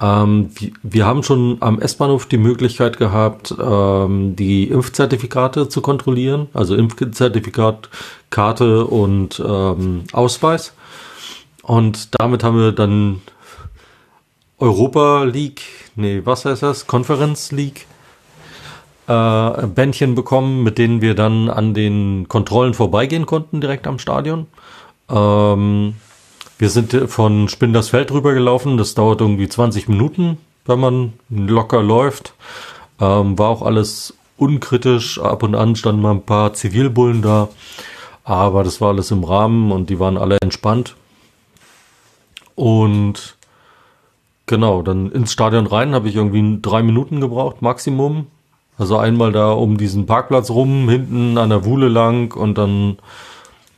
Ähm, 0.00 0.50
wir, 0.54 0.70
wir 0.82 1.06
haben 1.06 1.24
schon 1.24 1.56
am 1.60 1.80
S-Bahnhof 1.80 2.26
die 2.26 2.38
Möglichkeit 2.38 2.98
gehabt, 2.98 3.52
ähm, 3.60 4.36
die 4.36 4.68
Impfzertifikate 4.68 5.68
zu 5.68 5.80
kontrollieren, 5.80 6.48
also 6.54 6.76
Impfzertifikat, 6.76 7.90
Karte 8.30 8.84
und 8.86 9.42
ähm, 9.44 10.04
Ausweis. 10.12 10.72
Und 11.62 12.20
damit 12.20 12.44
haben 12.44 12.58
wir 12.58 12.72
dann 12.72 13.20
Europa 14.58 15.24
League, 15.24 15.62
nee, 15.96 16.22
was 16.24 16.44
heißt 16.44 16.62
das? 16.62 16.86
Conference 16.86 17.50
League 17.50 17.86
äh, 19.08 19.66
Bändchen 19.66 20.14
bekommen, 20.14 20.62
mit 20.62 20.78
denen 20.78 21.00
wir 21.00 21.14
dann 21.14 21.48
an 21.48 21.74
den 21.74 22.28
Kontrollen 22.28 22.74
vorbeigehen 22.74 23.26
konnten, 23.26 23.60
direkt 23.60 23.86
am 23.86 23.98
Stadion. 23.98 24.46
Ähm, 25.08 25.94
wir 26.58 26.68
sind 26.68 26.92
von 27.08 27.48
Spindersfeld 27.48 28.12
rübergelaufen, 28.12 28.76
das 28.76 28.94
dauert 28.94 29.20
irgendwie 29.20 29.48
20 29.48 29.88
Minuten, 29.88 30.38
wenn 30.66 30.78
man 30.78 31.12
locker 31.30 31.82
läuft. 31.82 32.34
Ähm, 33.00 33.38
war 33.38 33.48
auch 33.48 33.62
alles 33.62 34.14
unkritisch, 34.36 35.18
ab 35.20 35.42
und 35.42 35.54
an 35.54 35.74
standen 35.74 36.02
mal 36.02 36.12
ein 36.12 36.22
paar 36.22 36.52
Zivilbullen 36.52 37.22
da, 37.22 37.48
aber 38.24 38.62
das 38.62 38.80
war 38.80 38.88
alles 38.88 39.10
im 39.10 39.24
Rahmen 39.24 39.72
und 39.72 39.88
die 39.88 39.98
waren 39.98 40.18
alle 40.18 40.36
entspannt. 40.42 40.96
Und 42.56 43.36
genau, 44.46 44.82
dann 44.82 45.10
ins 45.12 45.32
Stadion 45.32 45.66
rein 45.66 45.94
habe 45.94 46.08
ich 46.08 46.16
irgendwie 46.16 46.58
drei 46.60 46.82
Minuten 46.82 47.20
gebraucht, 47.20 47.62
Maximum. 47.62 48.26
Also 48.78 48.96
einmal 48.96 49.32
da 49.32 49.50
um 49.50 49.76
diesen 49.76 50.06
Parkplatz 50.06 50.50
rum, 50.50 50.88
hinten 50.88 51.36
an 51.36 51.50
der 51.50 51.64
Wuhle 51.64 51.88
lang 51.88 52.32
und 52.34 52.56
dann 52.56 52.98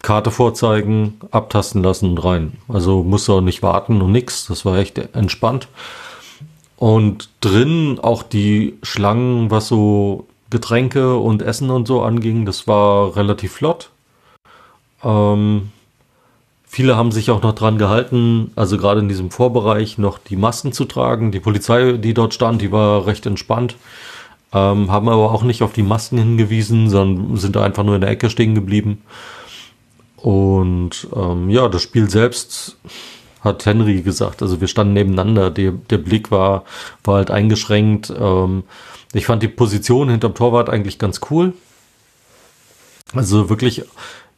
Karte 0.03 0.31
vorzeigen, 0.31 1.19
abtasten 1.31 1.83
lassen 1.83 2.11
und 2.11 2.25
rein. 2.25 2.59
Also 2.69 3.03
musste 3.03 3.33
auch 3.33 3.41
nicht 3.41 3.63
warten 3.63 4.01
und 4.01 4.13
nix. 4.13 4.47
Das 4.47 4.65
war 4.65 4.79
echt 4.79 4.99
entspannt. 4.99 5.69
Und 6.77 7.29
drin 7.41 7.99
auch 8.01 8.23
die 8.23 8.79
Schlangen, 8.83 9.51
was 9.51 9.69
so 9.69 10.27
Getränke 10.49 11.17
und 11.17 11.43
Essen 11.43 11.71
und 11.71 11.87
so 11.87 12.03
anging, 12.03 12.47
das 12.47 12.67
war 12.67 13.17
relativ 13.17 13.53
flott. 13.53 13.91
Ähm, 15.05 15.71
viele 16.67 16.97
haben 16.97 17.13
sich 17.13 17.31
auch 17.31 17.43
noch 17.43 17.55
dran 17.55 17.77
gehalten, 17.77 18.53
also 18.57 18.79
gerade 18.79 19.01
in 19.01 19.09
diesem 19.09 19.31
Vorbereich 19.31 19.99
noch 19.99 20.19
die 20.19 20.37
Masken 20.37 20.73
zu 20.73 20.87
tragen. 20.87 21.33
Die 21.33 21.41
Polizei, 21.41 21.93
die 21.93 22.15
dort 22.15 22.33
stand, 22.33 22.63
die 22.63 22.73
war 22.73 23.07
recht 23.07 23.27
entspannt. 23.27 23.77
Ähm, 24.53 24.91
haben 24.91 25.09
aber 25.09 25.33
auch 25.33 25.43
nicht 25.43 25.63
auf 25.63 25.73
die 25.73 25.83
Masken 25.83 26.19
hingewiesen, 26.19 26.91
sondern 26.91 27.37
sind 27.37 27.57
einfach 27.57 27.85
nur 27.85 27.95
in 27.95 28.01
der 28.01 28.11
Ecke 28.11 28.31
stehen 28.31 28.55
geblieben. 28.55 29.03
Und 30.17 31.09
ähm, 31.15 31.49
ja, 31.51 31.69
das 31.69 31.83
Spiel 31.83 32.11
selbst 32.11 32.77
hat 33.41 33.65
Henry 33.65 34.03
gesagt. 34.03 34.43
Also 34.43 34.61
wir 34.61 34.69
standen 34.69 34.93
nebeneinander. 34.93 35.51
Der, 35.51 35.73
der 35.73 35.99
Blick 35.99 36.31
war, 36.31 36.65
war 37.05 37.17
halt 37.17 37.31
eingeschränkt. 37.31 38.13
Ähm, 38.17 38.65
ich 39.13 39.27
fand 39.27 39.43
die 39.43 39.49
Position 39.49 40.11
hinterm 40.11 40.35
Torwart 40.35 40.69
eigentlich 40.69 40.99
ganz 40.99 41.21
cool. 41.31 41.55
Also 43.15 43.49
wirklich 43.49 43.83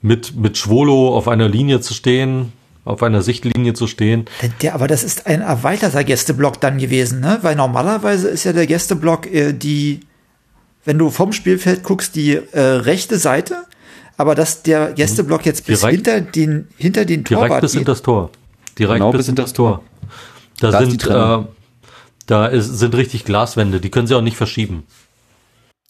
mit, 0.00 0.36
mit 0.36 0.56
Schwolo 0.56 1.16
auf 1.16 1.28
einer 1.28 1.48
Linie 1.48 1.80
zu 1.80 1.94
stehen, 1.94 2.52
auf 2.84 3.02
einer 3.02 3.22
Sichtlinie 3.22 3.74
zu 3.74 3.86
stehen. 3.86 4.24
Der, 4.60 4.74
aber 4.74 4.88
das 4.88 5.04
ist 5.04 5.26
ein 5.26 5.40
erweiterter 5.40 6.02
Gästeblock 6.04 6.60
dann 6.60 6.78
gewesen, 6.78 7.20
ne? 7.20 7.38
Weil 7.42 7.54
normalerweise 7.54 8.28
ist 8.28 8.44
ja 8.44 8.52
der 8.52 8.66
Gästeblock 8.66 9.26
äh, 9.32 9.52
die, 9.52 10.00
wenn 10.84 10.98
du 10.98 11.10
vom 11.10 11.32
Spielfeld 11.32 11.84
guckst, 11.84 12.16
die 12.16 12.32
äh, 12.34 12.60
rechte 12.60 13.18
Seite, 13.18 13.64
aber 14.16 14.34
dass 14.34 14.62
der 14.62 14.92
Gästeblock 14.92 15.46
jetzt 15.46 15.66
bis 15.66 15.80
Direkt- 15.80 15.94
hinter 16.06 16.20
den 16.20 16.68
hinter 16.76 17.04
den 17.04 17.22
Direkt 17.24 17.46
Torwart 17.48 17.60
bis 17.60 17.72
geht. 17.72 17.78
hinter 17.80 17.92
das 17.92 18.02
Tor. 18.02 18.30
Direkt 18.78 18.98
Genau 18.98 19.12
bis 19.12 19.26
hinter 19.26 19.42
das 19.42 19.52
Tor. 19.52 19.82
Da, 20.60 20.70
Da 20.70 20.84
sind, 20.84 21.06
äh, 21.06 21.38
da 22.26 22.46
ist, 22.46 22.66
sind 22.78 22.94
richtig 22.94 23.24
Glaswände, 23.24 23.80
die 23.80 23.90
können 23.90 24.06
sie 24.06 24.14
auch 24.16 24.22
nicht 24.22 24.36
verschieben. 24.36 24.84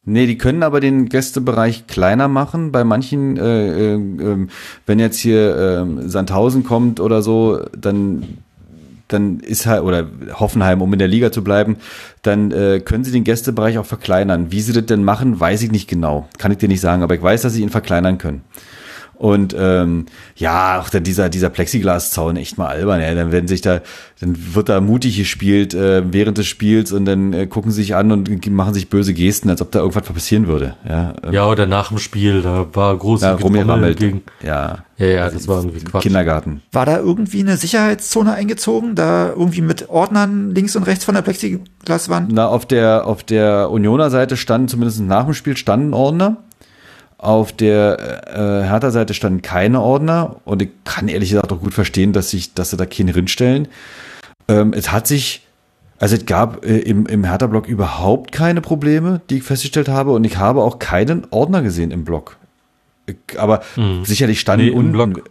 Nee, 0.05 0.26
die 0.26 0.36
können 0.36 0.64
aber 0.64 0.80
den 0.80 1.09
Gästebereich 1.09 1.86
kleiner 1.86 2.26
machen. 2.26 2.72
Bei 2.72 2.82
manchen, 2.82 3.36
äh, 3.36 3.68
äh, 3.68 3.94
ähm, 3.94 4.48
wenn 4.84 4.98
jetzt 4.98 5.18
hier 5.18 5.57
äh, 5.57 6.09
Sandhausen 6.09 6.64
kommt 6.64 6.98
oder 6.98 7.22
so, 7.22 7.61
dann 7.76 8.38
dann 9.12 9.40
ist 9.40 9.66
halt, 9.66 9.82
oder 9.82 10.07
Hoffenheim, 10.34 10.80
um 10.80 10.92
in 10.92 10.98
der 10.98 11.09
Liga 11.09 11.30
zu 11.30 11.44
bleiben, 11.44 11.76
dann 12.22 12.50
äh, 12.50 12.80
können 12.80 13.05
sie 13.05 13.12
den 13.12 13.24
Gästebereich 13.24 13.76
auch 13.78 13.84
verkleinern. 13.84 14.50
Wie 14.50 14.61
sie 14.62 14.72
das 14.72 14.86
denn 14.86 15.05
machen, 15.05 15.38
weiß 15.38 15.62
ich 15.62 15.70
nicht 15.70 15.88
genau. 15.88 16.28
Kann 16.38 16.50
ich 16.50 16.59
dir 16.59 16.68
nicht 16.68 16.80
sagen, 16.80 17.03
aber 17.03 17.14
ich 17.14 17.22
weiß, 17.22 17.42
dass 17.42 17.53
sie 17.53 17.62
ihn 17.62 17.68
verkleinern 17.68 18.18
können. 18.18 18.42
Und 19.22 19.54
ähm, 19.56 20.06
ja, 20.34 20.80
auch 20.80 20.88
dann 20.88 21.04
dieser, 21.04 21.28
dieser 21.28 21.48
Plexiglaszaun 21.48 22.34
echt 22.34 22.58
mal 22.58 22.66
albern, 22.66 23.00
ja. 23.00 23.14
Dann 23.14 23.30
werden 23.30 23.46
sich 23.46 23.60
da, 23.60 23.80
dann 24.18 24.36
wird 24.52 24.68
da 24.68 24.80
mutig 24.80 25.16
gespielt 25.16 25.74
äh, 25.74 26.02
während 26.12 26.38
des 26.38 26.48
Spiels 26.48 26.90
und 26.90 27.04
dann 27.04 27.32
äh, 27.32 27.46
gucken 27.46 27.70
sie 27.70 27.82
sich 27.82 27.94
an 27.94 28.10
und 28.10 28.50
machen 28.50 28.74
sich 28.74 28.90
böse 28.90 29.14
Gesten, 29.14 29.48
als 29.48 29.62
ob 29.62 29.70
da 29.70 29.78
irgendwas 29.78 30.02
passieren 30.02 30.48
würde. 30.48 30.74
Ja, 30.88 31.14
ähm, 31.22 31.32
Ja, 31.32 31.46
oder 31.46 31.66
nach 31.66 31.90
dem 31.90 31.98
Spiel, 31.98 32.42
da 32.42 32.66
war 32.72 32.96
große 32.96 33.24
ja 33.24 33.36
Getrommel 33.36 33.94
gegen. 33.94 34.22
Ja. 34.42 34.78
Ja, 34.98 35.06
ja, 35.06 35.30
das 35.30 35.46
war 35.46 35.58
irgendwie 35.58 35.84
Quatsch. 35.84 36.02
Kindergarten. 36.02 36.60
War 36.72 36.86
da 36.86 36.98
irgendwie 36.98 37.40
eine 37.40 37.56
Sicherheitszone 37.56 38.32
eingezogen? 38.32 38.96
Da 38.96 39.30
irgendwie 39.30 39.60
mit 39.60 39.88
Ordnern 39.88 40.50
links 40.52 40.74
und 40.74 40.82
rechts 40.82 41.04
von 41.04 41.14
der 41.14 41.22
Plexiglaswand? 41.22 42.32
Na, 42.32 42.48
auf 42.48 42.66
der, 42.66 43.06
auf 43.06 43.22
der 43.22 43.70
Unioner 43.70 44.10
Seite 44.10 44.36
standen 44.36 44.66
zumindest 44.66 45.00
nach 45.00 45.24
dem 45.24 45.34
Spiel 45.34 45.56
standen 45.56 45.94
Ordner. 45.94 46.38
Auf 47.22 47.52
der 47.52 48.26
äh, 48.26 48.66
Hertha-Seite 48.68 49.14
standen 49.14 49.42
keine 49.42 49.80
Ordner 49.80 50.36
und 50.44 50.60
ich 50.60 50.70
kann 50.82 51.06
ehrlich 51.06 51.30
gesagt 51.30 51.52
auch 51.52 51.60
gut 51.60 51.72
verstehen, 51.72 52.12
dass 52.12 52.30
sich, 52.30 52.52
dass 52.52 52.70
sie 52.70 52.76
da 52.76 52.84
keine 52.84 53.12
hinstellen. 53.12 53.68
Ähm, 54.48 54.72
es 54.72 54.90
hat 54.90 55.06
sich, 55.06 55.46
also 56.00 56.16
es 56.16 56.26
gab 56.26 56.64
äh, 56.66 56.78
im, 56.78 57.06
im 57.06 57.22
Hertha-Block 57.22 57.68
überhaupt 57.68 58.32
keine 58.32 58.60
Probleme, 58.60 59.20
die 59.30 59.36
ich 59.36 59.44
festgestellt 59.44 59.88
habe 59.88 60.10
und 60.10 60.24
ich 60.24 60.36
habe 60.36 60.62
auch 60.62 60.80
keinen 60.80 61.24
Ordner 61.30 61.62
gesehen 61.62 61.92
im 61.92 62.04
Block. 62.04 62.38
Ich, 63.06 63.16
aber 63.38 63.62
sicherlich 64.02 64.40
standen 64.40 64.66
Nee, 64.66 64.72
im 64.72 64.78
unten 64.78 64.92
Block. 64.92 65.30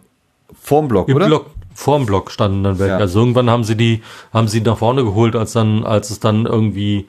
vorm 0.58 0.88
Block, 0.88 1.10
Im 1.10 1.16
oder? 1.16 1.26
Block, 1.26 1.50
vorm 1.74 2.06
Block 2.06 2.30
standen 2.30 2.64
dann 2.64 2.78
welche. 2.78 2.92
Ja. 2.94 2.98
Also 3.00 3.20
irgendwann 3.20 3.50
haben 3.50 3.64
sie 3.64 3.76
die, 3.76 4.00
haben 4.32 4.48
sie 4.48 4.62
nach 4.62 4.78
vorne 4.78 5.04
geholt, 5.04 5.36
als 5.36 5.52
dann, 5.52 5.84
als 5.84 6.08
es 6.10 6.20
dann 6.20 6.46
irgendwie 6.46 7.06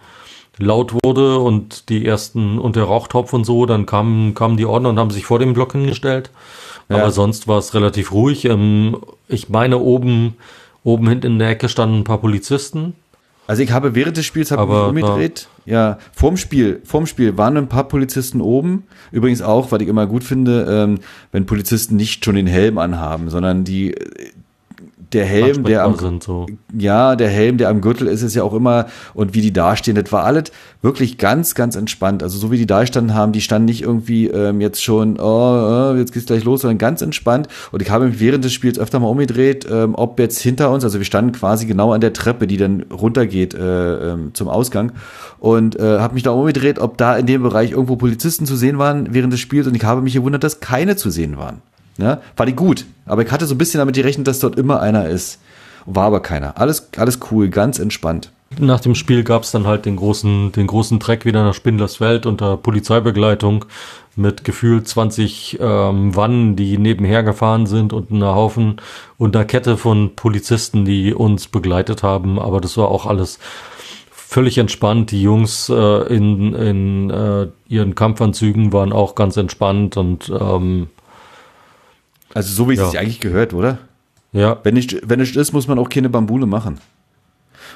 laut 0.57 0.93
wurde 1.03 1.39
und 1.39 1.89
die 1.89 2.05
ersten 2.05 2.59
und 2.59 2.75
der 2.75 2.83
Rauchtopf 2.83 3.33
und 3.33 3.43
so, 3.43 3.65
dann 3.65 3.85
kamen, 3.85 4.33
kamen 4.33 4.57
die 4.57 4.65
Ordner 4.65 4.89
und 4.89 4.99
haben 4.99 5.11
sich 5.11 5.25
vor 5.25 5.39
dem 5.39 5.53
Block 5.53 5.71
hingestellt. 5.73 6.29
Ja. 6.89 6.97
Aber 6.97 7.11
sonst 7.11 7.47
war 7.47 7.57
es 7.57 7.73
relativ 7.73 8.11
ruhig. 8.11 8.45
Ähm, 8.45 8.97
ich 9.27 9.49
meine, 9.49 9.79
oben, 9.79 10.35
oben 10.83 11.07
hinten 11.07 11.27
in 11.27 11.39
der 11.39 11.49
Ecke 11.49 11.69
standen 11.69 11.99
ein 11.99 12.03
paar 12.03 12.19
Polizisten. 12.19 12.93
Also 13.45 13.61
ich 13.61 13.71
habe 13.71 13.93
während 13.93 14.15
des 14.15 14.25
Spiels 14.25 14.51
habe 14.51 14.71
ich 14.71 14.89
umgedreht. 14.89 15.47
Ja, 15.65 15.97
vorm 16.13 16.37
Spiel, 16.37 16.81
vorm 16.85 17.05
Spiel 17.07 17.37
waren 17.37 17.57
ein 17.57 17.67
paar 17.67 17.87
Polizisten 17.87 18.39
oben. 18.39 18.83
Übrigens 19.11 19.41
auch, 19.41 19.71
was 19.71 19.81
ich 19.81 19.87
immer 19.87 20.07
gut 20.07 20.23
finde, 20.23 20.65
ähm, 20.69 20.99
wenn 21.31 21.45
Polizisten 21.45 21.95
nicht 21.95 22.23
schon 22.23 22.35
den 22.35 22.47
Helm 22.47 22.77
anhaben, 22.77 23.29
sondern 23.29 23.63
die 23.63 23.95
der 25.13 25.25
Helm, 25.25 25.63
der 25.63 25.83
am 25.83 25.97
sind 25.97 26.23
so. 26.23 26.45
ja, 26.77 27.15
der 27.15 27.29
Helm, 27.29 27.57
der 27.57 27.69
am 27.69 27.81
Gürtel 27.81 28.07
ist, 28.07 28.21
ist 28.21 28.35
ja 28.35 28.43
auch 28.43 28.53
immer 28.53 28.87
und 29.13 29.33
wie 29.33 29.41
die 29.41 29.53
dastehen, 29.53 29.95
das 29.95 30.11
war 30.11 30.23
alles 30.23 30.51
wirklich 30.81 31.17
ganz, 31.17 31.55
ganz 31.55 31.75
entspannt. 31.75 32.23
Also 32.23 32.37
so 32.37 32.51
wie 32.51 32.57
die 32.57 32.65
da 32.65 32.85
standen 32.85 33.13
haben, 33.13 33.31
die 33.31 33.41
standen 33.41 33.65
nicht 33.65 33.81
irgendwie 33.81 34.27
ähm, 34.27 34.61
jetzt 34.61 34.83
schon, 34.83 35.19
oh, 35.19 35.91
oh, 35.91 35.95
jetzt 35.95 36.13
geht's 36.13 36.25
gleich 36.25 36.43
los, 36.43 36.61
sondern 36.61 36.77
ganz 36.77 37.01
entspannt. 37.01 37.47
Und 37.71 37.81
ich 37.81 37.89
habe 37.89 38.07
mich 38.07 38.19
während 38.19 38.43
des 38.43 38.53
Spiels 38.53 38.79
öfter 38.79 38.99
mal 38.99 39.07
umgedreht, 39.07 39.67
ähm, 39.69 39.95
ob 39.95 40.19
jetzt 40.19 40.41
hinter 40.41 40.71
uns, 40.71 40.83
also 40.83 40.99
wir 40.99 41.05
standen 41.05 41.31
quasi 41.31 41.65
genau 41.65 41.93
an 41.93 42.01
der 42.01 42.13
Treppe, 42.13 42.47
die 42.47 42.57
dann 42.57 42.83
runtergeht 42.91 43.53
äh, 43.53 44.11
ähm, 44.11 44.31
zum 44.33 44.47
Ausgang 44.47 44.91
und 45.39 45.79
äh, 45.79 45.99
habe 45.99 46.13
mich 46.13 46.23
da 46.23 46.31
umgedreht, 46.31 46.79
ob 46.79 46.97
da 46.97 47.15
in 47.15 47.25
dem 47.25 47.43
Bereich 47.43 47.71
irgendwo 47.71 47.95
Polizisten 47.95 48.45
zu 48.45 48.55
sehen 48.55 48.77
waren 48.77 49.13
während 49.13 49.31
des 49.31 49.39
Spiels 49.39 49.67
und 49.67 49.75
ich 49.75 49.83
habe 49.83 50.01
mich 50.01 50.13
gewundert, 50.13 50.43
dass 50.43 50.59
keine 50.59 50.95
zu 50.95 51.09
sehen 51.09 51.37
waren. 51.37 51.61
Ja, 51.97 52.21
war 52.35 52.45
die 52.45 52.55
gut, 52.55 52.85
aber 53.05 53.23
ich 53.23 53.31
hatte 53.31 53.45
so 53.45 53.55
ein 53.55 53.57
bisschen 53.57 53.79
damit 53.79 53.95
gerechnet, 53.95 54.27
dass 54.27 54.39
dort 54.39 54.57
immer 54.57 54.81
einer 54.81 55.07
ist. 55.07 55.39
War 55.85 56.05
aber 56.05 56.21
keiner. 56.21 56.57
Alles, 56.57 56.89
alles 56.97 57.19
cool, 57.31 57.49
ganz 57.49 57.77
entspannt. 57.77 58.31
Nach 58.59 58.79
dem 58.79 58.95
Spiel 58.95 59.23
gab 59.23 59.43
es 59.43 59.51
dann 59.51 59.65
halt 59.65 59.85
den 59.85 59.95
großen, 59.95 60.51
den 60.51 60.67
großen 60.67 60.99
Treck 60.99 61.25
wieder 61.25 61.43
nach 61.43 61.53
Spindlersfeld 61.53 62.25
unter 62.25 62.55
Polizeibegleitung 62.57 63.65
mit 64.15 64.43
gefühlt 64.43 64.87
20 64.87 65.57
ähm, 65.59 66.15
Wannen, 66.15 66.55
die 66.55 66.77
nebenher 66.77 67.23
gefahren 67.23 67.65
sind 67.65 67.93
und 67.93 68.11
einer 68.11 68.35
Haufen 68.35 68.77
und 69.17 69.35
einer 69.35 69.45
Kette 69.45 69.75
von 69.75 70.15
Polizisten, 70.15 70.85
die 70.85 71.13
uns 71.13 71.47
begleitet 71.47 72.03
haben. 72.03 72.39
Aber 72.39 72.61
das 72.61 72.77
war 72.77 72.89
auch 72.89 73.07
alles 73.07 73.39
völlig 74.11 74.57
entspannt. 74.57 75.11
Die 75.11 75.21
Jungs 75.21 75.69
äh, 75.69 76.13
in, 76.13 76.53
in 76.53 77.09
äh, 77.09 77.47
ihren 77.67 77.95
Kampfanzügen 77.95 78.71
waren 78.71 78.93
auch 78.93 79.15
ganz 79.15 79.35
entspannt 79.37 79.97
und 79.97 80.29
ähm, 80.29 80.87
Also 82.33 82.53
so 82.53 82.69
wie 82.69 82.73
es 82.73 82.79
Ja. 82.79 82.87
sich 82.89 82.99
eigentlich 82.99 83.19
gehört, 83.19 83.53
oder? 83.53 83.77
ja, 84.31 84.57
Wenn 84.63 84.73
nicht, 84.73 84.97
wenn 85.07 85.19
nicht 85.19 85.35
ist, 85.35 85.53
muss 85.53 85.67
man 85.67 85.77
auch 85.79 85.89
keine 85.89 86.09
Bambule 86.09 86.45
machen. 86.45 86.79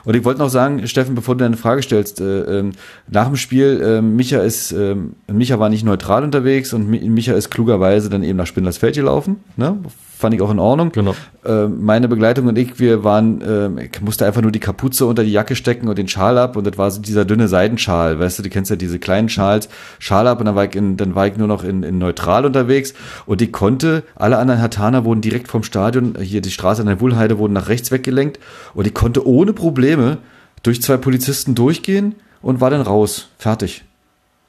Und 0.05 0.15
ich 0.15 0.23
wollte 0.23 0.39
noch 0.39 0.49
sagen, 0.49 0.87
Steffen, 0.87 1.15
bevor 1.15 1.35
du 1.35 1.43
deine 1.43 1.57
Frage 1.57 1.81
stellst, 1.83 2.21
äh, 2.21 2.59
ähm, 2.59 2.71
nach 3.09 3.27
dem 3.27 3.35
Spiel, 3.35 3.81
ähm, 3.83 4.15
Micha 4.15 4.39
ist, 4.39 4.71
ähm, 4.71 5.13
Micha 5.31 5.59
war 5.59 5.69
nicht 5.69 5.83
neutral 5.83 6.23
unterwegs 6.23 6.71
und 6.73 6.89
Mi- 6.89 7.07
Micha 7.09 7.33
ist 7.33 7.49
klugerweise 7.49 8.09
dann 8.09 8.23
eben 8.23 8.37
nach 8.37 8.47
Spindlersfeld 8.47 8.95
gelaufen. 8.95 9.37
Ne? 9.57 9.77
Fand 10.17 10.33
ich 10.33 10.41
auch 10.41 10.49
in 10.49 10.57
Ordnung. 10.57 10.91
genau. 10.91 11.13
Ähm, 11.45 11.85
meine 11.85 12.07
Begleitung 12.07 12.47
und 12.47 12.57
ich, 12.57 12.79
wir 12.79 13.03
waren, 13.03 13.39
ähm, 13.47 13.77
ich 13.77 14.01
musste 14.01 14.25
einfach 14.25 14.41
nur 14.41 14.51
die 14.51 14.59
Kapuze 14.59 15.05
unter 15.05 15.23
die 15.23 15.31
Jacke 15.31 15.55
stecken 15.55 15.87
und 15.87 15.99
den 15.99 16.07
Schal 16.07 16.39
ab 16.39 16.55
und 16.55 16.65
das 16.65 16.75
war 16.75 16.89
so 16.89 16.99
dieser 16.99 17.23
dünne 17.23 17.47
Seidenschal, 17.47 18.17
weißt 18.17 18.39
du, 18.39 18.43
du 18.43 18.49
kennst 18.49 18.71
ja 18.71 18.77
diese 18.77 18.97
kleinen 18.97 19.29
Schals, 19.29 19.69
Schal 19.99 20.27
ab 20.27 20.39
und 20.39 20.47
dann 20.47 20.55
war 20.55 20.65
ich, 20.65 20.75
in, 20.75 20.97
dann 20.97 21.13
war 21.13 21.27
ich 21.27 21.37
nur 21.37 21.47
noch 21.47 21.63
in, 21.63 21.83
in 21.83 21.99
neutral 21.99 22.47
unterwegs 22.47 22.95
und 23.27 23.43
ich 23.43 23.51
konnte, 23.51 24.01
alle 24.15 24.39
anderen 24.39 24.59
Hatana 24.59 25.05
wurden 25.05 25.21
direkt 25.21 25.49
vom 25.49 25.61
Stadion, 25.61 26.15
hier 26.19 26.41
die 26.41 26.49
Straße 26.49 26.81
an 26.81 26.87
der 26.87 26.99
Wuhlheide 26.99 27.37
wurden 27.37 27.53
nach 27.53 27.69
rechts 27.69 27.91
weggelenkt 27.91 28.39
und 28.73 28.87
ich 28.87 28.95
konnte 28.95 29.27
ohne 29.27 29.53
Probleme 29.53 30.17
durch 30.63 30.81
zwei 30.81 30.97
Polizisten 30.97 31.53
durchgehen 31.53 32.15
und 32.41 32.59
war 32.59 32.71
dann 32.71 32.81
raus, 32.81 33.29
fertig 33.37 33.83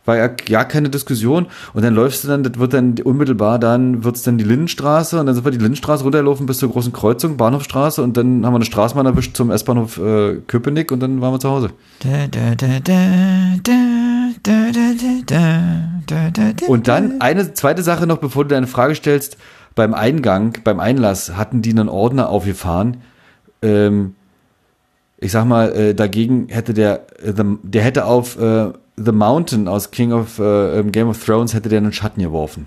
war 0.09 0.17
ja 0.17 0.27
gar 0.27 0.65
keine 0.65 0.89
Diskussion. 0.89 1.47
Und 1.75 1.85
dann 1.85 1.95
läufst 1.95 2.25
du 2.25 2.29
dann, 2.29 2.43
das 2.43 2.59
wird 2.59 2.73
dann 2.73 2.97
unmittelbar, 3.05 3.61
dann 3.61 4.03
wird 4.03 4.17
es 4.17 4.23
dann 4.23 4.39
die 4.39 4.45
Lindenstraße 4.45 5.21
und 5.21 5.27
dann 5.27 5.35
sind 5.35 5.45
wir 5.45 5.53
die 5.53 5.59
Lindenstraße 5.59 6.03
runtergelaufen 6.03 6.47
bis 6.47 6.59
zur 6.59 6.71
großen 6.71 6.93
Kreuzung, 6.93 7.37
Bahnhofstraße 7.37 8.03
und 8.03 8.17
dann 8.17 8.45
haben 8.45 8.53
wir 8.53 8.57
eine 8.57 8.65
Straßenbahn 8.65 9.07
erwischt 9.07 9.37
zum 9.37 9.53
S-Bahnhof 9.53 9.99
äh, 9.99 10.37
Köpenick 10.47 10.91
und 10.91 11.01
dann 11.01 11.21
waren 11.21 11.35
wir 11.35 11.39
zu 11.39 11.51
Hause. 11.51 11.71
Und 16.67 16.89
dann 16.89 17.21
eine 17.21 17.55
zweite 17.55 17.83
Sache 17.83 18.07
noch, 18.07 18.19
bevor 18.19 18.45
du 18.45 18.49
deine 18.49 18.67
Frage 18.67 18.95
stellst, 18.95 19.37
beim 19.75 19.95
Eingang, 19.95 20.59
beim 20.65 20.81
Einlass 20.81 21.37
hatten 21.37 21.63
die 21.63 21.71
einen 21.71 21.89
Ordner 21.89 22.31
aufgefahren, 22.31 22.97
ähm, 23.63 24.15
ich 25.21 25.33
sag 25.33 25.45
mal, 25.45 25.73
äh, 25.73 25.95
dagegen 25.95 26.49
hätte 26.49 26.75
der, 26.75 27.07
der 27.23 27.83
hätte 27.83 28.05
auf 28.07 28.41
äh, 28.41 28.73
The 29.03 29.13
Mountain 29.13 29.69
aus 29.69 29.91
King 29.91 30.13
of 30.13 30.39
äh, 30.39 30.79
ähm, 30.81 30.93
Game 30.93 31.09
of 31.09 31.23
Thrones 31.25 31.55
hätte 31.55 31.69
der 31.69 31.79
einen 31.79 31.93
Schatten 31.93 32.23
geworfen. 32.23 32.67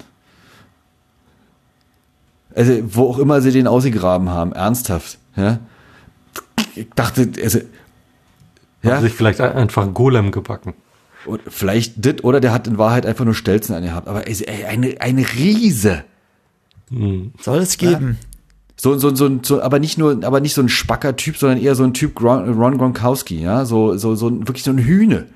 Also, 2.53 2.73
wo 2.95 3.09
auch 3.09 3.17
immer 3.19 3.41
sie 3.41 3.51
den 3.51 3.67
ausgegraben 3.67 4.29
haben, 4.29 4.51
ernsthaft. 4.51 5.17
Ja? 5.35 5.59
Ich 6.75 6.87
dachte, 6.95 7.29
also, 7.41 7.59
ja, 8.83 8.95
Haben 8.95 9.03
sich 9.03 9.13
vielleicht 9.13 9.39
ein- 9.41 9.53
einfach 9.53 9.83
ein 9.83 9.93
Golem 9.93 10.31
gebacken. 10.31 10.73
und 11.25 11.41
vielleicht 11.47 12.03
dit 12.03 12.23
oder 12.23 12.39
der 12.39 12.51
hat 12.51 12.67
in 12.67 12.77
Wahrheit 12.77 13.05
einfach 13.05 13.25
nur 13.25 13.35
Stelzen 13.35 13.75
angehabt. 13.75 14.07
Aber 14.07 14.27
ey, 14.27 14.35
ey, 14.45 14.65
eine, 14.65 14.99
eine 14.99 15.21
Riese. 15.35 16.03
Soll 17.39 17.59
es 17.59 17.77
geben. 17.77 18.17
So, 18.75 18.97
so, 18.97 19.15
so, 19.15 19.29
so, 19.43 19.61
aber 19.61 19.79
nicht 19.79 19.97
nur, 19.97 20.25
aber 20.25 20.39
nicht 20.41 20.55
so 20.55 20.61
ein 20.61 20.67
spacker 20.67 21.15
Typ, 21.15 21.37
sondern 21.37 21.59
eher 21.61 21.75
so 21.75 21.83
ein 21.83 21.93
Typ 21.93 22.15
Gron, 22.15 22.51
Ron 22.59 22.77
Gronkowski, 22.79 23.39
ja, 23.39 23.63
so, 23.63 23.95
so, 23.97 24.15
so 24.15 24.27
ein, 24.27 24.39
wirklich 24.47 24.63
so 24.63 24.71
ein 24.71 24.79
Hühne. 24.79 25.27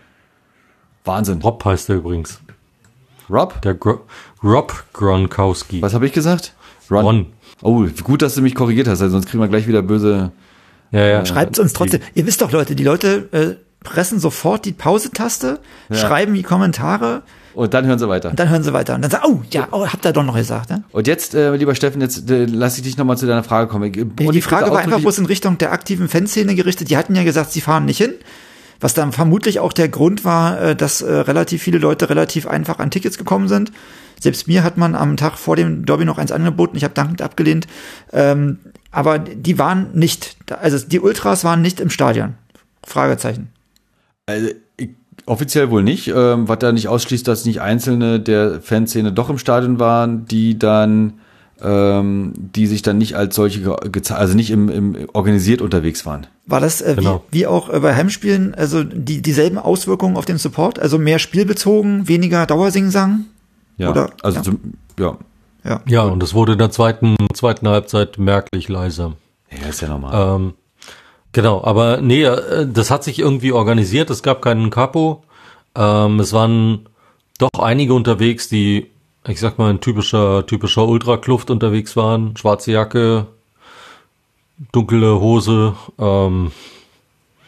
Wahnsinn. 1.06 1.42
Rob 1.42 1.64
heißt 1.64 1.90
er 1.90 1.98
übrigens. 1.98 2.40
Rob? 3.30 3.62
Der 3.62 3.74
Gro 3.74 4.02
Rob 4.44 4.84
Gronkowski. 4.94 5.82
Was 5.82 5.94
habe 5.94 6.06
ich 6.06 6.14
gesagt? 6.14 6.54
Ron. 6.92 7.28
Oh, 7.62 7.86
gut, 8.04 8.22
dass 8.22 8.36
du 8.36 8.42
mich 8.42 8.54
korrigiert 8.54 8.88
hast, 8.88 9.00
sonst 9.00 9.28
kriegen 9.28 9.42
wir 9.42 9.48
gleich 9.48 9.68
wieder 9.68 9.82
böse. 9.82 10.32
Ja, 10.92 11.06
ja. 11.06 11.26
Schreibt 11.26 11.58
uns 11.58 11.74
trotzdem. 11.74 12.02
Ihr 12.14 12.28
wisst 12.28 12.42
doch, 12.42 12.52
Leute, 12.52 12.76
die 12.76 12.84
Leute 12.84 13.30
äh, 13.32 13.56
pressen 13.84 14.20
sofort 14.20 14.66
die 14.66 14.72
Pause-Taste, 14.72 15.60
schreiben 15.92 16.34
die 16.34 16.44
Kommentare 16.44 17.24
Und 17.54 17.74
dann 17.74 17.86
hören 17.88 17.98
sie 17.98 18.08
weiter. 18.08 18.30
und 18.30 18.40
dann 18.40 18.50
hören 18.50 18.64
sie 18.64 18.74
weiter. 18.74 18.96
Und 18.96 19.02
dann 19.02 19.12
sagen, 19.12 19.24
oh, 19.28 19.42
ja, 19.52 19.68
oh, 19.72 19.88
habt 19.88 20.06
ihr 20.06 20.12
doch 20.12 20.24
noch 20.24 20.36
gesagt. 20.36 20.70
Ne? 20.70 20.84
Und 20.92 21.08
jetzt, 21.08 21.34
äh, 21.34 21.56
lieber 21.56 21.74
Steffen, 21.76 22.02
jetzt 22.02 22.30
äh, 22.30 22.46
lass 22.46 22.78
ich 22.78 22.84
dich 22.84 22.98
nochmal 22.98 23.18
zu 23.18 23.26
deiner 23.26 23.44
Frage 23.44 23.68
kommen. 23.68 23.92
Und 23.94 24.34
die 24.34 24.42
Frage 24.42 24.70
war 24.72 24.80
einfach 24.80 25.00
bloß 25.00 25.20
in 25.20 25.26
Richtung 25.26 25.58
der 25.58 25.72
aktiven 25.72 26.08
Fanszene 26.08 26.56
gerichtet. 26.56 26.90
Die 26.90 26.98
hatten 26.98 27.16
ja 27.16 27.24
gesagt, 27.24 27.52
sie 27.52 27.62
fahren 27.62 27.86
nicht 27.86 27.98
hin. 27.98 28.14
Was 28.80 28.94
dann 28.94 29.12
vermutlich 29.12 29.60
auch 29.60 29.74
der 29.74 29.90
Grund 29.90 30.26
war, 30.26 30.62
äh, 30.62 30.76
dass 30.76 31.02
äh, 31.02 31.14
relativ 31.14 31.64
viele 31.64 31.78
Leute 31.78 32.10
relativ 32.10 32.48
einfach 32.48 32.80
an 32.80 32.92
Tickets 32.92 33.18
gekommen 33.18 33.48
sind. 33.48 33.72
Selbst 34.20 34.48
mir 34.48 34.64
hat 34.64 34.78
man 34.78 34.96
am 34.96 35.18
Tag 35.18 35.38
vor 35.38 35.56
dem 35.56 35.86
Derby 35.86 36.06
noch 36.06 36.18
eins 36.18 36.32
angeboten. 36.32 36.78
Ich 36.78 36.84
habe 36.84 36.94
dankend 36.94 37.22
abgelehnt. 37.22 37.68
Ähm, 38.12 38.60
aber 38.92 39.20
die 39.20 39.60
waren 39.60 39.90
nicht, 39.94 40.38
also 40.50 40.78
die 40.86 41.00
Ultras 41.00 41.44
waren 41.44 41.62
nicht 41.62 41.80
im 41.80 41.90
Stadion. 41.90 42.36
Fragezeichen. 42.84 43.50
Also, 44.26 44.50
offiziell 45.26 45.70
wohl 45.70 45.84
nicht, 45.84 46.08
ähm, 46.08 46.48
was 46.48 46.60
da 46.60 46.72
nicht 46.72 46.88
ausschließt, 46.88 47.28
dass 47.28 47.46
nicht 47.46 47.62
einzelne 47.62 48.20
der 48.20 48.62
Fanszene 48.62 49.12
doch 49.12 49.30
im 49.30 49.38
Stadion 49.38 49.80
waren, 49.80 50.26
die 50.26 50.58
dann, 50.58 51.20
ähm, 51.62 52.34
die 52.36 52.68
sich 52.68 52.82
dann 52.82 52.98
nicht 52.98 53.16
als 53.16 53.36
solche, 53.36 53.76
also 54.10 54.34
nicht 54.36 54.52
im, 54.52 54.70
im 54.70 54.98
organisiert 55.14 55.62
unterwegs 55.62 56.06
waren. 56.06 56.28
War 56.46 56.60
das 56.60 56.82
äh, 56.82 56.96
Genau. 56.96 57.24
wie, 57.32 57.40
wie 57.40 57.48
auch 57.48 57.70
äh, 57.70 57.80
bei 57.80 57.96
Heimspielen, 57.96 58.54
also 58.56 58.84
die, 58.84 59.22
dieselben 59.22 59.58
Auswirkungen 59.58 60.18
auf 60.18 60.26
den 60.26 60.38
Support? 60.38 60.80
Also 60.80 60.98
mehr 60.98 61.20
spielbezogen, 61.20 62.08
weniger 62.08 62.46
Dauersingsang? 62.46 63.26
Ja, 63.78 63.92
Oder- 63.92 64.10
also 64.22 64.38
ja. 64.38 64.44
Zum, 64.44 64.60
ja. 65.00 65.18
Ja. 65.64 65.82
Ja, 65.88 66.02
und 66.04 66.22
es 66.22 66.34
wurde 66.36 66.52
in 66.54 66.60
der 66.60 66.70
zweiten, 66.70 67.16
zweiten 67.34 67.68
Halbzeit 67.68 68.20
merklich 68.20 68.70
leiser. 68.70 69.14
Ja, 69.50 69.68
ist 69.70 69.82
ja 69.82 69.88
normal. 69.88 70.36
Ähm, 70.36 70.54
genau, 71.32 71.64
aber 71.64 72.02
nee, 72.02 72.24
äh, 72.24 72.68
das 72.72 72.92
hat 72.92 73.04
sich 73.04 73.18
irgendwie 73.18 73.52
organisiert. 73.52 74.10
Es 74.12 74.22
gab 74.22 74.44
keinen 74.44 74.70
Capo. 74.70 75.24
Ähm, 75.76 76.20
es 76.20 76.34
waren 76.34 76.88
doch 77.40 77.50
einige 77.60 77.96
unterwegs, 77.96 78.48
die, 78.48 78.92
ich 79.28 79.40
sag 79.40 79.58
mal, 79.58 79.72
in 79.72 79.82
typischer, 79.82 80.46
typischer 80.46 80.88
Ultrakluft 80.88 81.50
unterwegs 81.50 81.96
waren. 81.96 82.36
Schwarze 82.38 82.72
Jacke, 82.72 83.28
dunkle 84.72 85.20
Hose. 85.20 85.76
Ähm, 86.00 86.52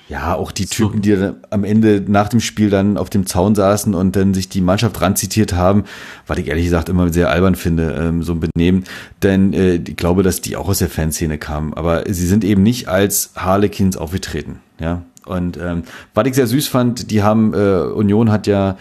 Ja, 0.09 0.35
auch 0.35 0.53
die 0.53 0.67
Typen, 0.67 1.01
die 1.01 1.17
am 1.49 1.65
Ende 1.65 2.01
nach 2.07 2.29
dem 2.29 2.39
Spiel 2.39 2.69
dann 2.69 2.97
auf 2.97 3.09
dem 3.09 3.25
Zaun 3.25 3.55
saßen 3.55 3.93
und 3.93 4.15
dann 4.15 4.33
sich 4.33 4.47
die 4.47 4.61
Mannschaft 4.61 5.01
ranzitiert 5.01 5.51
haben, 5.51 5.83
was 6.27 6.37
ich 6.37 6.47
ehrlich 6.47 6.63
gesagt 6.63 6.87
immer 6.87 7.11
sehr 7.11 7.29
albern 7.29 7.55
finde, 7.55 7.91
ähm, 7.91 8.23
so 8.23 8.31
ein 8.31 8.39
Benehmen. 8.39 8.85
Denn 9.21 9.51
äh, 9.51 9.75
ich 9.75 9.97
glaube, 9.97 10.23
dass 10.23 10.39
die 10.39 10.55
auch 10.55 10.69
aus 10.69 10.79
der 10.79 10.89
Fanszene 10.89 11.37
kamen. 11.37 11.73
Aber 11.73 12.03
sie 12.07 12.25
sind 12.25 12.45
eben 12.45 12.63
nicht 12.63 12.87
als 12.87 13.31
Harlequins 13.35 13.97
aufgetreten. 13.97 14.61
Ja. 14.79 15.01
Und 15.25 15.57
ähm, 15.57 15.83
was 16.13 16.25
ich 16.25 16.35
sehr 16.35 16.47
süß 16.47 16.69
fand, 16.69 17.11
die 17.11 17.21
haben, 17.21 17.53
äh, 17.53 17.81
Union 17.93 18.31
hat 18.31 18.47
ja 18.47 18.77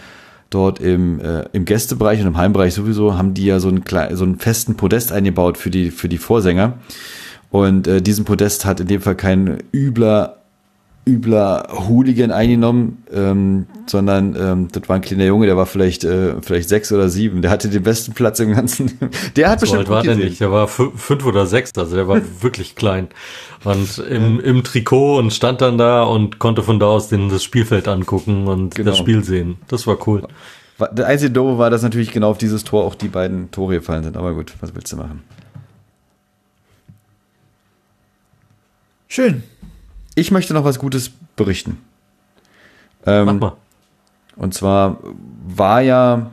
dort 0.49 0.79
im, 0.79 1.19
äh, 1.19 1.45
im 1.53 1.65
Gästebereich 1.65 2.21
und 2.21 2.27
im 2.27 2.37
Heimbereich 2.37 2.73
sowieso, 2.73 3.17
haben 3.17 3.33
die 3.33 3.45
ja 3.45 3.59
so 3.59 3.67
einen, 3.69 3.83
so 4.13 4.23
einen 4.23 4.39
festen 4.39 4.75
Podest 4.75 5.11
eingebaut 5.11 5.57
für 5.57 5.69
die, 5.69 5.91
für 5.91 6.09
die 6.09 6.17
Vorsänger. 6.17 6.73
Und 7.49 7.87
äh, 7.87 8.01
diesen 8.01 8.25
Podest 8.25 8.65
hat 8.65 8.79
in 8.79 8.87
dem 8.87 9.01
Fall 9.01 9.15
kein 9.15 9.63
übler 9.73 10.36
übler 11.07 11.67
Hooligan 11.87 12.31
eingenommen, 12.31 13.03
ähm, 13.11 13.65
sondern 13.87 14.35
ähm, 14.35 14.67
das 14.71 14.87
war 14.89 14.97
ein 14.97 15.01
kleiner 15.01 15.25
Junge, 15.25 15.45
der 15.47 15.55
war 15.57 15.65
vielleicht 15.65 16.03
äh, 16.03 16.41
vielleicht 16.41 16.69
sechs 16.69 16.91
oder 16.91 17.09
sieben. 17.09 17.41
Der 17.41 17.49
hatte 17.51 17.69
den 17.69 17.83
besten 17.83 18.13
Platz 18.13 18.39
im 18.39 18.53
ganzen. 18.53 18.91
Der 19.35 19.49
hat 19.49 19.59
so 19.59 19.63
bestimmt 19.63 19.79
alt 19.79 19.89
war 19.89 19.97
gut 20.01 20.07
der 20.07 20.15
gesehen. 20.15 20.29
nicht. 20.29 20.41
Der 20.41 20.51
war 20.51 20.67
fü- 20.67 20.95
fünf 20.95 21.25
oder 21.25 21.45
sechs, 21.47 21.71
also 21.77 21.95
der 21.95 22.07
war 22.07 22.21
wirklich 22.41 22.75
klein. 22.75 23.07
Und 23.63 23.97
im, 23.99 24.39
im 24.39 24.63
Trikot 24.63 25.17
und 25.17 25.31
stand 25.33 25.61
dann 25.61 25.77
da 25.77 26.03
und 26.03 26.37
konnte 26.39 26.61
von 26.63 26.79
da 26.79 26.85
aus 26.87 27.07
den, 27.09 27.29
das 27.29 27.43
Spielfeld 27.43 27.87
angucken 27.87 28.47
und 28.47 28.75
Genau. 28.75 28.89
das 28.91 28.97
Spiel 28.99 29.23
sehen. 29.23 29.57
Das 29.67 29.87
war 29.87 29.97
cool. 30.07 30.27
Der 30.91 31.07
einzige 31.07 31.31
Doofe 31.31 31.57
war, 31.57 31.69
dass 31.71 31.81
natürlich 31.81 32.11
genau 32.11 32.29
auf 32.29 32.37
dieses 32.37 32.63
Tor 32.63 32.83
auch 32.85 32.93
die 32.93 33.07
beiden 33.07 33.49
Tore 33.49 33.75
gefallen 33.75 34.03
sind. 34.03 34.15
Aber 34.15 34.33
gut, 34.35 34.53
was 34.59 34.75
willst 34.75 34.91
du 34.93 34.97
machen? 34.97 35.23
Schön. 39.07 39.43
Ich 40.17 40.31
möchte 40.31 40.55
noch 40.55 40.63
was 40.63 40.79
Gutes 40.79 41.11
berichten. 41.35 41.77
Mach 43.05 43.13
Ähm, 43.13 43.37
mal. 43.37 43.53
Und 44.35 44.55
zwar 44.55 44.97
war 45.47 45.81
ja, 45.81 46.31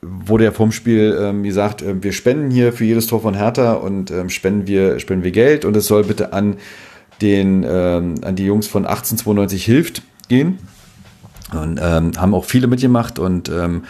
wurde 0.00 0.42
ja 0.42 0.50
vorm 0.50 0.72
Spiel 0.72 1.16
ähm, 1.16 1.44
gesagt, 1.44 1.82
ähm, 1.82 2.02
wir 2.02 2.10
spenden 2.10 2.50
hier 2.50 2.72
für 2.72 2.84
jedes 2.84 3.06
Tor 3.06 3.22
von 3.22 3.34
Hertha 3.34 3.74
und 3.74 4.10
ähm, 4.10 4.30
spenden 4.30 4.66
wir 4.66 4.98
spenden 4.98 5.22
wir 5.22 5.30
Geld 5.30 5.64
und 5.64 5.76
es 5.76 5.86
soll 5.86 6.02
bitte 6.02 6.32
an 6.32 6.56
den 7.20 7.64
ähm, 7.64 8.16
an 8.22 8.34
die 8.34 8.46
Jungs 8.46 8.66
von 8.66 8.84
1892 8.84 9.64
hilft 9.64 10.02
gehen 10.26 10.58
und 11.52 11.78
ähm, 11.80 12.10
haben 12.16 12.34
auch 12.34 12.44
viele 12.44 12.66
mitgemacht 12.66 13.20
und 13.20 13.48
ähm, 13.48 13.84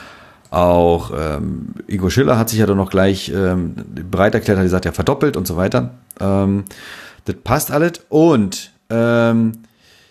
auch 0.50 1.12
ähm, 1.18 1.76
Igor 1.86 2.10
Schiller 2.10 2.38
hat 2.38 2.50
sich 2.50 2.58
ja 2.58 2.66
dann 2.66 2.76
noch 2.76 2.90
gleich 2.90 3.32
bereit 3.32 4.34
erklärt, 4.34 4.58
hat 4.58 4.66
gesagt, 4.66 4.84
ja 4.84 4.92
verdoppelt 4.92 5.38
und 5.38 5.46
so 5.46 5.56
weiter. 5.56 5.94
Das 6.18 7.36
passt 7.42 7.70
alles 7.70 7.92
und 8.10 8.72
ähm, 8.90 9.52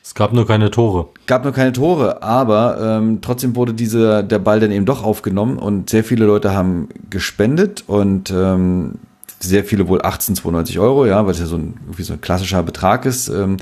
Es 0.03 0.15
gab 0.15 0.33
nur 0.33 0.47
keine 0.47 0.71
Tore. 0.71 1.09
gab 1.27 1.43
nur 1.43 1.53
keine 1.53 1.73
Tore, 1.73 2.23
aber 2.23 2.77
ähm, 2.81 3.19
trotzdem 3.21 3.55
wurde 3.55 3.73
diese, 3.73 4.23
der 4.23 4.39
Ball 4.39 4.59
dann 4.59 4.71
eben 4.71 4.85
doch 4.85 5.03
aufgenommen 5.03 5.57
und 5.57 5.89
sehr 5.89 6.03
viele 6.03 6.25
Leute 6.25 6.53
haben 6.53 6.89
gespendet 7.09 7.83
und 7.87 8.31
ähm, 8.31 8.99
sehr 9.43 9.63
viele 9.63 9.87
wohl 9.87 10.01
18,92 10.01 10.79
Euro, 10.79 11.05
ja, 11.05 11.25
weil 11.25 11.31
es 11.31 11.39
ja 11.39 11.45
so 11.45 11.57
ein, 11.57 11.75
irgendwie 11.85 12.03
so 12.03 12.13
ein 12.13 12.21
klassischer 12.21 12.61
Betrag 12.63 13.05
ist. 13.05 13.27
Ähm, 13.27 13.57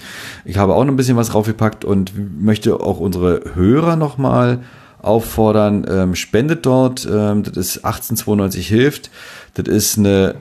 ich 0.45 0.57
habe 0.57 0.75
auch 0.75 0.83
noch 0.83 0.93
ein 0.93 0.97
bisschen 0.97 1.17
was 1.17 1.29
draufgepackt 1.29 1.85
und 1.85 2.13
möchte 2.41 2.79
auch 2.79 2.99
unsere 2.99 3.41
Hörer 3.55 3.95
nochmal 3.95 4.59
auffordern, 5.01 5.85
ähm, 5.89 6.15
spendet 6.15 6.65
dort, 6.65 7.07
ähm, 7.09 7.43
das 7.43 7.55
ist 7.55 7.77
1892 7.85 8.67
hilft. 8.67 9.09
Das 9.53 9.67
ist 9.67 9.97
eine 9.97 10.35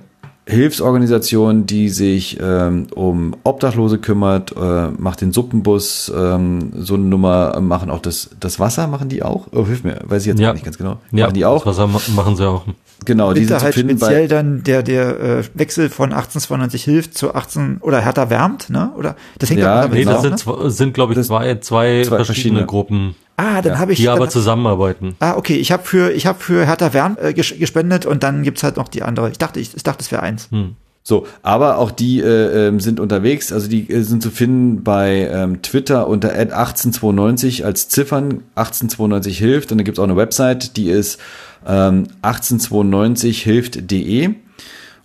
Hilfsorganisation, 0.49 1.67
die 1.67 1.89
sich 1.89 2.39
ähm, 2.41 2.87
um 2.95 3.35
Obdachlose 3.45 3.99
kümmert, 3.99 4.53
äh, 4.57 4.89
macht 4.97 5.21
den 5.21 5.33
Suppenbus, 5.33 6.13
ähm, 6.17 6.73
so 6.77 6.95
eine 6.95 7.05
Nummer, 7.05 7.61
machen 7.61 7.91
auch 7.91 8.01
das, 8.01 8.31
das 8.41 8.59
Wasser, 8.59 8.87
machen 8.87 9.09
die 9.09 9.23
auch? 9.23 9.47
Oh, 9.53 9.67
hilf 9.67 9.85
mir, 9.85 9.99
weiß 10.05 10.23
ich 10.23 10.29
jetzt 10.29 10.41
Ja. 10.41 10.53
nicht 10.53 10.65
ganz 10.65 10.79
genau. 10.79 10.99
Ja, 11.13 11.25
machen 11.27 11.35
die 11.35 11.45
auch? 11.45 11.65
Das 11.65 11.77
Wasser 11.79 11.87
ma- 11.87 12.01
machen 12.23 12.37
sie 12.37 12.47
auch. 12.49 12.65
Genau, 13.05 13.33
die 13.33 13.45
sind 13.45 13.63
halt 13.63 13.75
finden 13.75 13.97
speziell 13.97 14.23
bei, 14.23 14.27
dann 14.27 14.63
der, 14.65 14.83
der 14.83 15.21
äh, 15.21 15.45
Wechsel 15.55 15.89
von 15.89 16.07
1892 16.13 16.83
hilft 16.83 17.17
zu 17.17 17.35
18 17.35 17.79
oder 17.81 18.01
härter 18.01 18.29
wärmt, 18.29 18.71
ne? 18.71 18.91
Oder 18.97 19.15
das 19.39 19.51
hängt 19.51 19.61
Ja, 19.61 19.87
Nee, 19.87 20.05
das 20.05 20.17
zusammen, 20.23 20.37
sind, 20.39 20.59
ne? 20.65 20.71
sind 20.71 20.95
glaube 20.95 21.13
ich, 21.13 21.17
Das- 21.19 21.29
zwei, 21.29 21.55
zwei, 21.61 21.61
zwei 21.61 22.17
verschiedene, 22.17 22.25
verschiedene. 22.25 22.67
Gruppen, 22.67 23.15
Ah, 23.41 23.63
dann 23.63 23.79
habe 23.79 23.93
ich 23.93 23.99
die 24.01 24.05
dann, 24.05 24.17
aber 24.17 24.29
zusammenarbeiten. 24.29 25.15
Ah, 25.21 25.37
okay, 25.37 25.55
ich 25.57 25.71
habe 25.71 25.85
für 25.85 26.11
ich 26.11 26.27
habe 26.27 26.41
für 26.41 26.67
härter 26.67 26.93
wärmt 26.93 27.21
äh, 27.21 27.29
ges- 27.29 27.57
gespendet 27.57 28.05
und 28.05 28.25
dann 28.25 28.43
gibt's 28.43 28.65
halt 28.65 28.77
noch 28.77 28.89
die 28.89 29.03
andere. 29.03 29.31
Ich 29.31 29.39
dachte, 29.39 29.61
ich, 29.61 29.77
ich 29.77 29.83
dachte, 29.85 30.03
es 30.03 30.11
wäre 30.11 30.23
eins. 30.23 30.49
Hm. 30.51 30.75
So, 31.05 31.25
aber 31.43 31.79
auch 31.79 31.91
die 31.93 32.21
äh, 32.21 32.67
ähm, 32.67 32.81
sind 32.81 32.99
unterwegs, 33.01 33.53
also 33.53 33.69
die 33.69 33.89
äh, 33.89 34.03
sind 34.03 34.23
zu 34.25 34.31
finden 34.31 34.83
bei 34.83 35.31
ähm, 35.33 35.63
Twitter 35.63 36.09
unter 36.09 36.31
1892 36.33 37.65
als 37.65 37.89
Ziffern 37.89 38.43
1892 38.57 39.39
hilft 39.39 39.71
und 39.73 39.79
dann 39.79 39.85
gibt's 39.85 40.01
auch 40.01 40.05
eine 40.05 40.17
Website, 40.17 40.77
die 40.77 40.91
ist 40.91 41.19
ähm, 41.67 42.05
1892hilft.de 42.23 44.31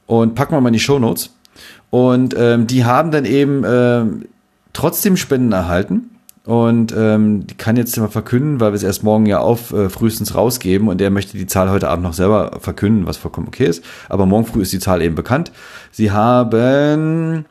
und 0.07 0.35
packen 0.35 0.53
wir 0.55 0.61
mal 0.61 0.69
in 0.69 0.73
die 0.73 0.79
Shownotes. 0.79 1.29
Und 1.89 2.35
ähm, 2.37 2.67
die 2.67 2.85
haben 2.85 3.11
dann 3.11 3.25
eben 3.25 3.63
ähm, 3.65 4.25
trotzdem 4.73 5.17
Spenden 5.17 5.51
erhalten. 5.51 6.09
Und 6.45 6.93
ähm, 6.95 7.47
die 7.47 7.55
kann 7.55 7.77
jetzt 7.77 7.97
mal 7.97 8.09
verkünden, 8.09 8.59
weil 8.59 8.73
wir 8.73 8.75
es 8.75 8.83
erst 8.83 9.03
morgen 9.03 9.25
ja 9.25 9.39
auf 9.39 9.71
äh, 9.71 9.89
frühestens 9.89 10.35
rausgeben 10.35 10.89
und 10.89 10.99
der 10.99 11.09
möchte 11.09 11.37
die 11.37 11.47
Zahl 11.47 11.69
heute 11.69 11.89
Abend 11.89 12.03
noch 12.03 12.13
selber 12.13 12.57
verkünden, 12.59 13.05
was 13.05 13.15
vollkommen 13.15 13.47
okay 13.47 13.65
ist. 13.65 13.83
Aber 14.09 14.25
morgen 14.25 14.45
früh 14.45 14.61
ist 14.61 14.73
die 14.73 14.79
Zahl 14.79 15.01
eben 15.01 15.15
bekannt. 15.15 15.53
Sie 15.91 16.11
haben 16.11 17.45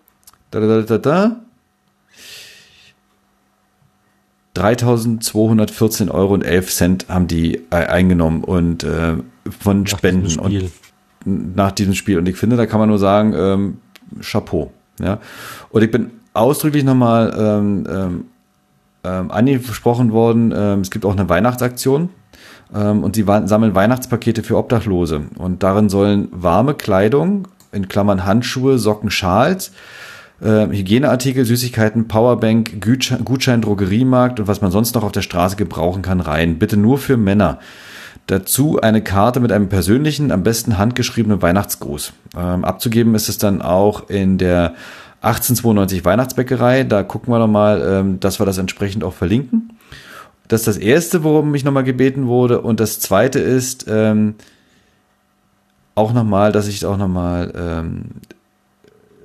da, 0.50 0.60
da, 0.60 0.66
da, 0.66 0.82
da, 0.82 0.98
da, 0.98 1.36
3.214 4.56 6.10
Euro 6.10 6.34
und 6.34 6.42
11 6.42 6.74
Cent 6.74 7.06
haben 7.08 7.26
die 7.26 7.62
äh, 7.70 7.86
eingenommen 7.86 8.44
und 8.44 8.84
äh, 8.84 9.14
von 9.60 9.86
Spenden 9.86 10.28
Nach 10.28 10.44
und 10.44 10.50
diesem 10.50 10.68
Spiel. 10.68 11.52
nach 11.54 11.72
diesem 11.72 11.94
Spiel. 11.94 12.18
Und 12.18 12.28
ich 12.28 12.36
finde, 12.36 12.56
da 12.56 12.66
kann 12.66 12.78
man 12.78 12.90
nur 12.90 12.98
sagen, 12.98 13.32
ähm, 13.34 13.78
Chapeau. 14.20 14.70
Ja? 15.00 15.20
Und 15.70 15.82
ich 15.82 15.90
bin 15.90 16.10
ausdrücklich 16.34 16.84
nochmal 16.84 17.34
ähm, 17.36 17.86
ähm, 17.90 18.24
ähm, 19.04 19.30
angesprochen 19.30 20.12
worden, 20.12 20.52
ähm, 20.56 20.80
es 20.80 20.90
gibt 20.90 21.04
auch 21.04 21.12
eine 21.12 21.28
Weihnachtsaktion 21.28 22.10
ähm, 22.74 23.02
und 23.04 23.16
sie 23.16 23.24
sammeln 23.24 23.74
Weihnachtspakete 23.74 24.42
für 24.42 24.56
Obdachlose. 24.56 25.22
Und 25.38 25.62
darin 25.62 25.88
sollen 25.88 26.28
warme 26.30 26.74
Kleidung, 26.74 27.48
in 27.72 27.88
Klammern 27.88 28.24
Handschuhe, 28.24 28.78
Socken, 28.78 29.10
Schals, 29.10 29.72
äh, 30.40 30.66
Hygieneartikel, 30.66 31.44
Süßigkeiten, 31.44 32.08
Powerbank, 32.08 32.80
Gutschein, 32.84 33.24
Gutschein, 33.24 33.62
Drogeriemarkt 33.62 34.40
und 34.40 34.48
was 34.48 34.60
man 34.60 34.70
sonst 34.70 34.94
noch 34.94 35.04
auf 35.04 35.12
der 35.12 35.22
Straße 35.22 35.56
gebrauchen 35.56 36.02
kann, 36.02 36.20
rein. 36.20 36.58
Bitte 36.58 36.76
nur 36.76 36.98
für 36.98 37.16
Männer. 37.16 37.58
Dazu 38.28 38.80
eine 38.80 39.02
Karte 39.02 39.40
mit 39.40 39.50
einem 39.50 39.68
persönlichen, 39.68 40.30
am 40.30 40.44
besten 40.44 40.78
handgeschriebenen 40.78 41.42
Weihnachtsgruß. 41.42 42.12
Ähm, 42.36 42.64
abzugeben 42.64 43.14
ist 43.14 43.28
es 43.28 43.38
dann 43.38 43.62
auch 43.62 44.08
in 44.08 44.38
der 44.38 44.74
1892 45.22 46.04
Weihnachtsbäckerei. 46.04 46.84
Da 46.84 47.02
gucken 47.02 47.32
wir 47.32 47.38
nochmal, 47.38 47.82
ähm, 47.84 48.20
dass 48.20 48.40
wir 48.40 48.46
das 48.46 48.58
entsprechend 48.58 49.04
auch 49.04 49.14
verlinken. 49.14 49.72
Das 50.48 50.62
ist 50.62 50.66
das 50.66 50.76
erste, 50.76 51.24
worum 51.24 51.50
mich 51.50 51.64
nochmal 51.64 51.84
gebeten 51.84 52.26
wurde. 52.26 52.60
Und 52.60 52.80
das 52.80 53.00
zweite 53.00 53.38
ist 53.38 53.86
ähm, 53.88 54.34
auch 55.94 56.12
nochmal, 56.12 56.52
dass 56.52 56.68
ich 56.68 56.84
auch 56.84 56.96
nochmal 56.96 57.52
ähm, 57.56 58.02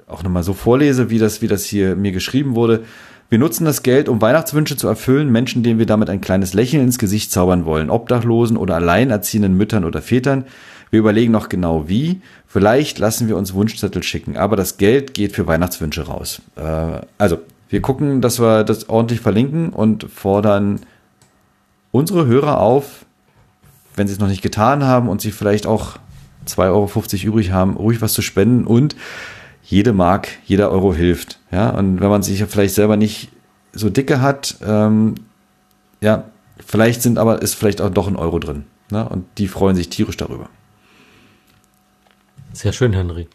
auch 0.08 0.24
nochmal 0.24 0.44
so 0.44 0.54
vorlese, 0.54 1.10
wie 1.10 1.20
das, 1.20 1.42
wie 1.42 1.48
das 1.48 1.66
hier 1.66 1.96
mir 1.96 2.12
geschrieben 2.12 2.56
wurde. 2.56 2.84
Wir 3.30 3.40
nutzen 3.40 3.66
das 3.66 3.84
Geld, 3.84 4.08
um 4.08 4.22
Weihnachtswünsche 4.22 4.78
zu 4.78 4.88
erfüllen, 4.88 5.30
Menschen, 5.30 5.64
denen 5.64 5.80
wir 5.80 5.86
damit 5.86 6.10
ein 6.10 6.22
kleines 6.22 6.54
Lächeln 6.54 6.84
ins 6.84 6.98
Gesicht 6.98 7.32
zaubern 7.32 7.66
wollen, 7.66 7.90
Obdachlosen 7.90 8.56
oder 8.56 8.76
alleinerziehenden 8.76 9.54
Müttern 9.56 9.84
oder 9.84 10.02
Vätern. 10.02 10.46
Wir 10.90 11.00
überlegen 11.00 11.32
noch 11.32 11.50
genau 11.50 11.88
wie. 11.88 12.22
Vielleicht 12.46 13.00
lassen 13.00 13.28
wir 13.28 13.38
uns 13.38 13.54
Wunschzettel 13.54 14.04
schicken, 14.04 14.38
aber 14.38 14.56
das 14.56 14.78
Geld 14.78 15.14
geht 15.14 15.34
für 15.34 15.48
Weihnachtswünsche 15.48 16.08
raus. 16.08 16.42
Äh, 16.56 17.02
also, 17.18 17.40
wir 17.70 17.82
gucken, 17.82 18.22
dass 18.22 18.40
wir 18.40 18.64
das 18.64 18.88
ordentlich 18.88 19.20
verlinken 19.20 19.70
und 19.70 20.06
fordern 20.10 20.80
unsere 21.92 22.26
Hörer 22.26 22.60
auf, 22.62 23.06
wenn 23.96 24.08
sie 24.08 24.14
es 24.14 24.20
noch 24.20 24.28
nicht 24.28 24.42
getan 24.42 24.84
haben 24.84 25.10
und 25.10 25.20
sie 25.20 25.32
vielleicht 25.32 25.66
auch 25.66 25.98
2,50 26.48 26.64
Euro 26.70 27.28
übrig 27.28 27.52
haben, 27.52 27.76
ruhig 27.76 28.02
was 28.02 28.14
zu 28.14 28.22
spenden 28.22 28.66
und 28.66 28.96
jede 29.64 29.92
Mark, 29.92 30.30
jeder 30.46 30.72
Euro 30.72 30.94
hilft. 30.94 31.40
Ja, 31.52 31.72
und 31.72 32.00
wenn 32.00 32.10
man 32.10 32.24
sich 32.24 32.40
ja 32.40 32.46
vielleicht 32.46 32.76
selber 32.76 32.96
nicht 32.96 33.30
so 33.74 33.90
dicke 33.90 34.22
hat, 34.22 34.58
ähm, 34.66 35.16
ja, 36.00 36.24
vielleicht 36.66 37.02
sind 37.02 37.18
aber, 37.18 37.42
ist 37.42 37.56
vielleicht 37.56 37.82
auch 37.82 37.90
doch 37.90 38.08
ein 38.08 38.16
Euro 38.16 38.40
drin. 38.40 38.64
Ne? 38.92 39.08
Und 39.08 39.26
die 39.38 39.48
freuen 39.48 39.76
sich 39.76 39.90
tierisch 39.90 40.18
darüber. 40.18 40.50
Sehr 42.58 42.74
schön, 42.74 42.92
Henry. 42.94 43.28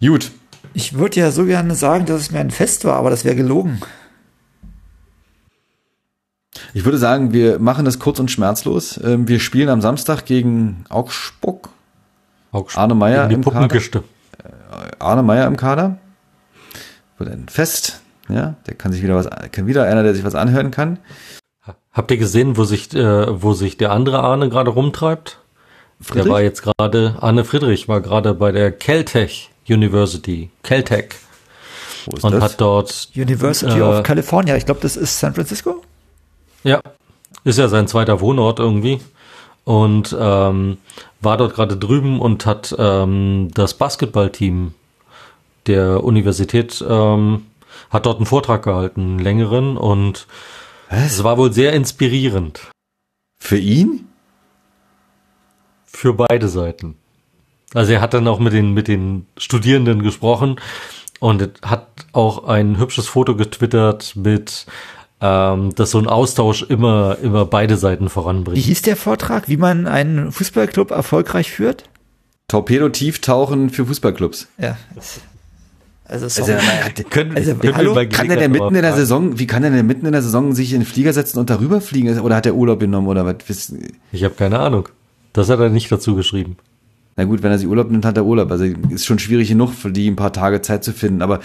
Gut. 0.00 0.32
Ich 0.72 0.94
würde 0.94 1.20
ja 1.20 1.30
so 1.30 1.44
gerne 1.44 1.76
sagen, 1.76 2.06
dass 2.06 2.20
es 2.20 2.32
mir 2.32 2.40
ein 2.40 2.50
Fest 2.50 2.84
war, 2.84 2.96
aber 2.96 3.08
das 3.08 3.24
wäre 3.24 3.36
gelogen. 3.36 3.80
Ich 6.72 6.84
würde 6.84 6.98
sagen, 6.98 7.32
wir 7.32 7.60
machen 7.60 7.84
das 7.84 8.00
kurz 8.00 8.18
und 8.18 8.32
schmerzlos. 8.32 8.98
Ähm, 9.04 9.28
wir 9.28 9.38
spielen 9.38 9.68
am 9.68 9.80
Samstag 9.80 10.24
gegen 10.24 10.86
Augsburg. 10.88 11.68
Augsburg. 12.50 12.82
Arne 12.82 12.96
Meyer 12.96 13.28
die 13.28 13.34
im 13.34 13.44
Kader. 13.44 13.60
Puppenkiste. 13.60 14.02
Arne 14.98 15.22
Meyer 15.22 15.46
im 15.46 15.56
Kader. 15.56 15.98
Wird 17.18 17.30
ein 17.30 17.48
Fest. 17.48 18.00
Ja, 18.28 18.56
der 18.66 18.74
kann 18.74 18.92
sich 18.92 19.04
wieder 19.04 19.14
was, 19.14 19.28
kann 19.52 19.68
wieder 19.68 19.84
einer, 19.84 20.02
der 20.02 20.16
sich 20.16 20.24
was 20.24 20.34
anhören 20.34 20.72
kann. 20.72 20.98
Habt 21.92 22.10
ihr 22.10 22.16
gesehen, 22.16 22.56
wo 22.56 22.64
sich, 22.64 22.92
äh, 22.92 23.40
wo 23.40 23.52
sich 23.52 23.76
der 23.76 23.92
andere 23.92 24.18
Arne 24.18 24.48
gerade 24.48 24.70
rumtreibt? 24.70 25.38
Friedrich? 26.00 26.24
Der 26.24 26.32
war 26.32 26.42
jetzt 26.42 26.62
gerade, 26.62 27.16
Arne 27.20 27.44
Friedrich 27.44 27.88
war 27.88 28.00
gerade 28.00 28.34
bei 28.34 28.52
der 28.52 28.72
Caltech 28.72 29.50
University, 29.68 30.50
Caltech, 30.62 31.14
Wo 32.06 32.16
ist 32.16 32.24
und 32.24 32.32
das? 32.32 32.42
hat 32.42 32.60
dort, 32.60 33.08
University 33.16 33.78
Äh, 33.78 33.82
of 33.82 34.02
California. 34.02 34.56
Ich 34.56 34.66
glaube, 34.66 34.80
das 34.80 34.96
ist 34.96 35.18
San 35.18 35.34
Francisco. 35.34 35.82
ja, 36.62 36.80
ist 37.44 37.58
ja 37.58 37.68
sein 37.68 37.88
zweiter 37.88 38.20
Wohnort 38.20 38.58
irgendwie 38.58 39.00
und 39.64 40.14
ähm, 40.18 40.78
war 41.20 41.36
dort 41.38 41.54
gerade 41.54 41.76
drüben 41.76 42.20
und 42.20 42.44
hat 42.46 42.74
ähm, 42.78 43.50
das 43.54 43.74
Basketballteam 43.74 44.74
der 45.66 46.04
Universität 46.04 46.84
ähm, 46.86 47.46
hat 47.90 48.04
dort 48.06 48.18
einen 48.18 48.26
Vortrag 48.26 48.62
gehalten, 48.62 49.00
einen 49.00 49.18
längeren 49.18 49.76
und 49.78 50.26
Was? 50.90 51.04
es 51.14 51.24
war 51.24 51.38
wohl 51.38 51.52
sehr 51.52 51.72
inspirierend 51.72 52.60
Für 53.38 53.56
ihn? 53.58 54.06
Für 55.94 56.12
beide 56.14 56.48
Seiten. 56.48 56.96
Also 57.72 57.92
er 57.92 58.00
hat 58.00 58.14
dann 58.14 58.28
auch 58.28 58.38
mit 58.38 58.52
den 58.52 58.72
mit 58.72 58.88
den 58.88 59.26
Studierenden 59.36 60.02
gesprochen 60.02 60.56
und 61.20 61.50
hat 61.62 61.88
auch 62.12 62.44
ein 62.46 62.78
hübsches 62.78 63.06
Foto 63.08 63.36
getwittert 63.36 64.14
mit 64.16 64.66
ähm, 65.20 65.74
dass 65.74 65.92
so 65.92 65.98
ein 65.98 66.06
Austausch 66.06 66.62
immer 66.62 67.16
immer 67.22 67.46
beide 67.46 67.76
Seiten 67.76 68.06
Wie 68.06 68.10
voranbringt. 68.10 68.58
hieß 68.58 68.82
der 68.82 68.96
Vortrag? 68.96 69.48
Wie 69.48 69.56
man 69.56 69.86
einen 69.86 70.32
Fußballclub 70.32 70.90
erfolgreich 70.90 71.50
führt? 71.50 71.84
Torpedo 72.48 72.88
tieftauchen 72.90 73.70
für 73.70 73.86
Fußballclubs. 73.86 74.48
Ja. 74.58 74.76
Also, 76.06 76.26
Also, 76.26 76.28
sorry. 76.28 76.58
Können, 77.08 77.36
Also, 77.36 77.54
können 77.54 77.74
hallo? 77.76 77.90
wir 77.92 77.94
bei 77.94 78.06
kann 78.06 78.28
der, 78.28 78.36
Gelegenheit 78.36 78.62
mitten 78.62 78.74
in 78.76 78.82
der 78.82 78.92
Saison, 78.94 79.38
wie 79.38 79.46
kann 79.46 79.62
der 79.62 79.70
denn 79.70 79.86
mitten 79.86 80.04
in 80.04 80.12
der 80.12 80.20
Saison 80.22 80.52
sich 80.52 80.74
in 80.74 80.80
den 80.80 80.86
Flieger 80.86 81.12
setzen 81.14 81.38
und 81.38 81.48
darüber 81.48 81.80
fliegen? 81.80 82.20
Oder 82.20 82.36
hat 82.36 82.44
er 82.46 82.54
Urlaub 82.54 82.80
genommen 82.80 83.08
oder 83.08 83.24
was? 83.24 83.72
Ich 84.12 84.22
habe 84.24 84.34
keine 84.34 84.58
Ahnung. 84.58 84.88
Das 85.34 85.50
hat 85.50 85.60
er 85.60 85.68
nicht 85.68 85.92
dazu 85.92 86.14
geschrieben. 86.14 86.56
Na 87.16 87.24
gut, 87.24 87.42
wenn 87.42 87.50
er 87.50 87.58
sich 87.58 87.68
Urlaub 87.68 87.90
nimmt, 87.90 88.04
hat 88.04 88.16
er 88.16 88.24
Urlaub. 88.24 88.50
Also 88.50 88.64
ist 88.64 89.04
schon 89.04 89.18
schwierig 89.18 89.48
genug, 89.48 89.72
für 89.72 89.92
die 89.92 90.10
ein 90.10 90.16
paar 90.16 90.32
Tage 90.32 90.62
Zeit 90.62 90.82
zu 90.82 90.92
finden. 90.92 91.22
Aber 91.22 91.40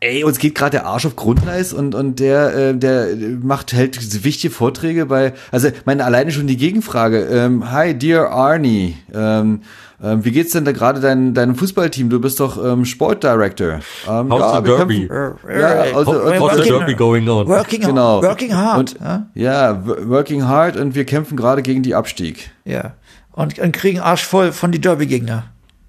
ey, 0.00 0.24
uns 0.24 0.38
geht 0.38 0.54
gerade 0.54 0.72
der 0.72 0.86
Arsch 0.86 1.06
auf 1.06 1.14
Grundeis 1.14 1.72
und 1.72 1.94
und 1.94 2.20
der 2.20 2.54
äh, 2.54 2.76
der 2.76 3.08
macht 3.42 3.72
hält 3.72 4.24
wichtige 4.24 4.52
Vorträge 4.52 5.06
bei. 5.06 5.34
Also 5.52 5.68
meine 5.84 6.04
alleine 6.04 6.32
schon 6.32 6.46
die 6.46 6.56
Gegenfrage. 6.56 7.20
Ähm, 7.24 7.70
Hi, 7.70 7.94
dear 7.96 8.30
Arnie. 8.30 8.96
Ähm, 9.14 9.60
ähm, 10.02 10.24
wie 10.24 10.30
geht's 10.30 10.52
denn 10.52 10.64
da 10.64 10.72
gerade 10.72 11.00
dein, 11.00 11.34
deinem 11.34 11.54
Fußballteam? 11.56 12.08
Du 12.10 12.20
bist 12.20 12.38
doch 12.40 12.62
ähm, 12.64 12.84
Sportdirector. 12.84 13.80
Ähm, 14.08 14.30
How's 14.32 14.56
the 14.58 14.64
wir 14.64 14.76
Derby? 14.76 15.06
kämpfen- 15.08 15.60
Ja, 15.60 15.68
also, 15.96 16.12
How- 16.12 16.24
und- 16.24 16.40
How's 16.40 16.52
the 16.52 16.58
working- 16.58 16.78
Derby 16.78 16.94
going 16.94 17.28
on? 17.28 17.46
Working, 17.48 17.80
Genau. 17.80 18.22
working 18.22 18.54
hard. 18.54 18.78
Und, 18.78 18.96
ja? 19.00 19.26
ja, 19.34 19.86
working 20.08 20.44
hard 20.46 20.76
und 20.76 20.94
wir 20.94 21.04
kämpfen 21.04 21.36
gerade 21.36 21.62
gegen 21.62 21.82
die 21.82 21.94
Abstieg. 21.94 22.50
ja. 22.64 22.92
und, 23.32 23.58
und 23.58 23.72
kriegen 23.72 24.00
Arsch 24.00 24.24
voll 24.24 24.50
von 24.52 24.72
die 24.72 24.80
Derby-Gegner. 24.80 25.44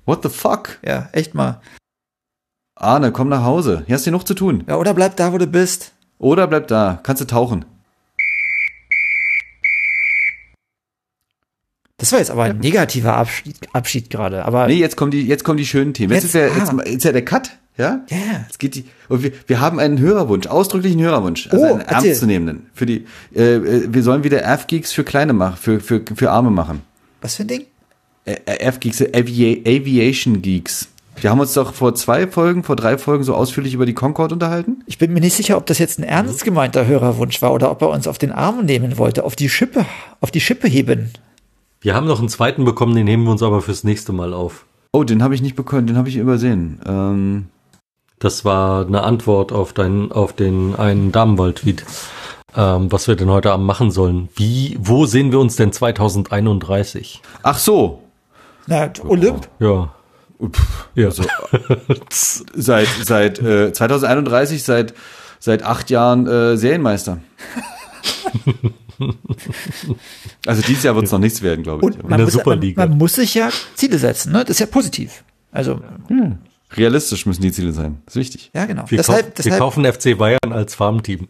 What 0.06 0.22
the 0.24 0.30
fuck? 0.30 0.78
Ja, 0.86 1.10
echt 1.14 1.34
mal. 1.34 1.62
Arne, 2.76 3.12
komm 3.12 3.28
nach 3.30 3.44
Hause. 3.44 3.84
Hier 3.88 3.96
hast 3.96 4.06
du 4.08 4.12
noch 4.12 4.24
zu 4.24 4.34
tun. 4.34 4.64
Ja, 4.68 4.78
oder 4.78 4.94
bleib 4.94 5.16
da, 5.18 5.34
wo 5.34 5.38
du 5.38 5.48
bist. 5.48 5.92
Oder 6.18 6.48
bleib 6.48 6.68
da. 6.68 7.00
Kannst 7.04 7.22
du 7.22 7.26
tauchen. 7.28 7.66
Das 12.00 12.12
war 12.12 12.20
jetzt 12.20 12.32
aber 12.32 12.44
ein 12.44 12.58
negativer 12.60 13.16
Abschied, 13.16 13.56
Abschied 13.74 14.10
gerade. 14.10 14.46
Aber 14.46 14.68
Nee, 14.68 14.76
jetzt 14.76 14.96
kommen 14.98 15.12
die, 15.12 15.28
jetzt 15.28 15.44
kommen 15.44 15.58
die 15.58 15.66
schönen 15.66 15.94
Themen. 15.94 16.14
Jetzt, 16.14 16.34
Jetzt- 16.34 16.36
ist, 16.36 16.58
jetzt 16.58 16.74
ah. 16.74 16.82
ist 16.82 17.04
ja 17.04 17.12
der 17.12 17.26
Cut, 17.26 17.52
ja? 17.78 18.02
Ja. 18.10 18.18
Jetzt 18.48 18.58
geht 18.60 18.76
die, 18.76 18.86
und 19.10 19.22
wir, 19.24 19.32
wir 19.48 19.60
haben 19.60 19.80
einen 19.80 20.00
Hörerwunsch, 20.00 20.48
ausdrücklichen 20.48 21.02
Hörerwunsch, 21.02 21.48
also 21.52 21.64
Oh, 21.64 21.74
einen 21.74 21.82
erzähl. 21.82 22.10
ernstzunehmenden. 22.10 22.66
Für 22.74 22.86
die, 22.86 23.06
äh, 23.36 23.56
äh, 23.56 23.88
wir 23.94 24.02
sollen 24.04 24.24
wieder 24.24 24.44
F-Geeks 24.44 24.92
für 24.94 25.04
Kleine 25.04 25.34
machen, 25.34 25.58
für, 25.62 25.80
für, 25.80 26.02
für 26.16 26.32
Arme 26.32 26.52
machen. 26.52 26.82
was 27.22 27.36
für 27.36 27.44
ein 27.44 27.48
Ding? 27.50 27.66
Äh, 28.26 28.36
F-Geeks, 28.46 29.02
Avia 29.14 29.58
Aviation 29.66 30.42
Geeks. 30.42 30.88
Wir 31.22 31.30
haben 31.32 31.40
uns 31.42 31.54
doch 31.54 31.74
vor 31.74 31.96
zwei 31.96 32.28
Folgen, 32.28 32.64
vor 32.64 32.78
drei 32.78 32.98
Folgen 32.98 33.26
so 33.26 33.36
ausführlich 33.36 33.74
über 33.74 33.86
die 33.86 33.94
Concorde 33.94 34.36
unterhalten. 34.36 34.84
Ich 34.86 34.98
bin 35.00 35.12
mir 35.12 35.20
nicht 35.20 35.36
sicher, 35.36 35.58
ob 35.58 35.66
das 35.66 35.78
jetzt 35.78 36.00
ein 36.00 36.04
ernst 36.04 36.46
gemeinter 36.46 36.88
Hörerwunsch 36.88 37.42
war 37.42 37.52
oder 37.54 37.70
ob 37.72 37.82
er 37.82 37.90
uns 37.90 38.08
auf 38.08 38.18
den 38.18 38.32
Arm 38.32 38.64
nehmen 38.66 38.98
wollte, 38.98 39.26
auf 39.26 39.36
die 39.36 39.50
Schippe, 39.50 39.86
auf 40.22 40.32
die 40.32 40.40
Schippe 40.40 40.70
heben. 40.70 41.10
Wir 41.82 41.96
haben 41.96 42.08
noch 42.08 42.20
einen 42.20 42.30
zweiten 42.30 42.66
bekommen, 42.66 42.96
den 42.96 43.06
nehmen 43.06 43.24
wir 43.24 43.32
uns 43.32 43.44
aber 43.44 43.62
fürs 43.62 43.84
nächste 43.84 44.12
Mal 44.12 44.34
auf. 44.34 44.66
Oh, 44.92 45.04
den 45.04 45.24
habe 45.24 45.36
ich 45.36 45.42
nicht 45.42 45.56
bekommen, 45.56 45.88
den 45.88 45.98
habe 45.98 46.10
ich 46.10 46.18
übersehen. 46.18 46.82
Ähm, 46.86 47.48
Das 48.20 48.44
war 48.44 48.86
eine 48.86 49.04
Antwort 49.04 49.52
auf 49.54 49.72
dein, 49.72 50.12
auf 50.12 50.34
den 50.34 50.76
einen 50.76 51.12
Damenwald-Tweet, 51.14 51.86
ähm, 52.58 52.92
was 52.92 53.08
wir 53.08 53.16
denn 53.16 53.30
heute 53.30 53.52
Abend 53.54 53.66
machen 53.66 53.92
sollen. 53.92 54.28
Wie, 54.36 54.78
wo 54.82 55.06
sehen 55.06 55.32
wir 55.32 55.40
uns 55.40 55.56
denn 55.56 55.72
2031? 55.72 57.22
ach 57.44 57.58
so. 57.58 58.04
Na, 58.68 58.92
Olymp. 59.08 59.48
Ja. 59.60 59.94
Pff, 60.44 60.90
Ja. 60.96 61.06
Also, 61.06 61.24
seit 62.10 62.88
seit 63.04 63.40
äh, 63.40 63.72
2031, 63.72 64.64
seit 64.64 64.94
seit 65.40 65.64
acht 65.64 65.90
Jahren 65.90 66.28
äh, 66.28 66.58
Serienmeister. 66.58 67.20
also 70.46 70.62
dieses 70.62 70.84
Jahr 70.84 70.96
wird 70.96 71.06
es 71.06 71.12
noch 71.12 71.20
nichts 71.20 71.42
werden, 71.42 71.64
glaube 71.64 71.90
ich. 71.90 71.96
Und 71.96 72.10
man 72.10 72.18
der 72.18 72.26
muss, 72.26 72.34
Superliga. 72.34 72.82
Man, 72.82 72.90
man 72.90 72.98
muss 72.98 73.16
sich 73.16 73.34
ja 73.34 73.50
Ziele 73.76 73.98
setzen, 73.98 74.32
ne? 74.32 74.40
Das 74.40 74.52
ist 74.52 74.60
ja 74.60 74.66
positiv. 74.66 75.24
Also, 75.52 75.82
Realistisch 76.74 77.26
müssen 77.26 77.42
die 77.42 77.52
Ziele 77.52 77.72
sein. 77.72 78.02
Das 78.06 78.16
ist 78.16 78.20
wichtig. 78.20 78.52
ja, 78.54 78.66
genau. 78.66 78.84
wir, 78.88 78.98
deshalb, 78.98 79.26
kauf, 79.26 79.38
wir 79.38 79.44
deshalb, 79.44 79.60
kaufen 79.60 79.86
FC 79.86 80.18
Bayern 80.18 80.52
als 80.52 80.76
Farmteam. 80.76 81.28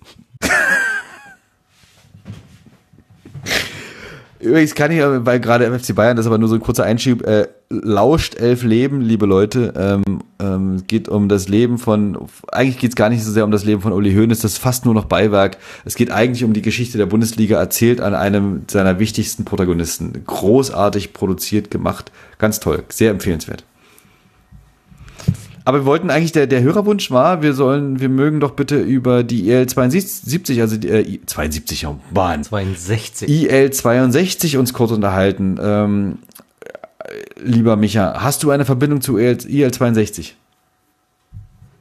Übrigens 4.39 4.73
kann 4.73 4.91
ich, 4.91 5.01
weil 5.01 5.39
gerade 5.39 5.77
FC 5.77 5.93
Bayern, 5.93 6.15
das 6.15 6.25
ist 6.25 6.27
aber 6.27 6.37
nur 6.37 6.47
so 6.47 6.55
ein 6.55 6.61
kurzer 6.61 6.85
Einschub, 6.85 7.25
äh, 7.27 7.47
lauscht 7.69 8.35
elf 8.35 8.63
Leben, 8.63 9.01
liebe 9.01 9.25
Leute. 9.25 9.73
Ähm, 9.75 10.21
ähm, 10.39 10.75
es 10.75 10.87
geht 10.87 11.09
um 11.09 11.27
das 11.27 11.49
Leben 11.49 11.77
von, 11.77 12.17
eigentlich 12.51 12.77
geht 12.77 12.91
es 12.91 12.95
gar 12.95 13.09
nicht 13.09 13.23
so 13.23 13.31
sehr 13.31 13.43
um 13.43 13.51
das 13.51 13.65
Leben 13.65 13.81
von 13.81 13.91
Uli 13.91 14.13
Hoeneß, 14.13 14.39
das 14.39 14.53
ist 14.53 14.57
fast 14.57 14.85
nur 14.85 14.93
noch 14.93 15.05
Beiwerk. 15.05 15.57
Es 15.83 15.95
geht 15.95 16.09
eigentlich 16.09 16.45
um 16.45 16.53
die 16.53 16.61
Geschichte 16.61 16.97
der 16.97 17.05
Bundesliga, 17.05 17.59
erzählt 17.59 17.99
an 17.99 18.15
einem 18.15 18.63
seiner 18.71 18.97
wichtigsten 18.99 19.43
Protagonisten. 19.43 20.23
Großartig 20.25 21.11
produziert, 21.11 21.69
gemacht, 21.69 22.11
ganz 22.37 22.61
toll, 22.61 22.83
sehr 22.89 23.11
empfehlenswert. 23.11 23.65
Aber 25.69 25.81
wir 25.81 25.85
wollten 25.85 26.09
eigentlich, 26.09 26.31
der, 26.31 26.47
der 26.47 26.63
Hörerwunsch 26.63 27.11
war, 27.11 27.43
wir 27.43 27.53
sollen, 27.53 27.99
wir 27.99 28.09
mögen 28.09 28.39
doch 28.39 28.53
bitte 28.53 28.81
über 28.81 29.21
die 29.21 29.51
EL 29.51 29.67
72, 29.67 30.61
also 30.61 30.77
die, 30.77 30.89
äh, 30.89 31.19
72, 31.23 31.85
oh 31.85 31.99
Mann. 32.11 32.43
62. 32.43 33.29
IL62 33.29 34.57
uns 34.57 34.73
kurz 34.73 34.89
unterhalten. 34.89 35.59
Ähm, 35.61 36.17
äh, 36.61 37.11
lieber 37.39 37.75
Micha, 37.75 38.15
hast 38.19 38.41
du 38.41 38.49
eine 38.49 38.65
Verbindung 38.65 39.01
zu 39.01 39.19
IL, 39.19 39.33
IL62? 39.35 40.31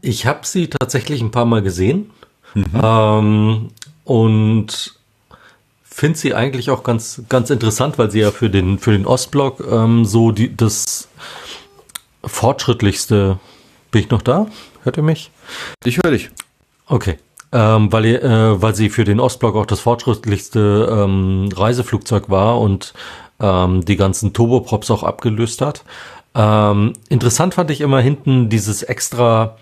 Ich 0.02 0.26
habe 0.26 0.40
sie 0.42 0.68
tatsächlich 0.68 1.22
ein 1.22 1.30
paar 1.30 1.46
Mal 1.46 1.62
gesehen 1.62 2.10
ähm, 2.74 3.70
und 4.04 4.98
finde 5.82 6.18
sie 6.18 6.34
eigentlich 6.34 6.68
auch 6.68 6.82
ganz 6.82 7.22
ganz 7.30 7.48
interessant, 7.48 7.96
weil 7.96 8.10
sie 8.10 8.20
ja 8.20 8.32
für 8.32 8.50
den 8.50 8.78
für 8.78 8.92
den 8.92 9.06
Ostblock 9.06 9.64
ähm, 9.66 10.04
so 10.04 10.30
die 10.30 10.54
das 10.54 11.08
fortschrittlichste. 12.22 13.38
Bin 13.90 14.02
ich 14.02 14.10
noch 14.10 14.22
da? 14.22 14.46
Hört 14.82 14.96
ihr 14.96 15.02
mich? 15.02 15.30
Ich 15.84 15.96
höre 15.96 16.12
dich. 16.12 16.30
Okay. 16.86 17.18
Ähm, 17.50 17.90
weil, 17.90 18.04
ihr, 18.04 18.22
äh, 18.22 18.60
weil 18.60 18.74
sie 18.74 18.90
für 18.90 19.04
den 19.04 19.20
Ostblock 19.20 19.56
auch 19.56 19.66
das 19.66 19.80
fortschrittlichste 19.80 20.88
ähm, 20.90 21.48
Reiseflugzeug 21.54 22.28
war 22.28 22.60
und 22.60 22.92
ähm, 23.40 23.84
die 23.84 23.96
ganzen 23.96 24.34
Turboprops 24.34 24.90
auch 24.90 25.02
abgelöst 25.02 25.62
hat. 25.62 25.84
Ähm, 26.34 26.92
interessant 27.08 27.54
fand 27.54 27.70
ich 27.70 27.80
immer 27.80 28.00
hinten 28.00 28.50
dieses 28.50 28.82
extra, 28.82 29.56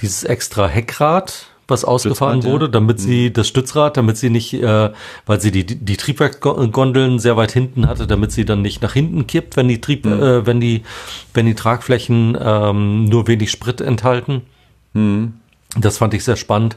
dieses 0.00 0.24
extra 0.24 0.66
Heckrad, 0.66 1.46
was 1.72 1.84
ausgefahren 1.84 2.42
Stützrad, 2.42 2.46
ja. 2.46 2.52
wurde, 2.52 2.70
damit 2.70 3.00
sie 3.00 3.32
das 3.32 3.48
Stützrad, 3.48 3.96
damit 3.96 4.16
sie 4.16 4.30
nicht, 4.30 4.54
äh, 4.54 4.90
weil 5.26 5.40
sie 5.40 5.50
die, 5.50 5.66
die 5.66 5.96
Triebwerksgondeln 5.96 7.18
sehr 7.18 7.36
weit 7.36 7.50
hinten 7.50 7.88
hatte, 7.88 8.06
damit 8.06 8.30
sie 8.30 8.44
dann 8.44 8.62
nicht 8.62 8.82
nach 8.82 8.92
hinten 8.92 9.26
kippt, 9.26 9.56
wenn 9.56 9.66
die 9.66 9.80
Trieb, 9.80 10.06
äh, 10.06 10.46
wenn 10.46 10.60
die, 10.60 10.82
wenn 11.34 11.46
die 11.46 11.54
Tragflächen 11.54 12.38
ähm, 12.40 13.06
nur 13.06 13.26
wenig 13.26 13.50
Sprit 13.50 13.80
enthalten. 13.80 14.42
Das 14.94 15.98
fand 15.98 16.14
ich 16.14 16.22
sehr 16.22 16.36
spannend. 16.36 16.76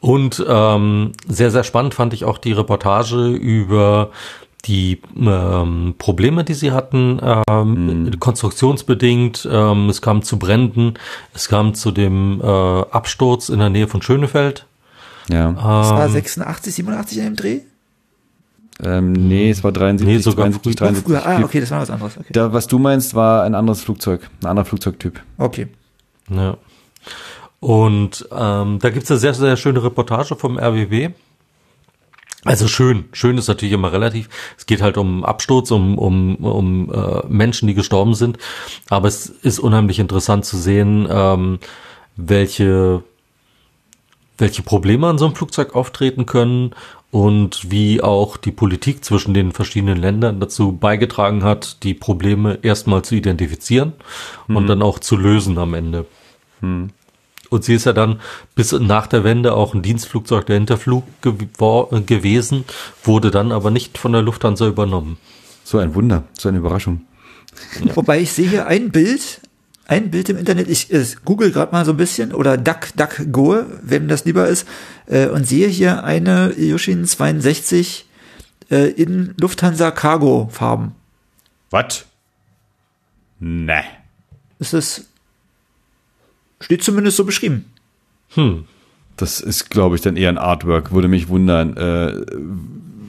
Und 0.00 0.44
ähm, 0.46 1.12
sehr, 1.26 1.50
sehr 1.50 1.64
spannend 1.64 1.94
fand 1.94 2.12
ich 2.12 2.26
auch 2.26 2.36
die 2.36 2.52
Reportage 2.52 3.28
über 3.28 4.10
die 4.66 5.00
ähm, 5.16 5.94
Probleme, 5.98 6.44
die 6.44 6.54
sie 6.54 6.72
hatten, 6.72 7.20
ähm, 7.48 8.10
konstruktionsbedingt. 8.18 9.48
Ähm, 9.50 9.88
es 9.88 10.00
kam 10.00 10.22
zu 10.22 10.38
Bränden, 10.38 10.94
es 11.34 11.48
kam 11.48 11.74
zu 11.74 11.90
dem 11.90 12.40
äh, 12.42 12.46
Absturz 12.46 13.48
in 13.48 13.58
der 13.58 13.70
Nähe 13.70 13.88
von 13.88 14.00
Schönefeld. 14.02 14.66
Ja. 15.28 15.52
das 15.52 15.62
war 15.64 16.06
Ähm, 16.06 16.12
86, 16.12 16.74
87 16.74 17.18
in 17.18 17.24
dem 17.24 17.36
Dreh? 17.36 17.60
Ähm, 18.82 19.12
nee, 19.12 19.50
es 19.50 19.62
war 19.62 19.70
73, 19.72 20.06
Nee, 20.06 20.18
sogar 20.22 20.46
72, 20.46 20.62
früher. 20.78 20.88
73. 20.88 21.04
Früher, 21.04 21.26
ah, 21.26 21.44
okay, 21.44 21.60
das 21.60 21.70
war 21.70 21.80
was 21.80 21.90
anderes. 21.90 22.16
Okay. 22.18 22.32
Da, 22.32 22.52
was 22.52 22.66
du 22.66 22.78
meinst, 22.78 23.14
war 23.14 23.44
ein 23.44 23.54
anderes 23.54 23.82
Flugzeug, 23.82 24.28
ein 24.42 24.46
anderer 24.48 24.64
Flugzeugtyp. 24.66 25.20
okay. 25.38 25.68
Ja. 26.28 26.56
Und 27.60 28.28
ähm, 28.30 28.78
da 28.80 28.90
gibt's 28.90 29.10
eine 29.10 29.20
sehr, 29.20 29.32
sehr 29.32 29.56
schöne 29.56 29.82
Reportage 29.82 30.36
vom 30.36 30.58
RWW. 30.58 31.10
Also 32.44 32.68
schön, 32.68 33.06
schön 33.12 33.38
ist 33.38 33.48
natürlich 33.48 33.72
immer 33.72 33.92
relativ. 33.92 34.28
Es 34.58 34.66
geht 34.66 34.82
halt 34.82 34.98
um 34.98 35.24
Absturz, 35.24 35.70
um, 35.70 35.98
um, 35.98 36.36
um 36.36 36.92
äh, 36.92 37.26
Menschen, 37.26 37.66
die 37.66 37.74
gestorben 37.74 38.14
sind. 38.14 38.38
Aber 38.90 39.08
es 39.08 39.26
ist 39.26 39.58
unheimlich 39.58 39.98
interessant 39.98 40.44
zu 40.44 40.58
sehen, 40.58 41.08
ähm, 41.10 41.58
welche, 42.16 43.02
welche 44.36 44.62
Probleme 44.62 45.08
an 45.08 45.16
so 45.16 45.24
einem 45.24 45.34
Flugzeug 45.34 45.74
auftreten 45.74 46.26
können 46.26 46.74
und 47.10 47.70
wie 47.70 48.02
auch 48.02 48.36
die 48.36 48.52
Politik 48.52 49.04
zwischen 49.04 49.32
den 49.32 49.52
verschiedenen 49.52 49.96
Ländern 49.96 50.38
dazu 50.38 50.72
beigetragen 50.72 51.44
hat, 51.44 51.82
die 51.82 51.94
Probleme 51.94 52.58
erstmal 52.60 53.02
zu 53.02 53.14
identifizieren 53.14 53.94
und 54.48 54.66
dann 54.66 54.82
auch 54.82 54.98
zu 54.98 55.16
lösen 55.16 55.56
am 55.56 55.74
Ende. 55.74 56.06
Und 57.54 57.62
sie 57.62 57.74
ist 57.74 57.86
ja 57.86 57.92
dann 57.92 58.20
bis 58.56 58.72
nach 58.72 59.06
der 59.06 59.22
Wende 59.22 59.52
auch 59.52 59.74
ein 59.74 59.82
Dienstflugzeug 59.82 60.44
der 60.46 60.56
Hinterflug 60.56 61.04
gew 61.22 61.86
äh, 61.92 62.00
gewesen, 62.00 62.64
wurde 63.04 63.30
dann 63.30 63.52
aber 63.52 63.70
nicht 63.70 63.96
von 63.96 64.10
der 64.10 64.22
Lufthansa 64.22 64.66
übernommen. 64.66 65.18
So 65.62 65.78
ein 65.78 65.94
Wunder, 65.94 66.24
so 66.36 66.48
eine 66.48 66.58
Überraschung. 66.58 67.02
Wobei 67.94 68.18
ich 68.18 68.32
sehe 68.32 68.48
hier 68.48 68.66
ein 68.66 68.90
Bild, 68.90 69.40
ein 69.86 70.10
Bild 70.10 70.30
im 70.30 70.36
Internet, 70.36 70.68
ich 70.68 70.92
äh, 70.92 71.06
google 71.24 71.52
gerade 71.52 71.70
mal 71.70 71.84
so 71.84 71.92
ein 71.92 71.96
bisschen, 71.96 72.34
oder 72.34 72.56
Duck, 72.56 72.88
Duck 72.96 73.24
Go, 73.30 73.62
wem 73.82 74.08
das 74.08 74.24
lieber 74.24 74.48
ist, 74.48 74.66
äh, 75.06 75.28
und 75.28 75.46
sehe 75.46 75.68
hier 75.68 76.02
eine 76.02 76.52
Yoshin 76.58 77.04
62 77.04 78.04
äh, 78.72 78.90
in 78.90 79.32
Lufthansa 79.38 79.92
Cargo 79.92 80.48
Farben. 80.50 80.96
Was? 81.70 82.04
Nee. 83.38 83.84
Ist 84.58 84.72
das, 84.72 85.04
steht 86.64 86.82
zumindest 86.82 87.16
so 87.16 87.24
beschrieben. 87.24 87.66
Hm. 88.34 88.64
Das 89.16 89.40
ist, 89.40 89.70
glaube 89.70 89.94
ich, 89.94 90.02
dann 90.02 90.16
eher 90.16 90.28
ein 90.28 90.38
Artwork, 90.38 90.92
würde 90.92 91.08
mich 91.08 91.28
wundern. 91.28 91.76
Äh, 91.76 92.24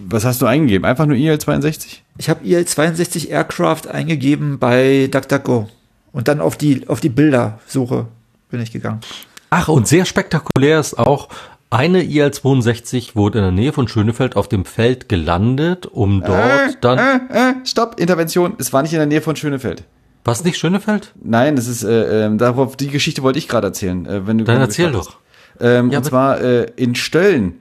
was 0.08 0.24
hast 0.24 0.42
du 0.42 0.46
eingegeben? 0.46 0.86
Einfach 0.86 1.08
nur 1.08 1.18
IL62? 1.18 2.02
Ich 2.18 2.30
habe 2.30 2.46
IL-62 2.46 3.30
Aircraft 3.30 3.88
eingegeben 3.92 4.60
bei 4.60 5.10
DuckDuckGo 5.12 5.68
und 6.12 6.28
dann 6.28 6.42
auf 6.42 6.58
die, 6.58 6.88
auf 6.88 7.00
die 7.00 7.10
Bildersuche 7.10 8.06
bin 8.50 8.62
ich 8.62 8.72
gegangen. 8.72 9.02
Ach, 9.50 9.68
und 9.68 9.88
sehr 9.88 10.06
spektakulär 10.06 10.80
ist 10.80 10.98
auch, 10.98 11.30
eine 11.72 12.04
IL-62 12.04 13.16
wurde 13.16 13.40
in 13.40 13.44
der 13.46 13.52
Nähe 13.52 13.74
von 13.74 13.88
Schönefeld 13.88 14.36
auf 14.36 14.48
dem 14.48 14.66
Feld 14.66 15.10
gelandet, 15.10 15.88
um 15.88 16.22
dort 16.22 16.78
dann... 16.82 17.00
Äh, 17.00 17.50
äh, 17.50 17.54
stopp, 17.66 18.00
Intervention. 18.00 18.54
Es 18.60 18.72
war 18.72 18.84
nicht 18.84 18.94
in 18.94 19.00
der 19.00 19.08
Nähe 19.08 19.22
von 19.22 19.36
Schönefeld. 19.36 19.84
Was 20.26 20.44
nicht 20.44 20.58
Schönefeld? 20.58 21.14
Nein, 21.24 21.56
das 21.56 21.68
ist, 21.68 21.84
äh, 21.84 22.26
ähm, 22.26 22.38
darauf, 22.38 22.76
die 22.76 22.90
Geschichte 22.90 23.22
wollte 23.24 23.40
ich 23.40 23.48
gerade 23.48 23.68
erzählen. 23.68 24.06
Äh, 24.06 24.28
wenn 24.28 24.38
du, 24.40 24.44
Dann 24.44 24.56
wenn 24.56 24.62
erzähl 24.62 24.92
doch. 24.92 25.08
hast. 25.12 25.18
Ähm, 25.62 25.92
Ja, 25.92 26.00
und 26.00 26.04
zwar 26.04 26.42
äh, 26.42 26.68
in 26.76 26.96
Stölln. 26.96 27.54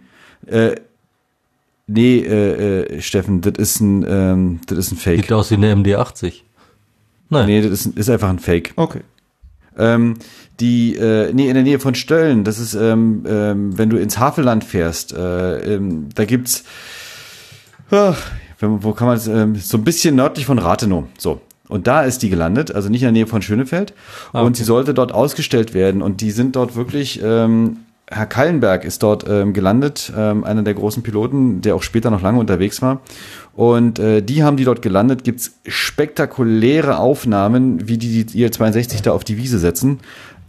Äh, 0.47 0.75
Nee, 1.87 2.21
äh, 2.21 2.85
äh, 2.97 3.01
Steffen, 3.03 3.43
das 3.43 3.59
ist 3.59 3.81
ein, 3.81 4.07
ähm, 4.09 4.61
das 4.67 4.79
ist 4.79 4.93
ein 4.93 4.97
Fake. 4.97 5.21
Sieht 5.21 5.33
aus 5.35 5.51
wie 5.51 5.57
eine 5.57 5.75
MD80. 5.75 6.41
Nein. 7.29 7.47
Nee, 7.47 7.61
das 7.61 7.73
ist, 7.73 7.99
ist 7.99 8.09
einfach 8.09 8.31
ein 8.31 8.39
Fake. 8.39 8.73
Okay. 8.77 9.03
Ähm, 9.77 10.15
die, 10.61 10.97
äh, 10.97 11.31
nee, 11.35 11.49
in 11.49 11.55
der 11.55 11.63
Nähe 11.63 11.79
von 11.81 11.95
Stölln, 11.95 12.45
das 12.45 12.59
ist, 12.59 12.73
ähm, 12.75 13.25
ähm, 13.29 13.77
wenn 13.77 13.91
du 13.91 13.99
ins 13.99 14.19
Havelland 14.19 14.65
fährst, 14.65 15.13
äh, 15.13 15.75
ähm, 15.75 16.09
da 16.15 16.25
gibt's, 16.25 16.65
ach, 17.91 18.19
wo 18.61 18.93
kann 18.93 19.09
man 19.09 19.21
ähm, 19.29 19.57
so 19.57 19.77
ein 19.77 19.85
bisschen 19.85 20.15
nördlich 20.15 20.47
von 20.47 20.59
Rathenow, 20.59 21.05
so. 21.19 21.43
Und 21.69 21.87
da 21.87 22.03
ist 22.03 22.23
die 22.23 22.29
gelandet, 22.29 22.75
also 22.75 22.89
nicht 22.89 23.03
in 23.03 23.07
der 23.07 23.13
Nähe 23.13 23.27
von 23.27 23.41
Schönefeld. 23.43 23.95
Ah, 24.33 24.39
okay. 24.39 24.47
Und 24.47 24.57
sie 24.57 24.65
sollte 24.65 24.93
dort 24.93 25.13
ausgestellt 25.13 25.73
werden. 25.73 26.03
Und 26.03 26.21
die 26.21 26.31
sind 26.31 26.57
dort 26.57 26.77
wirklich 26.77 27.21
ähm, 27.23 27.79
Herr 28.11 28.27
Kallenberg 28.27 28.85
ist 28.85 29.03
dort 29.03 29.27
ähm, 29.29 29.55
gelandet, 29.55 30.13
ähm, 30.17 30.45
einer 30.45 30.63
der 30.63 30.75
großen 30.75 31.03
Piloten, 31.03 31.63
der 31.63 31.75
auch 31.75 31.83
später 31.83 32.11
noch 32.11 32.21
lange 32.21 32.39
unterwegs 32.39 32.83
war. 32.83 33.01
Und 33.55 33.99
äh, 33.99 34.21
die 34.23 34.43
haben 34.43 34.59
die 34.59 34.65
dort 34.65 34.83
gelandet. 34.83 35.25
Gibt's 35.25 35.59
spektakuläre 35.67 36.99
Aufnahmen, 36.99 37.89
wie 37.89 37.97
die 37.97 38.25
die 38.25 38.43
IL-62 38.43 39.03
da 39.03 39.13
auf 39.13 39.25
die 39.25 39.39
Wiese 39.39 39.59
setzen. 39.59 40.01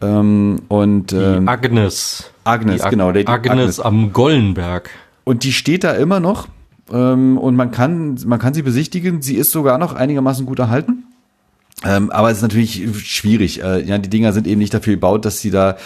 Ähm, 0.01 0.63
und 0.67 1.13
ähm, 1.13 1.45
die 1.45 1.47
Agnes. 1.47 2.29
Agnes, 2.43 2.81
die 2.81 2.89
genau. 2.89 3.09
Ag 3.09 3.29
Agnes, 3.29 3.51
Agnes 3.51 3.79
am 3.79 4.11
Gollenberg. 4.11 4.89
Und 5.23 5.43
die 5.43 5.53
steht 5.53 5.85
da 5.85 5.93
immer 5.93 6.19
noch. 6.19 6.47
Ähm, 6.91 7.37
und 7.37 7.55
man 7.55 7.71
kann, 7.71 8.17
man 8.25 8.39
kann 8.39 8.53
sie 8.53 8.61
besichtigen. 8.61 9.21
Sie 9.21 9.35
ist 9.35 9.51
sogar 9.51 9.77
noch 9.77 9.93
einigermaßen 9.93 10.45
gut 10.45 10.59
erhalten. 10.59 11.03
Ähm, 11.83 12.09
aber 12.09 12.31
es 12.31 12.37
ist 12.37 12.43
natürlich 12.43 12.87
schwierig. 13.05 13.61
Äh, 13.61 13.83
ja, 13.83 13.97
die 13.97 14.09
Dinger 14.09 14.33
sind 14.33 14.47
eben 14.47 14.59
nicht 14.59 14.73
dafür 14.73 14.93
gebaut, 14.93 15.25
dass 15.25 15.41
sie 15.41 15.51
da 15.51 15.77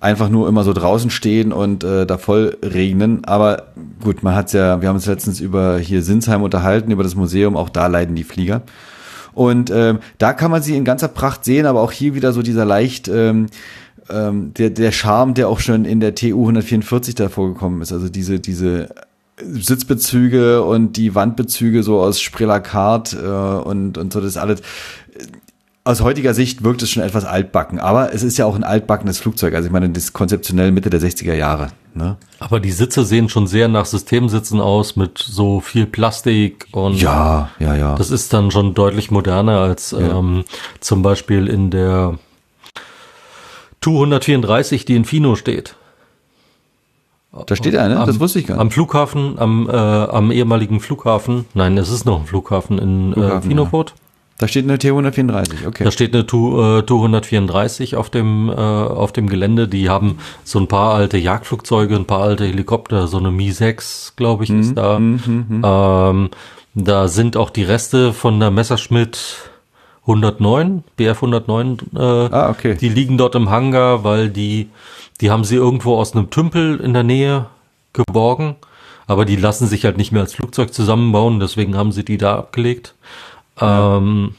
einfach 0.00 0.28
nur 0.28 0.48
immer 0.48 0.62
so 0.62 0.72
draußen 0.72 1.10
stehen 1.10 1.52
und 1.52 1.84
äh, 1.84 2.06
da 2.06 2.18
voll 2.18 2.56
regnen. 2.62 3.24
Aber 3.24 3.68
gut, 4.02 4.22
man 4.22 4.34
hat's 4.34 4.52
ja, 4.52 4.80
wir 4.80 4.88
haben 4.88 4.96
uns 4.96 5.06
letztens 5.06 5.40
über 5.40 5.78
hier 5.78 6.02
Sinsheim 6.02 6.42
unterhalten, 6.42 6.90
über 6.90 7.02
das 7.02 7.14
Museum, 7.14 7.56
auch 7.56 7.70
da 7.70 7.86
leiden 7.86 8.14
die 8.14 8.24
Flieger. 8.24 8.62
Und 9.34 9.70
ähm, 9.70 10.00
da 10.18 10.32
kann 10.32 10.50
man 10.50 10.62
sie 10.62 10.76
in 10.76 10.84
ganzer 10.84 11.08
Pracht 11.08 11.44
sehen, 11.44 11.66
aber 11.66 11.80
auch 11.80 11.92
hier 11.92 12.14
wieder 12.14 12.32
so 12.32 12.42
dieser 12.42 12.64
leicht 12.64 13.08
ähm, 13.08 13.46
ähm, 14.10 14.52
der, 14.54 14.70
der 14.70 14.92
Charme, 14.92 15.34
der 15.34 15.48
auch 15.48 15.60
schon 15.60 15.84
in 15.84 16.00
der 16.00 16.14
TU 16.14 16.40
144 16.40 17.14
da 17.14 17.28
vorgekommen 17.28 17.82
ist. 17.82 17.92
Also 17.92 18.08
diese, 18.08 18.40
diese 18.40 18.88
Sitzbezüge 19.42 20.62
und 20.62 20.96
die 20.96 21.14
Wandbezüge 21.14 21.82
so 21.82 22.00
aus 22.00 22.20
Sprelakart 22.20 23.14
äh, 23.14 23.26
und, 23.26 23.98
und 23.98 24.12
so 24.12 24.20
das 24.20 24.36
alles 24.36 24.62
aus 25.88 26.02
heutiger 26.02 26.34
Sicht 26.34 26.64
wirkt 26.64 26.82
es 26.82 26.90
schon 26.90 27.02
etwas 27.02 27.24
altbacken, 27.24 27.78
aber 27.78 28.12
es 28.12 28.22
ist 28.22 28.36
ja 28.36 28.44
auch 28.44 28.54
ein 28.54 28.62
altbackenes 28.62 29.20
Flugzeug. 29.20 29.54
Also 29.54 29.68
ich 29.68 29.72
meine, 29.72 29.88
das 29.88 30.04
ist 30.04 30.12
konzeptionell 30.12 30.70
Mitte 30.70 30.90
der 30.90 31.00
60er 31.00 31.32
Jahre. 31.32 31.68
Ne? 31.94 32.18
Aber 32.40 32.60
die 32.60 32.72
Sitze 32.72 33.04
sehen 33.04 33.30
schon 33.30 33.46
sehr 33.46 33.68
nach 33.68 33.86
Systemsitzen 33.86 34.60
aus 34.60 34.96
mit 34.96 35.16
so 35.18 35.60
viel 35.60 35.86
Plastik 35.86 36.66
und 36.72 37.00
ja, 37.00 37.48
ja, 37.58 37.74
ja. 37.74 37.94
Das 37.94 38.10
ist 38.10 38.34
dann 38.34 38.50
schon 38.50 38.74
deutlich 38.74 39.10
moderner 39.10 39.60
als 39.60 39.92
ja. 39.92 40.18
ähm, 40.18 40.44
zum 40.80 41.00
Beispiel 41.00 41.48
in 41.48 41.70
der 41.70 42.18
Tu 43.80 43.94
134, 43.94 44.84
die 44.84 44.94
in 44.94 45.06
Fino 45.06 45.36
steht. 45.36 45.74
Da 47.46 47.56
steht 47.56 47.76
eine, 47.76 48.00
am, 48.00 48.06
das 48.06 48.20
wusste 48.20 48.38
ich 48.38 48.46
gar 48.46 48.54
nicht. 48.54 48.62
Am 48.62 48.70
Flughafen, 48.70 49.38
am, 49.38 49.68
äh, 49.68 49.72
am 49.72 50.30
ehemaligen 50.30 50.80
Flughafen, 50.80 51.44
nein, 51.54 51.76
es 51.76 51.90
ist 51.90 52.06
noch 52.06 52.20
ein 52.20 52.26
Flughafen 52.26 52.78
in 52.78 53.12
Flughafen, 53.12 53.38
äh, 53.38 53.42
Finoport. 53.42 53.90
Ja. 53.90 53.96
Da 54.38 54.46
steht 54.46 54.64
eine 54.64 54.76
T134, 54.76 55.66
okay. 55.66 55.82
Da 55.84 55.90
steht 55.90 56.14
eine 56.14 56.24
Tu, 56.24 56.62
äh, 56.62 56.82
Tu 56.84 56.94
134 56.94 57.96
auf 57.96 58.08
dem, 58.08 58.48
äh, 58.48 58.52
auf 58.52 59.12
dem 59.12 59.28
Gelände. 59.28 59.66
Die 59.66 59.90
haben 59.90 60.18
so 60.44 60.60
ein 60.60 60.68
paar 60.68 60.94
alte 60.94 61.18
Jagdflugzeuge, 61.18 61.96
ein 61.96 62.04
paar 62.04 62.22
alte 62.22 62.46
Helikopter, 62.46 63.08
so 63.08 63.18
eine 63.18 63.32
Mi-6, 63.32 64.12
glaube 64.14 64.44
ich, 64.44 64.50
ist 64.50 64.70
mhm, 64.70 64.74
da. 64.76 64.98
Mm, 64.98 65.20
mm, 65.26 65.46
mm. 65.48 65.62
Ähm, 65.64 66.30
da 66.74 67.08
sind 67.08 67.36
auch 67.36 67.50
die 67.50 67.64
Reste 67.64 68.12
von 68.12 68.38
der 68.38 68.52
Messerschmitt 68.52 69.50
109, 70.02 70.84
BF 70.96 71.16
109, 71.16 71.78
äh, 71.96 71.98
ah, 71.98 72.50
okay. 72.50 72.76
die 72.80 72.88
liegen 72.88 73.18
dort 73.18 73.34
im 73.34 73.50
Hangar, 73.50 74.04
weil 74.04 74.30
die, 74.30 74.70
die 75.20 75.30
haben 75.30 75.44
sie 75.44 75.56
irgendwo 75.56 75.96
aus 75.96 76.14
einem 76.14 76.30
Tümpel 76.30 76.80
in 76.80 76.94
der 76.94 77.02
Nähe 77.02 77.46
geborgen. 77.92 78.56
Aber 79.06 79.24
die 79.24 79.36
lassen 79.36 79.66
sich 79.66 79.84
halt 79.84 79.96
nicht 79.96 80.12
mehr 80.12 80.22
als 80.22 80.34
Flugzeug 80.34 80.74
zusammenbauen, 80.74 81.40
deswegen 81.40 81.76
haben 81.76 81.92
sie 81.92 82.04
die 82.04 82.18
da 82.18 82.36
abgelegt. 82.36 82.94
Ähm, 83.58 84.34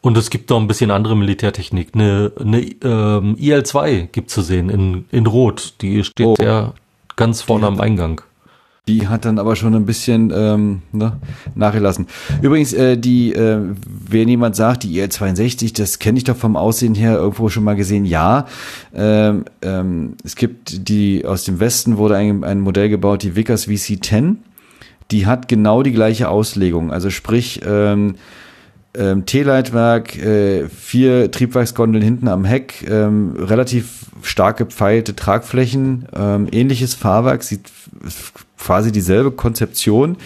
und 0.00 0.16
es 0.16 0.30
gibt 0.30 0.50
noch 0.50 0.60
ein 0.60 0.66
bisschen 0.66 0.90
andere 0.90 1.16
Militärtechnik. 1.16 1.90
Eine, 1.94 2.32
eine 2.38 2.60
ähm, 2.60 3.36
IL-2 3.38 4.06
gibt 4.06 4.30
zu 4.30 4.42
sehen 4.42 4.70
in, 4.70 5.06
in 5.12 5.26
Rot. 5.26 5.74
Die 5.80 6.02
steht 6.02 6.26
oh. 6.26 6.36
ja 6.40 6.72
ganz 7.16 7.42
vorne 7.42 7.66
am 7.66 7.80
Eingang. 7.80 8.20
Die 8.88 9.06
hat 9.06 9.26
dann 9.26 9.38
aber 9.38 9.54
schon 9.54 9.74
ein 9.74 9.84
bisschen 9.84 10.32
ähm, 10.34 10.82
ne, 10.92 11.12
nachgelassen. 11.54 12.06
Übrigens, 12.40 12.72
äh, 12.72 12.96
die, 12.96 13.34
äh, 13.34 13.58
wenn 13.86 14.28
jemand 14.28 14.56
sagt, 14.56 14.82
die 14.82 14.98
IL-62, 14.98 15.76
das 15.76 15.98
kenne 15.98 16.16
ich 16.16 16.24
doch 16.24 16.36
vom 16.36 16.56
Aussehen 16.56 16.94
her 16.94 17.16
irgendwo 17.16 17.50
schon 17.50 17.64
mal 17.64 17.76
gesehen, 17.76 18.06
ja. 18.06 18.46
Ähm, 18.94 19.44
ähm, 19.60 20.14
es 20.24 20.36
gibt 20.36 20.88
die, 20.88 21.26
aus 21.26 21.44
dem 21.44 21.60
Westen 21.60 21.98
wurde 21.98 22.16
ein, 22.16 22.42
ein 22.44 22.60
Modell 22.60 22.88
gebaut, 22.88 23.22
die 23.22 23.36
Vickers 23.36 23.68
VC-10. 23.68 24.36
Die 25.10 25.26
hat 25.26 25.48
genau 25.48 25.82
die 25.82 25.92
gleiche 25.92 26.30
Auslegung. 26.30 26.90
Also 26.90 27.10
sprich, 27.10 27.60
ähm, 27.66 28.14
ähm, 28.94 29.26
T-Leitwerk, 29.26 30.16
äh, 30.16 30.66
vier 30.68 31.30
Triebwerksgondeln 31.30 32.02
hinten 32.02 32.28
am 32.28 32.46
Heck, 32.46 32.86
ähm, 32.88 33.36
relativ 33.38 34.06
stark 34.22 34.56
gepfeilte 34.56 35.14
Tragflächen, 35.14 36.06
ähm, 36.16 36.48
ähnliches 36.50 36.94
Fahrwerk, 36.94 37.42
sieht 37.42 37.70
quasi 38.58 38.92
dieselbe 38.92 39.30
Konzeption. 39.30 40.16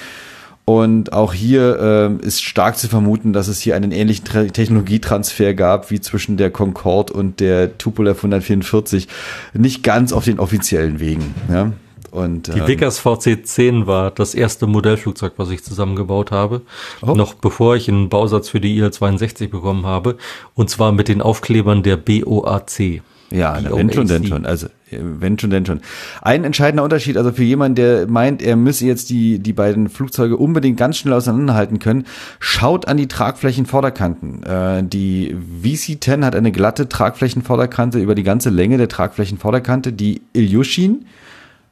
Und 0.64 1.12
auch 1.12 1.32
hier 1.32 1.78
ähm, 1.80 2.20
ist 2.20 2.42
stark 2.42 2.78
zu 2.78 2.88
vermuten, 2.88 3.32
dass 3.32 3.48
es 3.48 3.60
hier 3.60 3.74
einen 3.74 3.90
ähnlichen 3.90 4.24
Tra 4.24 4.44
Technologietransfer 4.44 5.54
gab 5.54 5.90
wie 5.90 6.00
zwischen 6.00 6.36
der 6.36 6.50
Concorde 6.50 7.12
und 7.12 7.40
der 7.40 7.78
Tupolev 7.78 8.18
144. 8.18 9.08
Nicht 9.54 9.82
ganz 9.82 10.12
auf 10.12 10.24
den 10.24 10.38
offiziellen 10.38 11.00
Wegen. 11.00 11.34
Ja? 11.50 11.72
Und, 12.12 12.54
die 12.54 12.58
ähm, 12.58 12.68
Vickers 12.68 13.00
VC-10 13.00 13.86
war 13.86 14.10
das 14.10 14.34
erste 14.34 14.66
Modellflugzeug, 14.66 15.32
was 15.38 15.50
ich 15.50 15.64
zusammengebaut 15.64 16.30
habe. 16.30 16.60
Oh. 17.00 17.14
Noch 17.14 17.34
bevor 17.34 17.74
ich 17.74 17.88
einen 17.88 18.08
Bausatz 18.10 18.50
für 18.50 18.60
die 18.60 18.76
IL-62 18.76 19.48
bekommen 19.48 19.86
habe. 19.86 20.16
Und 20.54 20.70
zwar 20.70 20.92
mit 20.92 21.08
den 21.08 21.22
Aufklebern 21.22 21.82
der 21.82 21.96
BOAC. 21.96 23.02
Ja, 23.32 23.58
wenn 23.62 23.92
schon, 23.92 24.06
denn 24.06 24.26
schon. 24.26 24.46
Also, 24.46 24.68
wenn 24.90 25.38
schon, 25.38 25.50
denn 25.50 25.64
schon. 25.64 25.80
Ein 26.20 26.44
entscheidender 26.44 26.84
Unterschied, 26.84 27.16
also 27.16 27.32
für 27.32 27.42
jemanden, 27.42 27.76
der 27.76 28.06
meint, 28.06 28.42
er 28.42 28.56
müsse 28.56 28.84
jetzt 28.84 29.10
die, 29.10 29.38
die 29.38 29.52
beiden 29.52 29.88
Flugzeuge 29.88 30.36
unbedingt 30.36 30.76
ganz 30.76 30.98
schnell 30.98 31.14
auseinanderhalten 31.14 31.78
können, 31.78 32.04
schaut 32.40 32.88
an 32.88 32.96
die 32.96 33.08
Tragflächenvorderkanten. 33.08 34.42
Äh, 34.42 34.84
die 34.84 35.34
VC-10 35.62 36.24
hat 36.24 36.36
eine 36.36 36.52
glatte 36.52 36.88
Tragflächenvorderkante 36.88 37.98
über 37.98 38.14
die 38.14 38.22
ganze 38.22 38.50
Länge 38.50 38.76
der 38.76 38.88
Tragflächenvorderkante. 38.88 39.92
Die 39.92 40.22
Ilyushin 40.34 41.06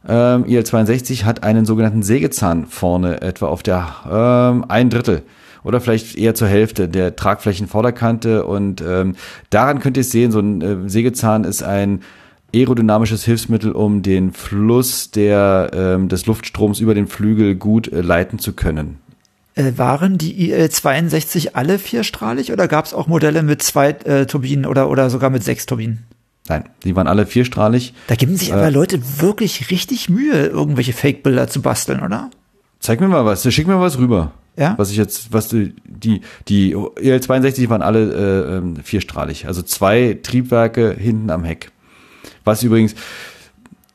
ähm, 0.09 0.47
IL-62 0.47 1.25
hat 1.25 1.43
einen 1.43 1.67
sogenannten 1.67 2.03
Sägezahn 2.03 2.67
vorne, 2.67 3.21
etwa 3.21 3.47
auf 3.47 3.63
der 3.63 3.97
ähm, 4.11 4.65
ein 4.69 4.89
Drittel 4.89 5.23
oder 5.63 5.81
vielleicht 5.81 6.17
eher 6.17 6.35
zur 6.35 6.49
Hälfte 6.49 6.89
der 6.89 7.17
Tragflächenvorderkante. 7.17 8.47
Und 8.47 8.81
ähm, 8.81 9.17
daran 9.51 9.81
könnt 9.81 9.97
ihr 9.97 10.03
es 10.03 10.11
sehen, 10.11 10.33
so 10.33 10.41
ein 10.41 10.63
äh, 10.63 10.89
Sägezahn 10.89 11.45
ist 11.45 11.63
ein 11.63 12.01
aerodynamisches 12.55 13.25
Hilfsmittel, 13.25 13.73
um 13.73 14.03
den 14.03 14.33
Fluss 14.33 15.11
der, 15.11 15.71
ähm, 15.73 16.09
des 16.09 16.27
Luftstroms 16.27 16.81
über 16.81 16.95
den 16.95 17.07
Flügel 17.07 17.55
gut 17.55 17.93
äh, 17.93 18.01
leiten 18.01 18.39
zu 18.39 18.53
können. 18.53 18.99
Äh, 19.55 19.73
waren 19.77 20.19
die 20.19 20.51
IL-62 20.51 21.51
alle 21.55 21.79
vierstrahlig 21.79 22.53
oder 22.53 22.69
gab 22.69 22.87
es 22.87 22.95
auch 22.95 23.07
Modelle 23.07 23.43
mit 23.43 23.63
zwei 23.63 23.91
äh, 23.91 24.27
Turbinen 24.27 24.67
oder, 24.67 24.89
oder 24.89 25.11
sogar 25.11 25.31
mit 25.31 25.45
sechs 25.45 25.67
Turbinen? 25.67 26.05
Nein, 26.49 26.65
die 26.85 26.97
waren 26.97 27.07
alle 27.07 27.27
vierstrahlig. 27.27 27.95
Da 28.09 28.17
geben 28.17 28.37
sich 28.37 28.53
aber 28.53 28.67
äh, 28.67 28.71
Leute 28.71 29.01
wirklich 29.21 29.71
richtig 29.71 30.09
Mühe, 30.09 30.47
irgendwelche 30.47 30.93
Fake-Bilder 30.93 31.47
zu 31.49 31.63
basteln, 31.63 32.01
oder? 32.01 32.31
Zeig 32.81 33.01
mir 33.01 33.09
mal 33.09 33.25
was, 33.25 33.43
schick 33.53 33.67
mir 33.67 33.81
was 33.81 33.99
rüber. 33.99 34.33
Ja. 34.57 34.75
Was 34.77 34.91
ich 34.91 34.97
jetzt, 34.97 35.33
was 35.33 35.49
die, 35.49 35.75
die, 35.85 36.21
die 36.49 36.77
EL62 36.77 37.69
waren 37.69 37.83
alle 37.83 38.13
äh, 38.13 38.57
ähm, 38.57 38.77
vierstrahlig. 38.77 39.47
Also 39.47 39.63
zwei 39.63 40.19
Triebwerke 40.23 40.95
hinten 40.99 41.31
am 41.31 41.45
Heck. 41.45 41.71
Was 42.45 42.63
übrigens, 42.63 42.95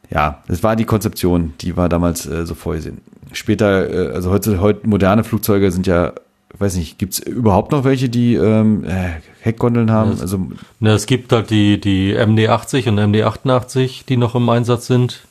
ja, 0.09 0.43
das 0.47 0.63
war 0.63 0.75
die 0.75 0.85
Konzeption, 0.85 1.53
die 1.61 1.77
war 1.77 1.89
damals 1.89 2.25
äh, 2.25 2.45
so 2.45 2.55
vorgesehen. 2.55 3.01
Später, 3.33 4.11
äh, 4.11 4.13
also 4.13 4.31
heute, 4.31 4.59
heute 4.61 4.87
moderne 4.87 5.23
Flugzeuge 5.23 5.71
sind 5.71 5.87
ja 5.87 6.13
weiß 6.59 6.75
nicht, 6.75 6.97
gibt 6.97 7.13
es 7.13 7.19
überhaupt 7.19 7.71
noch 7.71 7.83
welche, 7.83 8.09
die 8.09 8.35
ähm, 8.35 8.83
äh, 8.85 9.09
Heckgondeln 9.41 9.91
haben? 9.91 10.15
Ja, 10.15 10.21
also, 10.21 10.39
na, 10.79 10.93
es 10.93 11.05
gibt 11.05 11.31
halt 11.31 11.49
die, 11.49 11.79
die 11.79 12.15
MD80 12.15 12.89
und 12.89 12.99
MD88, 12.99 14.05
die 14.07 14.17
noch 14.17 14.35
im 14.35 14.49
Einsatz 14.49 14.87
sind. 14.87 15.21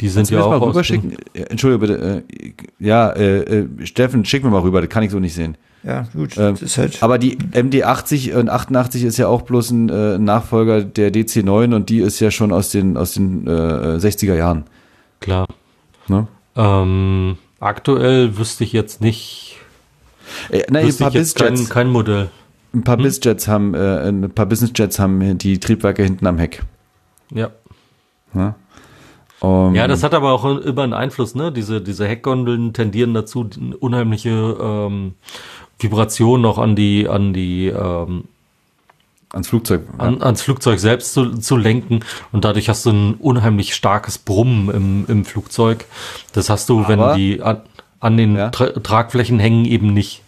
Die 0.00 0.08
sind 0.08 0.30
ja 0.30 0.42
auch. 0.42 0.50
Mal 0.50 0.58
rüberschicken? 0.58 1.16
Entschuldige 1.34 1.78
bitte. 1.78 2.24
Äh, 2.40 2.52
ja, 2.78 3.10
äh, 3.10 3.60
äh, 3.60 3.86
Steffen, 3.86 4.24
schick 4.24 4.44
mir 4.44 4.50
mal 4.50 4.62
rüber, 4.62 4.80
das 4.80 4.90
kann 4.90 5.02
ich 5.02 5.10
so 5.10 5.20
nicht 5.20 5.34
sehen. 5.34 5.56
Ja, 5.84 6.06
gut. 6.14 6.36
Ähm, 6.38 6.56
halt 6.56 7.02
aber 7.02 7.18
die 7.18 7.36
MD80 7.36 8.34
und 8.34 8.48
88 8.48 9.04
ist 9.04 9.18
ja 9.18 9.28
auch 9.28 9.42
bloß 9.42 9.70
ein 9.70 9.88
äh, 9.90 10.18
Nachfolger 10.18 10.82
der 10.82 11.12
DC9 11.12 11.74
und 11.74 11.90
die 11.90 12.00
ist 12.00 12.20
ja 12.20 12.30
schon 12.30 12.52
aus 12.52 12.70
den, 12.70 12.96
aus 12.96 13.12
den 13.12 13.46
äh, 13.46 13.50
60er 13.50 14.34
Jahren. 14.34 14.64
Klar. 15.20 15.46
Ne? 16.08 16.26
Ähm, 16.56 17.36
Aktuell 17.60 18.36
wüsste 18.36 18.64
ich 18.64 18.72
jetzt 18.72 19.00
nicht. 19.00 19.56
Äh, 20.50 20.62
na, 20.70 20.80
ein 20.80 20.96
paar 20.96 21.10
kein, 21.10 21.68
kein 21.68 21.88
Modell. 21.88 22.30
Ein 22.74 22.82
paar 22.82 22.96
hm? 22.96 23.04
Bizjets 23.04 23.46
haben, 23.46 23.74
äh, 23.74 24.08
ein 24.08 24.30
paar 24.30 24.46
Businessjets 24.46 24.98
haben 24.98 25.38
die 25.38 25.60
Triebwerke 25.60 26.02
hinten 26.02 26.26
am 26.26 26.38
Heck. 26.38 26.62
Ja. 27.30 27.50
ja. 28.34 28.54
Um, 29.44 29.74
ja, 29.74 29.86
das 29.86 30.02
hat 30.02 30.14
aber 30.14 30.32
auch 30.32 30.44
immer 30.44 30.82
einen 30.82 30.94
Einfluss, 30.94 31.34
ne? 31.34 31.52
Diese, 31.52 31.82
diese 31.82 32.06
Heckgondeln 32.08 32.72
tendieren 32.72 33.12
dazu, 33.12 33.48
unheimliche 33.78 34.30
ähm, 34.30 35.14
Vibrationen 35.78 36.46
auch 36.46 36.56
an 36.56 36.74
die, 36.76 37.08
an 37.08 37.34
die 37.34 37.66
ähm, 37.66 38.24
ans 39.32 39.48
Flugzeug. 39.48 39.82
Ja. 39.98 40.04
An, 40.04 40.22
ans 40.22 40.40
Flugzeug 40.40 40.78
selbst 40.80 41.12
zu, 41.12 41.36
zu 41.36 41.58
lenken 41.58 42.00
und 42.32 42.46
dadurch 42.46 42.70
hast 42.70 42.86
du 42.86 42.90
ein 42.90 43.14
unheimlich 43.14 43.74
starkes 43.74 44.16
Brummen 44.16 44.70
im, 44.70 45.04
im 45.08 45.24
Flugzeug. 45.26 45.84
Das 46.32 46.48
hast 46.48 46.70
du, 46.70 46.80
aber, 46.80 46.88
wenn 46.88 47.16
die 47.16 47.42
an, 47.42 47.60
an 48.00 48.16
den 48.16 48.36
ja. 48.36 48.48
Tra 48.48 48.68
Tragflächen 48.68 49.38
hängen, 49.38 49.66
eben 49.66 49.92
nicht. 49.92 50.22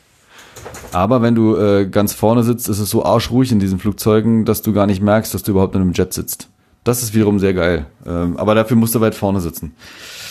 Aber 0.92 1.22
wenn 1.22 1.34
du 1.34 1.56
äh, 1.56 1.86
ganz 1.86 2.12
vorne 2.12 2.42
sitzt, 2.42 2.68
ist 2.68 2.80
es 2.80 2.90
so 2.90 3.02
arschruhig 3.02 3.50
in 3.50 3.60
diesen 3.60 3.78
Flugzeugen, 3.78 4.44
dass 4.44 4.60
du 4.60 4.74
gar 4.74 4.86
nicht 4.86 5.00
merkst, 5.00 5.32
dass 5.32 5.42
du 5.42 5.52
überhaupt 5.52 5.74
in 5.74 5.80
einem 5.80 5.92
Jet 5.92 6.12
sitzt. 6.12 6.50
Das 6.86 7.02
ist 7.02 7.14
wiederum 7.14 7.40
sehr 7.40 7.52
geil. 7.52 7.86
Ähm, 8.06 8.36
aber 8.36 8.54
dafür 8.54 8.76
musst 8.76 8.94
du 8.94 9.00
weit 9.00 9.16
vorne 9.16 9.40
sitzen. 9.40 9.74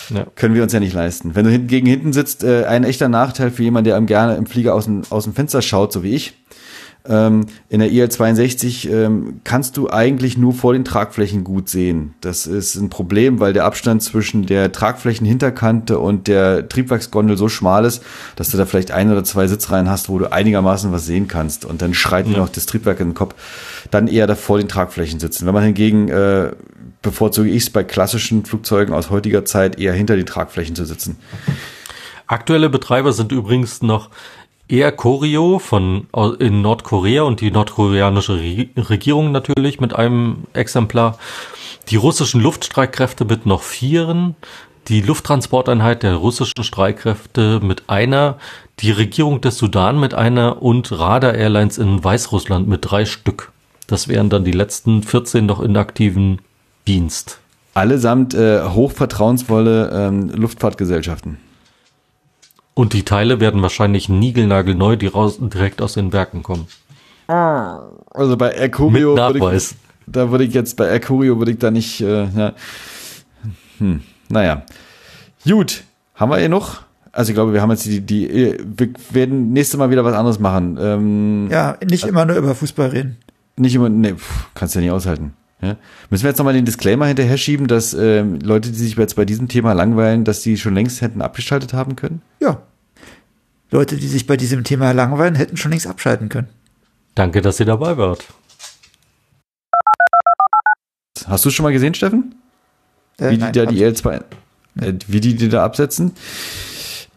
Ja. 0.08 0.26
Können 0.36 0.54
wir 0.54 0.62
uns 0.62 0.72
ja 0.72 0.80
nicht 0.80 0.94
leisten. 0.94 1.34
Wenn 1.34 1.44
du 1.44 1.50
hinten 1.50 1.66
gegen 1.66 1.86
hinten 1.86 2.14
sitzt, 2.14 2.44
äh, 2.44 2.64
ein 2.64 2.84
echter 2.84 3.10
Nachteil 3.10 3.50
für 3.50 3.62
jemanden, 3.62 3.90
der 3.90 4.00
gerne 4.02 4.36
im 4.36 4.46
Flieger 4.46 4.74
aus 4.74 4.86
dem, 4.86 5.02
aus 5.10 5.24
dem 5.24 5.34
Fenster 5.34 5.60
schaut, 5.60 5.92
so 5.92 6.02
wie 6.02 6.14
ich. 6.14 6.34
Ähm, 7.08 7.46
in 7.68 7.80
der 7.80 7.90
IL-62 7.90 8.90
ähm, 8.90 9.40
kannst 9.44 9.76
du 9.76 9.90
eigentlich 9.90 10.36
nur 10.36 10.52
vor 10.52 10.72
den 10.72 10.84
Tragflächen 10.84 11.44
gut 11.44 11.68
sehen. 11.68 12.14
Das 12.20 12.46
ist 12.46 12.74
ein 12.76 12.90
Problem, 12.90 13.40
weil 13.40 13.52
der 13.52 13.64
Abstand 13.64 14.02
zwischen 14.02 14.46
der 14.46 14.72
Tragflächenhinterkante 14.72 15.98
und 15.98 16.28
der 16.28 16.68
Triebwerksgondel 16.68 17.36
so 17.36 17.48
schmal 17.48 17.84
ist, 17.84 18.02
dass 18.36 18.50
du 18.50 18.56
da 18.56 18.66
vielleicht 18.66 18.90
ein 18.90 19.10
oder 19.10 19.24
zwei 19.24 19.46
Sitzreihen 19.46 19.90
hast, 19.90 20.08
wo 20.08 20.18
du 20.18 20.32
einigermaßen 20.32 20.92
was 20.92 21.06
sehen 21.06 21.28
kannst. 21.28 21.64
Und 21.64 21.82
dann 21.82 21.94
schreit 21.94 22.26
mir 22.26 22.38
noch 22.38 22.48
das 22.48 22.66
Triebwerk 22.66 23.00
in 23.00 23.08
den 23.08 23.14
Kopf. 23.14 23.34
Dann 23.90 24.08
eher 24.08 24.26
da 24.26 24.34
vor 24.34 24.58
den 24.58 24.68
Tragflächen 24.68 25.20
sitzen. 25.20 25.46
Wenn 25.46 25.54
man 25.54 25.64
hingegen 25.64 26.08
äh, 26.08 26.52
bevorzuge 27.02 27.48
ich 27.48 27.62
es 27.62 27.70
bei 27.70 27.84
klassischen 27.84 28.44
Flugzeugen 28.44 28.92
aus 28.92 29.10
heutiger 29.10 29.44
Zeit 29.44 29.78
eher 29.78 29.92
hinter 29.92 30.16
den 30.16 30.26
Tragflächen 30.26 30.74
zu 30.74 30.84
sitzen. 30.84 31.16
Aktuelle 32.26 32.68
Betreiber 32.68 33.12
sind 33.12 33.30
übrigens 33.30 33.82
noch 33.82 34.10
Air 34.68 34.92
Koryo 34.92 35.60
von 35.60 36.08
in 36.40 36.60
Nordkorea 36.60 37.22
und 37.22 37.40
die 37.40 37.52
nordkoreanische 37.52 38.40
Regierung 38.40 39.30
natürlich 39.30 39.80
mit 39.80 39.94
einem 39.94 40.44
Exemplar. 40.54 41.18
Die 41.88 41.96
russischen 41.96 42.40
Luftstreitkräfte 42.40 43.24
mit 43.24 43.46
noch 43.46 43.62
vieren, 43.62 44.34
die 44.88 45.02
Lufttransporteinheit 45.02 46.02
der 46.02 46.14
russischen 46.14 46.64
Streitkräfte 46.64 47.60
mit 47.60 47.84
einer, 47.88 48.38
die 48.80 48.90
Regierung 48.90 49.40
des 49.40 49.58
Sudan 49.58 50.00
mit 50.00 50.14
einer 50.14 50.62
und 50.62 50.90
Radar 50.90 51.34
Airlines 51.34 51.78
in 51.78 52.02
Weißrussland 52.02 52.66
mit 52.66 52.80
drei 52.82 53.04
Stück. 53.04 53.52
Das 53.86 54.08
wären 54.08 54.30
dann 54.30 54.44
die 54.44 54.52
letzten 54.52 55.04
14 55.04 55.46
noch 55.46 55.60
inaktiven 55.60 56.40
Dienst. 56.88 57.38
Allesamt 57.74 58.34
äh, 58.34 58.64
hochvertrauensvolle 58.64 59.90
ähm, 59.92 60.30
Luftfahrtgesellschaften. 60.30 61.38
Und 62.78 62.92
die 62.92 63.04
Teile 63.04 63.40
werden 63.40 63.62
wahrscheinlich 63.62 64.10
niegelnagelneu, 64.10 64.96
die 64.96 65.06
raus, 65.06 65.38
direkt 65.40 65.80
aus 65.80 65.94
den 65.94 66.12
Werken 66.12 66.42
kommen. 66.42 66.66
Also 67.26 68.36
bei 68.36 68.50
Ercurio 68.50 69.16
würde 69.16 69.56
ich, 69.56 69.74
da 70.06 70.30
würde 70.30 70.44
ich 70.44 70.52
jetzt 70.52 70.76
bei 70.76 70.84
Ercurio 70.84 71.38
würde 71.38 71.52
ich 71.52 71.58
da 71.58 71.70
nicht, 71.70 72.02
äh, 72.02 72.24
ja. 72.24 72.52
Hm, 73.78 74.02
naja. 74.28 74.62
Gut, 75.44 75.84
haben 76.16 76.30
wir 76.30 76.36
hier 76.36 76.50
noch? 76.50 76.82
Also 77.12 77.30
ich 77.30 77.34
glaube, 77.34 77.54
wir 77.54 77.62
haben 77.62 77.70
jetzt 77.70 77.86
die, 77.86 78.02
die, 78.02 78.58
wir 78.76 78.88
werden 79.10 79.54
nächstes 79.54 79.78
Mal 79.78 79.88
wieder 79.88 80.04
was 80.04 80.14
anderes 80.14 80.38
machen. 80.38 80.76
Ähm, 80.78 81.48
ja, 81.50 81.78
nicht 81.82 82.04
äh, 82.04 82.08
immer 82.08 82.26
nur 82.26 82.36
über 82.36 82.54
Fußball 82.54 82.90
reden. 82.90 83.16
Nicht 83.56 83.74
immer, 83.74 83.88
nee, 83.88 84.12
pff, 84.12 84.50
kannst 84.54 84.74
ja 84.74 84.82
nicht 84.82 84.90
aushalten. 84.90 85.32
Ja? 85.60 85.76
Müssen 86.10 86.24
wir 86.24 86.30
jetzt 86.30 86.38
nochmal 86.38 86.54
den 86.54 86.64
Disclaimer 86.64 87.06
hinterher 87.06 87.38
schieben, 87.38 87.66
dass 87.66 87.94
äh, 87.94 88.22
Leute, 88.22 88.70
die 88.70 88.76
sich 88.76 88.96
jetzt 88.96 89.16
bei 89.16 89.24
diesem 89.24 89.48
Thema 89.48 89.72
langweilen, 89.72 90.24
dass 90.24 90.42
die 90.42 90.56
schon 90.56 90.74
längst 90.74 91.00
hätten 91.00 91.22
abgeschaltet 91.22 91.72
haben 91.72 91.96
können? 91.96 92.22
Ja. 92.40 92.62
Leute, 93.70 93.96
die 93.96 94.06
sich 94.06 94.26
bei 94.26 94.36
diesem 94.36 94.64
Thema 94.64 94.92
langweilen, 94.92 95.34
hätten 95.34 95.56
schon 95.56 95.70
längst 95.70 95.86
abschalten 95.86 96.28
können. 96.28 96.48
Danke, 97.14 97.40
dass 97.40 97.58
ihr 97.58 97.66
dabei 97.66 97.96
wart. 97.96 98.24
Hast 101.26 101.44
du 101.44 101.50
schon 101.50 101.64
mal 101.64 101.72
gesehen, 101.72 101.94
Steffen? 101.94 102.36
Äh, 103.18 103.30
wie 103.30 103.38
nein, 103.38 103.52
die 103.52 103.58
da 103.58 103.66
die 103.66 103.84
IL2, 103.84 104.22
äh, 104.80 104.92
wie 105.08 105.20
die 105.20 105.34
die 105.34 105.48
da 105.48 105.64
absetzen? 105.64 106.12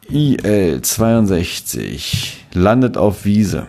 IL62 0.09 2.37
landet 2.53 2.97
auf 2.97 3.25
Wiese. 3.25 3.67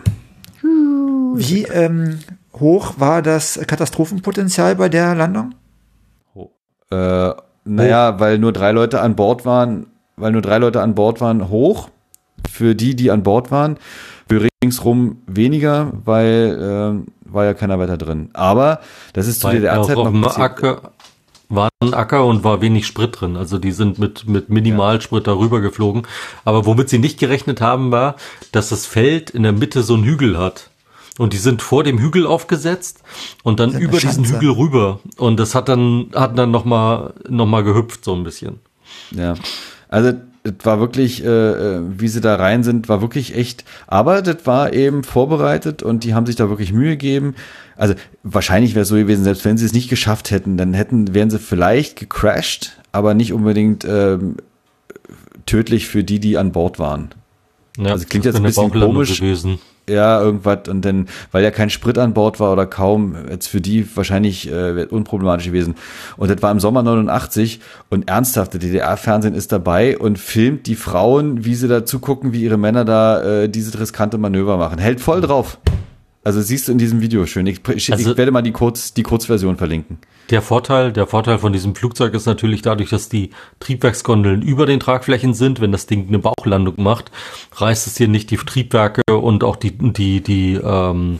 Wie, 0.63 1.63
ähm, 1.63 2.19
hoch 2.59 2.95
war 2.97 3.21
das 3.21 3.59
Katastrophenpotenzial 3.67 4.75
bei 4.75 4.89
der 4.89 5.15
Landung? 5.15 5.55
Äh, 6.91 7.31
naja, 7.63 8.19
weil 8.19 8.37
nur 8.37 8.51
drei 8.51 8.71
Leute 8.71 9.01
an 9.01 9.15
Bord 9.15 9.45
waren, 9.45 9.87
weil 10.17 10.31
nur 10.31 10.41
drei 10.41 10.57
Leute 10.57 10.81
an 10.81 10.95
Bord 10.95 11.21
waren, 11.21 11.49
hoch. 11.49 11.89
Für 12.49 12.75
die, 12.75 12.95
die 12.95 13.11
an 13.11 13.23
Bord 13.23 13.51
waren, 13.51 13.77
für 14.27 14.47
ringsrum 14.63 15.21
weniger, 15.27 15.91
weil 16.05 17.03
äh, 17.05 17.31
war 17.31 17.45
ja 17.45 17.53
keiner 17.53 17.79
weiter 17.79 17.97
drin. 17.97 18.29
Aber 18.33 18.79
das 19.13 19.27
ist 19.27 19.41
zu 19.41 19.47
der 19.47 19.57
DDR-Zeit 19.57 19.95
noch 19.95 20.21
passiert. 20.21 20.43
Acker, 20.43 20.91
war 21.49 21.69
ein 21.81 21.93
Acker 21.93 22.25
und 22.25 22.43
war 22.43 22.61
wenig 22.61 22.87
Sprit 22.87 23.21
drin. 23.21 23.37
Also 23.37 23.57
die 23.57 23.71
sind 23.71 23.99
mit, 23.99 24.27
mit 24.27 24.49
Minimalsprit 24.49 25.27
ja. 25.27 25.33
darüber 25.33 25.61
geflogen. 25.61 26.03
Aber 26.45 26.65
womit 26.65 26.89
sie 26.89 26.97
nicht 26.97 27.19
gerechnet 27.19 27.61
haben, 27.61 27.91
war, 27.91 28.15
dass 28.51 28.69
das 28.69 28.85
Feld 28.85 29.29
in 29.29 29.43
der 29.43 29.51
Mitte 29.51 29.83
so 29.83 29.93
einen 29.93 30.03
Hügel 30.03 30.37
hat. 30.37 30.70
Und 31.21 31.33
die 31.33 31.37
sind 31.37 31.61
vor 31.61 31.83
dem 31.83 31.99
Hügel 31.99 32.25
aufgesetzt 32.25 33.03
und 33.43 33.59
dann 33.59 33.77
über 33.77 33.99
diesen 33.99 34.25
Hügel 34.25 34.49
rüber. 34.49 35.01
Und 35.17 35.39
das 35.39 35.53
hat 35.53 35.69
dann, 35.69 36.07
hat 36.15 36.35
dann 36.35 36.49
nochmal, 36.49 37.13
noch 37.29 37.45
mal 37.45 37.63
gehüpft 37.63 38.03
so 38.03 38.15
ein 38.15 38.23
bisschen. 38.23 38.57
Ja. 39.11 39.35
Also, 39.87 40.13
das 40.41 40.55
war 40.63 40.79
wirklich, 40.79 41.23
äh, 41.23 41.27
äh, 41.27 41.81
wie 41.95 42.07
sie 42.07 42.21
da 42.21 42.37
rein 42.37 42.63
sind, 42.63 42.89
war 42.89 43.01
wirklich 43.01 43.35
echt, 43.35 43.65
aber 43.85 44.23
das 44.23 44.47
war 44.47 44.73
eben 44.73 45.03
vorbereitet 45.03 45.83
und 45.83 46.03
die 46.05 46.15
haben 46.15 46.25
sich 46.25 46.37
da 46.37 46.49
wirklich 46.49 46.73
Mühe 46.73 46.97
gegeben. 46.97 47.35
Also 47.75 47.93
wahrscheinlich 48.23 48.73
wäre 48.73 48.81
es 48.81 48.89
so 48.89 48.95
gewesen, 48.95 49.23
selbst 49.23 49.45
wenn 49.45 49.59
sie 49.59 49.65
es 49.67 49.73
nicht 49.73 49.91
geschafft 49.91 50.31
hätten, 50.31 50.57
dann 50.57 50.73
hätten, 50.73 51.13
wären 51.13 51.29
sie 51.29 51.37
vielleicht 51.37 51.99
gecrashed, 51.99 52.79
aber 52.93 53.13
nicht 53.13 53.31
unbedingt 53.31 53.85
ähm, 53.85 54.37
tödlich 55.45 55.87
für 55.87 56.03
die, 56.03 56.19
die 56.19 56.39
an 56.39 56.51
Bord 56.51 56.79
waren. 56.79 57.09
Ja, 57.77 57.91
also 57.91 58.07
klingt 58.07 58.25
jetzt 58.25 58.37
ein 58.37 58.41
bisschen 58.41 58.71
komisch. 58.71 59.19
Gewesen 59.19 59.59
ja, 59.91 60.21
irgendwas 60.21 60.67
und 60.67 60.83
dann, 60.83 61.07
weil 61.31 61.43
ja 61.43 61.51
kein 61.51 61.69
Sprit 61.69 61.97
an 61.97 62.13
Bord 62.13 62.39
war 62.39 62.51
oder 62.51 62.65
kaum, 62.65 63.15
jetzt 63.29 63.47
für 63.47 63.61
die 63.61 63.85
wahrscheinlich 63.95 64.51
äh, 64.51 64.85
unproblematisch 64.89 65.47
gewesen. 65.47 65.75
Und 66.17 66.31
das 66.31 66.41
war 66.41 66.51
im 66.51 66.59
Sommer 66.59 66.83
89 66.83 67.59
und 67.89 68.09
ernsthaft, 68.09 68.53
der 68.53 68.59
DDR-Fernsehen 68.59 69.35
ist 69.35 69.51
dabei 69.51 69.97
und 69.97 70.19
filmt 70.19 70.67
die 70.67 70.75
Frauen, 70.75 71.45
wie 71.45 71.55
sie 71.55 71.67
da 71.67 71.85
zugucken, 71.85 72.33
wie 72.33 72.43
ihre 72.43 72.57
Männer 72.57 72.85
da 72.85 73.21
äh, 73.43 73.49
diese 73.49 73.79
riskante 73.79 74.17
Manöver 74.17 74.57
machen. 74.57 74.79
Hält 74.79 75.01
voll 75.01 75.21
drauf. 75.21 75.57
Also 76.23 76.39
siehst 76.41 76.67
du 76.67 76.71
in 76.71 76.77
diesem 76.77 77.01
Video 77.01 77.25
schön. 77.25 77.47
Ich, 77.47 77.61
ich, 77.67 77.91
also, 77.91 78.11
ich 78.11 78.17
werde 78.17 78.31
mal 78.31 78.43
die, 78.43 78.51
Kurz, 78.51 78.93
die 78.93 79.01
Kurzversion 79.01 79.57
verlinken. 79.57 79.97
Der 80.29 80.43
Vorteil, 80.43 80.93
der 80.93 81.07
Vorteil 81.07 81.39
von 81.39 81.51
diesem 81.51 81.73
Flugzeug 81.73 82.13
ist 82.13 82.27
natürlich 82.27 82.61
dadurch, 82.61 82.91
dass 82.91 83.09
die 83.09 83.31
Triebwerksgondeln 83.59 84.43
über 84.43 84.67
den 84.67 84.79
Tragflächen 84.79 85.33
sind. 85.33 85.61
Wenn 85.61 85.71
das 85.71 85.87
Ding 85.87 86.07
eine 86.07 86.19
Bauchlandung 86.19 86.75
macht, 86.77 87.11
reißt 87.55 87.87
es 87.87 87.97
hier 87.97 88.07
nicht 88.07 88.29
die 88.29 88.37
Triebwerke 88.37 89.01
und 89.07 89.43
auch 89.43 89.55
die, 89.55 89.71
die, 89.71 90.21
die, 90.21 90.59
ähm, 90.63 91.19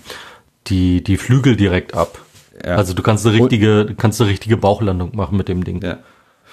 die, 0.67 1.03
die 1.03 1.17
Flügel 1.17 1.55
direkt 1.55 1.95
ab. 1.95 2.19
Ja. 2.63 2.75
Also 2.75 2.93
du 2.93 3.01
kannst 3.01 3.25
eine 3.25 3.35
richtige, 3.35 3.95
kannst 3.97 4.21
eine 4.21 4.29
richtige 4.29 4.55
Bauchlandung 4.55 5.15
machen 5.15 5.35
mit 5.35 5.47
dem 5.47 5.63
Ding. 5.63 5.81
Ja. 5.81 5.97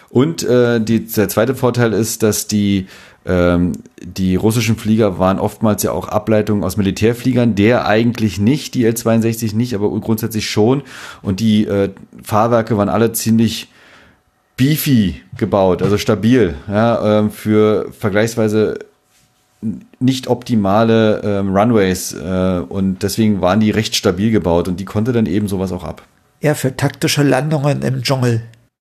Und 0.08 0.42
äh, 0.42 0.80
die, 0.80 1.04
der 1.04 1.28
zweite 1.28 1.54
Vorteil 1.54 1.92
ist, 1.92 2.22
dass 2.22 2.46
die 2.46 2.86
die 3.27 4.36
russischen 4.36 4.77
Flieger 4.77 5.19
waren 5.19 5.39
oftmals 5.39 5.82
ja 5.82 5.93
auch 5.93 6.09
Ableitungen 6.09 6.65
aus 6.65 6.78
Militärfliegern, 6.78 7.55
der 7.55 7.86
eigentlich 7.86 8.40
nicht, 8.40 8.74
die 8.74 8.86
L-62 8.86 9.55
nicht, 9.55 9.74
aber 9.74 9.90
grundsätzlich 10.01 10.49
schon. 10.49 10.82
Und 11.20 11.40
die 11.40 11.66
äh, 11.66 11.90
Fahrwerke 12.23 12.78
waren 12.78 12.89
alle 12.89 13.12
ziemlich 13.12 13.69
beefy 14.57 15.23
gebaut, 15.36 15.82
also 15.82 15.97
stabil, 15.97 16.55
ja, 16.69 17.20
äh, 17.20 17.31
für 17.31 17.90
vergleichsweise 17.93 18.78
nicht 19.99 20.28
optimale 20.28 21.20
ähm, 21.24 21.57
Runways 21.57 22.12
äh, 22.12 22.61
und 22.69 23.03
deswegen 23.03 23.40
waren 23.40 23.61
die 23.61 23.70
recht 23.70 23.97
stabil 23.97 24.31
gebaut 24.31 24.69
und 24.69 24.78
die 24.78 24.85
konnte 24.85 25.12
dann 25.12 25.27
eben 25.27 25.49
sowas 25.49 25.73
auch 25.73 25.85
ab. 25.85 26.03
Ja, 26.40 26.55
für 26.55 26.77
taktische 26.77 27.23
Landungen 27.23 27.82
im 27.82 28.03
Dschungel. 28.03 28.43